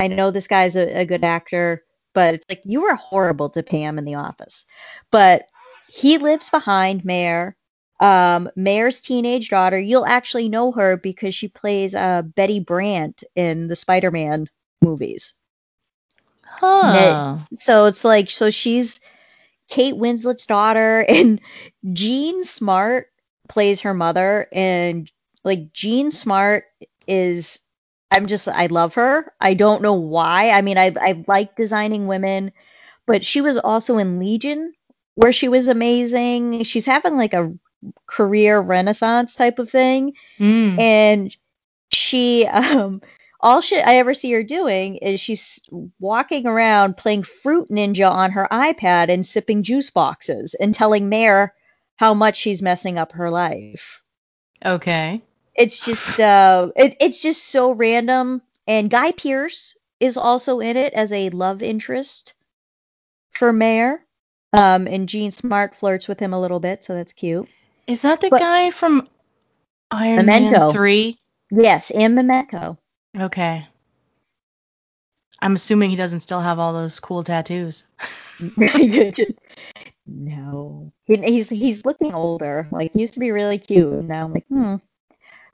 I 0.00 0.08
know 0.08 0.32
this 0.32 0.48
guy's 0.48 0.74
a, 0.74 1.02
a 1.02 1.06
good 1.06 1.22
actor, 1.22 1.84
but 2.14 2.34
it's 2.34 2.46
like 2.48 2.62
you 2.64 2.82
were 2.82 2.96
horrible 2.96 3.48
to 3.50 3.62
Pam 3.62 3.96
in 3.96 4.04
The 4.04 4.16
Office. 4.16 4.66
But 5.12 5.44
he 5.88 6.18
lives 6.18 6.50
behind 6.50 7.04
Mayor. 7.04 7.54
Um, 8.00 8.50
Mayor's 8.56 9.00
teenage 9.00 9.50
daughter, 9.50 9.78
you'll 9.78 10.06
actually 10.06 10.48
know 10.48 10.72
her 10.72 10.96
because 10.96 11.34
she 11.34 11.46
plays 11.46 11.94
uh, 11.94 12.22
Betty 12.22 12.58
Brant 12.58 13.22
in 13.36 13.68
the 13.68 13.76
Spider-Man 13.76 14.48
movies. 14.82 15.32
Huh. 16.42 17.38
So 17.58 17.84
it's 17.84 18.04
like, 18.04 18.30
so 18.30 18.50
she's 18.50 18.98
Kate 19.68 19.96
Winslet's 19.96 20.46
daughter, 20.46 21.00
and 21.08 21.40
Jean 21.92 22.42
Smart 22.42 23.12
plays 23.48 23.80
her 23.80 23.94
mother, 23.94 24.46
and 24.52 25.10
like 25.44 25.72
Jean 25.72 26.10
Smart 26.10 26.64
is, 27.06 27.60
I'm 28.10 28.26
just, 28.26 28.48
I 28.48 28.66
love 28.66 28.94
her. 28.94 29.32
I 29.40 29.54
don't 29.54 29.82
know 29.82 29.94
why. 29.94 30.50
I 30.50 30.62
mean, 30.62 30.78
I 30.78 30.92
I 31.00 31.24
like 31.26 31.56
designing 31.56 32.06
women, 32.06 32.52
but 33.06 33.24
she 33.26 33.40
was 33.40 33.56
also 33.58 33.98
in 33.98 34.18
Legion, 34.18 34.72
where 35.14 35.32
she 35.32 35.48
was 35.48 35.68
amazing. 35.68 36.64
She's 36.64 36.86
having 36.86 37.16
like 37.16 37.34
a 37.34 37.52
career 38.06 38.60
renaissance 38.60 39.36
type 39.36 39.58
of 39.58 39.70
thing 39.70 40.12
Mm. 40.40 40.78
and 40.80 41.36
she 41.92 42.46
um 42.46 43.00
all 43.40 43.60
shit 43.60 43.86
I 43.86 43.98
ever 43.98 44.14
see 44.14 44.32
her 44.32 44.42
doing 44.42 44.96
is 44.96 45.20
she's 45.20 45.60
walking 46.00 46.46
around 46.46 46.96
playing 46.96 47.22
Fruit 47.22 47.68
Ninja 47.70 48.10
on 48.10 48.32
her 48.32 48.48
iPad 48.50 49.10
and 49.10 49.24
sipping 49.24 49.62
juice 49.62 49.90
boxes 49.90 50.54
and 50.54 50.74
telling 50.74 51.08
Mare 51.08 51.54
how 51.98 52.14
much 52.14 52.36
she's 52.36 52.62
messing 52.62 52.96
up 52.96 53.12
her 53.12 53.30
life. 53.30 54.02
Okay. 54.64 55.20
It's 55.54 55.80
just 55.84 56.18
uh 56.20 56.70
it, 56.76 56.96
it's 57.00 57.20
just 57.20 57.44
so 57.48 57.72
random 57.72 58.40
and 58.66 58.88
Guy 58.88 59.12
Pearce 59.12 59.76
is 60.00 60.16
also 60.16 60.60
in 60.60 60.76
it 60.76 60.92
as 60.94 61.12
a 61.12 61.30
love 61.30 61.60
interest 61.62 62.34
for 63.32 63.52
Mayor. 63.52 64.00
Um 64.52 64.86
and 64.86 65.08
Jean 65.08 65.30
Smart 65.32 65.76
flirts 65.76 66.06
with 66.08 66.20
him 66.20 66.32
a 66.32 66.40
little 66.40 66.60
bit, 66.60 66.84
so 66.84 66.94
that's 66.94 67.12
cute. 67.12 67.48
Is 67.86 68.02
that 68.02 68.20
the 68.20 68.30
But- 68.30 68.40
guy 68.40 68.70
from 68.70 69.08
Iron 69.90 70.26
Memento. 70.26 70.66
Man 70.66 70.72
3? 70.72 71.18
Yes, 71.50 71.90
and 71.90 72.14
Memento. 72.14 72.78
Okay. 73.18 73.66
I'm 75.40 75.54
assuming 75.54 75.90
he 75.90 75.96
doesn't 75.96 76.20
still 76.20 76.40
have 76.40 76.58
all 76.58 76.74
those 76.74 77.00
cool 77.00 77.24
tattoos. 77.24 77.84
no. 80.08 80.92
He, 81.04 81.16
he's 81.16 81.48
he's 81.48 81.84
looking 81.84 82.14
older. 82.14 82.68
Like 82.70 82.92
he 82.92 83.00
used 83.00 83.14
to 83.14 83.20
be 83.20 83.30
really 83.30 83.58
cute. 83.58 83.92
and 83.92 84.08
Now 84.08 84.24
I'm 84.24 84.32
like, 84.32 84.46
hmm. 84.48 84.76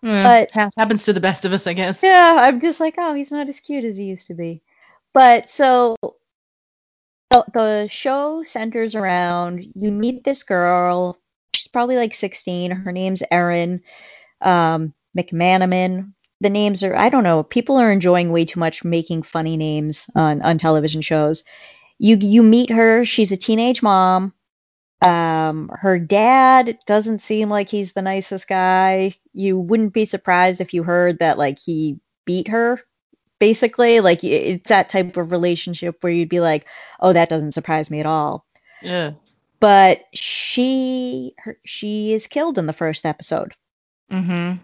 Eh, 0.04 0.46
But- 0.52 0.72
happens 0.76 1.04
to 1.06 1.12
the 1.12 1.20
best 1.20 1.44
of 1.44 1.52
us, 1.52 1.66
I 1.66 1.72
guess. 1.72 2.02
Yeah, 2.02 2.36
I'm 2.38 2.60
just 2.60 2.80
like, 2.80 2.94
oh, 2.98 3.14
he's 3.14 3.32
not 3.32 3.48
as 3.48 3.60
cute 3.60 3.84
as 3.84 3.96
he 3.96 4.04
used 4.04 4.26
to 4.28 4.34
be. 4.34 4.62
But 5.12 5.48
so 5.48 5.96
the, 7.30 7.44
the 7.52 7.88
show 7.90 8.42
centers 8.44 8.94
around 8.94 9.64
you 9.74 9.90
meet 9.90 10.24
this 10.24 10.42
girl. 10.42 11.18
She's 11.54 11.68
probably 11.68 11.96
like 11.96 12.14
16. 12.14 12.70
Her 12.72 12.92
name's 12.92 13.22
Erin 13.30 13.82
um, 14.40 14.92
McMenamin. 15.16 16.12
The 16.40 16.50
names 16.50 16.82
are 16.84 16.94
I 16.94 17.08
don't 17.08 17.24
know. 17.24 17.42
People 17.42 17.76
are 17.76 17.90
enjoying 17.90 18.30
way 18.30 18.44
too 18.44 18.60
much 18.60 18.84
making 18.84 19.22
funny 19.22 19.56
names 19.56 20.06
on 20.14 20.42
on 20.42 20.58
television 20.58 21.00
shows. 21.00 21.44
You 21.98 22.16
you 22.16 22.42
meet 22.42 22.70
her. 22.70 23.04
She's 23.04 23.32
a 23.32 23.36
teenage 23.36 23.82
mom. 23.82 24.34
Um, 25.06 25.70
her 25.74 25.98
dad 25.98 26.78
doesn't 26.86 27.20
seem 27.20 27.48
like 27.50 27.68
he's 27.68 27.92
the 27.92 28.02
nicest 28.02 28.48
guy. 28.48 29.14
You 29.32 29.58
wouldn't 29.58 29.92
be 29.92 30.04
surprised 30.06 30.60
if 30.60 30.72
you 30.72 30.82
heard 30.82 31.18
that 31.18 31.38
like 31.38 31.58
he 31.58 31.98
beat 32.24 32.48
her 32.48 32.80
basically 33.40 34.00
like 34.00 34.22
it's 34.24 34.68
that 34.68 34.88
type 34.88 35.16
of 35.16 35.30
relationship 35.30 35.96
where 36.00 36.12
you'd 36.12 36.28
be 36.28 36.40
like 36.40 36.64
oh 37.00 37.12
that 37.12 37.28
doesn't 37.28 37.52
surprise 37.52 37.90
me 37.90 38.00
at 38.00 38.06
all 38.06 38.46
Yeah. 38.80 39.10
but 39.60 40.04
she 40.14 41.34
her, 41.38 41.58
she 41.66 42.14
is 42.14 42.26
killed 42.28 42.56
in 42.56 42.66
the 42.66 42.72
first 42.72 43.04
episode 43.04 43.52
Mm-hmm. 44.10 44.58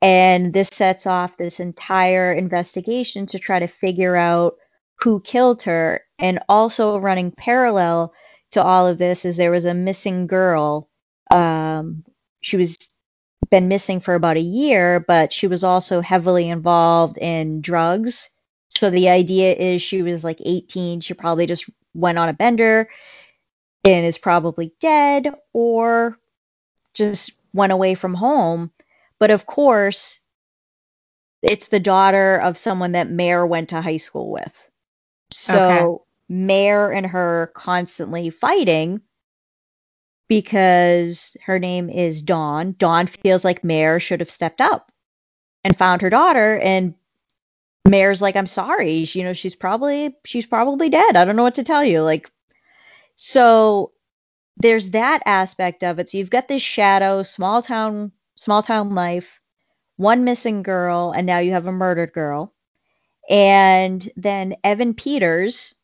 and 0.00 0.52
this 0.54 0.68
sets 0.68 1.06
off 1.06 1.36
this 1.36 1.60
entire 1.60 2.32
investigation 2.32 3.26
to 3.26 3.38
try 3.38 3.58
to 3.58 3.66
figure 3.66 4.16
out 4.16 4.56
who 5.00 5.20
killed 5.20 5.64
her 5.64 6.00
and 6.18 6.38
also 6.48 6.96
running 6.98 7.32
parallel 7.32 8.14
to 8.52 8.62
all 8.62 8.86
of 8.86 8.98
this 8.98 9.24
is 9.24 9.36
there 9.36 9.50
was 9.50 9.64
a 9.64 9.74
missing 9.74 10.26
girl 10.26 10.88
um 11.30 12.04
she 12.40 12.56
was 12.56 12.76
been 13.50 13.68
missing 13.68 14.00
for 14.00 14.14
about 14.14 14.36
a 14.36 14.40
year 14.40 15.04
but 15.06 15.32
she 15.32 15.46
was 15.46 15.62
also 15.62 16.00
heavily 16.00 16.48
involved 16.48 17.16
in 17.18 17.60
drugs. 17.60 18.28
So 18.70 18.90
the 18.90 19.08
idea 19.08 19.54
is 19.54 19.82
she 19.82 20.02
was 20.02 20.24
like 20.24 20.40
18 20.44 21.00
she 21.00 21.14
probably 21.14 21.46
just 21.46 21.68
went 21.94 22.18
on 22.18 22.28
a 22.28 22.32
bender 22.32 22.88
and 23.84 24.04
is 24.04 24.18
probably 24.18 24.72
dead 24.80 25.32
or 25.52 26.18
just 26.94 27.32
went 27.52 27.72
away 27.72 27.94
from 27.94 28.14
home. 28.14 28.70
But 29.18 29.30
of 29.30 29.46
course, 29.46 30.20
it's 31.42 31.68
the 31.68 31.80
daughter 31.80 32.36
of 32.38 32.58
someone 32.58 32.92
that 32.92 33.10
Mayor 33.10 33.46
went 33.46 33.70
to 33.70 33.80
high 33.80 33.96
school 33.98 34.30
with. 34.30 34.68
So 35.30 36.05
Mare 36.28 36.92
and 36.92 37.06
her 37.06 37.52
constantly 37.54 38.30
fighting 38.30 39.00
because 40.28 41.36
her 41.44 41.58
name 41.58 41.88
is 41.88 42.22
Dawn. 42.22 42.74
Dawn 42.78 43.06
feels 43.06 43.44
like 43.44 43.62
Mare 43.62 44.00
should 44.00 44.20
have 44.20 44.30
stepped 44.30 44.60
up 44.60 44.90
and 45.64 45.76
found 45.78 46.02
her 46.02 46.10
daughter 46.10 46.58
and 46.58 46.94
Mare's 47.86 48.20
like, 48.20 48.34
I'm 48.34 48.46
sorry. 48.46 49.06
You 49.12 49.22
know, 49.22 49.32
she's 49.32 49.54
probably 49.54 50.16
she's 50.24 50.46
probably 50.46 50.88
dead. 50.88 51.16
I 51.16 51.24
don't 51.24 51.36
know 51.36 51.44
what 51.44 51.54
to 51.56 51.64
tell 51.64 51.84
you. 51.84 52.02
Like 52.02 52.30
so 53.14 53.92
there's 54.56 54.90
that 54.90 55.22
aspect 55.26 55.84
of 55.84 55.98
it. 55.98 56.08
So 56.08 56.18
you've 56.18 56.30
got 56.30 56.48
this 56.48 56.62
shadow, 56.62 57.22
small 57.22 57.62
town 57.62 58.12
small 58.36 58.62
town 58.62 58.94
life, 58.94 59.40
one 59.96 60.24
missing 60.24 60.62
girl, 60.62 61.12
and 61.12 61.26
now 61.26 61.38
you 61.38 61.52
have 61.52 61.66
a 61.66 61.72
murdered 61.72 62.12
girl. 62.12 62.52
And 63.28 64.08
then 64.16 64.56
Evan 64.62 64.94
Peters 64.94 65.74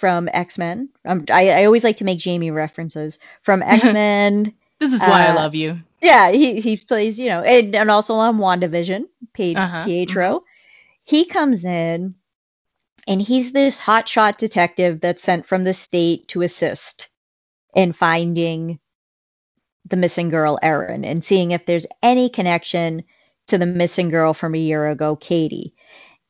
from 0.00 0.28
X 0.32 0.58
Men. 0.58 0.88
Um, 1.04 1.26
I, 1.30 1.50
I 1.50 1.64
always 1.66 1.84
like 1.84 1.98
to 1.98 2.04
make 2.04 2.18
Jamie 2.18 2.50
references 2.50 3.18
from 3.42 3.62
X 3.66 3.92
Men. 3.92 4.54
This 4.80 4.92
is 4.92 5.06
why 5.06 5.26
I 5.26 5.30
Uh, 5.30 5.34
love 5.36 5.54
you. 5.54 5.78
yeah, 6.02 6.30
he, 6.32 6.60
he 6.60 6.76
plays, 6.78 7.20
you 7.20 7.28
know, 7.28 7.42
and, 7.42 7.76
and 7.76 7.90
also 7.90 8.14
on 8.14 8.38
WandaVision, 8.38 9.04
Pe- 9.34 9.54
Uh-huh, 9.54 9.84
Pietro. 9.84 10.44
He 11.04 11.26
comes 11.26 11.64
in 11.66 12.14
and 13.08 13.22
he's 13.22 13.52
this 13.52 13.80
hotshot 13.80 14.38
detective 14.38 15.00
that's 15.00 15.22
sent 15.22 15.46
from 15.46 15.64
the 15.64 15.74
state 15.74 16.28
to 16.28 16.42
assist 16.42 17.08
in 17.74 17.92
finding 17.92 18.78
the 19.88 19.96
missing 19.96 20.30
girl 20.30 20.58
Erin 20.62 21.04
and 21.04 21.24
seeing 21.24 21.50
if 21.50 21.66
there's 21.66 21.86
any 22.02 22.30
connection 22.30 23.04
to 23.48 23.58
the 23.58 23.66
missing 23.66 24.08
girl 24.08 24.34
from 24.34 24.54
a 24.54 24.58
year 24.58 24.88
ago, 24.88 25.16
Katie. 25.16 25.74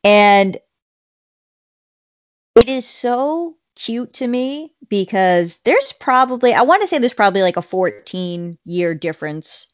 And 0.03 0.57
it 2.55 2.69
is 2.69 2.87
so 2.87 3.55
cute 3.81 4.13
to 4.13 4.27
me 4.27 4.73
because 4.89 5.57
there's 5.63 5.91
probably 5.93 6.53
I 6.53 6.61
want 6.61 6.81
to 6.81 6.87
say 6.87 6.99
there's 6.99 7.13
probably 7.13 7.41
like 7.41 7.57
a 7.57 7.61
14 7.61 8.57
year 8.65 8.93
difference 8.93 9.67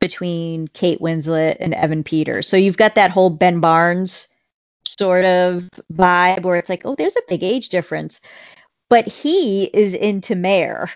between 0.00 0.68
Kate 0.68 1.00
Winslet 1.00 1.56
and 1.58 1.74
Evan 1.74 2.04
Peters. 2.04 2.46
So 2.46 2.56
you've 2.56 2.76
got 2.76 2.94
that 2.94 3.10
whole 3.10 3.30
Ben 3.30 3.60
Barnes 3.60 4.28
sort 4.86 5.24
of 5.24 5.68
vibe 5.92 6.42
where 6.42 6.56
it's 6.56 6.68
like, 6.68 6.82
oh, 6.84 6.94
there's 6.94 7.16
a 7.16 7.22
big 7.28 7.42
age 7.42 7.68
difference. 7.68 8.20
But 8.88 9.06
he 9.08 9.64
is 9.64 9.92
into 9.92 10.36
Mare. 10.36 10.90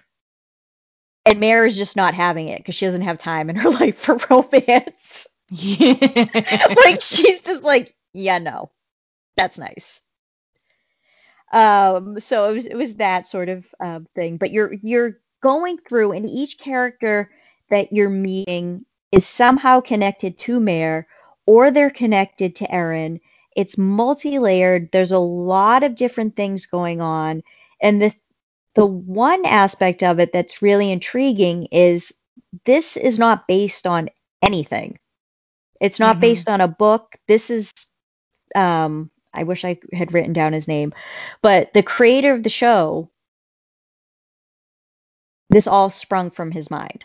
And 1.27 1.41
Mare 1.41 1.67
is 1.67 1.77
just 1.77 1.97
not 1.97 2.15
having 2.15 2.49
it 2.49 2.59
because 2.59 2.75
she 2.75 2.87
doesn't 2.87 3.03
have 3.03 3.19
time 3.19 3.51
in 3.51 3.57
her 3.57 3.71
life 3.81 3.99
for 3.99 4.19
romance. 4.31 5.27
Yeah. 5.55 5.93
like 6.87 7.03
she's 7.03 7.43
just 7.43 7.63
like, 7.63 7.95
yeah, 8.15 8.39
no, 8.39 8.71
that's 9.37 9.59
nice. 9.59 10.01
Um, 11.53 12.19
so 12.21 12.49
it 12.51 12.53
was 12.55 12.67
it 12.67 12.75
was 12.77 12.97
that 12.97 13.27
sort 13.27 13.49
of 13.49 13.67
uh, 13.83 14.01
thing. 14.15 14.37
But 14.39 14.53
you're 14.53 14.73
you're 14.75 15.19
going 15.43 15.79
through, 15.89 16.13
and 16.13 16.29
each 16.29 16.59
character 16.59 17.31
that 17.71 17.93
you're 17.93 18.09
meeting 18.11 18.85
is 19.13 19.27
somehow 19.27 19.81
connected 19.81 20.39
to 20.39 20.61
Mare, 20.61 21.07
or 21.47 21.71
they're 21.71 21.91
connected 21.91 22.57
to 22.57 22.71
Erin. 22.71 23.21
It's 23.55 23.77
multi-layered. 23.77 24.91
There's 24.93 25.13
a 25.13 25.19
lot 25.19 25.83
of 25.85 25.97
different 25.97 26.37
things 26.37 26.67
going 26.67 27.01
on, 27.01 27.43
and 27.81 28.01
the 28.01 28.13
the 28.75 28.87
one 28.87 29.45
aspect 29.47 30.03
of 30.03 30.21
it 30.21 30.33
that's 30.33 30.63
really 30.63 30.91
intriguing 30.91 31.67
is 31.73 32.13
this 32.65 32.97
is 32.97 33.19
not 33.19 33.47
based 33.49 33.87
on 33.87 34.09
anything. 34.43 34.99
It's 35.81 36.01
not 36.01 36.19
Mhm. 36.19 36.21
based 36.21 36.49
on 36.49 36.61
a 36.61 36.69
book. 36.69 37.17
This 37.29 37.51
is 37.51 37.73
um 38.55 39.11
I 39.35 39.45
wish 39.45 39.65
I 39.65 39.79
had 39.93 40.13
written 40.13 40.33
down 40.33 40.53
his 40.53 40.69
name, 40.69 40.93
but 41.41 41.73
the 41.73 41.83
creator 41.83 42.33
of 42.33 42.43
the 42.43 42.49
show 42.49 43.09
this 45.51 45.67
all 45.67 45.91
sprung 45.91 46.31
from 46.31 46.51
his 46.51 46.71
mind. 46.71 47.05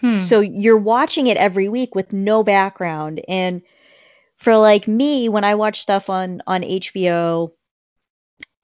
Hmm. 0.00 0.18
So 0.18 0.40
you're 0.40 0.76
watching 0.76 1.28
it 1.28 1.36
every 1.36 1.68
week 1.68 1.94
with 1.94 2.12
no 2.12 2.42
background 2.42 3.20
and 3.28 3.62
for 4.38 4.56
like 4.56 4.88
me 4.88 5.28
when 5.28 5.44
I 5.44 5.54
watch 5.54 5.80
stuff 5.80 6.10
on 6.10 6.42
on 6.48 6.62
HBO 6.62 7.52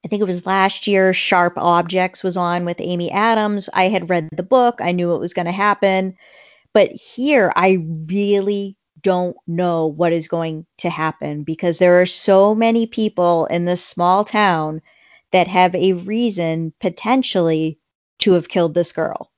I 0.05 0.09
think 0.09 0.23
it 0.23 0.27
was 0.27 0.47
last 0.47 0.87
year 0.87 1.13
Sharp 1.13 1.55
Objects 1.57 2.25
was 2.25 2.37
on 2.37 2.65
with 2.65 2.81
Amy 2.81 3.11
Adams. 3.11 3.69
I 3.75 3.89
had 3.89 4.09
read 4.09 4.29
the 4.33 4.43
book. 4.43 4.81
I 4.81 4.93
knew 4.93 5.15
it 5.15 5.21
was 5.21 5.35
going 5.35 5.45
to 5.45 5.53
happen. 5.53 6.17
But 6.73 6.93
here 6.93 7.53
I 7.55 7.85
really 8.09 8.78
don't 9.03 9.37
know 9.47 9.87
what 9.87 10.13
is 10.13 10.29
going 10.29 10.67
to 10.79 10.91
happen 10.91 11.43
because 11.43 11.79
there 11.79 12.01
are 12.01 12.07
so 12.07 12.55
many 12.55 12.87
people 12.87 13.47
in 13.47 13.65
this 13.65 13.85
small 13.85 14.25
town 14.25 14.83
that 15.33 15.49
have 15.49 15.75
a 15.75 15.93
reason 15.93 16.73
potentially 16.81 17.79
to 18.19 18.33
have 18.33 18.49
killed 18.49 18.75
this 18.75 18.93
girl. 18.93 19.31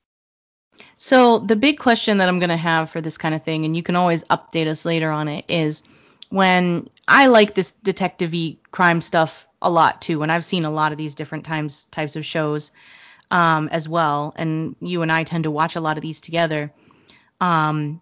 So 0.97 1.39
the 1.39 1.57
big 1.57 1.79
question 1.79 2.19
that 2.19 2.29
I'm 2.29 2.39
going 2.39 2.51
to 2.51 2.57
have 2.57 2.91
for 2.91 3.01
this 3.01 3.19
kind 3.19 3.35
of 3.35 3.43
thing, 3.43 3.65
and 3.65 3.77
you 3.77 3.83
can 3.83 3.97
always 3.97 4.25
update 4.25 4.67
us 4.67 4.85
later 4.85 5.11
on 5.11 5.29
it, 5.29 5.45
is 5.49 5.83
when 6.31 6.89
I 7.09 7.27
like 7.27 7.55
this 7.55 7.73
detective-y 7.73 8.59
crime 8.71 9.01
stuff 9.01 9.47
a 9.61 9.71
lot 9.71 10.01
too, 10.01 10.23
and 10.23 10.31
I've 10.31 10.45
seen 10.45 10.65
a 10.65 10.71
lot 10.71 10.93
of 10.93 10.99
these 10.99 11.15
different 11.15 11.45
times 11.45 11.85
types 11.87 12.17
of 12.17 12.25
shows 12.25 12.73
um, 13.31 13.69
as 13.73 13.89
well, 13.89 14.33
and 14.37 14.77
you 14.81 15.03
and 15.03 15.13
I 15.13 15.25
tend 15.25 15.45
to 15.45 15.51
watch 15.51 15.77
a 15.77 15.81
lot 15.81 15.97
of 15.97 16.03
these 16.03 16.21
together. 16.21 16.73
Um, 17.41 18.01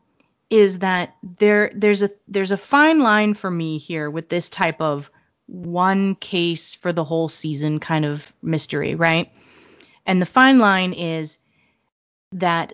is 0.50 0.78
that 0.80 1.14
there 1.22 1.70
there's 1.74 2.02
a 2.02 2.10
there's 2.26 2.52
a 2.52 2.56
fine 2.56 3.00
line 3.00 3.34
for 3.34 3.50
me 3.50 3.78
here 3.78 4.10
with 4.10 4.28
this 4.28 4.48
type 4.48 4.80
of 4.80 5.10
one 5.46 6.14
case 6.14 6.74
for 6.74 6.92
the 6.92 7.04
whole 7.04 7.28
season 7.28 7.80
kind 7.80 8.04
of 8.04 8.32
mystery, 8.42 8.94
right? 8.94 9.32
And 10.06 10.20
the 10.20 10.26
fine 10.26 10.58
line 10.58 10.92
is 10.92 11.38
that 12.32 12.72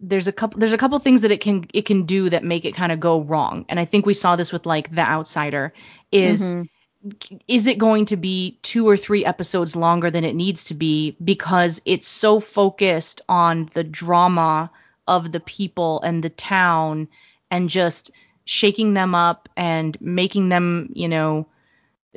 there's 0.00 0.26
a 0.26 0.32
couple 0.32 0.58
there's 0.58 0.72
a 0.72 0.78
couple 0.78 0.98
things 0.98 1.20
that 1.22 1.30
it 1.30 1.40
can 1.40 1.66
it 1.72 1.82
can 1.82 2.06
do 2.06 2.28
that 2.28 2.42
make 2.44 2.64
it 2.64 2.74
kind 2.74 2.92
of 2.92 3.00
go 3.00 3.20
wrong. 3.20 3.66
And 3.68 3.78
I 3.78 3.84
think 3.84 4.04
we 4.04 4.14
saw 4.14 4.36
this 4.36 4.52
with 4.52 4.66
like 4.66 4.92
The 4.94 5.02
Outsider 5.02 5.72
is 6.10 6.40
Mhm. 6.42 6.68
is 7.48 7.66
it 7.66 7.78
going 7.78 8.06
to 8.06 8.16
be 8.16 8.58
two 8.62 8.88
or 8.88 8.96
three 8.96 9.24
episodes 9.24 9.74
longer 9.74 10.10
than 10.10 10.24
it 10.24 10.34
needs 10.36 10.64
to 10.64 10.74
be 10.74 11.16
because 11.22 11.82
it's 11.84 12.06
so 12.06 12.38
focused 12.40 13.20
on 13.28 13.68
the 13.72 13.84
drama 13.84 14.70
of 15.06 15.32
the 15.32 15.40
people 15.40 16.00
and 16.02 16.22
the 16.22 16.30
town 16.30 17.08
and 17.50 17.68
just 17.68 18.10
shaking 18.44 18.94
them 18.94 19.14
up 19.14 19.48
and 19.56 20.00
making 20.00 20.48
them, 20.48 20.90
you 20.94 21.08
know, 21.08 21.46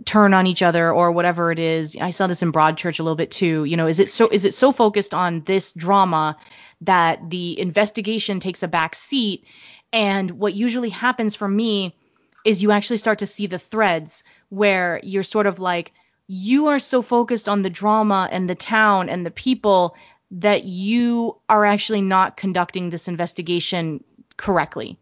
turn 0.04 0.34
on 0.34 0.48
each 0.48 0.62
other 0.62 0.92
or 0.92 1.12
whatever 1.12 1.52
it 1.52 1.60
is. 1.60 1.96
I 2.00 2.10
saw 2.10 2.28
this 2.28 2.42
in 2.42 2.52
Broadchurch 2.52 3.00
a 3.00 3.04
little 3.04 3.16
bit 3.16 3.32
too. 3.32 3.64
You 3.64 3.78
know, 3.78 3.88
is 3.88 4.00
it 4.00 4.10
so 4.10 4.28
is 4.28 4.46
it 4.46 4.54
so 4.54 4.72
focused 4.72 5.14
on 5.14 5.42
this 5.42 5.72
drama 5.74 6.38
that 6.82 7.30
the 7.30 7.60
investigation 7.60 8.40
takes 8.40 8.64
a 8.64 8.68
back 8.68 8.96
seat 8.96 9.46
and 9.94 10.32
what 10.32 10.54
usually 10.54 10.90
happens 10.90 11.36
for 11.36 11.48
me 11.48 11.96
is 12.44 12.62
you 12.62 12.72
actually 12.72 12.98
start 12.98 13.20
to 13.20 13.28
see 13.28 13.48
the 13.48 13.58
threads 13.60 14.24
where 14.50 15.00
you're 15.04 15.24
sort 15.24 15.48
of 15.48 15.60
like 15.60 15.94
you 16.28 16.68
are 16.68 16.80
so 16.80 17.02
focused 17.02 17.48
on 17.48 17.62
the 17.62 17.70
drama 17.70 18.28
and 18.32 18.50
the 18.50 18.56
town 18.56 19.10
and 19.10 19.26
the 19.26 19.32
people 19.32 19.96
that 20.36 20.66
you 20.66 21.40
are 21.48 21.66
actually 21.66 22.02
not 22.02 22.38
conducting 22.38 22.90
this 22.90 23.08
investigation 23.08 24.04
correctly. 24.38 25.00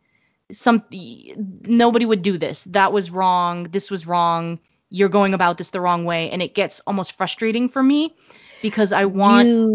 Some 0.52 0.84
nobody 0.92 2.06
would 2.06 2.22
do 2.22 2.38
this. 2.38 2.64
That 2.66 2.94
was 2.94 3.10
wrong. 3.10 3.64
This 3.64 3.90
was 3.90 4.06
wrong. 4.06 4.60
You're 4.90 5.10
going 5.10 5.34
about 5.34 5.58
this 5.58 5.72
the 5.72 5.82
wrong 5.82 6.06
way 6.06 6.30
and 6.30 6.42
it 6.42 6.54
gets 6.54 6.80
almost 6.82 7.14
frustrating 7.14 7.68
for 7.68 7.82
me 7.82 8.16
because 8.62 8.92
I 8.92 9.06
want 9.06 9.48
You 9.48 9.68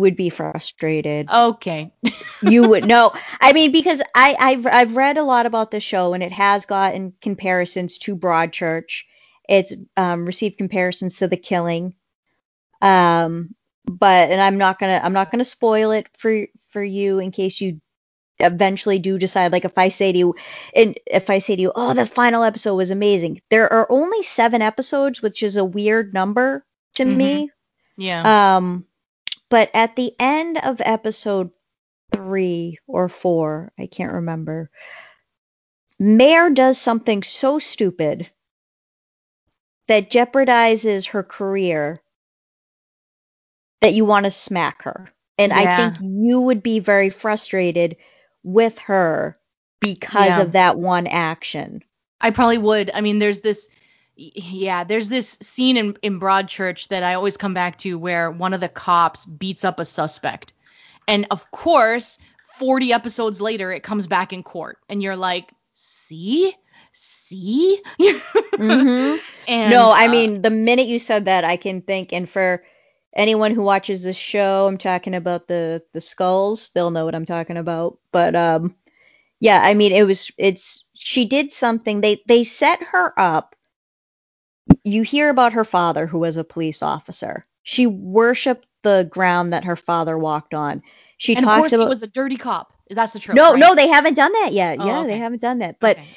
would 0.00 0.16
be 0.16 0.28
frustrated. 0.28 1.28
okay. 1.30 1.92
you 2.42 2.68
would 2.68 2.84
no 2.86 3.12
i 3.40 3.54
mean 3.54 3.72
because 3.72 4.02
i 4.14 4.36
I've, 4.38 4.66
I've 4.66 4.96
read 4.96 5.16
a 5.16 5.24
lot 5.24 5.46
about 5.46 5.70
the 5.70 5.80
show 5.80 6.12
and 6.12 6.22
it 6.22 6.32
has 6.32 6.66
gotten 6.66 7.14
comparisons 7.22 7.96
to 8.00 8.14
broadchurch 8.14 9.04
it's 9.48 9.72
um, 9.96 10.26
received 10.26 10.58
comparisons 10.58 11.18
to 11.18 11.28
the 11.28 11.38
killing 11.38 11.94
um 12.82 13.54
but 13.86 14.30
and 14.30 14.40
i'm 14.40 14.58
not 14.58 14.78
gonna 14.78 15.00
i'm 15.02 15.12
not 15.12 15.30
gonna 15.30 15.44
spoil 15.44 15.90
it 15.92 16.06
for 16.18 16.46
for 16.70 16.82
you 16.82 17.18
in 17.18 17.30
case 17.30 17.60
you 17.60 17.80
eventually 18.40 18.98
do 18.98 19.18
decide 19.18 19.52
like 19.52 19.64
if 19.64 19.78
i 19.78 19.88
say 19.88 20.12
to 20.12 20.18
you 20.18 20.34
and 20.74 20.98
if 21.06 21.30
i 21.30 21.38
say 21.38 21.56
to 21.56 21.62
you 21.62 21.72
oh 21.74 21.94
the 21.94 22.04
final 22.06 22.42
episode 22.42 22.74
was 22.74 22.90
amazing 22.90 23.40
there 23.50 23.72
are 23.72 23.86
only 23.90 24.22
seven 24.22 24.60
episodes 24.62 25.22
which 25.22 25.42
is 25.42 25.56
a 25.56 25.64
weird 25.64 26.12
number 26.14 26.64
to 26.94 27.04
Mhm. 27.04 27.16
me 27.16 27.50
Yeah. 27.96 28.56
um, 28.56 28.86
but 29.50 29.70
at 29.74 29.96
the 29.96 30.14
end 30.20 30.58
of 30.58 30.80
episode 30.84 31.50
three 32.12 32.78
or 32.86 33.08
four, 33.08 33.72
I 33.78 33.86
can't 33.86 34.14
remember, 34.14 34.70
Mare 35.98 36.50
does 36.50 36.78
something 36.80 37.22
so 37.22 37.58
stupid 37.58 38.30
that 39.88 40.10
jeopardizes 40.10 41.08
her 41.08 41.22
career 41.22 42.00
that 43.80 43.94
you 43.94 44.04
want 44.04 44.24
to 44.24 44.30
smack 44.30 44.82
her. 44.82 45.08
And 45.38 45.52
I 45.52 45.76
think 45.76 45.96
you 46.00 46.40
would 46.40 46.62
be 46.62 46.78
very 46.78 47.10
frustrated 47.10 47.96
with 48.42 48.78
her 48.80 49.36
because 49.80 50.26
Yeah. 50.26 50.42
of 50.42 50.52
that 50.52 50.78
one 50.78 51.06
action. 51.06 51.82
I 52.20 52.30
probably 52.30 52.58
would. 52.58 52.90
I 52.92 53.00
mean, 53.02 53.18
there's 53.18 53.40
this, 53.40 53.68
yeah, 54.16 54.84
there's 54.84 55.08
this 55.08 55.36
scene 55.42 55.76
in, 55.76 55.96
in 56.02 56.20
Broadchurch 56.20 56.88
that 56.88 57.02
I 57.02 57.14
always 57.14 57.36
come 57.36 57.54
back 57.54 57.78
to 57.78 57.98
where 57.98 58.30
one 58.30 58.54
of 58.54 58.60
the 58.60 58.68
cops 58.68 59.26
beats 59.26 59.64
up 59.64 59.78
a 59.78 59.84
suspect. 59.84 60.52
And 61.06 61.26
of 61.30 61.50
course, 61.50 62.18
40 62.58 62.92
episodes 62.92 63.40
later, 63.40 63.72
it 63.72 63.82
comes 63.82 64.06
back 64.06 64.32
in 64.32 64.42
court. 64.42 64.78
And 64.88 65.02
you're 65.02 65.16
like, 65.16 65.52
see? 65.74 66.54
See? 66.92 67.82
hmm 68.56 69.16
and, 69.46 69.68
no, 69.68 69.92
I 69.92 70.06
uh, 70.06 70.08
mean, 70.08 70.42
the 70.42 70.50
minute 70.50 70.86
you 70.86 70.98
said 70.98 71.26
that, 71.26 71.44
I 71.44 71.56
can 71.56 71.82
think, 71.82 72.12
and 72.12 72.28
for 72.28 72.64
anyone 73.16 73.54
who 73.54 73.62
watches 73.62 74.04
this 74.04 74.16
show, 74.16 74.66
I'm 74.68 74.78
talking 74.78 75.14
about 75.14 75.48
the 75.48 75.82
the 75.94 76.00
skulls. 76.00 76.70
They'll 76.70 76.90
know 76.92 77.04
what 77.06 77.14
I'm 77.16 77.24
talking 77.26 77.58
about. 77.58 77.98
But 78.12 78.36
um, 78.36 78.76
yeah, 79.40 79.60
I 79.62 79.74
mean, 79.74 79.92
it 79.92 80.04
was 80.04 80.30
it's 80.38 80.86
she 80.94 81.26
did 81.26 81.52
something. 81.52 82.00
They 82.00 82.22
they 82.26 82.44
set 82.44 82.82
her 82.84 83.14
up. 83.18 83.56
You 84.84 85.02
hear 85.02 85.30
about 85.30 85.54
her 85.54 85.64
father, 85.64 86.06
who 86.06 86.20
was 86.20 86.36
a 86.36 86.44
police 86.44 86.82
officer. 86.82 87.44
She 87.64 87.86
worshipped 87.86 88.66
the 88.82 89.08
ground 89.10 89.52
that 89.52 89.64
her 89.64 89.76
father 89.76 90.16
walked 90.18 90.54
on. 90.54 90.82
She 91.18 91.34
and 91.34 91.44
of 91.44 91.50
talks 91.50 91.58
course, 91.58 91.72
about 91.72 91.84
he 91.84 91.88
was 91.88 92.02
a 92.02 92.06
dirty 92.08 92.36
cop. 92.36 92.72
That's 92.90 93.12
the 93.12 93.18
truth. 93.20 93.36
no, 93.36 93.52
right? 93.52 93.60
no, 93.60 93.74
they 93.74 93.88
haven't 93.88 94.14
done 94.14 94.32
that 94.32 94.52
yet. 94.52 94.78
Oh, 94.80 94.86
yeah, 94.86 95.06
they 95.06 95.18
haven't 95.18 95.42
done 95.42 95.58
that. 95.58 95.80
But 95.80 95.98
Okay. 95.98 96.08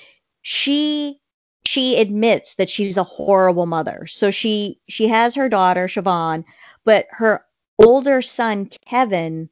she 0.42 1.20
she 1.66 2.00
admits 2.00 2.56
that 2.56 2.70
she's 2.70 2.98
a 2.98 3.04
horrible 3.04 3.66
mother. 3.66 4.08
So 4.08 4.32
she 4.32 4.80
she 4.88 5.08
has 5.10 5.36
her 5.36 5.50
daughter 5.50 5.88
Siobhan, 5.88 6.46
but 6.86 7.08
her 7.12 7.44
older 7.78 8.22
son 8.22 8.66
Kevin 8.86 9.50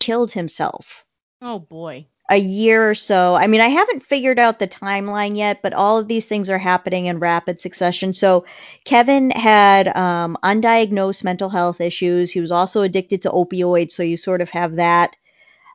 killed 0.00 0.32
himself 0.32 1.04
Oh, 1.40 1.58
boy. 1.58 2.06
a 2.30 2.36
year 2.36 2.90
or 2.90 2.94
so. 2.94 3.34
I 3.34 3.46
mean, 3.46 3.60
I 3.60 3.68
haven't 3.68 4.02
figured 4.04 4.38
out 4.38 4.58
the 4.58 4.68
timeline 4.68 5.36
yet, 5.36 5.62
but 5.62 5.72
all 5.72 5.98
of 5.98 6.08
these 6.08 6.26
things 6.26 6.50
are 6.50 6.58
happening 6.58 7.06
in 7.06 7.20
rapid 7.20 7.60
succession. 7.60 8.12
So 8.12 8.44
Kevin 8.84 9.30
had 9.30 9.88
um, 9.96 10.36
undiagnosed 10.42 11.24
mental 11.24 11.48
health 11.48 11.80
issues. 11.80 12.30
He 12.30 12.40
was 12.40 12.50
also 12.50 12.82
addicted 12.82 13.22
to 13.22 13.30
opioids, 13.30 13.92
so 13.92 14.02
you 14.02 14.16
sort 14.16 14.40
of 14.40 14.50
have 14.50 14.76
that 14.76 15.14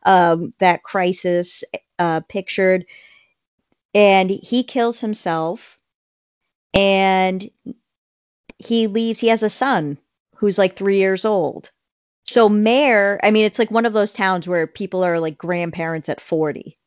um, 0.06 0.53
that 0.60 0.84
crisis 0.84 1.64
uh, 1.98 2.19
pictured. 2.27 2.85
And 3.95 4.30
he 4.30 4.64
kills 4.64 4.99
himself, 4.99 5.77
and 6.73 7.49
he 8.57 8.88
leaves. 8.88 9.19
He 9.19 9.27
has 9.27 9.44
a 9.44 9.49
son 9.49 9.98
who's 10.44 10.57
like 10.57 10.76
three 10.76 10.98
years 10.98 11.24
old. 11.24 11.72
So 12.26 12.49
Mare, 12.49 13.18
I 13.24 13.32
mean, 13.32 13.45
it's 13.45 13.60
like 13.60 13.72
one 13.72 13.86
of 13.86 13.94
those 13.94 14.11
towns 14.11 14.45
where 14.45 14.68
people 14.68 15.02
are 15.06 15.18
like 15.18 15.38
grandparents 15.38 16.10
at 16.10 16.20
40. 16.20 16.78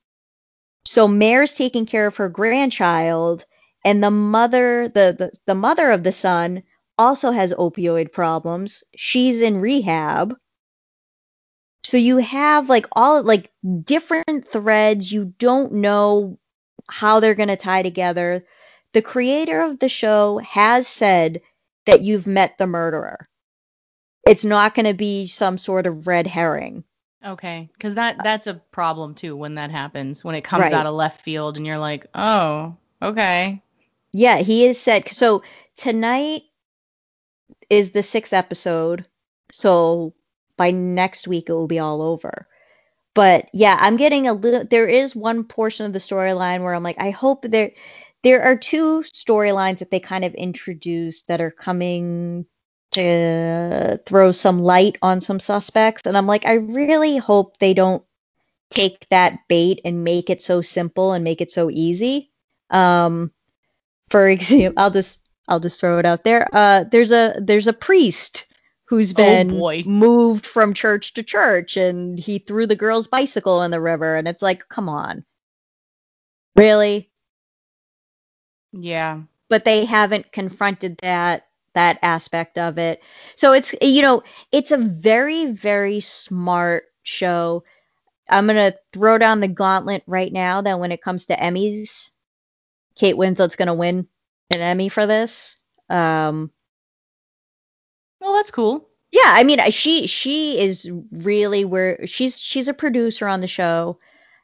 So 0.84 1.08
Mare's 1.08 1.54
taking 1.54 1.86
care 1.86 2.06
of 2.06 2.18
her 2.18 2.28
grandchild, 2.28 3.46
and 3.82 4.04
the 4.04 4.10
mother, 4.10 4.90
the, 4.90 5.16
the, 5.18 5.32
the 5.46 5.54
mother 5.54 5.90
of 5.90 6.02
the 6.02 6.12
son, 6.12 6.64
also 6.98 7.30
has 7.30 7.54
opioid 7.54 8.12
problems. 8.12 8.84
She's 8.94 9.40
in 9.40 9.58
rehab. 9.58 10.36
So 11.82 11.96
you 11.96 12.18
have 12.18 12.68
like 12.68 12.84
all 12.92 13.22
like 13.22 13.50
different 13.84 14.50
threads. 14.52 15.10
You 15.10 15.32
don't 15.38 15.72
know 15.72 16.38
how 16.90 17.20
they're 17.20 17.34
going 17.34 17.48
to 17.48 17.56
tie 17.56 17.82
together. 17.82 18.44
The 18.92 19.00
creator 19.00 19.62
of 19.62 19.78
the 19.78 19.88
show 19.88 20.36
has 20.44 20.86
said 20.86 21.40
that 21.86 22.02
you've 22.02 22.26
met 22.26 22.58
the 22.58 22.66
murderer. 22.66 23.26
It's 24.26 24.44
not 24.44 24.74
going 24.74 24.86
to 24.86 24.94
be 24.94 25.26
some 25.26 25.58
sort 25.58 25.86
of 25.86 26.06
red 26.06 26.26
herring. 26.26 26.84
Okay, 27.24 27.68
because 27.72 27.94
that 27.96 28.20
uh, 28.20 28.22
that's 28.22 28.46
a 28.46 28.54
problem 28.70 29.14
too 29.14 29.36
when 29.36 29.56
that 29.56 29.70
happens 29.70 30.22
when 30.24 30.34
it 30.34 30.42
comes 30.44 30.62
Right. 30.62 30.72
out 30.74 30.86
of 30.86 30.94
left 30.94 31.20
field 31.22 31.56
and 31.56 31.66
you're 31.66 31.78
like, 31.78 32.06
oh, 32.14 32.76
okay. 33.02 33.62
Yeah, 34.12 34.38
he 34.38 34.64
is 34.66 34.80
said 34.80 35.08
so 35.10 35.42
tonight 35.76 36.42
is 37.68 37.90
the 37.90 38.02
sixth 38.02 38.32
episode. 38.32 39.06
So 39.52 40.14
by 40.56 40.70
next 40.70 41.26
week 41.28 41.48
it 41.48 41.52
will 41.52 41.66
be 41.66 41.78
all 41.78 42.02
over. 42.02 42.46
But 43.14 43.48
yeah, 43.52 43.76
I'm 43.80 43.96
getting 43.96 44.28
a 44.28 44.32
little 44.32 44.64
there 44.64 44.86
is 44.86 45.16
one 45.16 45.44
portion 45.44 45.86
of 45.86 45.92
the 45.92 45.98
storyline 45.98 46.62
where 46.62 46.74
I'm 46.74 46.82
like, 46.82 47.00
I 47.00 47.10
hope 47.10 47.42
there 47.48 47.72
there 48.22 48.42
are 48.42 48.56
two 48.56 49.02
storylines 49.02 49.78
that 49.78 49.90
they 49.90 50.00
kind 50.00 50.24
of 50.24 50.34
introduced 50.34 51.28
that 51.28 51.40
are 51.40 51.50
coming 51.50 52.46
to 52.92 54.00
throw 54.06 54.32
some 54.32 54.60
light 54.62 54.96
on 55.02 55.20
some 55.20 55.40
suspects. 55.40 56.02
And 56.06 56.16
I'm 56.16 56.26
like, 56.26 56.46
I 56.46 56.54
really 56.54 57.16
hope 57.16 57.58
they 57.58 57.74
don't 57.74 58.02
take 58.70 59.06
that 59.10 59.38
bait 59.48 59.80
and 59.84 60.04
make 60.04 60.30
it 60.30 60.42
so 60.42 60.60
simple 60.60 61.12
and 61.12 61.24
make 61.24 61.40
it 61.40 61.50
so 61.50 61.70
easy. 61.70 62.30
Um, 62.70 63.32
for 64.10 64.28
example, 64.28 64.82
I'll 64.82 64.90
just 64.90 65.22
I'll 65.48 65.60
just 65.60 65.80
throw 65.80 65.98
it 65.98 66.06
out 66.06 66.24
there. 66.24 66.48
Uh, 66.52 66.84
there's 66.90 67.12
a 67.12 67.34
there's 67.40 67.68
a 67.68 67.72
priest 67.72 68.46
who's 68.86 69.12
been 69.12 69.48
boy. 69.48 69.82
moved 69.84 70.46
from 70.46 70.72
church 70.72 71.14
to 71.14 71.22
church, 71.22 71.76
and 71.76 72.18
he 72.18 72.38
threw 72.38 72.66
the 72.66 72.76
girl's 72.76 73.08
bicycle 73.08 73.62
in 73.62 73.70
the 73.70 73.80
river, 73.80 74.16
and 74.16 74.28
it's 74.28 74.42
like, 74.42 74.68
come 74.68 74.88
on, 74.88 75.24
really? 76.54 77.10
Yeah. 78.72 79.22
But 79.48 79.64
they 79.64 79.84
haven't 79.84 80.32
confronted 80.32 80.98
that 81.02 81.45
that 81.76 82.00
aspect 82.02 82.58
of 82.58 82.78
it. 82.78 83.02
So 83.36 83.54
it's 83.54 83.74
you 83.82 84.02
know 84.02 84.24
it's 84.52 84.72
a 84.72 84.78
very 84.78 85.46
very 85.52 86.00
smart 86.00 86.86
show. 87.04 87.64
I'm 88.28 88.46
gonna 88.48 88.74
throw 88.92 89.18
down 89.18 89.40
the 89.40 89.48
gauntlet 89.48 90.02
right 90.06 90.32
now 90.32 90.62
that 90.62 90.80
when 90.80 90.92
it 90.92 91.02
comes 91.02 91.26
to 91.26 91.36
Emmys, 91.36 92.10
Kate 92.96 93.16
Winslet's 93.16 93.56
gonna 93.56 93.74
win 93.74 94.08
an 94.50 94.60
Emmy 94.60 94.88
for 94.90 95.06
this. 95.06 95.56
Um, 95.90 96.50
Well, 98.20 98.34
that's 98.34 98.50
cool. 98.50 98.88
yeah, 99.10 99.22
I 99.26 99.44
mean, 99.44 99.58
she 99.70 100.06
she 100.06 100.58
is 100.60 100.90
really 101.10 101.64
where 101.64 102.06
she's 102.06 102.38
she's 102.40 102.68
a 102.68 102.74
producer 102.74 103.26
on 103.28 103.40
the 103.40 103.46
show. 103.46 103.98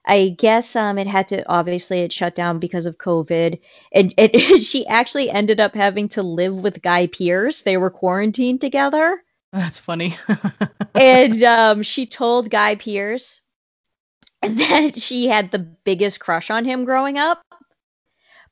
I 0.07 0.31
guess 0.39 0.75
um 0.77 0.99
it 0.99 1.07
had 1.07 1.29
to 1.29 1.47
obviously 1.49 2.01
it 2.01 2.13
shut 2.13 2.35
down 2.35 2.59
because 2.59 2.87
of 2.87 2.99
COVID, 2.99 3.61
and 3.93 4.15
it 4.19 4.61
she 4.63 4.87
actually 4.87 5.31
ended 5.31 5.61
up 5.61 5.75
having 5.75 6.09
to 6.11 6.23
live 6.23 6.55
with 6.55 6.83
Guy 6.83 7.07
Pearce. 7.07 7.63
They 7.63 7.77
were 7.77 7.91
quarantined 7.91 8.61
together, 8.61 9.23
That's 9.53 9.79
funny. 9.79 10.17
and 10.95 11.43
um 11.43 11.83
she 11.83 12.07
told 12.07 12.51
Guy 12.51 12.75
Pearce 12.77 13.41
that 14.43 15.01
she 15.01 15.29
had 15.29 15.51
the 15.51 15.59
biggest 15.59 16.21
crush 16.21 16.51
on 16.51 16.65
him 16.65 16.85
growing 16.85 17.19
up. 17.19 17.43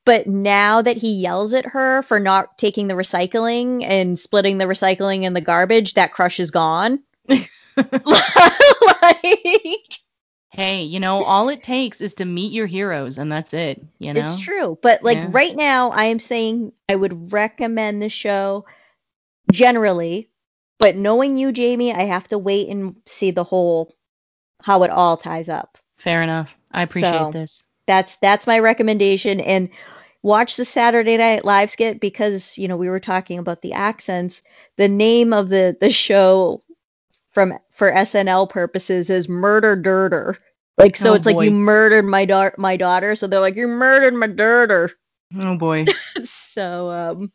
But 0.04 0.26
now 0.26 0.82
that 0.82 0.96
he 0.96 1.12
yells 1.12 1.52
at 1.54 1.66
her 1.66 2.02
for 2.02 2.18
not 2.18 2.58
taking 2.58 2.88
the 2.88 2.94
recycling 2.94 3.84
and 3.84 4.18
splitting 4.18 4.58
the 4.58 4.64
recycling 4.64 5.22
and 5.24 5.36
the 5.36 5.40
garbage, 5.42 5.94
that 5.94 6.12
crush 6.12 6.40
is 6.40 6.50
gone. 6.50 7.00
like, 7.28 7.44
hey, 10.50 10.82
you 10.82 11.00
know, 11.00 11.22
all 11.24 11.48
it 11.48 11.62
takes 11.62 12.00
is 12.00 12.16
to 12.16 12.24
meet 12.24 12.52
your 12.52 12.66
heroes, 12.66 13.18
and 13.18 13.30
that's 13.30 13.54
it. 13.54 13.82
You 13.98 14.12
know. 14.14 14.20
it's 14.24 14.40
true. 14.40 14.78
But 14.82 15.02
like 15.02 15.16
Yeah. 15.18 15.28
right 15.30 15.54
now, 15.56 15.90
I 15.90 16.04
am 16.06 16.18
saying 16.18 16.72
I 16.88 16.96
would 16.96 17.32
recommend 17.32 18.02
the 18.02 18.08
show 18.08 18.64
generally. 19.52 20.28
But 20.78 20.96
knowing 20.96 21.36
you, 21.36 21.52
Jamie, 21.52 21.92
I 21.92 22.04
have 22.04 22.28
to 22.28 22.38
wait 22.38 22.68
and 22.68 22.96
see 23.06 23.30
the 23.30 23.44
whole 23.44 23.94
how 24.62 24.82
it 24.82 24.90
all 24.90 25.16
ties 25.16 25.48
up. 25.48 25.78
Fair 25.98 26.22
enough. 26.22 26.56
I 26.72 26.82
appreciate 26.82 27.12
So- 27.12 27.30
this. 27.32 27.62
That's 27.86 28.16
that's 28.16 28.46
my 28.46 28.58
recommendation. 28.60 29.40
And 29.40 29.68
watch 30.22 30.56
the 30.56 30.64
Saturday 30.64 31.16
Night 31.16 31.44
Live 31.44 31.70
skit 31.72 31.98
because 32.00 32.56
you 32.56 32.68
know 32.68 32.76
we 32.76 32.88
were 32.88 33.00
talking 33.00 33.38
about 33.38 33.62
the 33.62 33.72
accents. 33.72 34.42
The 34.76 34.88
name 34.88 35.32
of 35.32 35.48
the 35.48 35.76
the 35.80 35.90
show 35.90 36.62
from 37.40 37.58
for 37.72 37.90
SNL 37.90 38.48
purposes 38.50 39.10
is 39.10 39.26
Murdur 39.28 39.82
Durdur. 39.82 40.36
Like 40.76 40.96
so, 40.96 41.10
Oh, 41.10 41.14
it's 41.14 41.26
like 41.26 41.40
you 41.40 41.50
murdered 41.50 42.04
my 42.04 42.24
daughter. 42.24 42.54
My 42.58 42.76
daughter. 42.76 43.14
So 43.16 43.26
they're 43.26 43.40
like 43.40 43.56
you 43.56 43.66
murdered 43.68 44.14
my 44.14 44.26
daughter. 44.26 44.90
Oh 45.38 45.56
boy. 45.56 45.86
so 46.24 46.90
um 46.90 47.32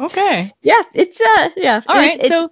Okay. 0.00 0.52
yeah, 0.62 0.82
it's 0.94 1.20
uh 1.20 1.50
yeah. 1.56 1.80
All 1.86 1.96
it- 1.96 1.98
right. 1.98 2.22
it- 2.22 2.28
so 2.28 2.50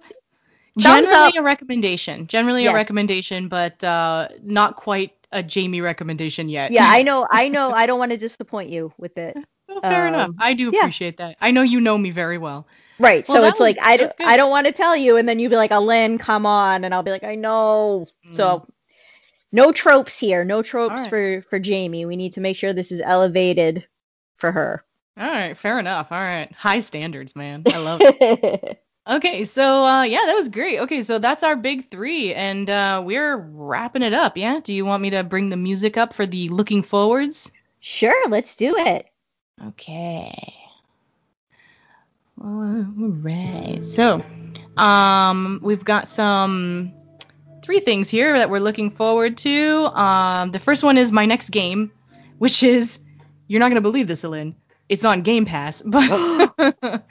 generally 0.77 1.37
a 1.37 1.41
recommendation. 1.41 2.27
Generally 2.27 2.63
Yes. 2.63 2.71
a 2.71 2.75
recommendation, 2.75 3.47
but 3.47 3.83
uh, 3.83 4.29
not 4.43 4.75
quite 4.75 5.11
a 5.31 5.43
Jamie 5.43 5.81
recommendation 5.81 6.49
yet. 6.49 6.71
yeah, 6.71 6.87
I 6.89 7.03
know, 7.03 7.27
I 7.29 7.49
know, 7.49 7.71
I 7.71 7.85
don't 7.85 7.99
want 7.99 8.11
to 8.11 8.17
disappoint 8.17 8.69
you 8.69 8.93
with 8.97 9.17
it. 9.17 9.37
Well, 9.67 9.81
fair 9.81 10.07
um, 10.07 10.13
enough. 10.13 10.31
I 10.39 10.53
do 10.53 10.71
yeah. 10.73 10.79
appreciate 10.79 11.17
that. 11.17 11.37
I 11.41 11.51
know 11.51 11.61
you 11.61 11.79
know 11.81 11.97
me 11.97 12.11
very 12.11 12.37
well. 12.37 12.67
Right. 12.99 13.27
Well, 13.27 13.37
so 13.37 13.47
it's 13.47 13.59
was- 13.59 13.61
like 13.61 13.77
I 13.81 13.97
don't. 13.97 14.13
I 14.19 14.37
don't 14.37 14.49
want 14.49 14.67
to 14.67 14.73
tell 14.73 14.95
you, 14.95 15.17
and 15.17 15.27
then 15.27 15.39
you'd 15.39 15.49
be 15.49 15.55
like, 15.55 15.71
"Lynn, 15.71 16.17
come 16.17 16.45
on," 16.45 16.83
and 16.83 16.93
I'll 16.93 17.03
be 17.03 17.11
like, 17.11 17.23
"I 17.23 17.35
know." 17.35 18.07
So 18.31 18.67
no 19.51 19.71
tropes 19.71 20.17
here. 20.17 20.43
No 20.43 20.61
tropes 20.61 21.01
right. 21.01 21.09
for 21.09 21.41
for 21.49 21.59
Jamie. 21.59 22.05
We 22.05 22.15
need 22.15 22.33
to 22.33 22.41
make 22.41 22.57
sure 22.57 22.73
this 22.73 22.91
is 22.91 23.01
elevated 23.01 23.87
for 24.37 24.51
her. 24.51 24.83
All 25.17 25.27
right. 25.27 25.55
Fair 25.55 25.79
enough. 25.79 26.11
All 26.11 26.19
right. 26.19 26.51
High 26.53 26.79
standards, 26.81 27.35
man. 27.35 27.63
I 27.71 27.77
love 27.77 28.01
it. 28.01 28.83
Okay, 29.07 29.43
so 29.43 29.83
uh, 29.83 30.03
yeah, 30.03 30.25
that 30.27 30.35
was 30.35 30.49
great. 30.49 30.81
Okay, 30.81 31.01
so 31.01 31.17
that's 31.17 31.41
our 31.41 31.55
big 31.55 31.89
three, 31.89 32.31
and 32.31 32.69
uh, 32.69 33.01
we're 33.03 33.35
wrapping 33.35 34.03
it 34.03 34.13
up. 34.13 34.37
Yeah. 34.37 34.59
Do 34.63 34.71
you 34.71 34.85
want 34.85 35.01
me 35.01 35.09
to 35.11 35.23
bring 35.23 35.49
the 35.49 35.57
music 35.57 35.97
up 35.97 36.13
for 36.13 36.27
the 36.27 36.49
looking 36.49 36.83
forwards? 36.83 37.51
sure, 37.79 38.29
let's 38.29 38.55
do 38.55 38.77
it. 38.77 39.07
Okay. 39.65 40.53
All 42.41 42.85
right. 42.87 43.83
So, 43.83 44.23
um, 44.77 45.59
we've 45.61 45.83
got 45.83 46.07
some 46.07 46.93
three 47.63 47.81
things 47.81 48.09
here 48.09 48.37
that 48.37 48.49
we're 48.49 48.59
looking 48.59 48.91
forward 48.91 49.37
to. 49.39 49.85
Um, 49.85 50.51
the 50.51 50.59
first 50.59 50.83
one 50.83 50.97
is 50.97 51.11
my 51.11 51.25
next 51.25 51.49
game, 51.49 51.91
which 52.37 52.63
is 52.63 52.99
you're 53.47 53.59
not 53.59 53.69
gonna 53.69 53.81
believe 53.81 54.07
this, 54.07 54.23
Alin. 54.23 54.55
It's 54.87 55.05
on 55.05 55.21
Game 55.21 55.45
Pass, 55.45 55.81
but 55.85 56.53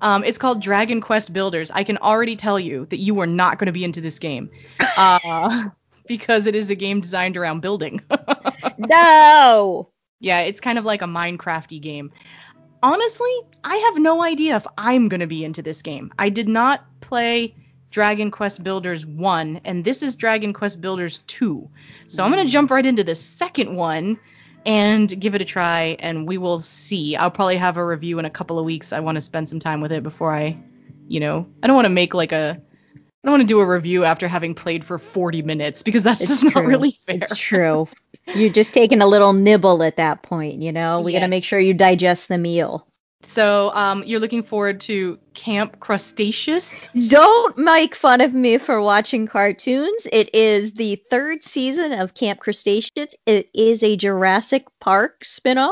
um, 0.00 0.24
it's 0.24 0.38
called 0.38 0.60
Dragon 0.60 1.00
Quest 1.00 1.32
Builders. 1.32 1.70
I 1.70 1.84
can 1.84 1.98
already 1.98 2.36
tell 2.36 2.60
you 2.60 2.86
that 2.86 2.98
you 2.98 3.18
are 3.20 3.26
not 3.26 3.58
going 3.58 3.66
to 3.66 3.72
be 3.72 3.84
into 3.84 4.00
this 4.00 4.18
game, 4.18 4.50
uh, 4.96 5.70
because 6.06 6.46
it 6.46 6.54
is 6.54 6.70
a 6.70 6.74
game 6.74 7.00
designed 7.00 7.36
around 7.36 7.60
building. 7.60 8.02
No. 8.78 9.90
Yeah, 10.20 10.40
it's 10.40 10.60
kind 10.60 10.78
of 10.78 10.84
like 10.84 11.02
a 11.02 11.06
Minecrafty 11.06 11.80
game. 11.80 12.12
Honestly, 12.84 13.34
I 13.64 13.76
have 13.76 13.96
no 13.96 14.22
idea 14.22 14.56
if 14.56 14.66
I'm 14.76 15.08
going 15.08 15.20
to 15.20 15.26
be 15.26 15.42
into 15.42 15.62
this 15.62 15.80
game. 15.80 16.12
I 16.18 16.28
did 16.28 16.48
not 16.48 16.84
play 17.00 17.54
Dragon 17.90 18.30
Quest 18.30 18.62
Builders 18.62 19.06
1, 19.06 19.62
and 19.64 19.82
this 19.82 20.02
is 20.02 20.16
Dragon 20.16 20.52
Quest 20.52 20.82
Builders 20.82 21.20
2. 21.26 21.70
So 22.08 22.22
I'm 22.22 22.30
going 22.30 22.44
to 22.44 22.52
jump 22.52 22.70
right 22.70 22.84
into 22.84 23.02
the 23.02 23.14
second 23.14 23.74
one 23.74 24.20
and 24.66 25.08
give 25.08 25.34
it 25.34 25.40
a 25.40 25.46
try, 25.46 25.96
and 25.98 26.28
we 26.28 26.36
will 26.36 26.60
see. 26.60 27.16
I'll 27.16 27.30
probably 27.30 27.56
have 27.56 27.78
a 27.78 27.86
review 27.86 28.18
in 28.18 28.26
a 28.26 28.30
couple 28.30 28.58
of 28.58 28.66
weeks. 28.66 28.92
I 28.92 29.00
want 29.00 29.16
to 29.16 29.22
spend 29.22 29.48
some 29.48 29.60
time 29.60 29.80
with 29.80 29.90
it 29.90 30.02
before 30.02 30.34
I, 30.34 30.58
you 31.08 31.20
know, 31.20 31.46
I 31.62 31.66
don't 31.66 31.76
want 31.76 31.86
to 31.86 31.90
make 31.90 32.12
like 32.12 32.32
a. 32.32 32.60
I 32.60 33.00
don't 33.26 33.32
want 33.32 33.40
to 33.40 33.46
do 33.46 33.60
a 33.60 33.66
review 33.66 34.04
after 34.04 34.28
having 34.28 34.54
played 34.54 34.84
for 34.84 34.98
40 34.98 35.40
minutes 35.40 35.82
because 35.82 36.02
that's 36.02 36.20
It's 36.20 36.42
just 36.42 36.54
not 36.54 36.66
really 36.66 36.90
fair. 36.90 37.16
It's 37.22 37.34
true. 37.34 37.88
You're 38.26 38.50
just 38.50 38.72
taking 38.72 39.02
a 39.02 39.06
little 39.06 39.32
nibble 39.32 39.82
at 39.82 39.96
that 39.96 40.22
point, 40.22 40.62
you 40.62 40.72
know? 40.72 41.00
We 41.00 41.12
got 41.12 41.20
to 41.20 41.28
make 41.28 41.44
sure 41.44 41.58
you 41.58 41.74
digest 41.74 42.28
the 42.28 42.38
meal. 42.38 42.86
So 43.22 43.74
um, 43.74 44.04
you're 44.04 44.20
looking 44.20 44.42
forward 44.42 44.80
to 44.82 45.18
Camp 45.32 45.80
Cretaceous? 45.80 46.88
Don't 47.08 47.56
make 47.56 47.94
fun 47.94 48.20
of 48.20 48.34
me 48.34 48.58
for 48.58 48.80
watching 48.80 49.26
cartoons. 49.26 50.06
It 50.12 50.34
is 50.34 50.72
the 50.74 51.02
third 51.10 51.42
season 51.42 51.92
of 51.92 52.14
Camp 52.14 52.40
Cretaceous. 52.40 53.14
It 53.26 53.48
is 53.54 53.82
a 53.82 53.96
Jurassic 53.96 54.66
Park 54.80 55.22
spinoff. 55.24 55.70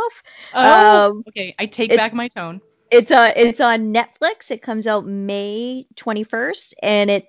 Um, 0.54 1.24
okay. 1.28 1.54
I 1.58 1.66
take 1.66 1.92
it- 1.92 1.96
back 1.96 2.14
my 2.14 2.28
tone. 2.28 2.60
It's 2.90 3.10
uh 3.10 3.32
it's 3.34 3.58
on 3.58 3.94
Netflix. 3.94 4.50
It 4.50 4.60
comes 4.60 4.86
out 4.86 5.06
May 5.06 5.86
21st 5.96 6.74
and 6.82 7.10
it 7.10 7.24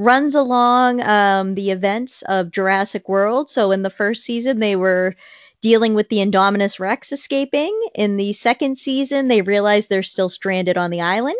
runs 0.00 0.34
along 0.34 1.02
um 1.02 1.54
the 1.54 1.70
events 1.70 2.22
of 2.22 2.50
Jurassic 2.50 3.08
World. 3.08 3.50
So 3.50 3.70
in 3.70 3.82
the 3.82 3.90
first 3.90 4.24
season 4.24 4.58
they 4.58 4.74
were 4.74 5.14
dealing 5.60 5.92
with 5.92 6.08
the 6.08 6.16
Indominus 6.16 6.80
Rex 6.80 7.12
escaping. 7.12 7.78
In 7.94 8.16
the 8.16 8.32
second 8.32 8.78
season, 8.78 9.28
they 9.28 9.42
realize 9.42 9.86
they're 9.86 10.02
still 10.02 10.30
stranded 10.30 10.78
on 10.78 10.90
the 10.90 11.02
island 11.02 11.36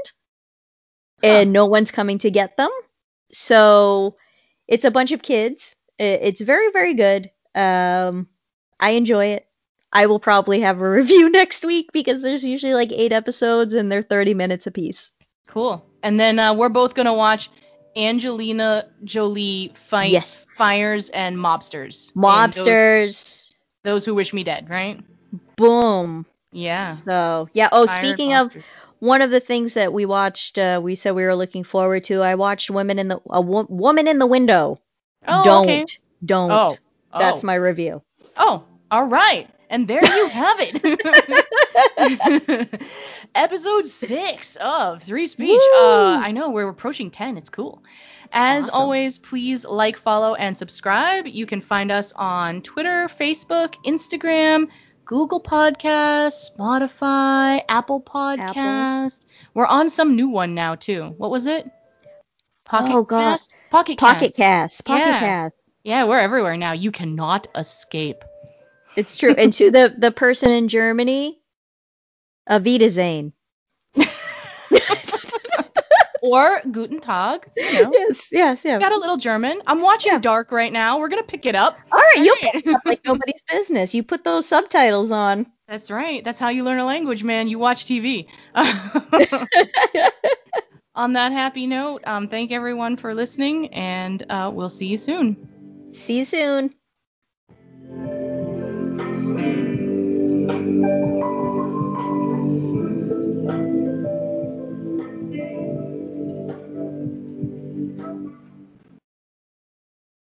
and 1.22 1.52
no 1.52 1.66
one's 1.66 1.90
coming 1.90 2.18
to 2.18 2.30
get 2.30 2.58
them. 2.58 2.70
So 3.32 4.16
it's 4.68 4.84
a 4.84 4.90
bunch 4.90 5.12
of 5.12 5.22
kids. 5.22 5.74
It's 5.98 6.40
very, 6.40 6.70
very 6.70 6.94
good. 6.94 7.30
Um, 7.54 8.28
I 8.78 8.90
enjoy 8.90 9.26
it. 9.26 9.46
I 9.92 10.06
will 10.06 10.20
probably 10.20 10.60
have 10.60 10.80
a 10.80 10.90
review 10.98 11.30
next 11.30 11.64
week 11.64 11.90
because 11.92 12.20
there's 12.20 12.44
usually 12.44 12.74
like 12.74 12.92
eight 12.92 13.12
episodes 13.12 13.72
and 13.72 13.90
they're 13.90 14.02
30 14.02 14.34
minutes 14.34 14.66
apiece. 14.66 15.10
Cool. 15.46 15.84
And 16.02 16.20
then 16.20 16.38
uh, 16.38 16.54
we're 16.54 16.68
both 16.68 16.94
gonna 16.94 17.14
watch 17.14 17.50
Angelina 17.96 18.86
Jolie 19.04 19.72
fight 19.74 20.10
Yes. 20.10 20.36
fires 20.36 21.10
and 21.10 21.36
mobsters. 21.36 22.12
And 22.14 22.24
Mobsters. 22.24 22.64
Those, 22.64 23.52
those 23.82 24.04
who 24.04 24.14
wish 24.14 24.32
me 24.32 24.44
dead, 24.44 24.68
right? 24.70 25.00
Boom. 25.56 26.26
Yeah. 26.52 26.94
So 26.94 27.48
yeah. 27.52 27.68
Oh, 27.72 27.82
and 27.82 27.90
speaking 27.90 28.34
of 28.34 28.50
one 28.98 29.22
of 29.22 29.30
the 29.30 29.40
things 29.40 29.74
that 29.74 29.92
we 29.92 30.06
watched, 30.06 30.58
uh, 30.58 30.80
we 30.82 30.94
said 30.94 31.14
we 31.14 31.24
were 31.24 31.34
looking 31.34 31.64
forward 31.64 32.04
to. 32.04 32.22
I 32.22 32.34
watched 32.34 32.70
Women 32.70 32.98
in 32.98 33.08
the 33.08 33.20
a 33.30 33.40
wo- 33.40 33.66
Woman 33.68 34.08
in 34.08 34.18
the 34.18 34.26
Window. 34.26 34.76
Oh, 35.26 35.44
don't, 35.44 35.64
okay. 35.64 35.86
don't. 36.24 36.50
Oh. 36.50 36.76
That's 37.16 37.44
oh. 37.44 37.46
my 37.46 37.54
review. 37.54 38.02
Oh, 38.36 38.64
all 38.90 39.06
right. 39.06 39.48
And 39.68 39.86
there 39.86 40.04
you 40.04 40.28
have 40.28 40.56
it. 40.60 40.80
Episode 43.34 43.86
six 43.86 44.56
of 44.56 45.02
Three 45.02 45.26
Speech. 45.26 45.60
Woo! 45.72 45.78
Uh, 45.80 46.18
I 46.22 46.32
know 46.32 46.50
we're 46.50 46.68
approaching 46.68 47.10
10. 47.10 47.36
It's 47.36 47.50
cool. 47.50 47.82
As 48.32 48.64
awesome. 48.64 48.74
always, 48.74 49.18
please 49.18 49.64
like, 49.64 49.96
follow, 49.96 50.34
and 50.34 50.56
subscribe. 50.56 51.26
You 51.26 51.46
can 51.46 51.60
find 51.60 51.90
us 51.92 52.12
on 52.14 52.62
Twitter, 52.62 53.08
Facebook, 53.08 53.74
Instagram, 53.86 54.68
Google 55.04 55.40
Podcasts, 55.40 56.50
Spotify, 56.56 57.62
Apple 57.68 58.00
Podcast. 58.00 59.26
We're 59.54 59.66
on 59.66 59.90
some 59.90 60.16
new 60.16 60.28
one 60.28 60.54
now, 60.54 60.74
too. 60.74 61.14
What 61.16 61.30
was 61.30 61.46
it? 61.46 61.68
Pocket 62.64 62.94
Oh. 62.94 63.04
Cast? 63.04 63.56
Pocket, 63.70 63.98
Pocket 63.98 64.34
Cast. 64.34 64.36
Cast. 64.36 64.84
Pocket 64.84 65.06
Yeah. 65.06 65.18
Cast. 65.20 65.54
Yeah, 65.82 66.04
we're 66.04 66.18
everywhere 66.20 66.56
now. 66.56 66.72
You 66.72 66.90
cannot 66.92 67.46
escape. 67.56 68.24
It's 68.96 69.16
true. 69.16 69.34
and 69.38 69.52
to 69.54 69.70
the 69.70 69.94
the 69.96 70.10
person 70.12 70.50
in 70.50 70.68
Germany, 70.68 71.39
Avita 72.50 72.90
Zane. 72.90 73.32
or 76.22 76.60
Guten 76.70 77.00
Tag. 77.00 77.48
You 77.56 77.72
know, 77.84 77.90
Yes, 77.94 78.26
yes, 78.30 78.60
yes. 78.64 78.80
got 78.80 78.92
a 78.92 78.98
little 78.98 79.16
German. 79.16 79.62
I'm 79.66 79.80
watching 79.80 80.12
Yeah. 80.12 80.18
Dark 80.18 80.52
right 80.52 80.72
now. 80.72 80.98
We're 80.98 81.08
gonna 81.08 81.22
pick 81.22 81.46
it 81.46 81.54
up. 81.54 81.78
All 81.90 81.98
right, 81.98 82.18
you'll 82.18 82.36
Right. 82.42 82.52
pick 82.52 82.66
it 82.66 82.74
up 82.74 82.82
like 82.84 83.00
nobody's 83.04 83.42
business. 83.48 83.94
You 83.94 84.02
put 84.02 84.24
those 84.24 84.46
subtitles 84.46 85.10
on. 85.10 85.46
That's 85.68 85.90
right. 85.90 86.22
That's 86.24 86.38
how 86.38 86.48
you 86.48 86.64
learn 86.64 86.78
a 86.78 86.84
language, 86.84 87.24
man. 87.24 87.48
You 87.48 87.58
watch 87.58 87.84
TV. 87.86 88.26
On 90.96 91.12
that 91.14 91.32
happy 91.32 91.66
note, 91.66 92.02
um, 92.06 92.28
thank 92.28 92.50
everyone 92.50 92.96
for 92.96 93.14
listening, 93.14 93.72
and 93.72 94.22
uh, 94.28 94.50
we'll 94.52 94.68
see 94.68 94.88
you 94.88 94.98
soon. 94.98 95.90
See 95.94 96.18
you 96.18 96.24
soon. 96.24 96.74